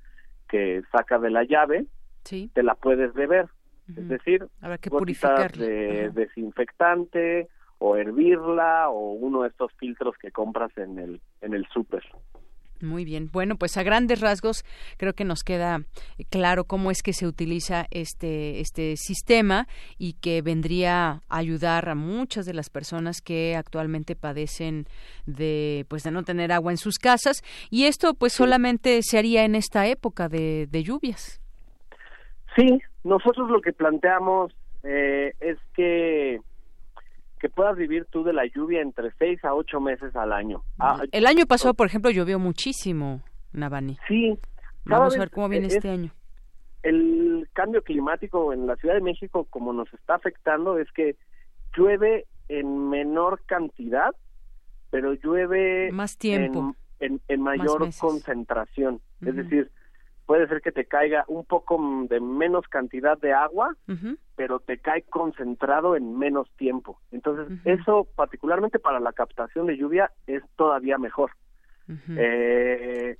que 0.48 0.82
saca 0.90 1.18
de 1.18 1.30
la 1.30 1.44
llave, 1.44 1.86
te 2.22 2.62
la 2.62 2.74
puedes 2.74 3.12
beber. 3.14 3.48
Es 3.88 4.06
decir, 4.06 4.46
que 4.80 4.90
gotitas 4.90 5.52
de 5.52 6.10
desinfectante 6.10 7.48
o 7.78 7.96
hervirla 7.96 8.90
o 8.90 9.12
uno 9.12 9.42
de 9.42 9.48
estos 9.48 9.72
filtros 9.74 10.16
que 10.18 10.30
compras 10.30 10.76
en 10.76 10.98
el 10.98 11.20
en 11.40 11.54
el 11.54 11.66
súper. 11.68 12.04
Muy 12.80 13.04
bien. 13.04 13.28
Bueno, 13.32 13.56
pues 13.56 13.76
a 13.76 13.82
grandes 13.82 14.20
rasgos 14.20 14.64
creo 14.96 15.12
que 15.12 15.24
nos 15.24 15.42
queda 15.42 15.80
claro 16.30 16.64
cómo 16.64 16.90
es 16.90 17.02
que 17.02 17.12
se 17.12 17.26
utiliza 17.26 17.86
este 17.90 18.60
este 18.60 18.96
sistema 18.96 19.66
y 19.98 20.14
que 20.14 20.42
vendría 20.42 21.22
a 21.28 21.38
ayudar 21.38 21.88
a 21.88 21.94
muchas 21.94 22.46
de 22.46 22.54
las 22.54 22.70
personas 22.70 23.20
que 23.20 23.56
actualmente 23.56 24.14
padecen 24.14 24.86
de 25.26 25.86
pues 25.88 26.04
de 26.04 26.10
no 26.10 26.22
tener 26.22 26.52
agua 26.52 26.70
en 26.72 26.78
sus 26.78 26.98
casas 26.98 27.42
y 27.70 27.84
esto 27.84 28.14
pues 28.14 28.32
solamente 28.32 29.00
se 29.02 29.18
haría 29.18 29.44
en 29.44 29.54
esta 29.54 29.86
época 29.86 30.28
de, 30.28 30.66
de 30.70 30.82
lluvias. 30.82 31.40
Sí, 32.56 32.80
nosotros 33.04 33.50
lo 33.50 33.60
que 33.60 33.72
planteamos 33.72 34.52
eh, 34.82 35.32
es 35.40 35.58
que 35.74 36.40
que 37.38 37.48
puedas 37.48 37.76
vivir 37.76 38.06
tú 38.10 38.24
de 38.24 38.32
la 38.32 38.44
lluvia 38.46 38.82
entre 38.82 39.10
seis 39.18 39.44
a 39.44 39.54
ocho 39.54 39.80
meses 39.80 40.14
al 40.16 40.32
año. 40.32 40.62
Ah, 40.78 41.02
el 41.12 41.26
año 41.26 41.46
pasado, 41.46 41.74
por 41.74 41.86
ejemplo, 41.86 42.10
llovió 42.10 42.38
muchísimo, 42.38 43.22
Navani. 43.52 43.98
Sí. 44.08 44.38
Vamos 44.84 45.16
a 45.16 45.20
ver 45.20 45.30
cómo 45.30 45.48
viene 45.48 45.66
este 45.66 45.88
año. 45.88 46.10
El 46.82 47.48
cambio 47.52 47.82
climático 47.82 48.52
en 48.52 48.66
la 48.66 48.76
Ciudad 48.76 48.94
de 48.94 49.00
México, 49.00 49.46
como 49.50 49.72
nos 49.72 49.92
está 49.92 50.14
afectando, 50.14 50.78
es 50.78 50.90
que 50.92 51.16
llueve 51.76 52.26
en 52.48 52.88
menor 52.88 53.42
cantidad, 53.46 54.14
pero 54.90 55.12
llueve 55.14 55.90
más 55.92 56.16
tiempo, 56.16 56.74
en, 57.00 57.20
en, 57.28 57.42
mayor 57.42 57.88
concentración. 57.98 59.00
Es 59.20 59.36
decir, 59.36 59.70
puede 60.28 60.46
ser 60.46 60.60
que 60.60 60.72
te 60.72 60.84
caiga 60.84 61.24
un 61.26 61.46
poco 61.46 61.80
de 62.06 62.20
menos 62.20 62.68
cantidad 62.68 63.16
de 63.16 63.32
agua, 63.32 63.74
pero 64.36 64.60
te 64.60 64.76
cae 64.76 65.00
concentrado 65.00 65.96
en 65.96 66.18
menos 66.18 66.50
tiempo. 66.58 67.00
Entonces, 67.12 67.58
eso 67.64 68.06
particularmente 68.14 68.78
para 68.78 69.00
la 69.00 69.14
captación 69.14 69.66
de 69.66 69.78
lluvia 69.78 70.10
es 70.26 70.42
todavía 70.56 70.98
mejor. 70.98 71.30
eh, 72.18 73.16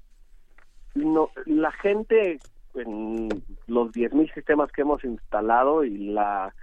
no, 0.96 1.30
la 1.46 1.72
gente 1.72 2.40
en 2.74 3.30
los 3.66 3.90
10.000 3.92 4.34
sistemas 4.34 4.70
que 4.70 4.82
hemos 4.82 5.02
instalado 5.02 5.84
y 5.84 6.10
la, 6.12 6.54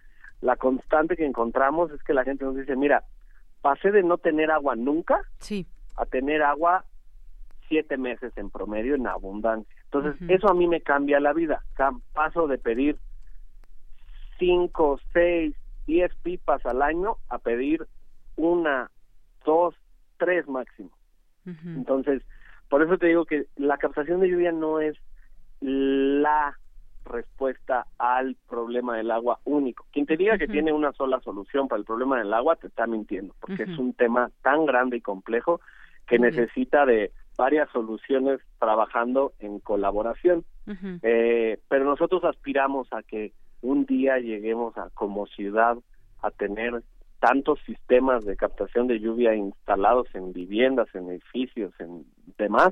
la 0.41 0.57
constante 0.57 1.15
que 1.15 1.25
encontramos 1.25 1.91
es 1.91 2.03
que 2.03 2.13
la 2.13 2.23
gente 2.23 2.45
nos 2.45 2.55
dice, 2.55 2.75
mira, 2.75 3.01
pasé 3.63 3.89
de 3.89 4.03
no 4.03 4.19
tener 4.19 4.51
agua 4.51 4.75
nunca 4.75 5.23
sí. 5.39 5.65
a 5.95 6.05
tener 6.05 6.43
agua 6.43 6.85
siete 7.67 7.97
meses 7.97 8.31
en 8.37 8.49
promedio 8.49 8.95
en 8.95 9.07
abundancia. 9.07 9.75
Entonces, 9.85 10.15
eso 10.29 10.49
a 10.49 10.53
mí 10.53 10.67
me 10.67 10.81
cambia 10.81 11.19
la 11.19 11.33
vida. 11.33 11.63
Paso 12.13 12.47
de 12.47 12.57
pedir 12.57 12.97
cinco, 14.37 14.99
seis, 15.13 15.55
diez 15.87 16.11
pipas 16.23 16.65
al 16.65 16.81
año 16.81 17.17
a 17.29 17.39
pedir 17.39 17.87
una, 18.35 18.91
dos, 19.45 19.75
tres 20.17 20.47
máximo. 20.47 20.91
Entonces, 21.45 22.23
por 22.69 22.81
eso 22.81 22.97
te 22.97 23.07
digo 23.07 23.25
que 23.25 23.45
la 23.55 23.77
captación 23.77 24.19
de 24.19 24.29
lluvia 24.29 24.51
no 24.51 24.79
es 24.79 24.97
la 25.59 26.57
respuesta 27.05 27.85
al 27.99 28.35
problema 28.49 28.97
del 28.97 29.11
agua 29.11 29.39
único. 29.45 29.85
Quien 29.91 30.07
te 30.07 30.17
diga 30.17 30.39
que 30.39 30.47
tiene 30.47 30.73
una 30.73 30.91
sola 30.93 31.19
solución 31.21 31.67
para 31.67 31.79
el 31.79 31.85
problema 31.85 32.17
del 32.17 32.33
agua 32.33 32.55
te 32.55 32.67
está 32.67 32.87
mintiendo, 32.87 33.35
porque 33.39 33.63
es 33.63 33.77
un 33.77 33.93
tema 33.93 34.31
tan 34.41 34.65
grande 34.65 34.97
y 34.97 35.01
complejo 35.01 35.61
que 36.07 36.17
necesita 36.19 36.85
de 36.85 37.11
varias 37.37 37.69
soluciones 37.71 38.39
trabajando 38.59 39.33
en 39.39 39.59
colaboración. 39.59 40.45
eh, 41.03 41.59
pero 41.69 41.85
nosotros 41.85 42.23
aspiramos 42.23 42.87
a 42.91 43.03
que 43.03 43.33
un 43.61 43.85
día 43.85 44.17
lleguemos 44.19 44.77
a 44.77 44.89
como 44.93 45.27
ciudad 45.27 45.77
a 46.21 46.31
tener 46.31 46.83
tantos 47.19 47.59
sistemas 47.65 48.25
de 48.25 48.35
captación 48.35 48.87
de 48.87 48.99
lluvia 48.99 49.35
instalados 49.35 50.07
en 50.13 50.33
viviendas, 50.33 50.87
en 50.93 51.09
edificios, 51.09 51.73
en 51.79 52.05
demás, 52.37 52.69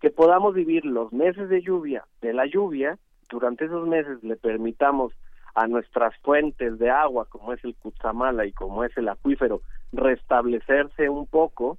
que 0.00 0.10
podamos 0.10 0.54
vivir 0.54 0.84
los 0.84 1.12
meses 1.12 1.48
de 1.48 1.62
lluvia, 1.62 2.04
de 2.20 2.32
la 2.32 2.46
lluvia, 2.46 2.98
durante 3.30 3.66
esos 3.66 3.86
meses 3.86 4.22
le 4.22 4.36
permitamos 4.36 5.12
a 5.54 5.66
nuestras 5.66 6.14
fuentes 6.18 6.78
de 6.78 6.90
agua, 6.90 7.26
como 7.28 7.52
es 7.52 7.64
el 7.64 7.74
Cutzamala 7.76 8.44
y 8.44 8.52
como 8.52 8.84
es 8.84 8.96
el 8.96 9.08
acuífero, 9.08 9.62
restablecerse 9.92 11.08
un 11.08 11.26
poco 11.26 11.78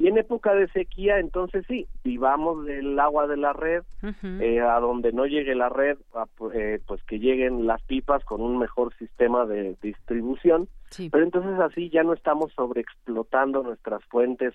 y 0.00 0.08
en 0.08 0.16
época 0.16 0.54
de 0.54 0.66
sequía, 0.68 1.18
entonces 1.18 1.62
sí, 1.68 1.86
vivamos 2.02 2.64
del 2.64 2.98
agua 2.98 3.26
de 3.26 3.36
la 3.36 3.52
red, 3.52 3.82
eh, 4.22 4.58
a 4.62 4.80
donde 4.80 5.12
no 5.12 5.26
llegue 5.26 5.54
la 5.54 5.68
red, 5.68 5.98
eh, 6.54 6.80
pues 6.86 7.02
que 7.04 7.18
lleguen 7.18 7.66
las 7.66 7.82
pipas 7.82 8.24
con 8.24 8.40
un 8.40 8.58
mejor 8.58 8.94
sistema 8.96 9.44
de 9.44 9.76
distribución. 9.82 10.68
Pero 10.96 11.22
entonces 11.22 11.60
así 11.60 11.90
ya 11.90 12.02
no 12.02 12.14
estamos 12.14 12.50
sobreexplotando 12.54 13.62
nuestras 13.62 14.02
fuentes 14.06 14.54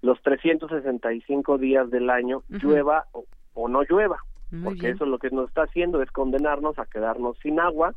los 0.00 0.18
365 0.22 1.58
días 1.58 1.90
del 1.90 2.08
año, 2.08 2.42
llueva 2.48 3.04
o, 3.12 3.68
no 3.68 3.82
llueva. 3.82 4.16
porque 4.64 4.88
eso 4.88 5.04
lo 5.04 5.18
que 5.18 5.28
nos 5.28 5.48
está 5.48 5.64
haciendo 5.64 6.00
es 6.00 6.10
condenarnos 6.10 6.78
a 6.78 6.86
quedarnos 6.86 7.36
sin 7.40 7.60
agua 7.60 7.94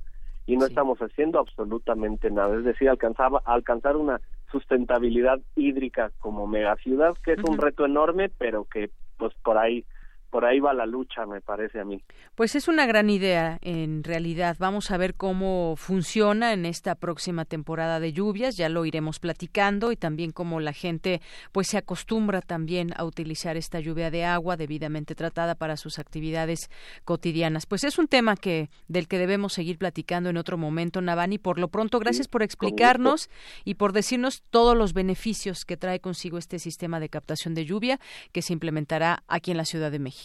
y 0.50 0.58
no 0.58 0.66
estamos 0.66 0.98
haciendo 1.00 1.38
absolutamente 1.38 2.32
nada. 2.32 2.58
Es 2.58 2.64
decir, 2.64 2.90
alcanzaba, 2.90 3.44
alcanzar 3.46 3.96
una 3.96 4.20
sustentabilidad 4.52 5.40
hídrica 5.56 6.12
como 6.18 6.48
megaciudad, 6.48 7.16
que 7.24 7.34
es 7.34 7.44
un 7.48 7.60
reto 7.60 7.86
enorme, 7.86 8.30
pero 8.36 8.66
que 8.66 8.90
pues 9.18 9.32
por 9.44 9.60
ahí 9.60 9.86
por 10.30 10.46
ahí 10.46 10.60
va 10.60 10.74
la 10.74 10.86
lucha, 10.86 11.26
me 11.26 11.42
parece 11.42 11.80
a 11.80 11.86
mí. 11.86 12.02
Pues 12.36 12.56
es 12.56 12.68
una 12.68 12.86
gran 12.86 13.10
idea, 13.10 13.58
en 13.62 14.04
realidad. 14.04 14.56
Vamos 14.60 14.92
a 14.92 14.98
ver 14.98 15.16
cómo 15.16 15.76
funciona 15.76 16.54
en 16.54 16.66
esta 16.66 16.96
próxima 16.96 17.46
temporada 17.46 18.00
de 18.00 18.14
lluvias, 18.14 18.56
ya 18.56 18.70
lo 18.70 18.86
iremos 18.86 19.20
platicando 19.20 19.92
y 19.92 19.96
también 19.96 20.32
cómo 20.32 20.60
la 20.60 20.74
gente 20.74 21.22
pues 21.52 21.68
se 21.68 21.78
acostumbra 21.78 22.42
también 22.42 22.92
a 22.96 23.06
utilizar 23.06 23.58
esta 23.58 23.80
lluvia 23.80 24.12
de 24.12 24.26
agua 24.26 24.56
debidamente 24.56 25.16
tratada 25.16 25.56
para 25.56 25.78
sus 25.78 25.98
actividades 25.98 26.70
cotidianas. 27.06 27.66
Pues 27.66 27.84
es 27.84 27.98
un 27.98 28.08
tema 28.08 28.36
que 28.36 28.70
del 28.88 29.08
que 29.08 29.18
debemos 29.18 29.54
seguir 29.54 29.78
platicando 29.78 30.30
en 30.30 30.38
otro 30.38 30.58
momento, 30.58 31.02
Navani. 31.02 31.40
Por 31.40 31.60
lo 31.60 31.70
pronto, 31.70 32.00
gracias 32.00 32.28
por 32.28 32.44
explicarnos 32.44 33.30
y 33.66 33.76
por 33.76 33.94
decirnos 33.94 34.44
todos 34.50 34.78
los 34.78 34.94
beneficios 34.94 35.66
que 35.66 35.78
trae 35.78 36.00
consigo 36.00 36.38
este 36.38 36.60
sistema 36.60 37.00
de 37.00 37.10
captación 37.10 37.56
de 37.56 37.66
lluvia 37.66 38.00
que 38.32 38.42
se 38.42 38.54
implementará 38.54 39.24
aquí 39.28 39.52
en 39.52 39.58
la 39.58 39.66
Ciudad 39.66 39.92
de 39.92 40.00
México. 40.00 40.19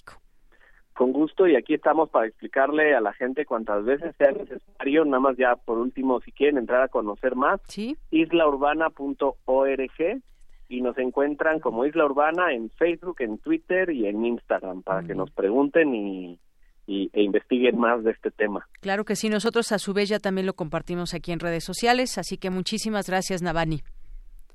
Con 0.94 1.12
gusto 1.12 1.48
y 1.48 1.56
aquí 1.56 1.74
estamos 1.74 2.08
para 2.08 2.26
explicarle 2.26 2.94
a 2.94 3.00
la 3.00 3.12
gente 3.12 3.44
cuantas 3.44 3.84
veces 3.84 4.14
sea 4.16 4.30
necesario, 4.30 5.04
nada 5.04 5.20
más 5.20 5.36
ya 5.36 5.56
por 5.56 5.78
último 5.78 6.20
si 6.20 6.30
quieren 6.30 6.58
entrar 6.58 6.82
a 6.82 6.88
conocer 6.88 7.34
más, 7.34 7.60
¿Sí? 7.66 7.96
islaurbana.org 8.12 10.22
y 10.68 10.80
nos 10.80 10.96
encuentran 10.98 11.58
como 11.58 11.84
Isla 11.84 12.04
Urbana 12.04 12.52
en 12.52 12.70
Facebook, 12.70 13.16
en 13.20 13.38
Twitter 13.38 13.90
y 13.90 14.06
en 14.06 14.24
Instagram 14.24 14.82
para 14.82 15.02
que 15.02 15.14
nos 15.14 15.30
pregunten 15.32 15.94
y, 15.94 16.38
y, 16.86 17.10
e 17.12 17.22
investiguen 17.22 17.78
más 17.78 18.04
de 18.04 18.12
este 18.12 18.30
tema. 18.30 18.66
Claro 18.80 19.04
que 19.04 19.16
sí, 19.16 19.28
nosotros 19.28 19.72
a 19.72 19.78
su 19.78 19.94
vez 19.94 20.08
ya 20.08 20.20
también 20.20 20.46
lo 20.46 20.54
compartimos 20.54 21.12
aquí 21.12 21.32
en 21.32 21.40
redes 21.40 21.64
sociales, 21.64 22.18
así 22.18 22.38
que 22.38 22.50
muchísimas 22.50 23.08
gracias 23.08 23.42
Navani. 23.42 23.82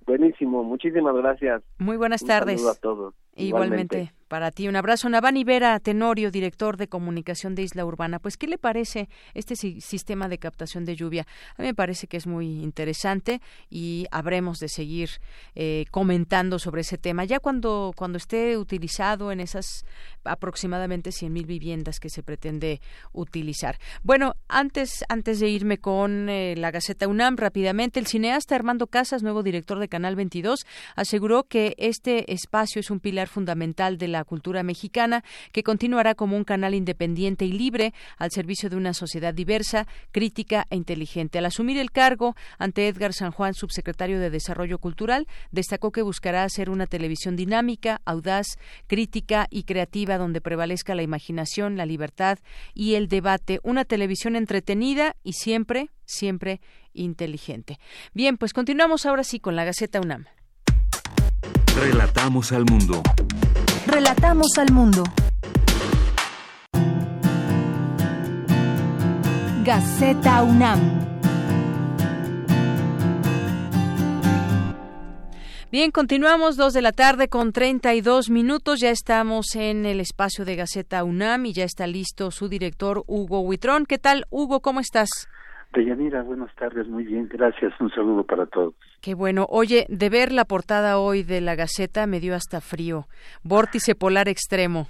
Buenísimo, 0.05 0.63
muchísimas 0.63 1.15
gracias. 1.15 1.61
Muy 1.77 1.97
buenas 1.97 2.23
tardes. 2.23 2.65
a 2.65 2.79
todos. 2.79 3.13
Igualmente. 3.35 4.13
Para 4.29 4.51
ti, 4.51 4.69
un 4.69 4.77
abrazo. 4.77 5.09
Navani 5.09 5.43
Vera 5.43 5.77
Tenorio, 5.81 6.31
director 6.31 6.77
de 6.77 6.87
comunicación 6.87 7.55
de 7.55 7.63
Isla 7.63 7.83
Urbana. 7.85 8.19
Pues, 8.19 8.37
¿qué 8.37 8.47
le 8.47 8.57
parece 8.57 9.09
este 9.33 9.57
sistema 9.57 10.29
de 10.29 10.37
captación 10.37 10.85
de 10.85 10.95
lluvia? 10.95 11.27
A 11.57 11.61
mí 11.61 11.67
me 11.67 11.75
parece 11.75 12.07
que 12.07 12.15
es 12.15 12.27
muy 12.27 12.61
interesante 12.61 13.41
y 13.69 14.05
habremos 14.11 14.59
de 14.59 14.69
seguir 14.69 15.09
eh, 15.55 15.85
comentando 15.91 16.59
sobre 16.59 16.81
ese 16.81 16.97
tema. 16.97 17.25
Ya 17.25 17.39
cuando, 17.39 17.91
cuando 17.97 18.17
esté 18.17 18.57
utilizado 18.57 19.33
en 19.33 19.41
esas 19.41 19.85
aproximadamente 20.23 21.09
100.000 21.09 21.45
viviendas 21.45 21.99
que 21.99 22.09
se 22.09 22.23
pretende 22.23 22.79
utilizar. 23.11 23.77
Bueno, 24.03 24.35
antes, 24.47 25.03
antes 25.09 25.41
de 25.41 25.49
irme 25.49 25.77
con 25.79 26.29
eh, 26.29 26.55
la 26.55 26.71
Gaceta 26.71 27.07
UNAM, 27.07 27.35
rápidamente, 27.35 27.99
el 27.99 28.07
cineasta 28.07 28.55
Armando 28.55 28.87
Casas, 28.87 29.23
nuevo 29.23 29.43
director 29.43 29.79
de 29.79 29.89
Canal 29.89 30.15
22, 30.15 30.65
aseguró 30.95 31.43
que 31.43 31.75
este 31.77 32.31
espacio 32.31 32.79
es 32.79 32.89
un 32.89 32.99
pilar 32.99 33.09
pilar 33.09 33.27
fundamental 33.27 33.97
de 33.97 34.07
la 34.07 34.18
cultura 34.23 34.63
mexicana, 34.63 35.23
que 35.51 35.63
continuará 35.63 36.15
como 36.15 36.37
un 36.37 36.43
canal 36.43 36.73
independiente 36.73 37.45
y 37.45 37.51
libre 37.51 37.93
al 38.17 38.31
servicio 38.31 38.69
de 38.69 38.75
una 38.75 38.93
sociedad 38.93 39.33
diversa, 39.33 39.87
crítica 40.11 40.65
e 40.69 40.75
inteligente. 40.75 41.37
Al 41.37 41.45
asumir 41.45 41.77
el 41.77 41.91
cargo 41.91 42.35
ante 42.57 42.87
Edgar 42.87 43.13
San 43.13 43.31
Juan, 43.31 43.53
subsecretario 43.53 44.19
de 44.19 44.29
Desarrollo 44.29 44.79
Cultural, 44.79 45.27
destacó 45.51 45.91
que 45.91 46.01
buscará 46.01 46.43
hacer 46.43 46.69
una 46.69 46.87
televisión 46.87 47.35
dinámica, 47.35 48.01
audaz, 48.05 48.57
crítica 48.87 49.47
y 49.49 49.63
creativa 49.63 50.17
donde 50.17 50.41
prevalezca 50.41 50.95
la 50.95 51.03
imaginación, 51.03 51.77
la 51.77 51.85
libertad 51.85 52.39
y 52.73 52.95
el 52.95 53.07
debate, 53.07 53.59
una 53.63 53.85
televisión 53.85 54.35
entretenida 54.35 55.15
y 55.23 55.33
siempre, 55.33 55.89
siempre 56.05 56.61
inteligente. 56.93 57.79
Bien, 58.13 58.37
pues 58.37 58.53
continuamos 58.53 59.05
ahora 59.05 59.23
sí 59.23 59.39
con 59.39 59.55
la 59.55 59.65
Gaceta 59.65 60.01
UNAM. 60.01 60.25
Relatamos 61.75 62.51
al 62.51 62.65
mundo. 62.65 63.01
Relatamos 63.91 64.47
al 64.59 64.71
mundo. 64.71 65.03
Gaceta 69.65 70.43
UNAM. 70.43 70.79
Bien, 75.71 75.89
continuamos 75.89 76.55
dos 76.55 76.73
de 76.73 76.83
la 76.83 76.91
tarde 76.91 77.29
con 77.29 77.51
32 77.51 78.29
minutos. 78.29 78.79
Ya 78.79 78.91
estamos 78.91 79.55
en 79.55 79.87
el 79.87 79.99
espacio 79.99 80.45
de 80.45 80.55
Gaceta 80.55 81.03
UNAM 81.03 81.47
y 81.47 81.53
ya 81.53 81.63
está 81.63 81.87
listo 81.87 82.29
su 82.29 82.47
director 82.47 83.03
Hugo 83.07 83.41
Huitrón. 83.41 83.87
¿Qué 83.87 83.97
tal, 83.97 84.25
Hugo? 84.29 84.59
¿Cómo 84.59 84.81
estás? 84.81 85.09
Deyanira, 85.73 86.21
buenas 86.21 86.53
tardes, 86.55 86.87
muy 86.87 87.05
bien, 87.05 87.27
gracias, 87.27 87.73
un 87.79 87.89
saludo 87.91 88.23
para 88.23 88.45
todos. 88.45 88.73
Qué 89.01 89.13
bueno. 89.13 89.45
Oye, 89.49 89.85
de 89.89 90.09
ver 90.09 90.31
la 90.31 90.45
portada 90.45 90.99
hoy 90.99 91.23
de 91.23 91.41
la 91.41 91.55
Gaceta 91.55 92.05
me 92.05 92.19
dio 92.19 92.35
hasta 92.35 92.61
frío. 92.61 93.07
Vórtice 93.43 93.95
polar 93.95 94.27
extremo. 94.27 94.89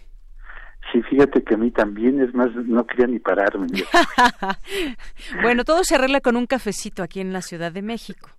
Sí, 0.91 1.01
fíjate 1.03 1.43
que 1.43 1.53
a 1.53 1.57
mí 1.57 1.69
también, 1.69 2.19
es 2.21 2.33
más, 2.33 2.49
no 2.55 2.85
quería 2.87 3.05
ni 3.05 3.19
pararme. 3.19 3.67
bueno, 5.43 5.63
todo 5.63 5.83
se 5.83 5.95
arregla 5.95 6.19
con 6.19 6.35
un 6.35 6.47
cafecito 6.47 7.03
aquí 7.03 7.19
en 7.19 7.31
la 7.31 7.41
Ciudad 7.41 7.71
de 7.71 7.83
México. 7.83 8.29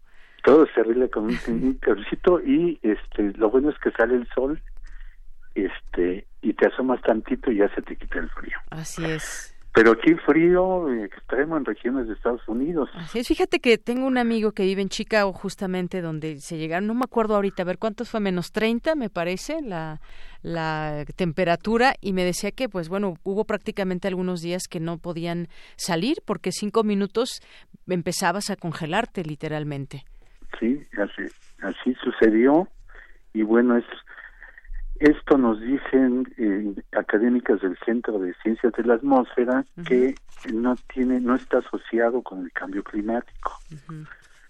Todo 0.42 0.66
se 0.74 0.80
arregla 0.80 1.08
con 1.08 1.26
un, 1.26 1.74
cafecito 1.80 2.40
y 2.40 2.80
este, 2.82 3.32
lo 3.36 3.50
bueno 3.50 3.70
es 3.70 3.78
que 3.78 3.90
sale 3.92 4.14
el 4.16 4.26
sol 4.34 4.60
este 5.54 6.26
y 6.40 6.54
te 6.54 6.68
asomas 6.68 7.00
tantito 7.02 7.50
y 7.50 7.58
ya 7.58 7.72
se 7.74 7.82
te 7.82 7.94
quita 7.94 8.18
el 8.18 8.30
frío. 8.30 8.56
Así 8.70 9.04
es. 9.04 9.49
Pero 9.72 9.92
aquí 9.92 10.14
frío 10.26 10.92
extremo 11.04 11.56
en 11.56 11.64
regiones 11.64 12.08
de 12.08 12.14
Estados 12.14 12.46
Unidos. 12.48 12.90
Así 12.94 13.20
es, 13.20 13.28
fíjate 13.28 13.60
que 13.60 13.78
tengo 13.78 14.06
un 14.06 14.18
amigo 14.18 14.50
que 14.50 14.64
vive 14.64 14.82
en 14.82 14.88
Chicago 14.88 15.32
justamente 15.32 16.02
donde 16.02 16.40
se 16.40 16.58
llegaron, 16.58 16.88
no 16.88 16.94
me 16.94 17.04
acuerdo 17.04 17.36
ahorita, 17.36 17.62
a 17.62 17.66
ver 17.66 17.78
cuántos 17.78 18.10
fue, 18.10 18.18
menos 18.18 18.50
30 18.50 18.96
me 18.96 19.10
parece 19.10 19.62
la, 19.62 20.00
la 20.42 21.04
temperatura 21.16 21.94
y 22.00 22.12
me 22.12 22.24
decía 22.24 22.50
que 22.50 22.68
pues 22.68 22.88
bueno, 22.88 23.14
hubo 23.22 23.44
prácticamente 23.44 24.08
algunos 24.08 24.40
días 24.42 24.64
que 24.68 24.80
no 24.80 24.98
podían 24.98 25.46
salir 25.76 26.16
porque 26.24 26.50
cinco 26.50 26.82
minutos 26.82 27.40
empezabas 27.86 28.50
a 28.50 28.56
congelarte 28.56 29.22
literalmente. 29.22 30.04
Sí, 30.58 30.84
así, 30.98 31.32
así 31.62 31.94
sucedió 32.02 32.68
y 33.32 33.42
bueno, 33.42 33.76
es 33.76 33.84
esto 35.00 35.38
nos 35.38 35.58
dicen 35.60 36.30
eh, 36.36 36.74
académicas 36.92 37.60
del 37.62 37.76
Centro 37.86 38.18
de 38.18 38.34
Ciencias 38.42 38.72
de 38.74 38.84
la 38.84 38.94
Atmósfera 38.94 39.64
que 39.86 40.14
no 40.52 40.76
tiene, 40.92 41.20
no 41.20 41.34
está 41.34 41.58
asociado 41.58 42.22
con 42.22 42.44
el 42.44 42.52
cambio 42.52 42.84
climático, 42.84 43.58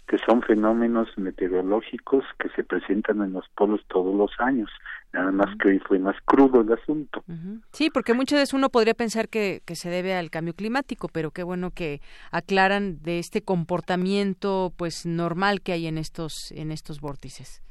que 0.08 0.18
son 0.18 0.42
fenómenos 0.42 1.08
meteorológicos 1.16 2.24
que 2.40 2.48
se 2.50 2.64
presentan 2.64 3.22
en 3.22 3.32
los 3.32 3.48
polos 3.50 3.80
todos 3.86 4.12
los 4.12 4.32
años. 4.40 4.68
Nada 5.12 5.30
más 5.30 5.56
que 5.56 5.68
hoy 5.68 5.78
fue 5.78 6.00
más 6.00 6.16
crudo 6.24 6.62
el 6.62 6.72
asunto. 6.72 7.22
Sí, 7.72 7.90
porque 7.90 8.12
muchas 8.12 8.40
veces 8.40 8.52
uno 8.52 8.70
podría 8.70 8.94
pensar 8.94 9.28
que, 9.28 9.62
que 9.64 9.76
se 9.76 9.88
debe 9.88 10.16
al 10.16 10.30
cambio 10.30 10.54
climático, 10.54 11.08
pero 11.08 11.30
qué 11.30 11.44
bueno 11.44 11.70
que 11.70 12.00
aclaran 12.32 13.00
de 13.02 13.20
este 13.20 13.42
comportamiento 13.42 14.72
pues 14.76 15.06
normal 15.06 15.60
que 15.60 15.72
hay 15.72 15.86
en 15.86 15.96
estos 15.96 16.50
en 16.50 16.72
estos 16.72 17.00
vórtices. 17.00 17.62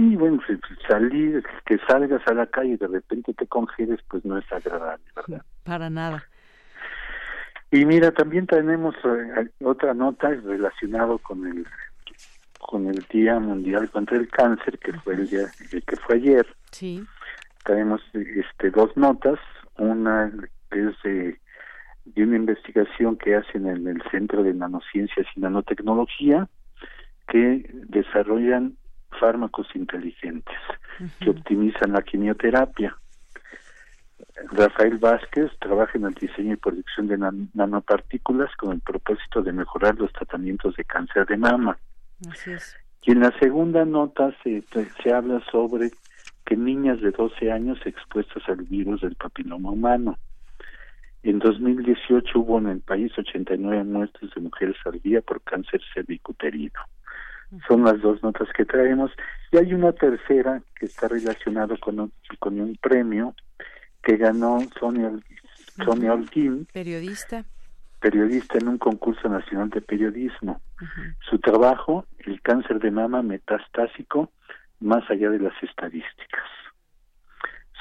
Sí, 0.00 0.16
bueno, 0.16 0.40
salir, 0.88 1.44
que 1.66 1.76
salgas 1.86 2.26
a 2.26 2.32
la 2.32 2.46
calle 2.46 2.70
y 2.70 2.76
de 2.78 2.86
repente 2.86 3.34
te 3.34 3.46
congeles, 3.46 4.00
pues 4.08 4.24
no 4.24 4.38
es 4.38 4.50
agradable, 4.50 5.04
¿verdad? 5.14 5.44
Para 5.62 5.90
nada. 5.90 6.24
Y 7.70 7.84
mira, 7.84 8.10
también 8.10 8.46
tenemos 8.46 8.94
eh, 9.04 9.50
otra 9.62 9.92
nota 9.92 10.30
relacionado 10.30 11.18
con 11.18 11.46
el 11.46 11.66
con 12.60 12.86
el 12.86 13.04
Día 13.10 13.38
Mundial 13.40 13.90
contra 13.90 14.16
el 14.16 14.28
Cáncer, 14.28 14.78
que 14.78 14.94
fue 15.00 15.16
el 15.16 15.28
día 15.28 15.48
que 15.70 15.96
fue 15.96 16.14
ayer. 16.14 16.46
Sí. 16.70 17.04
Tenemos 17.66 18.00
este 18.14 18.70
dos 18.70 18.96
notas, 18.96 19.38
una 19.76 20.32
es 20.70 20.94
de, 21.04 21.38
de 22.06 22.22
una 22.22 22.36
investigación 22.36 23.18
que 23.18 23.36
hacen 23.36 23.66
en 23.66 23.86
el 23.86 24.02
Centro 24.10 24.42
de 24.42 24.54
Nanociencias 24.54 25.26
y 25.36 25.40
Nanotecnología, 25.40 26.48
que 27.28 27.70
desarrollan 27.88 28.78
fármacos 29.18 29.66
inteligentes 29.74 30.56
que 31.20 31.30
optimizan 31.30 31.92
la 31.92 32.02
quimioterapia. 32.02 32.96
Rafael 34.52 34.98
Vázquez 34.98 35.50
trabaja 35.58 35.98
en 35.98 36.06
el 36.06 36.14
diseño 36.14 36.54
y 36.54 36.56
producción 36.56 37.08
de 37.08 37.18
nanopartículas 37.54 38.54
con 38.56 38.72
el 38.72 38.80
propósito 38.80 39.42
de 39.42 39.52
mejorar 39.52 39.98
los 39.98 40.12
tratamientos 40.12 40.76
de 40.76 40.84
cáncer 40.84 41.26
de 41.26 41.36
mama. 41.36 41.78
Y 43.02 43.12
en 43.12 43.20
la 43.20 43.36
segunda 43.38 43.84
nota 43.84 44.34
se, 44.42 44.62
se 45.02 45.12
habla 45.12 45.42
sobre 45.50 45.90
que 46.44 46.56
niñas 46.56 47.00
de 47.00 47.10
12 47.10 47.50
años 47.50 47.78
expuestas 47.84 48.42
al 48.48 48.62
virus 48.62 49.00
del 49.02 49.14
papiloma 49.14 49.70
humano. 49.70 50.18
En 51.22 51.38
2018 51.38 52.38
hubo 52.38 52.58
en 52.58 52.68
el 52.68 52.80
país 52.80 53.12
89 53.16 53.84
muertes 53.84 54.30
de 54.34 54.40
mujeres 54.40 54.76
al 54.86 55.00
día 55.00 55.20
por 55.20 55.42
cáncer 55.42 55.80
cervicuterino. 55.94 56.80
Son 57.66 57.84
las 57.84 58.00
dos 58.00 58.22
notas 58.22 58.48
que 58.56 58.64
traemos. 58.64 59.10
Y 59.50 59.56
hay 59.58 59.74
una 59.74 59.92
tercera 59.92 60.62
que 60.78 60.86
está 60.86 61.08
relacionada 61.08 61.76
con 61.78 62.00
un, 62.00 62.12
con 62.38 62.60
un 62.60 62.76
premio 62.76 63.34
que 64.02 64.16
ganó 64.16 64.60
Sonia, 64.78 65.10
Sonia 65.84 66.14
Holguín. 66.14 66.66
Periodista. 66.72 67.44
Periodista 68.00 68.58
en 68.58 68.68
un 68.68 68.78
concurso 68.78 69.28
nacional 69.28 69.68
de 69.70 69.80
periodismo. 69.80 70.60
Su 71.28 71.38
trabajo, 71.38 72.06
el 72.20 72.40
cáncer 72.40 72.78
de 72.78 72.90
mama 72.90 73.22
metastásico, 73.22 74.30
más 74.80 75.08
allá 75.10 75.28
de 75.30 75.38
las 75.38 75.52
estadísticas. 75.62 76.44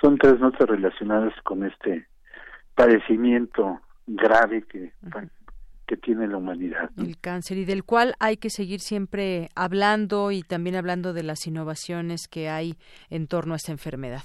Son 0.02 0.18
tres 0.18 0.40
notas 0.40 0.68
relacionadas 0.68 1.34
con 1.44 1.66
este 1.66 2.08
padecimiento 2.76 3.80
grave 4.08 4.64
que, 4.64 4.94
que 5.90 5.98
tiene 5.98 6.28
la 6.28 6.38
humanidad. 6.38 6.92
El 6.98 7.18
cáncer 7.18 7.58
y 7.58 7.66
del 7.66 7.84
cual 7.84 8.14
hay 8.20 8.38
que 8.38 8.52
seguir 8.52 8.80
siempre 8.80 9.50
hablando 9.56 10.30
y 10.30 10.44
también 10.44 10.76
hablando 10.76 11.14
de 11.14 11.24
las 11.24 11.48
innovaciones 11.48 12.28
que 12.28 12.48
hay 12.48 12.76
en 13.10 13.26
torno 13.26 13.54
a 13.54 13.58
esta 13.58 13.72
enfermedad. 13.72 14.22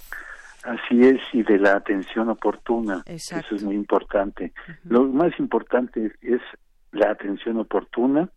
Así 0.63 1.01
es, 1.01 1.23
y 1.33 1.43
de 1.43 1.59
la 1.59 1.77
atención 1.77 2.29
oportuna. 2.29 3.03
Eso 3.07 3.39
es 3.39 3.63
muy 3.63 3.77
importante. 3.77 4.53
Lo 4.85 5.05
más 5.05 5.33
importante 5.39 6.13
es, 6.21 6.43
la 6.93 7.11
atención 7.11 7.59
oportuna 7.59 8.29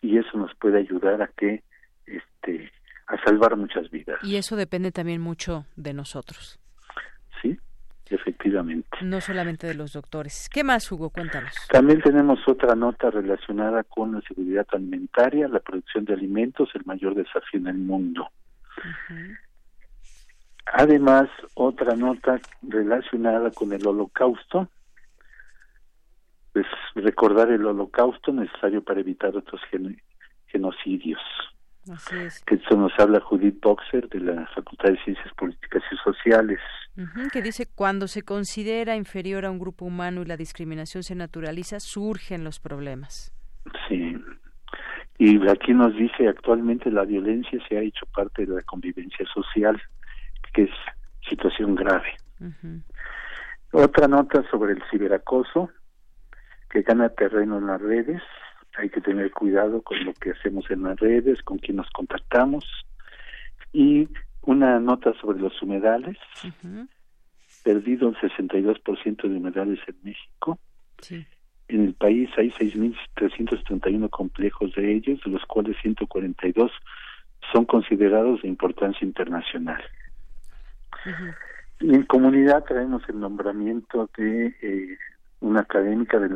y 0.00 0.16
eso 0.16 0.38
nos 0.38 0.54
puede 0.54 0.78
ayudar 0.78 1.20
a 1.22 1.26
que 1.26 1.64
este 2.06 2.70
a 3.08 3.20
salvar 3.24 3.56
muchas 3.56 3.90
vidas. 3.90 4.16
Y 4.22 4.36
eso 4.36 4.54
depende 4.54 4.92
también 4.92 5.20
mucho 5.20 5.66
de 5.74 5.92
nosotros. 5.92 6.59
Efectivamente. 8.10 8.88
No 9.02 9.20
solamente 9.20 9.68
de 9.68 9.74
los 9.74 9.92
doctores. 9.92 10.48
¿Qué 10.52 10.64
más, 10.64 10.90
Hugo? 10.90 11.10
Cuéntanos. 11.10 11.54
También 11.70 12.02
tenemos 12.02 12.40
otra 12.48 12.74
nota 12.74 13.08
relacionada 13.08 13.84
con 13.84 14.12
la 14.12 14.20
seguridad 14.22 14.66
alimentaria, 14.72 15.46
la 15.46 15.60
producción 15.60 16.04
de 16.04 16.14
alimentos, 16.14 16.68
el 16.74 16.84
mayor 16.84 17.14
desafío 17.14 17.60
en 17.60 17.68
el 17.68 17.78
mundo. 17.78 18.28
Además, 20.72 21.28
otra 21.54 21.94
nota 21.94 22.40
relacionada 22.62 23.52
con 23.52 23.72
el 23.72 23.86
holocausto, 23.86 24.68
pues 26.52 26.66
recordar 26.96 27.50
el 27.52 27.64
holocausto 27.64 28.32
necesario 28.32 28.82
para 28.82 29.00
evitar 29.00 29.36
otros 29.36 29.60
genocidios. 30.46 31.20
Así 31.92 32.16
es. 32.16 32.42
Que 32.44 32.54
eso 32.54 32.76
nos 32.76 32.92
habla 32.98 33.20
Judith 33.20 33.60
Boxer 33.60 34.08
de 34.08 34.20
la 34.20 34.46
Facultad 34.54 34.90
de 34.90 35.02
Ciencias 35.02 35.34
Políticas 35.34 35.82
y 35.90 35.96
Sociales. 35.96 36.60
que 37.32 37.42
dice, 37.42 37.66
cuando 37.74 38.06
se 38.06 38.22
considera 38.22 38.94
inferior 38.94 39.44
a 39.44 39.50
un 39.50 39.58
grupo 39.58 39.84
humano 39.84 40.22
y 40.22 40.26
la 40.26 40.36
discriminación 40.36 41.02
se 41.02 41.14
naturaliza, 41.14 41.80
surgen 41.80 42.44
los 42.44 42.60
problemas. 42.60 43.32
Sí. 43.88 44.16
Y 45.18 45.48
aquí 45.48 45.74
nos 45.74 45.94
dice, 45.96 46.28
actualmente 46.28 46.90
la 46.90 47.04
violencia 47.04 47.58
se 47.68 47.76
ha 47.76 47.80
hecho 47.80 48.06
parte 48.06 48.46
de 48.46 48.54
la 48.54 48.62
convivencia 48.62 49.26
social, 49.34 49.80
que 50.54 50.62
es 50.62 50.70
situación 51.28 51.74
grave. 51.74 52.16
Otra 53.72 54.08
nota 54.08 54.42
sobre 54.50 54.72
el 54.72 54.82
ciberacoso, 54.90 55.70
que 56.70 56.82
gana 56.82 57.08
terreno 57.10 57.58
en 57.58 57.66
las 57.66 57.80
redes, 57.80 58.22
hay 58.76 58.88
que 58.88 59.00
tener 59.00 59.30
cuidado 59.30 59.82
con 59.82 60.04
lo 60.04 60.12
que 60.14 60.30
hacemos 60.30 60.70
en 60.70 60.82
las 60.82 60.98
redes, 60.98 61.42
con 61.42 61.58
quién 61.58 61.76
nos 61.76 61.90
contactamos. 61.90 62.64
Y 63.72 64.08
una 64.42 64.78
nota 64.80 65.12
sobre 65.20 65.40
los 65.40 65.60
humedales, 65.62 66.16
perdido 67.62 68.08
el 68.08 68.16
62% 68.16 69.22
de 69.22 69.36
humedales 69.36 69.78
en 69.86 69.96
México. 70.02 70.58
En 71.68 71.84
el 71.84 71.94
país 71.94 72.28
hay 72.36 72.50
6.331 72.50 74.10
complejos 74.10 74.74
de 74.74 74.92
ellos, 74.92 75.20
de 75.24 75.30
los 75.30 75.44
cuales 75.46 75.76
142 75.82 76.72
son 77.52 77.64
considerados 77.64 78.42
de 78.42 78.48
importancia 78.48 79.06
internacional. 79.06 79.82
En 81.80 82.02
comunidad 82.04 82.64
traemos 82.64 83.02
el 83.08 83.20
nombramiento 83.20 84.10
de 84.16 84.54
eh, 84.60 84.98
una 85.40 85.60
académica 85.60 86.18
de 86.18 86.28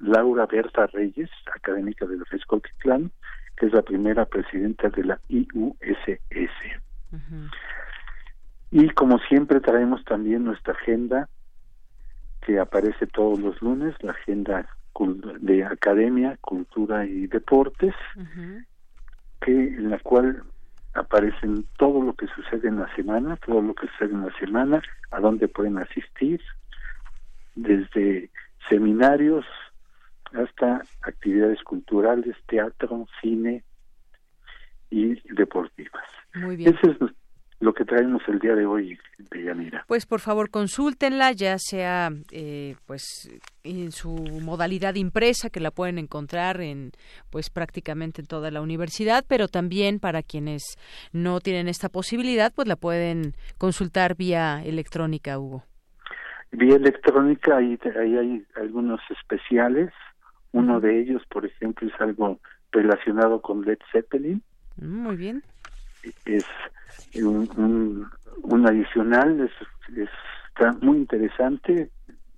Laura, 0.00 0.46
Berta 0.46 0.86
Reyes, 0.86 1.30
académica 1.54 2.06
del 2.06 2.24
Clan, 2.78 3.10
que 3.56 3.66
es 3.66 3.72
la 3.72 3.82
primera 3.82 4.24
presidenta 4.24 4.88
de 4.88 5.04
la 5.04 5.20
IUSS. 5.28 6.18
Y 8.70 8.88
como 8.90 9.18
siempre 9.18 9.60
traemos 9.60 10.04
también 10.04 10.44
nuestra 10.44 10.72
agenda 10.72 11.28
que 12.40 12.58
aparece 12.58 13.06
todos 13.06 13.38
los 13.38 13.60
lunes, 13.60 13.94
la 14.02 14.12
agenda 14.12 14.68
de 15.40 15.64
academia, 15.64 16.38
cultura 16.40 17.04
y 17.04 17.26
deportes, 17.26 17.94
que 19.40 19.52
en 19.52 19.90
la 19.90 19.98
cual 19.98 20.42
aparecen 20.94 21.66
todo 21.78 22.02
lo 22.02 22.14
que 22.14 22.26
sucede 22.28 22.68
en 22.68 22.78
la 22.78 22.94
semana, 22.94 23.36
todo 23.36 23.60
lo 23.62 23.74
que 23.74 23.86
sucede 23.88 24.12
en 24.14 24.26
la 24.26 24.38
semana, 24.38 24.82
a 25.10 25.20
dónde 25.20 25.48
pueden 25.48 25.78
asistir, 25.78 26.40
desde 27.54 28.30
seminarios 28.68 29.44
hasta 30.32 30.82
actividades 31.02 31.62
culturales, 31.62 32.36
teatro, 32.46 33.06
cine 33.20 33.64
y 34.90 35.14
deportivas. 35.34 36.04
Muy 36.34 36.56
bien. 36.56 36.74
Ese 36.74 36.92
es 36.92 36.98
lo 37.60 37.74
que 37.74 37.84
traemos 37.84 38.22
el 38.26 38.38
día 38.38 38.54
de 38.54 38.64
hoy, 38.64 38.98
Deyanira. 39.30 39.84
Pues 39.86 40.06
por 40.06 40.20
favor 40.20 40.50
consúltenla, 40.50 41.32
ya 41.32 41.58
sea 41.58 42.10
eh, 42.32 42.76
pues 42.86 43.30
en 43.64 43.92
su 43.92 44.14
modalidad 44.42 44.94
impresa 44.94 45.50
que 45.50 45.60
la 45.60 45.70
pueden 45.70 45.98
encontrar 45.98 46.60
en 46.62 46.92
pues 47.28 47.50
prácticamente 47.50 48.22
en 48.22 48.26
toda 48.26 48.50
la 48.50 48.62
universidad, 48.62 49.24
pero 49.28 49.46
también 49.46 50.00
para 50.00 50.22
quienes 50.22 50.62
no 51.12 51.40
tienen 51.40 51.68
esta 51.68 51.90
posibilidad, 51.90 52.52
pues 52.54 52.66
la 52.66 52.76
pueden 52.76 53.34
consultar 53.58 54.16
vía 54.16 54.62
electrónica, 54.64 55.38
Hugo. 55.38 55.64
Vía 56.52 56.76
electrónica 56.76 57.56
ahí, 57.56 57.78
ahí 57.96 58.16
hay 58.16 58.46
algunos 58.56 59.00
especiales. 59.10 59.92
Uno 60.52 60.80
de 60.80 61.00
ellos, 61.00 61.22
por 61.30 61.46
ejemplo, 61.46 61.86
es 61.88 62.00
algo 62.00 62.40
relacionado 62.72 63.40
con 63.40 63.62
Led 63.62 63.78
Zeppelin. 63.92 64.42
Mm, 64.76 64.96
muy 64.96 65.16
bien. 65.16 65.42
Es 66.24 66.44
un, 67.14 68.08
un, 68.42 68.66
adicional, 68.66 69.40
es, 69.40 70.08
está 70.48 70.72
muy 70.80 70.98
interesante. 70.98 71.90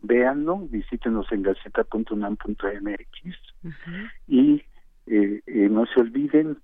Véanlo, 0.02 0.58
visítenos 0.58 1.30
en 1.30 1.42
gaceta.unam.mx 1.42 3.36
y 4.26 4.62
eh, 5.06 5.42
eh, 5.46 5.68
no 5.70 5.86
se 5.86 6.00
olviden 6.00 6.58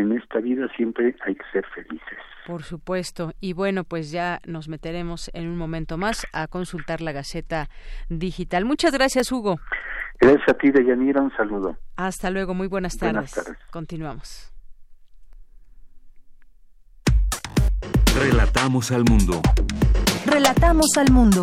en 0.00 0.12
esta 0.12 0.40
vida 0.40 0.68
siempre 0.76 1.14
hay 1.24 1.34
que 1.34 1.44
ser 1.52 1.64
felices. 1.74 2.18
Por 2.46 2.62
supuesto. 2.62 3.32
Y 3.40 3.52
bueno, 3.52 3.84
pues 3.84 4.10
ya 4.10 4.40
nos 4.46 4.68
meteremos 4.68 5.30
en 5.34 5.48
un 5.48 5.56
momento 5.56 5.98
más 5.98 6.26
a 6.32 6.46
consultar 6.46 7.00
la 7.00 7.12
Gaceta 7.12 7.68
Digital. 8.08 8.64
Muchas 8.64 8.92
gracias, 8.92 9.32
Hugo. 9.32 9.58
Gracias 10.20 10.48
a 10.48 10.54
ti, 10.54 10.70
Deyanira. 10.70 11.20
Un 11.20 11.32
saludo. 11.36 11.76
Hasta 11.96 12.30
luego. 12.30 12.54
Muy 12.54 12.68
buenas 12.68 12.96
tardes. 12.96 13.14
Buenas 13.14 13.34
tardes. 13.34 13.58
Continuamos. 13.70 14.52
Relatamos 18.18 18.92
al 18.92 19.04
mundo. 19.04 19.42
Relatamos 20.24 20.86
al 20.96 21.12
mundo. 21.12 21.42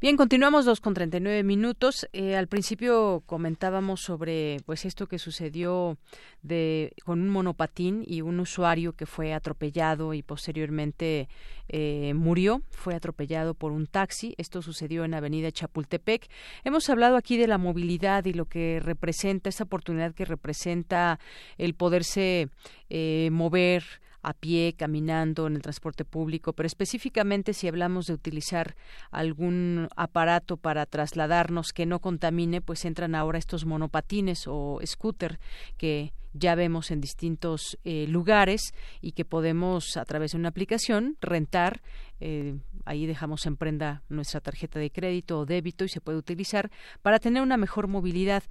Bien, 0.00 0.16
continuamos 0.16 0.64
dos 0.64 0.80
con 0.80 0.94
39 0.94 1.42
minutos. 1.42 2.06
Eh, 2.12 2.36
al 2.36 2.46
principio 2.46 3.24
comentábamos 3.26 4.00
sobre 4.00 4.58
pues 4.64 4.84
esto 4.84 5.08
que 5.08 5.18
sucedió 5.18 5.98
de 6.40 6.92
con 7.04 7.20
un 7.20 7.28
monopatín 7.28 8.04
y 8.06 8.20
un 8.20 8.38
usuario 8.38 8.92
que 8.92 9.06
fue 9.06 9.34
atropellado 9.34 10.14
y 10.14 10.22
posteriormente 10.22 11.28
eh, 11.68 12.12
murió. 12.14 12.62
Fue 12.70 12.94
atropellado 12.94 13.54
por 13.54 13.72
un 13.72 13.88
taxi. 13.88 14.36
Esto 14.38 14.62
sucedió 14.62 15.04
en 15.04 15.14
Avenida 15.14 15.50
Chapultepec. 15.50 16.28
Hemos 16.62 16.88
hablado 16.90 17.16
aquí 17.16 17.36
de 17.36 17.48
la 17.48 17.58
movilidad 17.58 18.24
y 18.26 18.34
lo 18.34 18.44
que 18.44 18.78
representa 18.80 19.48
esa 19.48 19.64
oportunidad 19.64 20.14
que 20.14 20.24
representa 20.24 21.18
el 21.56 21.74
poderse 21.74 22.50
eh, 22.88 23.30
mover 23.32 23.82
a 24.28 24.34
pie, 24.34 24.74
caminando, 24.76 25.46
en 25.46 25.56
el 25.56 25.62
transporte 25.62 26.04
público, 26.04 26.52
pero 26.52 26.66
específicamente 26.66 27.54
si 27.54 27.66
hablamos 27.66 28.06
de 28.06 28.12
utilizar 28.12 28.76
algún 29.10 29.88
aparato 29.96 30.58
para 30.58 30.84
trasladarnos 30.84 31.72
que 31.72 31.86
no 31.86 32.00
contamine, 32.00 32.60
pues 32.60 32.84
entran 32.84 33.14
ahora 33.14 33.38
estos 33.38 33.64
monopatines 33.64 34.44
o 34.46 34.80
scooter 34.84 35.40
que 35.78 36.12
ya 36.34 36.54
vemos 36.54 36.90
en 36.90 37.00
distintos 37.00 37.78
eh, 37.84 38.06
lugares 38.06 38.74
y 39.00 39.12
que 39.12 39.24
podemos 39.24 39.96
a 39.96 40.04
través 40.04 40.32
de 40.32 40.38
una 40.38 40.50
aplicación 40.50 41.16
rentar. 41.22 41.80
Eh, 42.20 42.58
ahí 42.84 43.06
dejamos 43.06 43.46
en 43.46 43.56
prenda 43.56 44.02
nuestra 44.10 44.42
tarjeta 44.42 44.78
de 44.78 44.90
crédito 44.90 45.38
o 45.38 45.46
débito 45.46 45.86
y 45.86 45.88
se 45.88 46.02
puede 46.02 46.18
utilizar 46.18 46.70
para 47.00 47.18
tener 47.18 47.42
una 47.42 47.56
mejor 47.56 47.88
movilidad. 47.88 48.42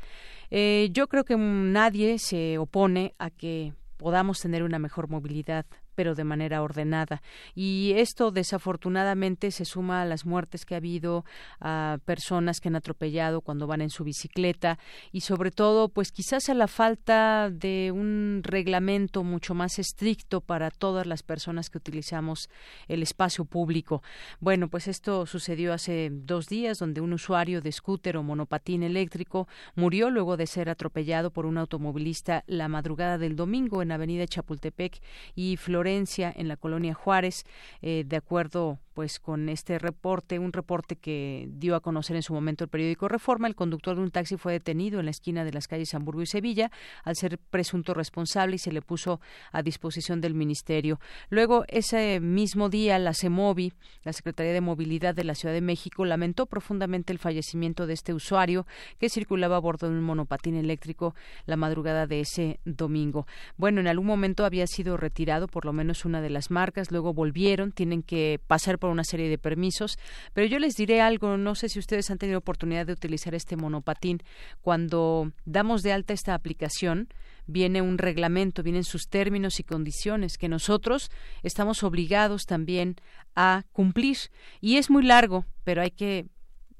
Eh, 0.49 0.89
yo 0.91 1.07
creo 1.07 1.23
que 1.23 1.37
nadie 1.37 2.17
se 2.17 2.57
opone 2.57 3.13
a 3.19 3.29
que 3.29 3.73
podamos 3.97 4.39
tener 4.39 4.63
una 4.63 4.79
mejor 4.79 5.09
movilidad 5.09 5.65
pero 5.97 6.13
de 6.13 6.23
manera 6.23 6.61
ordenada. 6.61 7.23
Y 7.55 7.93
esto 7.95 8.29
desafortunadamente 8.29 9.49
se 9.49 9.65
suma 9.65 10.03
a 10.03 10.05
las 10.05 10.27
muertes 10.27 10.63
que 10.63 10.75
ha 10.75 10.77
habido, 10.77 11.25
a 11.59 11.97
personas 12.05 12.59
que 12.59 12.67
han 12.67 12.75
atropellado 12.75 13.41
cuando 13.41 13.65
van 13.65 13.81
en 13.81 13.89
su 13.89 14.03
bicicleta 14.03 14.77
y 15.11 15.21
sobre 15.21 15.49
todo, 15.49 15.89
pues 15.89 16.11
quizás 16.11 16.49
a 16.49 16.53
la 16.53 16.67
falta 16.67 17.49
de 17.49 17.91
un 17.91 18.41
reglamento 18.43 19.23
mucho 19.23 19.55
más 19.55 19.79
estricto 19.79 20.39
para 20.39 20.69
todas 20.69 21.07
las 21.07 21.23
personas 21.23 21.71
que 21.71 21.79
utilizamos 21.79 22.47
el 22.87 23.01
espacio 23.01 23.45
público. 23.45 24.03
Bueno, 24.39 24.67
pues 24.67 24.87
esto 24.87 25.25
sucedió 25.25 25.73
hace 25.73 26.11
dos 26.11 26.45
días, 26.45 26.77
donde 26.77 27.01
un 27.01 27.13
usuario 27.13 27.59
de 27.59 27.71
scooter 27.71 28.17
o 28.17 28.23
monopatín 28.23 28.83
eléctrico 28.83 29.47
murió 29.73 30.11
luego 30.11 30.37
de 30.37 30.45
ser 30.45 30.69
atropellado 30.69 31.31
por 31.31 31.47
un 31.47 31.57
automovilista 31.57 32.43
la 32.45 32.67
madrugada 32.67 33.17
del 33.17 33.35
domingo 33.35 33.81
en 33.81 33.91
Avenida 33.91 34.27
Chapultepec 34.27 35.01
y 35.33 35.57
Flores 35.57 35.86
en 36.35 36.47
la 36.47 36.57
colonia 36.57 36.93
Juárez, 36.93 37.45
eh, 37.81 38.03
de 38.05 38.17
acuerdo 38.17 38.79
pues 38.97 39.19
con 39.19 39.47
este 39.47 39.77
reporte, 39.77 40.39
un 40.39 40.51
reporte 40.51 40.95
que 40.95 41.47
dio 41.51 41.75
a 41.75 41.81
conocer 41.81 42.15
en 42.15 42.23
su 42.23 42.33
momento 42.33 42.63
el 42.63 42.69
periódico 42.71 43.07
Reforma, 43.07 43.47
el 43.47 43.53
conductor 43.53 43.95
de 43.95 44.01
un 44.01 44.09
taxi 44.09 44.37
fue 44.37 44.53
detenido 44.53 44.99
en 44.99 45.05
la 45.05 45.11
esquina 45.11 45.45
de 45.45 45.53
las 45.53 45.67
calles 45.67 45.93
Hamburgo 45.93 46.23
y 46.23 46.25
Sevilla 46.25 46.71
al 47.03 47.15
ser 47.15 47.37
presunto 47.37 47.93
responsable 47.93 48.55
y 48.55 48.57
se 48.57 48.71
le 48.71 48.81
puso 48.81 49.21
a 49.51 49.61
disposición 49.61 50.19
del 50.19 50.33
ministerio. 50.33 50.99
Luego, 51.29 51.63
ese 51.67 52.19
mismo 52.19 52.69
día, 52.69 52.97
la 52.97 53.13
CEMOVI, 53.13 53.71
la 54.01 54.13
Secretaría 54.13 54.51
de 54.51 54.61
Movilidad 54.61 55.13
de 55.13 55.25
la 55.25 55.35
Ciudad 55.35 55.53
de 55.53 55.61
México, 55.61 56.03
lamentó 56.03 56.47
profundamente 56.47 57.13
el 57.13 57.19
fallecimiento 57.19 57.85
de 57.85 57.93
este 57.93 58.15
usuario 58.15 58.65
que 58.97 59.09
circulaba 59.09 59.57
a 59.57 59.59
bordo 59.59 59.91
de 59.91 59.95
un 59.95 60.05
monopatín 60.05 60.55
eléctrico 60.55 61.13
la 61.45 61.55
madrugada 61.55 62.07
de 62.07 62.21
ese 62.21 62.59
domingo. 62.65 63.27
Bueno, 63.57 63.79
en 63.79 63.89
algún 63.89 64.07
momento 64.07 64.43
había 64.43 64.65
sido 64.65 64.97
retirado 64.97 65.47
por 65.47 65.65
lo 65.65 65.71
menos 65.71 66.03
una 66.03 66.19
de 66.19 66.31
las 66.31 66.49
marcas, 66.49 66.89
luego 66.89 67.13
volvieron, 67.13 67.71
tienen 67.71 68.01
que 68.01 68.39
pasar 68.47 68.79
por 68.79 68.86
una 68.91 69.03
serie 69.03 69.29
de 69.29 69.37
permisos. 69.37 69.97
Pero 70.33 70.47
yo 70.47 70.59
les 70.59 70.75
diré 70.75 71.01
algo, 71.01 71.37
no 71.37 71.55
sé 71.55 71.69
si 71.69 71.79
ustedes 71.79 72.09
han 72.09 72.17
tenido 72.17 72.39
oportunidad 72.39 72.85
de 72.85 72.93
utilizar 72.93 73.35
este 73.35 73.55
monopatín. 73.55 74.21
Cuando 74.61 75.31
damos 75.45 75.83
de 75.83 75.93
alta 75.93 76.13
esta 76.13 76.33
aplicación, 76.33 77.09
viene 77.47 77.81
un 77.81 77.97
reglamento, 77.97 78.63
vienen 78.63 78.83
sus 78.83 79.07
términos 79.07 79.59
y 79.59 79.63
condiciones 79.63 80.37
que 80.37 80.49
nosotros 80.49 81.09
estamos 81.43 81.83
obligados 81.83 82.45
también 82.45 82.95
a 83.35 83.63
cumplir. 83.71 84.17
Y 84.61 84.77
es 84.77 84.89
muy 84.89 85.03
largo, 85.03 85.45
pero 85.63 85.81
hay 85.81 85.91
que 85.91 86.27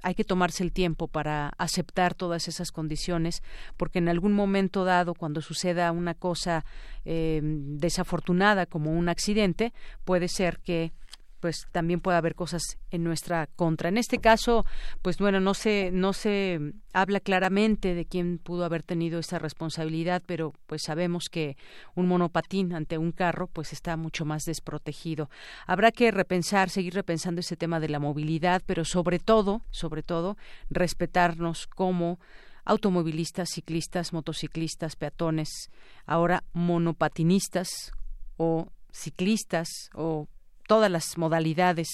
hay 0.03 0.13
que 0.15 0.23
tomarse 0.23 0.63
el 0.63 0.71
tiempo 0.71 1.07
para 1.07 1.49
aceptar 1.57 2.13
todas 2.13 2.47
esas 2.47 2.71
condiciones, 2.71 3.41
porque 3.77 3.99
en 3.99 4.09
algún 4.09 4.33
momento 4.33 4.85
dado, 4.85 5.13
cuando 5.15 5.41
suceda 5.41 5.91
una 5.91 6.13
cosa 6.13 6.65
eh, 7.03 7.41
desafortunada 7.43 8.65
como 8.67 8.91
un 8.91 9.09
accidente, 9.09 9.73
puede 10.05 10.27
ser 10.27 10.59
que 10.59 10.93
pues 11.47 11.65
también 11.71 12.01
puede 12.01 12.17
haber 12.17 12.35
cosas 12.35 12.61
en 12.91 13.05
nuestra 13.05 13.47
contra. 13.47 13.87
En 13.87 13.97
este 13.97 14.17
caso, 14.17 14.65
pues 15.01 15.17
bueno, 15.17 15.39
no 15.39 15.53
se 15.53 15.91
no 15.93 16.11
se 16.11 16.73
habla 16.91 17.21
claramente 17.21 17.95
de 17.95 18.03
quién 18.03 18.37
pudo 18.37 18.65
haber 18.65 18.83
tenido 18.83 19.17
esta 19.17 19.39
responsabilidad, 19.39 20.21
pero 20.25 20.51
pues 20.65 20.81
sabemos 20.83 21.29
que 21.31 21.55
un 21.95 22.09
monopatín 22.09 22.73
ante 22.73 22.97
un 22.97 23.13
carro 23.13 23.47
pues 23.47 23.71
está 23.71 23.95
mucho 23.95 24.25
más 24.25 24.43
desprotegido. 24.43 25.29
Habrá 25.67 25.93
que 25.93 26.11
repensar, 26.11 26.69
seguir 26.69 26.93
repensando 26.93 27.39
este 27.39 27.55
tema 27.55 27.79
de 27.79 27.87
la 27.87 27.99
movilidad, 27.99 28.61
pero 28.65 28.83
sobre 28.83 29.17
todo, 29.17 29.61
sobre 29.71 30.03
todo 30.03 30.35
respetarnos 30.69 31.65
como 31.65 32.19
automovilistas, 32.65 33.51
ciclistas, 33.53 34.11
motociclistas, 34.11 34.97
peatones, 34.97 35.71
ahora 36.05 36.43
monopatinistas 36.51 37.69
o 38.35 38.67
ciclistas 38.91 39.69
o 39.93 40.27
todas 40.67 40.91
las 40.91 41.17
modalidades 41.17 41.87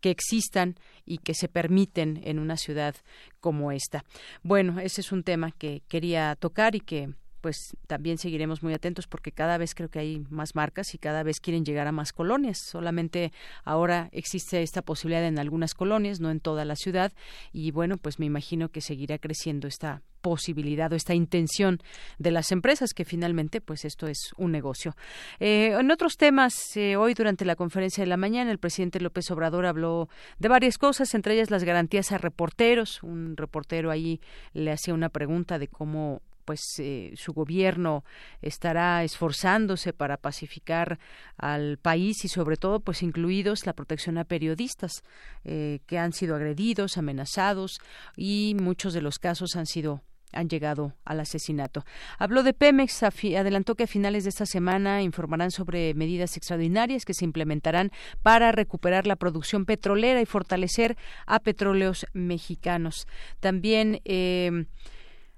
que 0.00 0.10
existan 0.10 0.76
y 1.06 1.18
que 1.18 1.34
se 1.34 1.48
permiten 1.48 2.20
en 2.24 2.38
una 2.38 2.56
ciudad 2.56 2.94
como 3.40 3.72
esta. 3.72 4.04
Bueno, 4.42 4.80
ese 4.80 5.00
es 5.00 5.12
un 5.12 5.22
tema 5.22 5.52
que 5.52 5.82
quería 5.88 6.36
tocar 6.36 6.74
y 6.74 6.80
que 6.80 7.14
pues 7.46 7.76
también 7.86 8.18
seguiremos 8.18 8.64
muy 8.64 8.74
atentos 8.74 9.06
porque 9.06 9.30
cada 9.30 9.56
vez 9.56 9.76
creo 9.76 9.88
que 9.88 10.00
hay 10.00 10.26
más 10.30 10.56
marcas 10.56 10.94
y 10.94 10.98
cada 10.98 11.22
vez 11.22 11.38
quieren 11.38 11.64
llegar 11.64 11.86
a 11.86 11.92
más 11.92 12.12
colonias. 12.12 12.58
Solamente 12.58 13.32
ahora 13.62 14.08
existe 14.10 14.64
esta 14.64 14.82
posibilidad 14.82 15.24
en 15.24 15.38
algunas 15.38 15.72
colonias, 15.72 16.18
no 16.18 16.32
en 16.32 16.40
toda 16.40 16.64
la 16.64 16.74
ciudad. 16.74 17.12
Y 17.52 17.70
bueno, 17.70 17.98
pues 17.98 18.18
me 18.18 18.26
imagino 18.26 18.70
que 18.70 18.80
seguirá 18.80 19.18
creciendo 19.18 19.68
esta 19.68 20.02
posibilidad 20.22 20.92
o 20.92 20.96
esta 20.96 21.14
intención 21.14 21.78
de 22.18 22.32
las 22.32 22.50
empresas 22.50 22.94
que 22.94 23.04
finalmente 23.04 23.60
pues 23.60 23.84
esto 23.84 24.08
es 24.08 24.32
un 24.36 24.50
negocio. 24.50 24.96
Eh, 25.38 25.76
en 25.78 25.88
otros 25.92 26.16
temas, 26.16 26.76
eh, 26.76 26.96
hoy 26.96 27.14
durante 27.14 27.44
la 27.44 27.54
conferencia 27.54 28.02
de 28.02 28.08
la 28.08 28.16
mañana 28.16 28.50
el 28.50 28.58
presidente 28.58 28.98
López 28.98 29.30
Obrador 29.30 29.66
habló 29.66 30.08
de 30.40 30.48
varias 30.48 30.78
cosas, 30.78 31.14
entre 31.14 31.34
ellas 31.34 31.52
las 31.52 31.62
garantías 31.62 32.10
a 32.10 32.18
reporteros. 32.18 33.04
Un 33.04 33.36
reportero 33.36 33.92
ahí 33.92 34.20
le 34.52 34.72
hacía 34.72 34.94
una 34.94 35.10
pregunta 35.10 35.60
de 35.60 35.68
cómo 35.68 36.22
pues 36.46 36.62
eh, 36.78 37.12
su 37.16 37.34
gobierno 37.34 38.04
estará 38.40 39.04
esforzándose 39.04 39.92
para 39.92 40.16
pacificar 40.16 40.98
al 41.36 41.76
país 41.76 42.24
y 42.24 42.28
sobre 42.28 42.56
todo 42.56 42.80
pues 42.80 43.02
incluidos 43.02 43.66
la 43.66 43.74
protección 43.74 44.16
a 44.16 44.24
periodistas 44.24 45.02
eh, 45.44 45.80
que 45.86 45.98
han 45.98 46.14
sido 46.14 46.36
agredidos, 46.36 46.96
amenazados 46.96 47.80
y 48.16 48.56
muchos 48.58 48.94
de 48.94 49.02
los 49.02 49.18
casos 49.18 49.56
han 49.56 49.66
sido 49.66 50.02
han 50.32 50.48
llegado 50.48 50.92
al 51.04 51.20
asesinato. 51.20 51.84
Habló 52.18 52.42
de 52.42 52.52
Pemex, 52.52 53.02
adelantó 53.02 53.74
que 53.74 53.84
a 53.84 53.88
finales 53.88 54.24
de 54.24 54.30
esta 54.30 54.46
semana 54.46 55.02
informarán 55.02 55.50
sobre 55.50 55.94
medidas 55.94 56.36
extraordinarias 56.36 57.04
que 57.04 57.14
se 57.14 57.24
implementarán 57.24 57.90
para 58.22 58.52
recuperar 58.52 59.06
la 59.06 59.16
producción 59.16 59.64
petrolera 59.64 60.20
y 60.20 60.26
fortalecer 60.26 60.96
a 61.26 61.40
petróleos 61.40 62.06
mexicanos. 62.12 63.06
También 63.40 64.00
eh, 64.04 64.66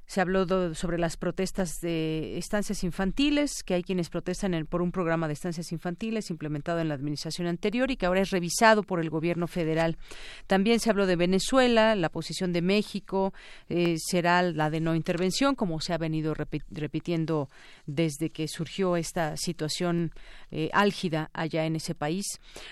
se 0.09 0.23
habló 0.23 0.75
sobre 0.75 0.99
las 0.99 1.19
protestas 1.19 1.81
de 1.83 2.39
estancias 2.39 2.83
infantiles, 2.83 3.63
que 3.63 3.75
hay 3.75 3.83
quienes 3.83 4.09
protestan 4.09 4.67
por 4.67 4.81
un 4.81 4.91
programa 4.91 5.27
de 5.27 5.35
estancias 5.35 5.71
infantiles 5.71 6.31
implementado 6.31 6.81
en 6.81 6.89
la 6.89 6.95
administración 6.95 7.47
anterior 7.47 7.91
y 7.91 7.99
que 7.99 8.07
ahora 8.07 8.23
es 8.23 8.31
revisado 8.31 8.83
por 8.83 9.01
el 9.01 9.11
gobierno 9.11 9.47
federal. 9.47 9.99
También 10.47 10.81
se 10.81 10.89
habló 10.89 11.07
de 11.07 11.17
Venezuela, 11.17 11.95
la 11.95 12.09
posición 12.09 12.55
de 12.55 12.63
México 12.63 13.35
eh, 13.69 13.97
será 13.99 14.41
la 14.41 14.71
de 14.71 14.81
no 14.81 14.95
intervención, 14.95 15.55
como 15.55 15.79
se 15.79 15.93
ha 15.93 15.99
venido 15.99 16.33
repitiendo 16.33 17.51
desde 17.85 18.31
que 18.31 18.49
surgió 18.49 18.97
esta 18.97 19.37
situación 19.37 20.13
eh, 20.51 20.71
álgida 20.73 21.29
allá 21.35 21.67
en 21.67 21.77
ese 21.77 21.95
país. 21.95 22.25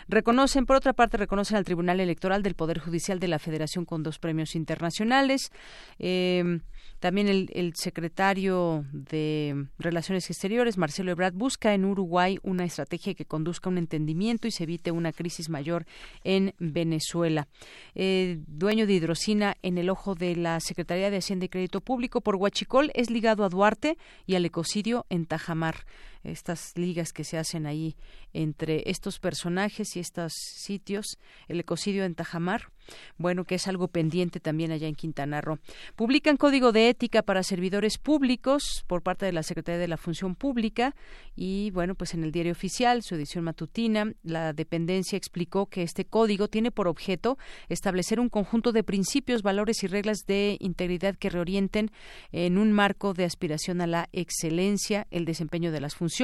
Reconocen, 0.08 0.64
por 0.64 0.76
otra 0.76 0.94
parte, 0.94 1.18
reconocen 1.18 1.58
al 1.58 1.64
Tribunal 1.64 2.00
Electoral 2.00 2.42
del 2.42 2.54
Poder 2.54 2.78
Judicial 2.78 3.20
de 3.20 3.28
la 3.28 3.38
Federación 3.38 3.84
con 3.84 4.02
dos 4.02 4.18
premios 4.18 4.54
internacionales. 4.54 5.50
Eh, 5.98 6.60
también 7.00 7.25
el, 7.28 7.72
secretario 7.74 8.84
de 8.92 9.66
Relaciones 9.78 10.28
Exteriores, 10.30 10.78
Marcelo 10.78 11.10
Ebrard, 11.10 11.34
busca 11.34 11.74
en 11.74 11.84
Uruguay 11.84 12.38
una 12.42 12.64
estrategia 12.64 13.14
que 13.14 13.24
conduzca 13.24 13.68
a 13.68 13.72
un 13.72 13.78
entendimiento 13.78 14.48
y 14.48 14.50
se 14.50 14.64
evite 14.64 14.90
una 14.90 15.12
crisis 15.12 15.48
mayor 15.48 15.86
en 16.24 16.54
Venezuela. 16.58 17.48
Eh, 17.94 18.40
dueño 18.46 18.86
de 18.86 18.94
hidrocina 18.94 19.56
en 19.62 19.78
el 19.78 19.90
ojo 19.90 20.14
de 20.14 20.36
la 20.36 20.60
Secretaría 20.60 21.10
de 21.10 21.18
Hacienda 21.18 21.46
y 21.46 21.48
Crédito 21.48 21.80
Público 21.80 22.20
por 22.20 22.36
Huachicol 22.36 22.90
es 22.94 23.10
ligado 23.10 23.44
a 23.44 23.48
Duarte 23.48 23.98
y 24.26 24.34
al 24.34 24.44
ecocidio 24.44 25.06
en 25.10 25.26
Tajamar 25.26 25.86
estas 26.26 26.72
ligas 26.76 27.12
que 27.12 27.24
se 27.24 27.38
hacen 27.38 27.66
ahí 27.66 27.96
entre 28.32 28.82
estos 28.86 29.18
personajes 29.18 29.96
y 29.96 30.00
estos 30.00 30.32
sitios, 30.34 31.18
el 31.48 31.60
ecocidio 31.60 32.04
en 32.04 32.14
Tajamar, 32.14 32.70
bueno, 33.16 33.44
que 33.44 33.56
es 33.56 33.66
algo 33.66 33.88
pendiente 33.88 34.38
también 34.38 34.70
allá 34.70 34.86
en 34.86 34.94
Quintana 34.94 35.40
Roo. 35.40 35.58
Publican 35.96 36.36
código 36.36 36.72
de 36.72 36.88
ética 36.88 37.22
para 37.22 37.42
servidores 37.42 37.98
públicos 37.98 38.84
por 38.86 39.02
parte 39.02 39.26
de 39.26 39.32
la 39.32 39.42
Secretaría 39.42 39.80
de 39.80 39.88
la 39.88 39.96
Función 39.96 40.34
Pública 40.34 40.94
y, 41.34 41.70
bueno, 41.70 41.94
pues 41.94 42.14
en 42.14 42.22
el 42.22 42.32
diario 42.32 42.52
oficial, 42.52 43.02
su 43.02 43.14
edición 43.14 43.44
matutina, 43.44 44.12
la 44.22 44.52
dependencia 44.52 45.16
explicó 45.16 45.66
que 45.66 45.82
este 45.82 46.04
código 46.04 46.48
tiene 46.48 46.70
por 46.70 46.88
objeto 46.88 47.38
establecer 47.68 48.20
un 48.20 48.28
conjunto 48.28 48.72
de 48.72 48.84
principios, 48.84 49.42
valores 49.42 49.82
y 49.82 49.86
reglas 49.86 50.18
de 50.26 50.56
integridad 50.60 51.16
que 51.16 51.30
reorienten 51.30 51.90
en 52.30 52.58
un 52.58 52.72
marco 52.72 53.14
de 53.14 53.24
aspiración 53.24 53.80
a 53.80 53.86
la 53.86 54.08
excelencia 54.12 55.06
el 55.10 55.24
desempeño 55.24 55.72
de 55.72 55.80
las 55.80 55.94
funciones 55.94 56.15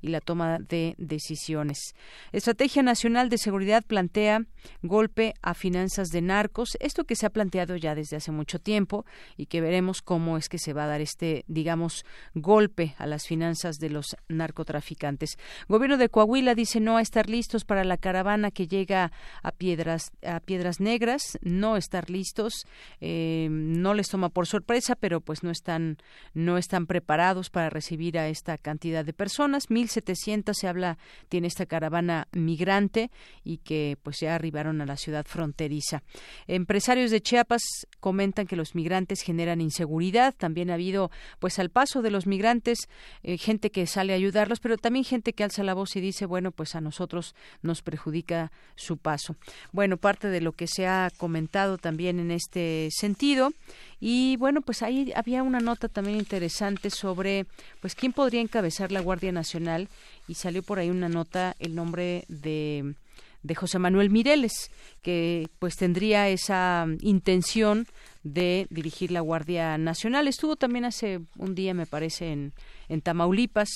y 0.00 0.08
la 0.08 0.20
toma 0.20 0.58
de 0.58 0.94
decisiones. 0.98 1.94
Estrategia 2.32 2.82
Nacional 2.82 3.28
de 3.28 3.38
Seguridad 3.38 3.84
plantea 3.86 4.44
golpe 4.82 5.34
a 5.40 5.54
finanzas 5.54 6.08
de 6.08 6.20
narcos, 6.20 6.76
esto 6.80 7.04
que 7.04 7.16
se 7.16 7.26
ha 7.26 7.30
planteado 7.30 7.76
ya 7.76 7.94
desde 7.94 8.16
hace 8.16 8.32
mucho 8.32 8.58
tiempo 8.58 9.04
y 9.36 9.46
que 9.46 9.60
veremos 9.60 10.02
cómo 10.02 10.36
es 10.36 10.48
que 10.48 10.58
se 10.58 10.72
va 10.72 10.84
a 10.84 10.88
dar 10.88 11.00
este, 11.00 11.44
digamos, 11.46 12.04
golpe 12.34 12.94
a 12.98 13.06
las 13.06 13.26
finanzas 13.26 13.76
de 13.76 13.90
los 13.90 14.16
narcotraficantes. 14.28 15.38
Gobierno 15.68 15.96
de 15.96 16.08
Coahuila 16.08 16.54
dice 16.54 16.80
no 16.80 16.98
estar 16.98 17.28
listos 17.28 17.64
para 17.64 17.84
la 17.84 17.96
caravana 17.96 18.50
que 18.50 18.66
llega 18.66 19.12
a 19.42 19.52
Piedras, 19.52 20.10
a 20.26 20.40
Piedras 20.40 20.80
Negras, 20.80 21.38
no 21.42 21.76
estar 21.76 22.10
listos, 22.10 22.66
eh, 23.00 23.48
no 23.50 23.94
les 23.94 24.08
toma 24.08 24.28
por 24.28 24.46
sorpresa, 24.46 24.96
pero 24.96 25.20
pues 25.20 25.42
no 25.42 25.50
están, 25.50 25.98
no 26.34 26.58
están 26.58 26.86
preparados 26.86 27.50
para 27.50 27.70
recibir 27.70 28.18
a 28.18 28.28
esta 28.28 28.58
cantidad 28.58 29.04
de 29.04 29.12
personas, 29.20 29.68
1.700 29.68 30.54
se 30.54 30.66
habla, 30.66 30.96
tiene 31.28 31.46
esta 31.46 31.66
caravana 31.66 32.26
migrante 32.32 33.10
y 33.44 33.58
que 33.58 33.98
pues 34.02 34.20
ya 34.20 34.34
arribaron 34.34 34.80
a 34.80 34.86
la 34.86 34.96
ciudad 34.96 35.26
fronteriza. 35.28 36.02
Empresarios 36.46 37.10
de 37.10 37.20
Chiapas 37.20 37.60
comentan 38.00 38.46
que 38.46 38.56
los 38.56 38.74
migrantes 38.74 39.20
generan 39.20 39.60
inseguridad, 39.60 40.34
también 40.34 40.70
ha 40.70 40.74
habido 40.74 41.10
pues 41.38 41.58
al 41.58 41.68
paso 41.68 42.00
de 42.00 42.10
los 42.10 42.26
migrantes 42.26 42.88
eh, 43.22 43.36
gente 43.36 43.70
que 43.70 43.86
sale 43.86 44.14
a 44.14 44.16
ayudarlos, 44.16 44.58
pero 44.58 44.78
también 44.78 45.04
gente 45.04 45.34
que 45.34 45.44
alza 45.44 45.64
la 45.64 45.74
voz 45.74 45.96
y 45.96 46.00
dice, 46.00 46.24
bueno, 46.24 46.50
pues 46.50 46.74
a 46.74 46.80
nosotros 46.80 47.34
nos 47.60 47.82
perjudica 47.82 48.52
su 48.74 48.96
paso. 48.96 49.36
Bueno, 49.70 49.98
parte 49.98 50.28
de 50.28 50.40
lo 50.40 50.52
que 50.52 50.66
se 50.66 50.86
ha 50.86 51.10
comentado 51.18 51.76
también 51.76 52.20
en 52.20 52.30
este 52.30 52.88
sentido 52.90 53.52
y 54.00 54.38
bueno, 54.38 54.62
pues 54.62 54.82
ahí 54.82 55.12
había 55.14 55.42
una 55.42 55.60
nota 55.60 55.88
también 55.88 56.16
interesante 56.16 56.88
sobre 56.88 57.44
pues 57.82 57.94
quién 57.94 58.14
podría 58.14 58.40
encabezar 58.40 58.90
la 58.92 58.99
Guardia 59.00 59.32
Nacional 59.32 59.88
y 60.28 60.34
salió 60.34 60.62
por 60.62 60.78
ahí 60.78 60.90
una 60.90 61.08
nota 61.08 61.56
el 61.58 61.74
nombre 61.74 62.24
de 62.28 62.94
de 63.42 63.54
José 63.54 63.78
Manuel 63.78 64.10
Mireles, 64.10 64.70
que 65.02 65.48
pues 65.58 65.76
tendría 65.76 66.28
esa 66.28 66.86
intención 67.00 67.86
de 68.22 68.66
dirigir 68.70 69.10
la 69.10 69.20
Guardia 69.20 69.78
Nacional. 69.78 70.28
Estuvo 70.28 70.56
también 70.56 70.84
hace 70.84 71.20
un 71.36 71.54
día, 71.54 71.72
me 71.72 71.86
parece, 71.86 72.32
en, 72.32 72.52
en 72.88 73.00
Tamaulipas, 73.00 73.70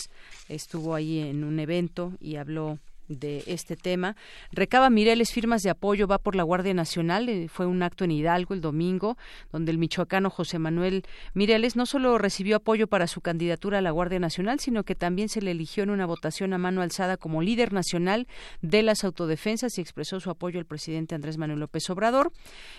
estuvo 0.48 0.94
ahí 0.94 1.20
en 1.20 1.44
un 1.44 1.59
evento 1.60 2.12
y 2.20 2.36
habló 2.36 2.78
de 3.09 3.44
este 3.47 3.76
tema. 3.76 4.16
Recaba 4.52 4.90
Mireles 4.90 5.32
firmas 5.32 5.62
de 5.62 5.70
apoyo, 5.70 6.06
va 6.06 6.18
por 6.18 6.36
la 6.36 6.43
Guardia 6.43 6.74
Nacional. 6.74 7.28
Eh, 7.28 7.48
fue 7.48 7.66
un 7.66 7.82
acto 7.82 8.05
en 8.05 8.10
Hidalgo 8.10 8.55
el 8.55 8.60
domingo, 8.60 9.16
donde 9.52 9.70
el 9.72 9.78
michoacano 9.78 10.31
José 10.31 10.59
Manuel 10.59 11.05
Mireles 11.35 11.76
no 11.76 11.86
solo 11.86 12.18
recibió 12.18 12.56
apoyo 12.56 12.86
para 12.86 13.06
su 13.06 13.20
candidatura 13.20 13.78
a 13.78 13.82
la 13.82 13.90
Guardia 13.90 14.18
Nacional, 14.18 14.60
sino 14.60 14.85
que 14.85 14.94
también 14.94 15.28
se 15.28 15.43
le 15.43 15.51
eligió 15.51 15.82
en 15.82 15.90
una 15.90 16.06
votación 16.06 16.52
a 16.52 16.59
mano 16.59 16.82
alzada 16.82 17.16
como 17.16 17.43
líder 17.43 17.72
nacional 17.72 18.26
de 18.62 18.82
las 18.82 19.05
autodefensas 19.05 19.78
y 19.78 19.81
expresó 19.81 20.20
su 20.20 20.31
apoyo 20.31 20.59
al 20.59 20.66
presidente 20.66 21.14
Andrés 21.14 21.39
Manuel 21.39 21.60
López 21.60 21.89
Obrador. 21.90 22.32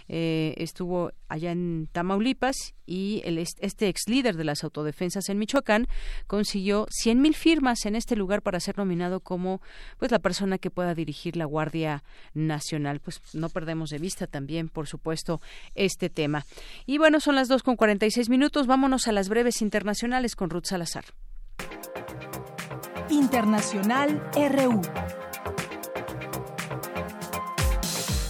Eh, 0.08 0.54
estuvo 0.58 1.12
allá 1.28 1.52
en 1.52 1.88
Tamaulipas 1.92 2.56
y 2.86 3.22
el, 3.26 3.38
este 3.38 3.88
ex 3.88 4.04
líder 4.08 4.36
de 4.36 4.44
las 4.44 4.64
autodefensas 4.64 5.30
en 5.30 5.40
Michoacán 5.40 5.88
consiguió 6.28 6.86
100.000 7.04 7.34
firmas 7.34 7.86
en 7.86 7.96
este 7.96 8.16
lugar 8.16 8.42
para 8.42 8.60
ser 8.60 8.78
nominado 8.78 9.20
como 9.20 9.62
pues 9.98 10.12
la 10.16 10.20
persona 10.20 10.58
que 10.58 10.72
pueda 10.72 10.96
dirigir 10.96 11.36
la 11.36 11.44
Guardia 11.44 12.02
Nacional. 12.34 13.02
Pues 13.02 13.20
no 13.34 13.50
perdemos 13.50 13.90
de 13.90 13.98
vista 13.98 14.28
también, 14.28 14.70
por 14.70 14.88
supuesto, 14.88 15.42
este 15.76 16.10
tema. 16.10 16.46
Y 16.86 17.00
bueno, 17.00 17.20
son 17.20 17.36
las 17.36 17.50
dos 17.50 17.64
con 17.64 17.76
46 17.76 18.30
minutos. 18.30 18.66
Vámonos 18.66 19.10
a 19.10 19.12
las 19.12 19.28
breves 19.28 19.62
internacionales 19.62 20.38
con 20.38 20.50
Ruth 20.50 20.68
Salazar. 20.68 21.04
Internacional 23.10 24.24
RU. 24.34 25.25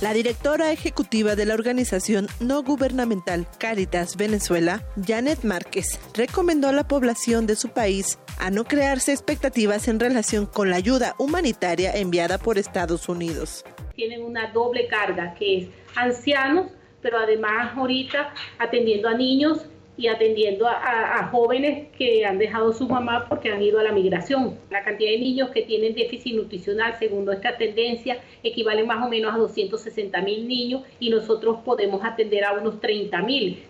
La 0.05 0.13
directora 0.13 0.71
ejecutiva 0.71 1.35
de 1.35 1.47
la 1.47 1.55
organización 1.55 2.27
no 2.39 2.61
gubernamental 2.61 3.47
Caritas 3.57 4.17
Venezuela, 4.17 4.83
Janet 5.03 5.43
Márquez, 5.43 5.99
recomendó 6.13 6.67
a 6.67 6.73
la 6.73 6.87
población 6.87 7.47
de 7.47 7.55
su 7.55 7.69
país 7.69 8.19
a 8.37 8.51
no 8.51 8.65
crearse 8.65 9.13
expectativas 9.13 9.87
en 9.87 9.99
relación 9.99 10.45
con 10.45 10.69
la 10.69 10.75
ayuda 10.75 11.15
humanitaria 11.17 11.91
enviada 11.91 12.37
por 12.37 12.59
Estados 12.59 13.09
Unidos. 13.09 13.65
Tienen 13.95 14.21
una 14.21 14.51
doble 14.51 14.87
carga 14.87 15.33
que 15.33 15.57
es 15.57 15.69
ancianos, 15.95 16.67
pero 17.01 17.17
además 17.17 17.75
ahorita 17.75 18.31
atendiendo 18.59 19.09
a 19.09 19.15
niños 19.15 19.65
y 19.97 20.07
atendiendo 20.07 20.67
a, 20.67 21.29
jóvenes 21.31 21.87
que 21.97 22.25
han 22.25 22.37
dejado 22.37 22.73
su 22.73 22.87
mamá 22.87 23.25
porque 23.29 23.51
han 23.51 23.61
ido 23.61 23.79
a 23.79 23.83
la 23.83 23.91
migración. 23.91 24.57
La 24.69 24.83
cantidad 24.83 25.11
de 25.11 25.19
niños 25.19 25.49
que 25.49 25.61
tienen 25.63 25.95
déficit 25.95 26.35
nutricional, 26.35 26.95
según 26.99 27.25
nuestra 27.25 27.57
tendencia, 27.57 28.19
equivale 28.43 28.83
más 28.83 29.05
o 29.05 29.09
menos 29.09 29.33
a 29.33 29.37
260 29.37 30.21
mil 30.21 30.47
niños 30.47 30.83
y 30.99 31.09
nosotros 31.09 31.59
podemos 31.63 32.03
atender 32.03 32.43
a 32.43 32.53
unos 32.53 32.79
30 32.79 33.21
mil. 33.21 33.65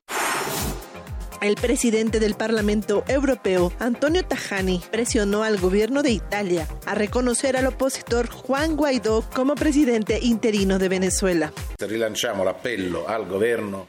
El 1.46 1.58
presidente 1.58 2.20
del 2.20 2.34
Parlamento 2.34 3.04
Europeo, 3.08 3.72
Antonio 3.78 4.26
Tajani, 4.26 4.82
presionó 4.92 5.44
al 5.44 5.60
gobierno 5.60 6.02
de 6.02 6.10
Italia 6.10 6.68
a 6.88 6.96
reconocer 6.96 7.56
al 7.56 7.68
opositor 7.68 8.28
Juan 8.28 8.76
Guaidó 8.76 9.24
como 9.32 9.54
presidente 9.54 10.18
interino 10.24 10.80
de 10.80 10.90
Venezuela. 10.90 11.54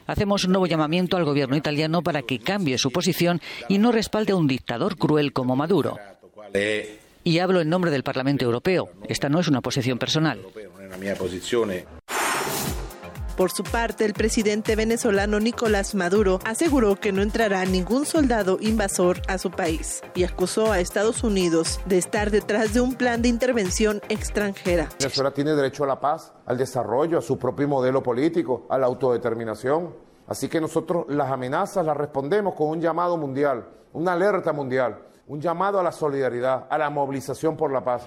Hacemos 0.05 0.43
un 0.43 0.51
nuevo 0.51 0.67
llamamiento 0.67 1.17
al 1.17 1.25
gobierno 1.25 1.55
italiano 1.55 2.03
para 2.03 2.21
que 2.21 2.37
cambie 2.37 2.77
su 2.77 2.91
posición 2.91 3.41
y 3.67 3.79
no 3.79 3.91
respalde 3.91 4.33
a 4.33 4.35
un 4.35 4.45
dictador 4.45 4.95
cruel 4.95 5.33
como 5.33 5.55
Maduro. 5.55 5.97
Y 7.23 7.39
hablo 7.39 7.61
en 7.61 7.69
nombre 7.69 7.89
del 7.89 8.03
Parlamento 8.03 8.45
Europeo. 8.45 8.91
Esta 9.09 9.29
no 9.29 9.39
es 9.39 9.47
una 9.47 9.61
posición 9.61 9.97
personal. 9.97 10.39
Por 13.37 13.51
su 13.51 13.63
parte, 13.63 14.03
el 14.03 14.13
presidente 14.13 14.75
venezolano 14.75 15.39
Nicolás 15.39 15.93
Maduro 15.93 16.39
aseguró 16.43 16.95
que 16.95 17.11
no 17.11 17.21
entrará 17.21 17.63
ningún 17.65 18.07
soldado 18.07 18.57
invasor 18.59 19.21
a 19.27 19.37
su 19.37 19.51
país 19.51 20.01
y 20.15 20.23
acusó 20.23 20.71
a 20.71 20.79
Estados 20.79 21.23
Unidos 21.23 21.79
de 21.85 21.99
estar 21.99 22.31
detrás 22.31 22.73
de 22.73 22.81
un 22.81 22.95
plan 22.95 23.21
de 23.21 23.29
intervención 23.29 24.01
extranjera. 24.09 24.89
Venezuela 24.97 25.29
tiene 25.29 25.53
derecho 25.53 25.83
a 25.83 25.87
la 25.87 25.99
paz, 25.99 26.33
al 26.47 26.57
desarrollo, 26.57 27.19
a 27.19 27.21
su 27.21 27.37
propio 27.37 27.67
modelo 27.67 28.01
político, 28.01 28.65
a 28.71 28.79
la 28.79 28.87
autodeterminación. 28.87 29.93
Así 30.25 30.49
que 30.49 30.59
nosotros 30.59 31.05
las 31.07 31.31
amenazas 31.31 31.85
las 31.85 31.95
respondemos 31.95 32.55
con 32.55 32.69
un 32.69 32.81
llamado 32.81 33.17
mundial, 33.17 33.67
una 33.93 34.13
alerta 34.13 34.51
mundial, 34.51 34.97
un 35.27 35.39
llamado 35.39 35.79
a 35.79 35.83
la 35.83 35.91
solidaridad, 35.91 36.65
a 36.71 36.77
la 36.79 36.89
movilización 36.89 37.55
por 37.55 37.71
la 37.71 37.83
paz. 37.83 38.03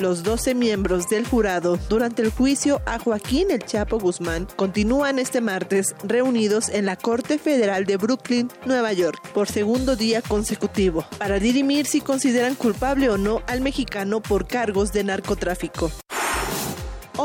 Los 0.00 0.22
12 0.22 0.54
miembros 0.54 1.10
del 1.10 1.26
jurado 1.26 1.78
durante 1.90 2.22
el 2.22 2.30
juicio 2.30 2.80
a 2.86 2.98
Joaquín 2.98 3.50
El 3.50 3.66
Chapo 3.66 3.98
Guzmán 3.98 4.48
continúan 4.56 5.18
este 5.18 5.42
martes 5.42 5.94
reunidos 6.02 6.70
en 6.70 6.86
la 6.86 6.96
Corte 6.96 7.36
Federal 7.36 7.84
de 7.84 7.98
Brooklyn, 7.98 8.48
Nueva 8.64 8.94
York, 8.94 9.20
por 9.34 9.46
segundo 9.48 9.96
día 9.96 10.22
consecutivo, 10.22 11.04
para 11.18 11.38
dirimir 11.38 11.84
si 11.84 12.00
consideran 12.00 12.54
culpable 12.54 13.10
o 13.10 13.18
no 13.18 13.42
al 13.46 13.60
mexicano 13.60 14.22
por 14.22 14.46
cargos 14.46 14.90
de 14.90 15.04
narcotráfico. 15.04 15.92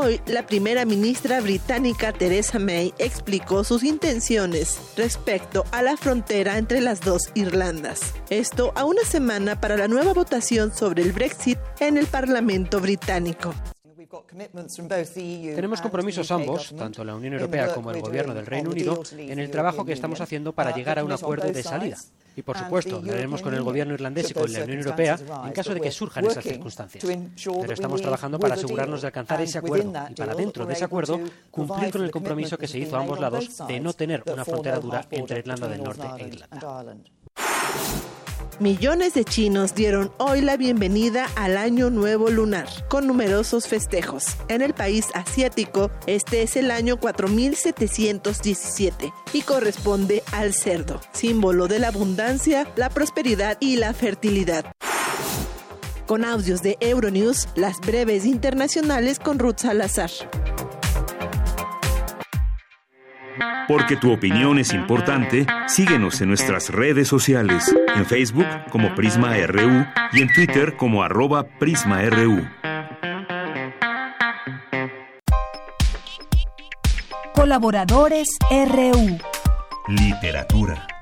Hoy, 0.06 0.22
la 0.28 0.46
primera 0.46 0.86
ministra 0.86 1.42
británica 1.42 2.14
Theresa 2.14 2.60
May 2.60 2.94
explicó 3.00 3.64
sus 3.64 3.84
intenciones 3.84 4.80
respecto 4.96 5.66
a 5.72 5.82
la 5.82 5.98
frontera 5.98 6.60
entre 6.60 6.80
las 6.80 7.02
dos 7.02 7.32
Irlandas. 7.34 8.14
Esto 8.30 8.72
a 8.76 8.86
una 8.86 9.02
semana 9.02 9.60
para 9.60 9.78
la 9.78 9.88
nueva 9.88 10.14
votación 10.14 10.72
sobre 10.72 11.02
el 11.02 11.12
Brexit 11.12 11.58
en 11.80 11.98
el 11.98 12.06
Parlamento 12.06 12.80
británico. 12.80 13.56
Tenemos 15.56 15.82
compromisos 15.82 16.32
ambos, 16.32 16.74
tanto 16.78 17.04
la 17.04 17.16
Unión 17.16 17.34
Europea 17.34 17.74
como 17.74 17.92
el 17.92 18.02
Gobierno 18.02 18.34
del 18.34 18.46
Reino 18.46 18.70
Unido, 18.70 19.02
en 19.18 19.40
el 19.40 19.50
trabajo 19.50 19.86
que 19.86 19.94
estamos 19.94 20.22
haciendo 20.22 20.54
para 20.54 20.76
llegar 20.76 21.00
a 21.00 21.04
un 21.04 21.12
acuerdo 21.12 21.52
de 21.52 21.64
salida. 21.64 21.98
Y 22.36 22.42
por 22.42 22.58
supuesto, 22.58 23.02
lo 23.02 23.14
haremos 23.14 23.42
con 23.42 23.54
el 23.54 23.64
Gobierno 23.64 23.94
irlandés 23.94 24.32
y 24.32 24.34
con 24.34 24.52
la 24.52 24.64
Unión 24.64 24.80
Europea 24.80 25.18
en 25.46 25.54
caso 25.54 25.74
de 25.74 25.82
que 25.82 25.92
surjan 25.92 26.26
esas 26.26 26.44
circunstancias. 26.44 27.04
Pero 27.04 27.74
estamos 27.74 28.02
trabajando 28.02 28.40
para 28.40 28.56
asegurarnos 28.56 29.02
de 29.02 29.08
alcanzar 29.08 29.42
ese 29.42 29.58
acuerdo 29.58 29.94
y 30.10 30.14
para 30.14 30.36
dentro 30.36 30.66
de 30.66 30.74
ese 30.74 30.86
acuerdo 30.86 31.20
cumplir 31.52 31.92
con 31.92 32.04
el 32.04 32.12
compromiso 32.12 32.58
que 32.58 32.68
se 32.68 32.80
hizo 32.80 32.98
a 32.98 33.02
ambos 33.02 33.20
lados 33.20 33.50
de 33.68 33.80
no 33.80 33.94
tener 33.94 34.24
una 34.32 34.44
frontera 34.46 34.80
dura 34.80 35.06
entre 35.12 35.40
Irlanda 35.40 35.68
del 35.68 35.84
Norte 35.84 36.08
e 36.18 36.28
Irlanda. 36.28 36.86
Millones 38.60 39.14
de 39.14 39.24
chinos 39.26 39.76
dieron 39.76 40.12
hoy 40.18 40.42
la 40.42 40.58
bienvenida 40.58 41.28
al 41.36 41.58
Año 41.58 41.90
Nuevo 41.90 42.30
Lunar, 42.30 42.68
con 42.88 43.06
numerosos 43.06 43.68
festejos. 43.68 44.38
En 44.48 44.62
el 44.62 44.74
país 44.74 45.08
asiático, 45.14 45.92
este 46.08 46.42
es 46.42 46.56
el 46.56 46.72
año 46.72 46.98
4717 46.98 49.12
y 49.34 49.42
corresponde 49.42 50.24
al 50.32 50.54
cerdo, 50.54 51.02
símbolo 51.12 51.68
de 51.68 51.80
la 51.80 51.90
abundancia, 51.90 52.66
la 52.76 52.90
prosperidad 52.90 53.58
y 53.60 53.76
la 53.76 53.94
fertilidad. 53.94 54.74
Con 56.08 56.24
audios 56.24 56.62
de 56.62 56.78
Euronews, 56.80 57.50
las 57.56 57.82
breves 57.82 58.26
internacionales 58.26 59.20
con 59.20 59.40
Ruth 59.40 59.58
Salazar. 59.58 60.12
Porque 63.68 63.96
tu 63.96 64.12
opinión 64.12 64.60
es 64.60 64.74
importante, 64.74 65.46
síguenos 65.68 66.22
en 66.22 66.30
nuestras 66.30 66.70
redes 66.70 67.08
sociales, 67.08 67.74
en 67.96 68.06
Facebook 68.06 68.48
como 68.70 68.94
Prisma 68.96 69.36
RU 69.48 69.86
y 70.14 70.22
en 70.22 70.34
Twitter 70.34 70.76
como 70.76 71.04
arroba 71.04 71.46
PrismaRU. 71.60 72.48
Colaboradores 77.34 78.28
RU. 78.50 79.20
Literatura. 79.88 80.95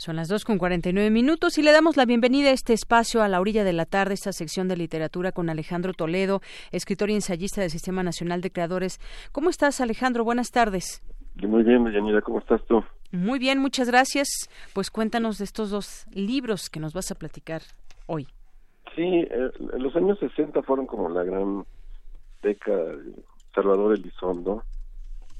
Son 0.00 0.16
las 0.16 0.28
2 0.28 0.46
con 0.46 0.56
49 0.56 1.10
minutos 1.10 1.58
y 1.58 1.62
le 1.62 1.72
damos 1.72 1.98
la 1.98 2.06
bienvenida 2.06 2.48
a 2.48 2.52
este 2.54 2.72
espacio 2.72 3.20
a 3.20 3.28
la 3.28 3.38
orilla 3.38 3.64
de 3.64 3.74
la 3.74 3.84
tarde, 3.84 4.14
esta 4.14 4.32
sección 4.32 4.66
de 4.66 4.74
literatura 4.74 5.30
con 5.30 5.50
Alejandro 5.50 5.92
Toledo, 5.92 6.40
escritor 6.72 7.10
y 7.10 7.16
ensayista 7.16 7.60
del 7.60 7.68
Sistema 7.68 8.02
Nacional 8.02 8.40
de 8.40 8.50
Creadores. 8.50 8.98
¿Cómo 9.30 9.50
estás, 9.50 9.78
Alejandro? 9.82 10.24
Buenas 10.24 10.52
tardes. 10.52 11.02
Muy 11.46 11.64
bien, 11.64 11.84
Yanira, 11.92 12.22
¿cómo 12.22 12.38
estás 12.38 12.64
tú? 12.64 12.82
Muy 13.12 13.38
bien, 13.38 13.58
muchas 13.58 13.90
gracias. 13.90 14.48
Pues 14.72 14.90
cuéntanos 14.90 15.36
de 15.36 15.44
estos 15.44 15.68
dos 15.68 16.06
libros 16.14 16.70
que 16.70 16.80
nos 16.80 16.94
vas 16.94 17.10
a 17.10 17.14
platicar 17.14 17.60
hoy. 18.06 18.26
Sí, 18.96 19.02
eh, 19.02 19.50
los 19.58 19.94
años 19.96 20.18
60 20.18 20.62
fueron 20.62 20.86
como 20.86 21.10
la 21.10 21.24
gran 21.24 21.66
década 22.42 22.96
de 22.96 23.22
Salvador 23.54 23.98
Elizondo. 23.98 24.62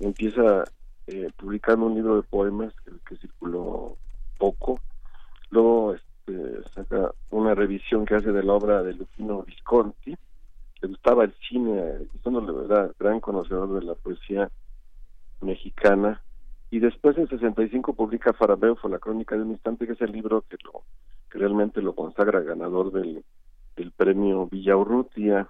Empieza 0.00 0.64
eh, 1.06 1.30
publicando 1.38 1.86
un 1.86 1.94
libro 1.94 2.16
de 2.16 2.22
poemas 2.24 2.74
que 3.08 3.16
circuló 3.16 3.96
poco. 3.96 3.99
Luego 5.50 5.94
este, 5.94 6.62
saca 6.74 7.12
una 7.30 7.54
revisión 7.54 8.04
que 8.04 8.14
hace 8.14 8.32
de 8.32 8.42
la 8.42 8.54
obra 8.54 8.82
de 8.82 8.94
Lupino 8.94 9.42
Visconti. 9.42 10.16
Le 10.80 10.88
gustaba 10.88 11.24
el 11.24 11.34
cine, 11.48 11.74
le 11.98 12.52
verdad 12.52 12.94
gran 12.98 13.20
conocedor 13.20 13.78
de 13.78 13.84
la 13.84 13.94
poesía 13.94 14.50
mexicana. 15.40 16.22
Y 16.70 16.78
después 16.78 17.18
en 17.18 17.28
65 17.28 17.94
publica 17.94 18.32
Farabeufo, 18.32 18.88
la 18.88 19.00
crónica 19.00 19.34
de 19.34 19.42
un 19.42 19.50
instante, 19.50 19.86
que 19.86 19.94
es 19.94 20.00
el 20.00 20.12
libro 20.12 20.44
que, 20.48 20.56
lo, 20.64 20.82
que 21.30 21.38
realmente 21.38 21.82
lo 21.82 21.94
consagra 21.94 22.40
ganador 22.40 22.92
del, 22.92 23.24
del 23.76 23.90
premio 23.90 24.46
Villaurrutia. 24.46 25.48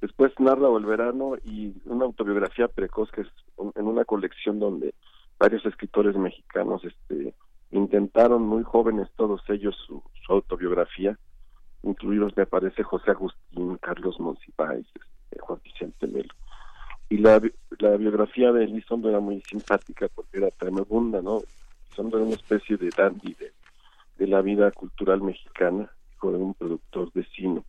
Después 0.00 0.32
narra 0.40 0.76
el 0.76 0.86
verano 0.86 1.36
y 1.44 1.74
una 1.84 2.06
autobiografía 2.06 2.68
precoz 2.68 3.10
que 3.12 3.20
es 3.20 3.28
en 3.76 3.86
una 3.86 4.04
colección 4.04 4.58
donde 4.58 4.94
varios 5.38 5.64
escritores 5.66 6.16
mexicanos 6.16 6.82
este 6.84 7.34
intentaron 7.70 8.42
muy 8.42 8.62
jóvenes 8.64 9.08
todos 9.16 9.42
ellos 9.48 9.76
su, 9.86 10.02
autobiografía, 10.28 11.18
incluidos 11.82 12.36
me 12.36 12.46
parece 12.46 12.82
José 12.82 13.10
Agustín, 13.10 13.76
Carlos 13.78 14.20
Monsiváis, 14.20 14.86
este, 14.86 15.40
Juan 15.40 15.60
Vicente 15.64 16.06
Melo. 16.06 16.32
Y 17.08 17.18
la, 17.18 17.42
la 17.78 17.96
biografía 17.96 18.52
de 18.52 18.64
Elizondo 18.64 19.08
era 19.08 19.18
muy 19.18 19.40
simpática 19.40 20.06
porque 20.14 20.38
era 20.38 20.50
tremenda, 20.50 21.20
¿no? 21.20 21.40
Elizondo 21.86 22.18
era 22.18 22.26
una 22.26 22.36
especie 22.36 22.76
de 22.76 22.90
dandy 22.96 23.34
de, 23.34 23.52
de 24.18 24.26
la 24.28 24.40
vida 24.42 24.70
cultural 24.70 25.20
mexicana, 25.20 25.90
hijo 26.12 26.30
de 26.30 26.38
un 26.38 26.54
productor 26.54 27.12
de 27.12 27.24
cine. 27.34 27.62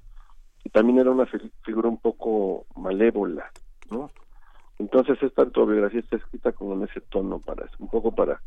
Y 0.63 0.69
también 0.69 0.99
era 0.99 1.09
una 1.09 1.25
figura 1.63 1.89
un 1.89 1.97
poco 1.97 2.67
malévola, 2.75 3.49
¿no? 3.89 4.11
Entonces 4.77 5.17
esta 5.23 5.43
autobiografía 5.43 6.01
está 6.01 6.17
escrita 6.17 6.51
como 6.51 6.73
en 6.73 6.83
ese 6.83 7.01
tono, 7.01 7.39
para 7.39 7.67
un 7.79 7.87
poco 7.87 8.13
para 8.13 8.41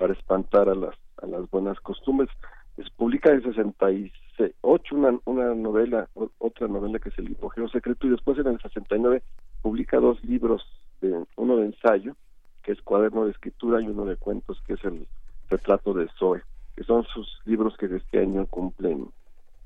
para 0.00 0.14
espantar 0.14 0.70
a 0.70 0.74
las, 0.74 0.94
a 1.22 1.26
las 1.26 1.48
buenas 1.50 1.78
costumbres. 1.80 2.30
Se 2.74 2.82
publica 2.96 3.30
en 3.30 3.42
68 3.42 4.96
una, 4.96 5.20
una 5.26 5.54
novela, 5.54 6.08
otra 6.38 6.68
novela 6.68 6.98
que 6.98 7.10
es 7.10 7.18
El 7.18 7.30
hipogeo 7.30 7.68
secreto, 7.68 8.06
y 8.06 8.10
después 8.10 8.38
en 8.38 8.46
el 8.46 8.58
69 8.62 9.22
publica 9.60 9.98
dos 9.98 10.24
libros, 10.24 10.64
de, 11.02 11.22
uno 11.36 11.58
de 11.58 11.66
ensayo, 11.66 12.16
que 12.62 12.72
es 12.72 12.80
Cuaderno 12.80 13.26
de 13.26 13.32
Escritura, 13.32 13.82
y 13.82 13.88
uno 13.88 14.06
de 14.06 14.16
cuentos, 14.16 14.58
que 14.66 14.72
es 14.72 14.84
El 14.84 15.06
Retrato 15.50 15.92
de 15.92 16.08
Zoe, 16.18 16.40
que 16.74 16.84
son 16.84 17.04
sus 17.04 17.28
libros 17.44 17.76
que 17.76 17.94
este 17.94 18.20
año 18.20 18.46
cumplen 18.46 19.06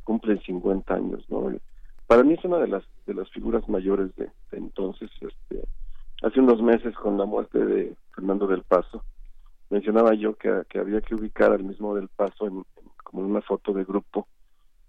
cumplen 0.03 0.39
50 0.41 0.95
años, 0.95 1.25
¿no? 1.31 1.51
para 2.07 2.25
mí 2.25 2.35
es 2.35 2.45
una 2.45 2.59
de 2.59 2.69
las 2.69 2.83
de 3.07 3.15
las 3.15 3.31
figuras 3.31 3.67
mayores 3.71 4.15
de, 4.17 4.29
entonces 4.53 5.11
este 5.19 5.67
hace 6.23 6.41
unos 6.41 6.61
meses 6.61 6.95
con 6.97 7.17
la 7.17 7.25
muerte 7.25 7.65
de 7.65 7.97
Fernando 8.15 8.47
del 8.47 8.63
Paso 8.65 9.03
mencionaba 9.75 10.15
yo 10.15 10.37
que, 10.37 10.79
había 10.79 11.01
que 11.01 11.17
ubicar 11.17 11.51
al 11.51 11.65
mismo 11.65 11.97
del 11.97 12.07
Paso 12.07 12.47
en, 12.47 12.65
como 13.03 13.27
una 13.27 13.41
foto 13.41 13.73
de 13.73 13.83
grupo 13.83 14.29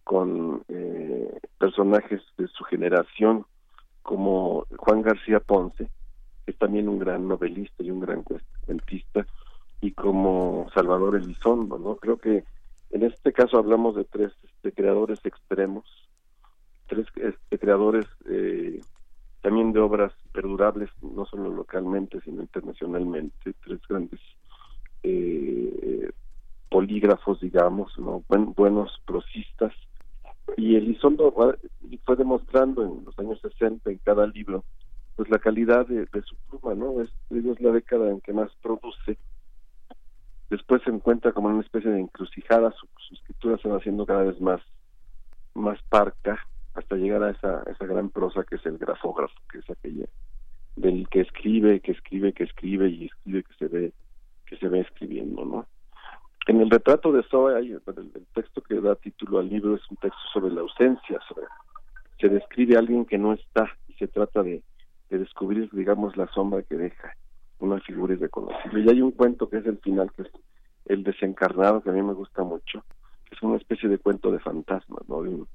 con 0.04 0.64
eh, 0.68 1.40
personajes 1.58 2.22
de 2.38 2.48
su 2.50 2.64
generación 2.66 3.48
como 4.04 4.68
Juan 4.78 5.02
García 5.02 5.40
Ponce 5.40 5.90
que 6.46 6.52
es 6.52 6.58
también 6.60 6.88
un 6.88 7.00
gran 7.00 7.28
novelista 7.28 7.82
y 7.82 7.90
un 7.90 8.00
gran 8.00 8.24
cuentista 8.68 9.26
y 9.82 9.92
como 9.94 10.68
Salvador 10.76 11.16
Elizondo 11.16 11.80
no 11.80 11.96
creo 11.96 12.18
que 12.18 12.44
en 12.92 13.02
este 13.02 13.34
caso 13.34 13.58
hablamos 13.58 13.96
de 13.96 14.04
tres 14.04 14.34
este, 14.44 14.72
creadores 14.72 15.20
extremos 15.24 15.84
tres 16.86 17.08
este, 17.16 17.58
creadores 17.58 18.06
eh, 18.30 18.82
también 19.42 19.74
de 19.74 19.80
obras 19.80 20.12
perdurables, 20.32 20.90
no 21.02 21.26
solo 21.26 21.52
localmente, 21.52 22.20
sino 22.22 22.42
internacionalmente, 22.42 23.54
tres 23.64 23.80
grandes 23.88 24.20
eh, 25.08 26.10
polígrafos, 26.70 27.40
digamos, 27.40 27.98
¿no? 28.00 28.24
buenos 28.28 28.92
prosistas. 29.06 29.74
Y 30.58 30.76
Elizondo 30.76 31.32
fue 31.32 32.16
demostrando 32.16 32.84
en 32.84 33.06
los 33.06 33.18
años 33.20 33.40
60, 33.42 33.90
en 33.90 33.98
cada 34.00 34.28
libro, 34.28 34.64
pues 35.16 35.30
la 35.30 35.40
calidad 35.40 35.88
de, 35.88 36.08
su 36.24 36.36
pluma, 36.50 36.76
¿no? 36.76 37.02
Es, 37.02 37.10
es 37.30 37.62
la 37.62 37.72
década 37.72 38.10
en 38.10 38.20
que 38.22 38.34
más 38.34 38.52
produce. 38.62 39.18
Después 40.50 40.82
se 40.84 40.92
encuentra 40.92 41.32
como 41.32 41.50
en 41.50 41.56
una 41.56 41.64
especie 41.64 41.92
de 41.92 42.00
encrucijada, 42.00 42.72
su, 42.72 42.88
su 42.98 43.14
escritura 43.16 43.58
se 43.58 43.70
va 43.70 43.78
haciendo 43.78 44.06
cada 44.06 44.24
vez 44.24 44.40
más, 44.42 44.62
más 45.54 45.80
parca, 45.90 46.40
hasta 46.74 46.96
llegar 46.96 47.24
a 47.24 47.32
esa, 47.32 47.64
esa 47.68 47.86
gran 47.86 48.10
prosa 48.10 48.44
que 48.44 48.56
es 48.56 48.66
el 48.66 48.78
grafógrafo, 48.78 49.36
que 49.52 49.60
es 49.60 49.70
aquella 49.70 50.06
del 50.76 51.08
que 51.10 51.22
escribe, 51.22 51.80
que 51.80 51.94
escribe, 51.94 52.34
que 52.34 52.44
escribe 52.44 52.90
y 52.90 53.06
escribe 53.06 53.44
que 53.44 53.54
se 53.56 53.68
ve, 53.68 53.94
que 54.46 54.58
se 54.58 54.68
ve 54.68 54.82
escribiendo, 54.82 55.46
¿no? 55.46 55.66
En 56.48 56.62
el 56.62 56.70
retrato 56.70 57.12
de 57.12 57.24
Zoe, 57.24 57.56
hay, 57.58 57.72
el, 57.72 57.82
texto 58.34 58.62
que 58.62 58.80
da 58.80 58.96
título 58.96 59.40
al 59.40 59.50
libro 59.50 59.76
es 59.76 59.82
un 59.90 59.98
texto 59.98 60.20
sobre 60.32 60.54
la 60.54 60.62
ausencia, 60.62 61.20
sobre, 61.28 61.48
se 62.20 62.30
describe 62.30 62.76
a 62.76 62.80
alguien 62.80 63.06
que 63.06 63.18
no 63.18 63.34
está 63.34 63.68
y 63.88 63.94
se 63.94 64.08
trata 64.08 64.44
de, 64.44 64.62
de 65.10 65.18
descubrir, 65.18 65.70
digamos, 65.72 66.16
la 66.18 66.28
sombra 66.28 66.62
que 66.62 66.76
deja 66.76 67.16
una 67.60 67.80
figura 67.80 68.14
irreconocible. 68.14 68.82
Y 68.82 68.90
hay 68.90 69.02
un 69.02 69.12
cuento 69.12 69.50
que 69.50 69.58
es 69.58 69.66
el 69.66 69.80
final, 69.80 70.12
que 70.12 70.22
es 70.22 70.32
el 70.86 71.04
desencarnado, 71.04 71.82
que 71.82 71.90
a 71.90 71.94
mí 71.94 72.04
me 72.04 72.14
gusta 72.14 72.44
mucho, 72.44 72.84
que 73.26 73.36
es 73.36 73.42
una 73.42 73.58
especie 73.58 73.90
de 73.90 73.98
cuento 73.98 74.32
de 74.32 74.40
fantasmas, 74.40 75.08
¿no? 75.10 75.24
De 75.24 75.30
un, 75.30 75.48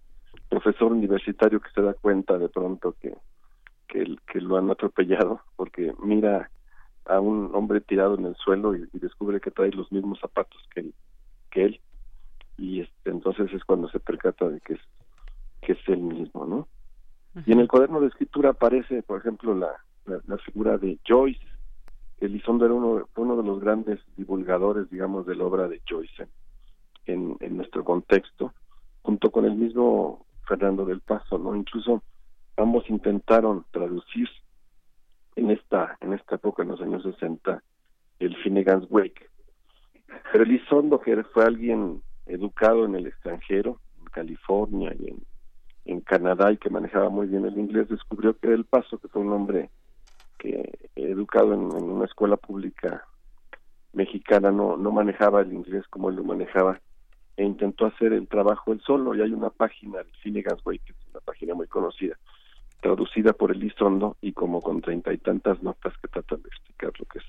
profesor 0.49 0.91
universitario 0.91 1.61
que 1.61 1.71
se 1.71 1.81
da 1.81 1.95
cuenta 1.95 2.37
de 2.37 2.49
pronto 2.49 2.97
que, 3.01 3.17
que 3.87 4.41
lo 4.41 4.57
han 4.57 4.69
atropellado 4.69 5.41
porque 5.55 5.93
mira 6.03 6.51
a 7.11 7.21
un 7.21 7.51
hombre 7.55 7.81
tirado 7.81 8.17
en 8.17 8.27
el 8.27 8.37
suelo 8.37 8.77
y, 8.77 8.87
descubre 8.93 9.41
que 9.41 9.51
trae 9.51 9.71
los 9.73 9.91
mismos 9.91 10.21
zapatos 10.21 10.63
que 10.73 10.81
él, 10.81 10.95
que 11.51 11.65
él 11.65 11.81
y 12.57 12.81
este, 12.81 13.11
entonces 13.11 13.53
es 13.53 13.65
cuando 13.65 13.89
se 13.89 13.99
percata 13.99 14.49
de 14.49 14.61
que 14.61 14.75
es 14.75 14.81
que 15.63 15.73
es 15.73 15.79
él 15.89 16.01
mismo, 16.01 16.47
¿no? 16.47 16.69
Y 17.47 17.53
en 17.53 17.61
el 17.61 17.69
cuaderno 17.69 18.01
de 18.01 18.09
escritura 18.09 18.51
aparece, 18.51 19.03
por 19.03 19.21
ejemplo, 19.21 19.55
la, 19.55 19.73
la, 20.27 20.39
figura 20.39 20.79
de 20.79 20.99
Joyce. 21.07 21.47
Elizondo 22.19 22.65
era 22.65 22.75
uno, 22.75 23.09
uno 23.17 23.37
de 23.37 23.43
los 23.43 23.61
grandes 23.61 24.01
divulgadores, 24.17 24.91
digamos, 24.91 25.27
de 25.27 25.37
la 25.37 25.45
obra 25.45 25.69
de 25.69 25.81
Joyce 25.89 26.29
en, 27.07 27.37
en 27.41 27.57
nuestro 27.57 27.85
contexto, 27.85 28.53
junto 29.03 29.31
con 29.31 29.45
el 29.45 29.55
mismo 29.55 30.27
Fernando 30.47 30.85
del 30.85 31.01
Paso, 31.01 31.39
¿no? 31.39 31.55
Incluso 31.55 32.03
ambos 32.57 32.89
intentaron 32.89 33.65
traducir 33.71 34.29
en 35.37 35.51
esta 35.51 35.97
en 36.01 36.13
esta 36.13 36.37
época, 36.37 36.63
en 36.63 36.71
los 36.71 36.81
años 36.81 37.03
60, 37.03 37.63
el 38.19 38.37
Finnegan's 38.43 38.87
Wake. 38.91 39.29
Pero 40.33 40.45
Elizondo, 40.45 41.01
que 41.01 41.23
fue 41.25 41.45
alguien 41.45 42.03
educado 42.27 42.85
en 42.85 42.95
el 42.95 43.07
extranjero, 43.07 43.81
en 43.99 44.05
California 44.07 44.95
y 44.99 45.09
en, 45.09 45.19
en 45.87 46.01
Canadá 46.01 46.53
y 46.53 46.57
que 46.57 46.71
manejaba 46.71 47.09
muy 47.09 47.27
bien 47.27 47.45
el 47.45 47.59
inglés, 47.59 47.89
descubrió 47.89 48.37
que 48.39 48.53
El 48.53 48.65
Paso, 48.65 48.99
que 48.99 49.09
fue 49.09 49.23
un 49.23 49.33
hombre 49.33 49.71
que 50.39 50.91
educado 50.97 51.55
en, 51.55 51.63
en 51.77 51.91
una 51.91 52.05
escuela 52.05 52.37
pública 52.37 53.05
mexicana, 53.93 54.51
no, 54.51 54.77
no 54.77 54.93
manejaba 54.93 55.41
el 55.41 55.53
inglés 55.53 55.85
como 55.89 56.11
él 56.11 56.17
lo 56.17 56.25
manejaba 56.25 56.81
e 57.37 57.45
intentó 57.45 57.87
hacer 57.87 58.13
el 58.13 58.29
trabajo 58.29 58.73
él 58.73 58.81
solo 58.87 59.15
y 59.15 59.23
hay 59.23 59.33
una 59.33 59.51
página, 59.51 60.01
el 60.01 60.11
Finnegan's 60.23 60.65
Wake, 60.65 60.83
que 60.85 60.93
es 60.93 61.09
una 61.11 61.21
página 61.21 61.55
muy 61.55 61.67
conocida, 61.67 62.17
traducida 62.81 63.33
por 63.33 63.51
Elizondo 63.51 64.17
y 64.21 64.33
como 64.33 64.61
con 64.61 64.81
treinta 64.81 65.13
y 65.13 65.19
tantas 65.19 65.63
notas 65.63 65.93
que 65.99 66.09
tratan 66.09 66.43
de 66.43 66.49
explicar 66.49 66.93
lo 66.99 67.07
que 67.07 67.19
es 67.19 67.25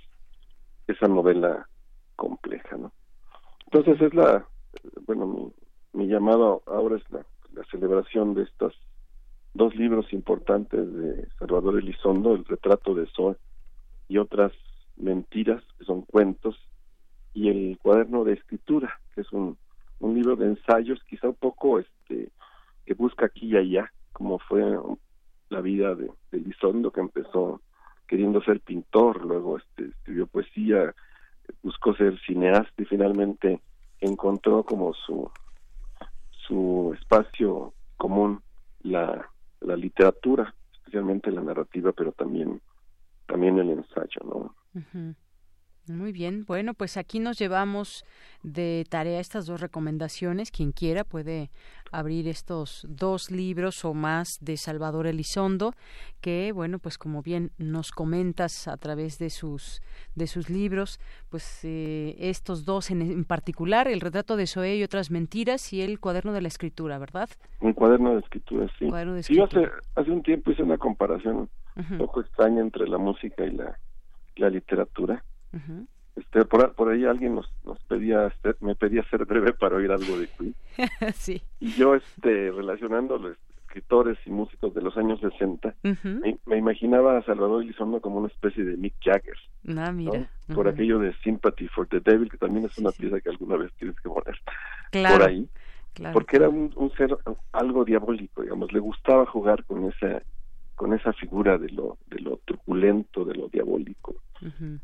esa 0.88 1.07
novela 1.07 1.68
compleja, 2.15 2.78
¿no? 2.78 2.91
Entonces 3.65 4.02
es 4.02 4.14
la, 4.14 4.45
bueno, 5.06 5.28
mi, 5.28 5.53
mi 5.94 6.07
llamado 6.07 6.64
ahora 6.65 6.98
es 6.98 7.11
la, 7.11 7.26
la 7.53 7.64
celebración 7.65 8.34
de 8.34 8.44
estos 8.44 8.73
dos 9.53 9.76
libros 9.76 10.11
importantes 10.14 10.94
de 10.94 11.28
Salvador 11.40 11.80
Elizondo, 11.80 12.36
El 12.36 12.45
retrato 12.45 12.94
de 12.94 13.06
Sol 13.07 13.38
y 14.07 14.18
otras 14.18 14.52
mentiras, 14.98 15.64
que 15.78 15.86
son 15.86 16.02
cuentos, 16.02 16.56
y 17.34 17.49
el 17.49 17.78
cuaderno 17.82 18.23
de 18.23 18.34
escritura, 18.34 18.99
que 19.15 19.22
es 19.22 19.32
un 19.32 19.57
un 20.02 20.15
libro 20.15 20.36
de 20.36 20.48
ensayos 20.48 20.99
quizá 21.07 21.30
un 21.30 21.36
poco 21.36 21.80
este 21.80 22.32
que 22.86 22.94
busca 22.95 23.28
aquí 23.28 23.48
y 23.48 23.57
allá 23.57 23.91
como 24.11 24.40
fue 24.40 24.61
la 25.52 25.61
vida 25.61 25.94
de, 25.95 26.10
de 26.32 26.91
que 26.91 27.02
empezó 27.02 27.61
queriendo 28.07 28.41
ser 28.41 28.61
pintor 28.61 29.23
luego 29.26 29.57
este 29.57 29.86
escribió 29.86 30.26
poesía 30.28 30.95
buscó 31.61 31.94
ser 31.95 32.19
cineasta 32.22 32.82
y 32.82 32.86
finalmente 32.86 33.61
encontró 33.99 34.64
como 34.64 34.94
su 34.94 35.30
su 36.48 36.95
espacio 36.99 37.73
común 37.98 38.41
la, 38.82 39.30
la 39.60 39.76
literatura 39.76 40.53
especialmente 40.73 41.32
la 41.32 41.41
narrativa 41.41 41.91
pero 41.91 42.14
también 42.14 42.61
también 43.28 43.60
el 43.60 43.69
ensayo 43.69 44.22
no 44.23 44.56
muy 45.87 46.11
bien, 46.11 46.45
bueno, 46.45 46.73
pues 46.73 46.95
aquí 46.95 47.19
nos 47.19 47.39
llevamos 47.39 48.05
de 48.43 48.85
tarea 48.89 49.19
estas 49.19 49.45
dos 49.45 49.61
recomendaciones. 49.61 50.51
Quien 50.51 50.71
quiera 50.71 51.03
puede 51.03 51.49
abrir 51.91 52.27
estos 52.27 52.85
dos 52.87 53.31
libros 53.31 53.83
o 53.83 53.93
más 53.93 54.37
de 54.41 54.57
Salvador 54.57 55.07
Elizondo, 55.07 55.73
que 56.21 56.51
bueno, 56.51 56.79
pues 56.79 56.97
como 56.97 57.21
bien 57.21 57.51
nos 57.57 57.91
comentas 57.91 58.67
a 58.67 58.77
través 58.77 59.17
de 59.17 59.29
sus 59.29 59.81
de 60.15 60.27
sus 60.27 60.49
libros, 60.49 60.99
pues 61.29 61.61
eh, 61.63 62.15
estos 62.19 62.63
dos 62.63 62.91
en, 62.91 63.25
particular, 63.25 63.87
el 63.87 64.01
retrato 64.01 64.37
de 64.37 64.47
Zoe 64.47 64.77
y 64.77 64.83
otras 64.83 65.09
mentiras 65.09 65.73
y 65.73 65.81
el 65.81 65.99
cuaderno 65.99 66.31
de 66.31 66.41
la 66.41 66.47
escritura, 66.47 66.99
¿verdad? 66.99 67.29
Un 67.59 67.73
cuaderno 67.73 68.13
de 68.13 68.19
escritura, 68.19 68.67
sí. 68.77 68.87
sí 69.23 69.39
hace, 69.39 69.67
hace 69.95 70.11
un 70.11 70.21
tiempo 70.21 70.51
hice 70.51 70.63
una 70.63 70.77
comparación 70.77 71.49
un 71.75 71.97
poco 71.97 72.21
extraña 72.21 72.61
entre 72.61 72.87
la 72.87 72.97
música 72.97 73.45
y 73.45 73.51
la, 73.51 73.77
la 74.35 74.49
literatura 74.49 75.23
este, 76.15 76.45
por, 76.45 76.73
por 76.73 76.90
ahí 76.90 77.06
alguien 77.06 77.36
nos, 77.36 77.52
nos 77.64 77.80
pedía, 77.84 78.34
me 78.60 78.76
pedía 78.76 79.03
ser 79.10 79.26
breve 79.26 79.53
para 79.53 79.78
oír 79.78 79.91
algo 79.91 80.18
de 80.18 80.28
Queen. 80.28 80.56
sí. 81.15 81.41
Y 81.60 81.72
yo, 81.72 81.95
este, 81.95 82.52
relacionando 82.52 83.18
los 83.18 83.38
escritores 83.72 84.18
y 84.26 84.32
músicos 84.32 84.73
de 84.73 84.82
los 84.82 84.98
años 84.98 85.22
60, 85.22 85.76
me, 86.45 86.57
imaginaba 86.57 87.18
a 87.18 87.23
Salvador 87.23 87.64
Elizondo 87.64 88.02
como 88.02 88.18
una 88.18 88.28
especie 88.28 88.65
de 88.65 88.76
Mick 88.76 88.95
Jagger. 89.02 89.38
Ah, 89.78 89.94
mira. 89.94 90.30
Por 90.53 90.68
aquello 90.68 90.99
de 90.99 91.14
Sympathy 91.23 91.69
for 91.69 91.88
the 91.88 92.02
Devil, 92.02 92.30
que 92.30 92.38
también 92.38 92.65
es 92.65 92.78
una 92.78 92.91
pieza 92.91 93.22
que 93.22 93.30
alguna 93.30 93.56
vez 93.56 93.72
tienes 93.80 93.95
que 94.02 94.10
poner 94.10 94.36
por 94.91 95.23
ahí. 95.23 95.48
porque 96.11 96.36
era 96.36 96.49
un, 96.49 96.73
un 96.76 96.91
ser 96.98 97.18
algo 97.53 97.86
diabólico, 97.86 98.41
digamos, 98.41 98.73
le 98.73 98.80
gustaba 98.80 99.26
jugar 99.26 99.64
con 99.64 99.86
esa 99.86 100.22
con 100.81 100.93
esa 100.93 101.13
figura 101.13 101.59
de 101.59 101.69
lo 101.69 101.99
de 102.07 102.19
lo 102.21 102.37
truculento, 102.37 103.23
de 103.23 103.35
lo 103.35 103.49
diabólico. 103.49 104.15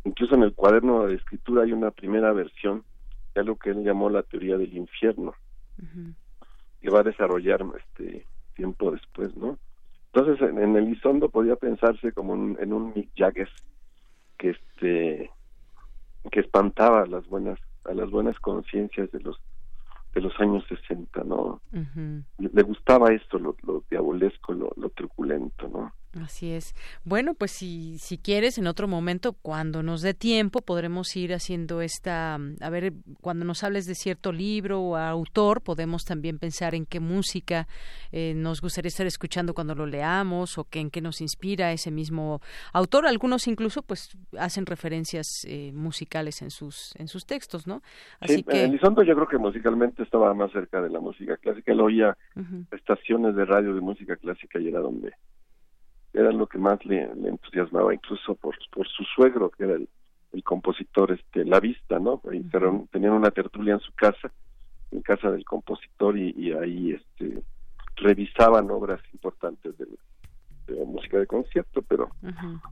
Incluso 0.03 0.35
en 0.35 0.43
el 0.43 0.53
cuaderno 0.53 1.07
de 1.07 1.15
escritura 1.15 1.63
hay 1.63 1.71
una 1.71 1.89
primera 1.89 2.31
versión 2.33 2.83
de 3.33 3.41
algo 3.41 3.55
que 3.55 3.71
él 3.71 3.83
llamó 3.83 4.07
la 4.11 4.21
teoría 4.21 4.59
del 4.59 4.77
infierno, 4.77 5.33
que 6.79 6.91
va 6.91 6.99
a 6.99 7.03
desarrollar 7.11 7.65
este 7.79 8.27
tiempo 8.53 8.91
después, 8.91 9.35
¿no? 9.35 9.57
Entonces 10.13 10.47
en, 10.47 10.59
el 10.59 10.83
Elizondo 10.83 11.29
podía 11.29 11.55
pensarse 11.55 12.11
como 12.11 12.35
en 12.35 12.73
un 12.73 12.93
Mick 12.93 13.09
Jagger 13.15 13.49
que 14.37 14.51
este 14.51 15.31
que 16.29 16.41
espantaba 16.41 17.01
a 17.01 17.07
las 17.07 17.25
buenas 17.25 17.59
a 17.85 17.95
las 17.95 18.11
buenas 18.11 18.39
conciencias 18.39 19.11
de 19.11 19.21
los 19.21 19.41
de 20.13 20.21
los 20.21 20.39
años 20.39 20.63
60, 20.67 21.23
¿no? 21.23 21.61
Le 22.38 22.63
gustaba 22.63 23.13
esto, 23.13 23.38
lo, 23.38 23.55
lo 23.63 23.84
diabolesco, 23.89 24.53
lo, 24.53 24.71
lo 24.75 24.89
truculento, 24.89 25.67
¿no? 25.67 25.93
Así 26.23 26.52
es. 26.52 26.73
Bueno, 27.03 27.34
pues 27.34 27.52
si, 27.52 27.98
si 27.99 28.18
quieres, 28.18 28.57
en 28.57 28.68
otro 28.68 28.88
momento, 28.88 29.34
cuando 29.34 29.84
nos 29.84 30.02
dé 30.02 30.14
tiempo, 30.14 30.61
podremos 30.61 31.15
ir 31.15 31.34
haciendo 31.34 31.81
esta, 31.81 32.38
mm, 32.38 32.56
a 32.61 32.69
ver, 32.69 32.94
cuando 33.22 33.45
nos 33.45 33.64
hables 33.64 33.85
de 33.85 33.95
cierto 33.95 34.31
libro 34.31 34.81
o 34.81 34.95
autor, 34.95 35.61
podemos 35.61 36.03
también 36.03 36.39
pensar 36.39 36.76
en 36.76 36.85
qué 36.85 36.99
música 36.99 37.68
eh, 38.11 38.34
nos 38.35 38.61
gustaría 38.61 38.89
estar 38.89 39.07
escuchando 39.07 39.53
cuando 39.53 39.76
lo 39.76 39.85
leamos 39.85 40.57
o 40.57 40.65
que, 40.65 40.80
en 40.80 40.89
qué 40.89 41.02
nos 41.02 41.22
inspira 41.22 41.72
ese 41.72 41.91
mismo 41.91 42.41
autor. 42.73 43.07
Algunos 43.07 43.48
incluso, 43.48 43.81
pues, 43.81 44.10
hacen 44.38 44.65
referencias 44.65 45.27
eh, 45.48 45.72
musicales 45.73 46.41
en 46.41 46.52
sus 46.52 46.94
en 46.98 47.07
sus 47.07 47.26
textos, 47.26 47.68
¿no? 47.68 47.81
Así 48.19 48.44
que... 48.44 48.65
Elizondo 48.65 49.03
yo 49.03 49.15
creo 49.15 49.27
que 49.27 49.38
musicalmente 49.38 50.03
estaba 50.03 50.34
más 50.34 50.52
cerca 50.52 50.81
de 50.81 50.89
la 50.89 50.99
música 50.99 51.38
clásica. 51.38 51.72
Él 51.72 51.81
oía 51.81 52.18
estaciones 52.72 53.35
de 53.35 53.45
radio 53.45 53.73
de 53.73 53.81
música 53.81 54.15
clásica 54.15 54.60
y 54.60 54.68
era 54.68 54.80
donde 54.80 55.14
era 56.18 56.31
lo 56.31 56.48
que 56.48 56.57
más 56.57 56.84
le, 56.85 57.03
entusiasmaba, 57.03 57.94
incluso 57.94 58.34
por, 58.35 58.56
por 58.72 58.88
su 58.88 59.03
suegro, 59.03 59.52
que 59.52 59.64
era 59.64 59.76
el, 59.76 59.88
compositor 60.44 61.11
este 61.11 61.44
La 61.45 61.60
Vista, 61.60 61.98
¿no? 61.98 62.22
tenían 62.91 63.14
una 63.14 63.31
tertulia 63.31 63.73
en 63.73 63.80
su 63.80 63.91
casa, 63.94 64.31
en 64.91 65.02
casa 65.02 65.31
del 65.31 65.44
compositor, 65.44 66.18
y, 66.18 66.53
ahí 66.53 66.91
este 66.91 67.41
revisaban 67.95 68.69
obras 68.69 69.02
importantes 69.14 69.76
de, 69.77 69.88
la 70.68 70.85
música 70.85 71.18
de 71.18 71.26
concierto, 71.26 71.81
pero 71.81 72.10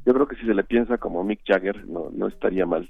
yo 0.05 0.13
creo 0.13 0.27
que 0.27 0.35
si 0.35 0.45
se 0.45 0.53
le 0.53 0.63
piensa 0.63 0.97
como 0.97 1.23
Mick 1.23 1.41
Jagger, 1.45 1.87
no, 1.87 2.11
no 2.13 2.27
estaría 2.27 2.65
mal, 2.65 2.89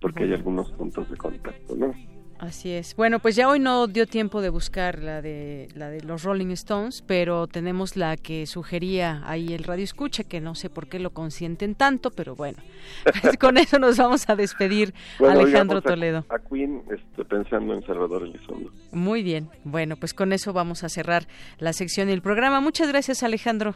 porque 0.00 0.24
hay 0.24 0.34
algunos 0.34 0.72
puntos 0.72 1.08
de 1.08 1.16
contacto, 1.16 1.76
¿no? 1.76 1.94
Así 2.40 2.70
es. 2.70 2.96
Bueno, 2.96 3.18
pues 3.18 3.36
ya 3.36 3.48
hoy 3.48 3.60
no 3.60 3.86
dio 3.86 4.06
tiempo 4.06 4.40
de 4.40 4.48
buscar 4.48 5.02
la 5.02 5.20
de 5.20 5.68
la 5.74 5.90
de 5.90 6.00
los 6.00 6.24
Rolling 6.24 6.50
Stones, 6.52 7.02
pero 7.06 7.46
tenemos 7.46 7.96
la 7.96 8.16
que 8.16 8.46
sugería 8.46 9.20
ahí 9.26 9.52
el 9.52 9.62
radio 9.62 9.84
escucha, 9.84 10.24
que 10.24 10.40
no 10.40 10.54
sé 10.54 10.70
por 10.70 10.88
qué 10.88 10.98
lo 10.98 11.10
consienten 11.10 11.74
tanto, 11.74 12.10
pero 12.10 12.34
bueno, 12.34 12.56
pues 13.22 13.36
con 13.36 13.58
eso 13.58 13.78
nos 13.78 13.98
vamos 13.98 14.26
a 14.30 14.36
despedir, 14.36 14.94
Alejandro 15.18 15.82
Toledo. 15.82 16.24
A, 16.30 16.38
Queen 16.38 16.82
este, 16.90 17.26
pensando 17.26 17.74
en 17.74 17.84
Salvador 17.84 18.22
Elizondo. 18.22 18.70
Muy 18.90 19.22
bien. 19.22 19.50
Bueno, 19.64 19.96
pues 19.96 20.14
con 20.14 20.32
eso 20.32 20.54
vamos 20.54 20.82
a 20.82 20.88
cerrar 20.88 21.24
la 21.58 21.74
sección 21.74 22.08
y 22.08 22.12
el 22.12 22.22
programa. 22.22 22.62
Muchas 22.62 22.88
gracias, 22.88 23.22
Alejandro. 23.22 23.74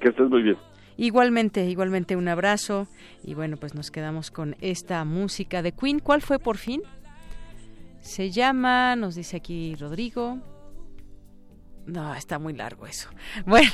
Que 0.00 0.10
estés 0.10 0.30
muy 0.30 0.42
bien. 0.42 0.56
Igualmente, 0.96 1.66
igualmente 1.66 2.14
un 2.14 2.28
abrazo 2.28 2.86
y 3.24 3.34
bueno, 3.34 3.56
pues 3.56 3.74
nos 3.74 3.90
quedamos 3.90 4.30
con 4.30 4.54
esta 4.60 5.04
música 5.04 5.62
de 5.62 5.72
Queen. 5.72 5.98
¿Cuál 5.98 6.22
fue 6.22 6.38
por 6.38 6.58
fin? 6.58 6.80
Se 8.04 8.30
llama, 8.30 8.96
nos 8.96 9.14
dice 9.14 9.38
aquí 9.38 9.74
Rodrigo. 9.76 10.38
No, 11.86 12.14
está 12.14 12.38
muy 12.38 12.54
largo 12.54 12.86
eso. 12.86 13.08
Bueno, 13.46 13.70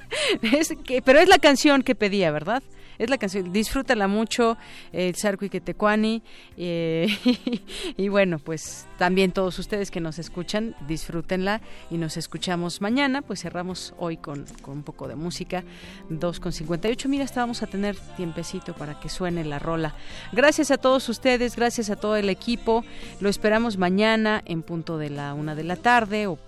es 0.42 0.74
que, 0.84 1.02
pero 1.02 1.20
es 1.20 1.28
la 1.28 1.38
canción 1.38 1.82
que 1.82 1.94
pedía, 1.94 2.30
¿verdad? 2.30 2.62
Es 2.98 3.10
la 3.10 3.18
canción, 3.18 3.52
disfrútala 3.52 4.06
mucho, 4.06 4.56
el 4.92 5.14
Sarco 5.16 5.44
y. 5.44 6.22
Eh, 6.56 7.08
y, 7.96 8.08
bueno, 8.08 8.38
pues 8.38 8.86
también 8.98 9.32
todos 9.32 9.58
ustedes 9.58 9.90
que 9.90 10.00
nos 10.00 10.18
escuchan, 10.18 10.76
disfrútenla 10.86 11.62
y 11.90 11.96
nos 11.96 12.16
escuchamos 12.16 12.80
mañana. 12.80 13.22
Pues 13.22 13.42
cerramos 13.42 13.94
hoy 13.98 14.18
con, 14.18 14.44
con 14.60 14.78
un 14.78 14.82
poco 14.82 15.08
de 15.08 15.16
música, 15.16 15.64
2.58. 16.10 17.08
Mira, 17.08 17.24
hasta 17.24 17.40
vamos 17.40 17.62
a 17.62 17.66
tener 17.66 17.96
tiempecito 18.16 18.74
para 18.74 19.00
que 19.00 19.08
suene 19.08 19.44
la 19.44 19.58
rola. 19.58 19.94
Gracias 20.32 20.70
a 20.70 20.76
todos 20.76 21.08
ustedes, 21.08 21.56
gracias 21.56 21.90
a 21.90 21.96
todo 21.96 22.16
el 22.16 22.28
equipo. 22.28 22.84
Lo 23.20 23.28
esperamos 23.28 23.78
mañana 23.78 24.42
en 24.44 24.62
punto 24.62 24.98
de 24.98 25.10
la 25.10 25.34
una 25.34 25.54
de 25.54 25.64
la 25.64 25.76
tarde 25.76 26.26
o 26.26 26.38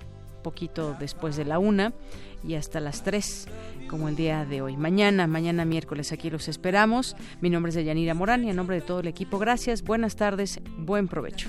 poquito 0.44 0.94
después 1.00 1.34
de 1.34 1.44
la 1.44 1.58
una 1.58 1.92
y 2.46 2.54
hasta 2.54 2.78
las 2.78 3.02
tres 3.02 3.48
como 3.88 4.08
el 4.08 4.14
día 4.14 4.44
de 4.44 4.62
hoy. 4.62 4.76
Mañana, 4.76 5.26
mañana 5.26 5.64
miércoles, 5.64 6.12
aquí 6.12 6.30
los 6.30 6.46
esperamos. 6.46 7.16
Mi 7.40 7.50
nombre 7.50 7.70
es 7.70 7.74
Deyanira 7.74 8.14
Morán 8.14 8.44
y 8.44 8.50
en 8.50 8.56
nombre 8.56 8.76
de 8.76 8.82
todo 8.82 9.00
el 9.00 9.08
equipo, 9.08 9.40
gracias, 9.40 9.82
buenas 9.82 10.14
tardes, 10.14 10.60
buen 10.78 11.08
provecho. 11.08 11.48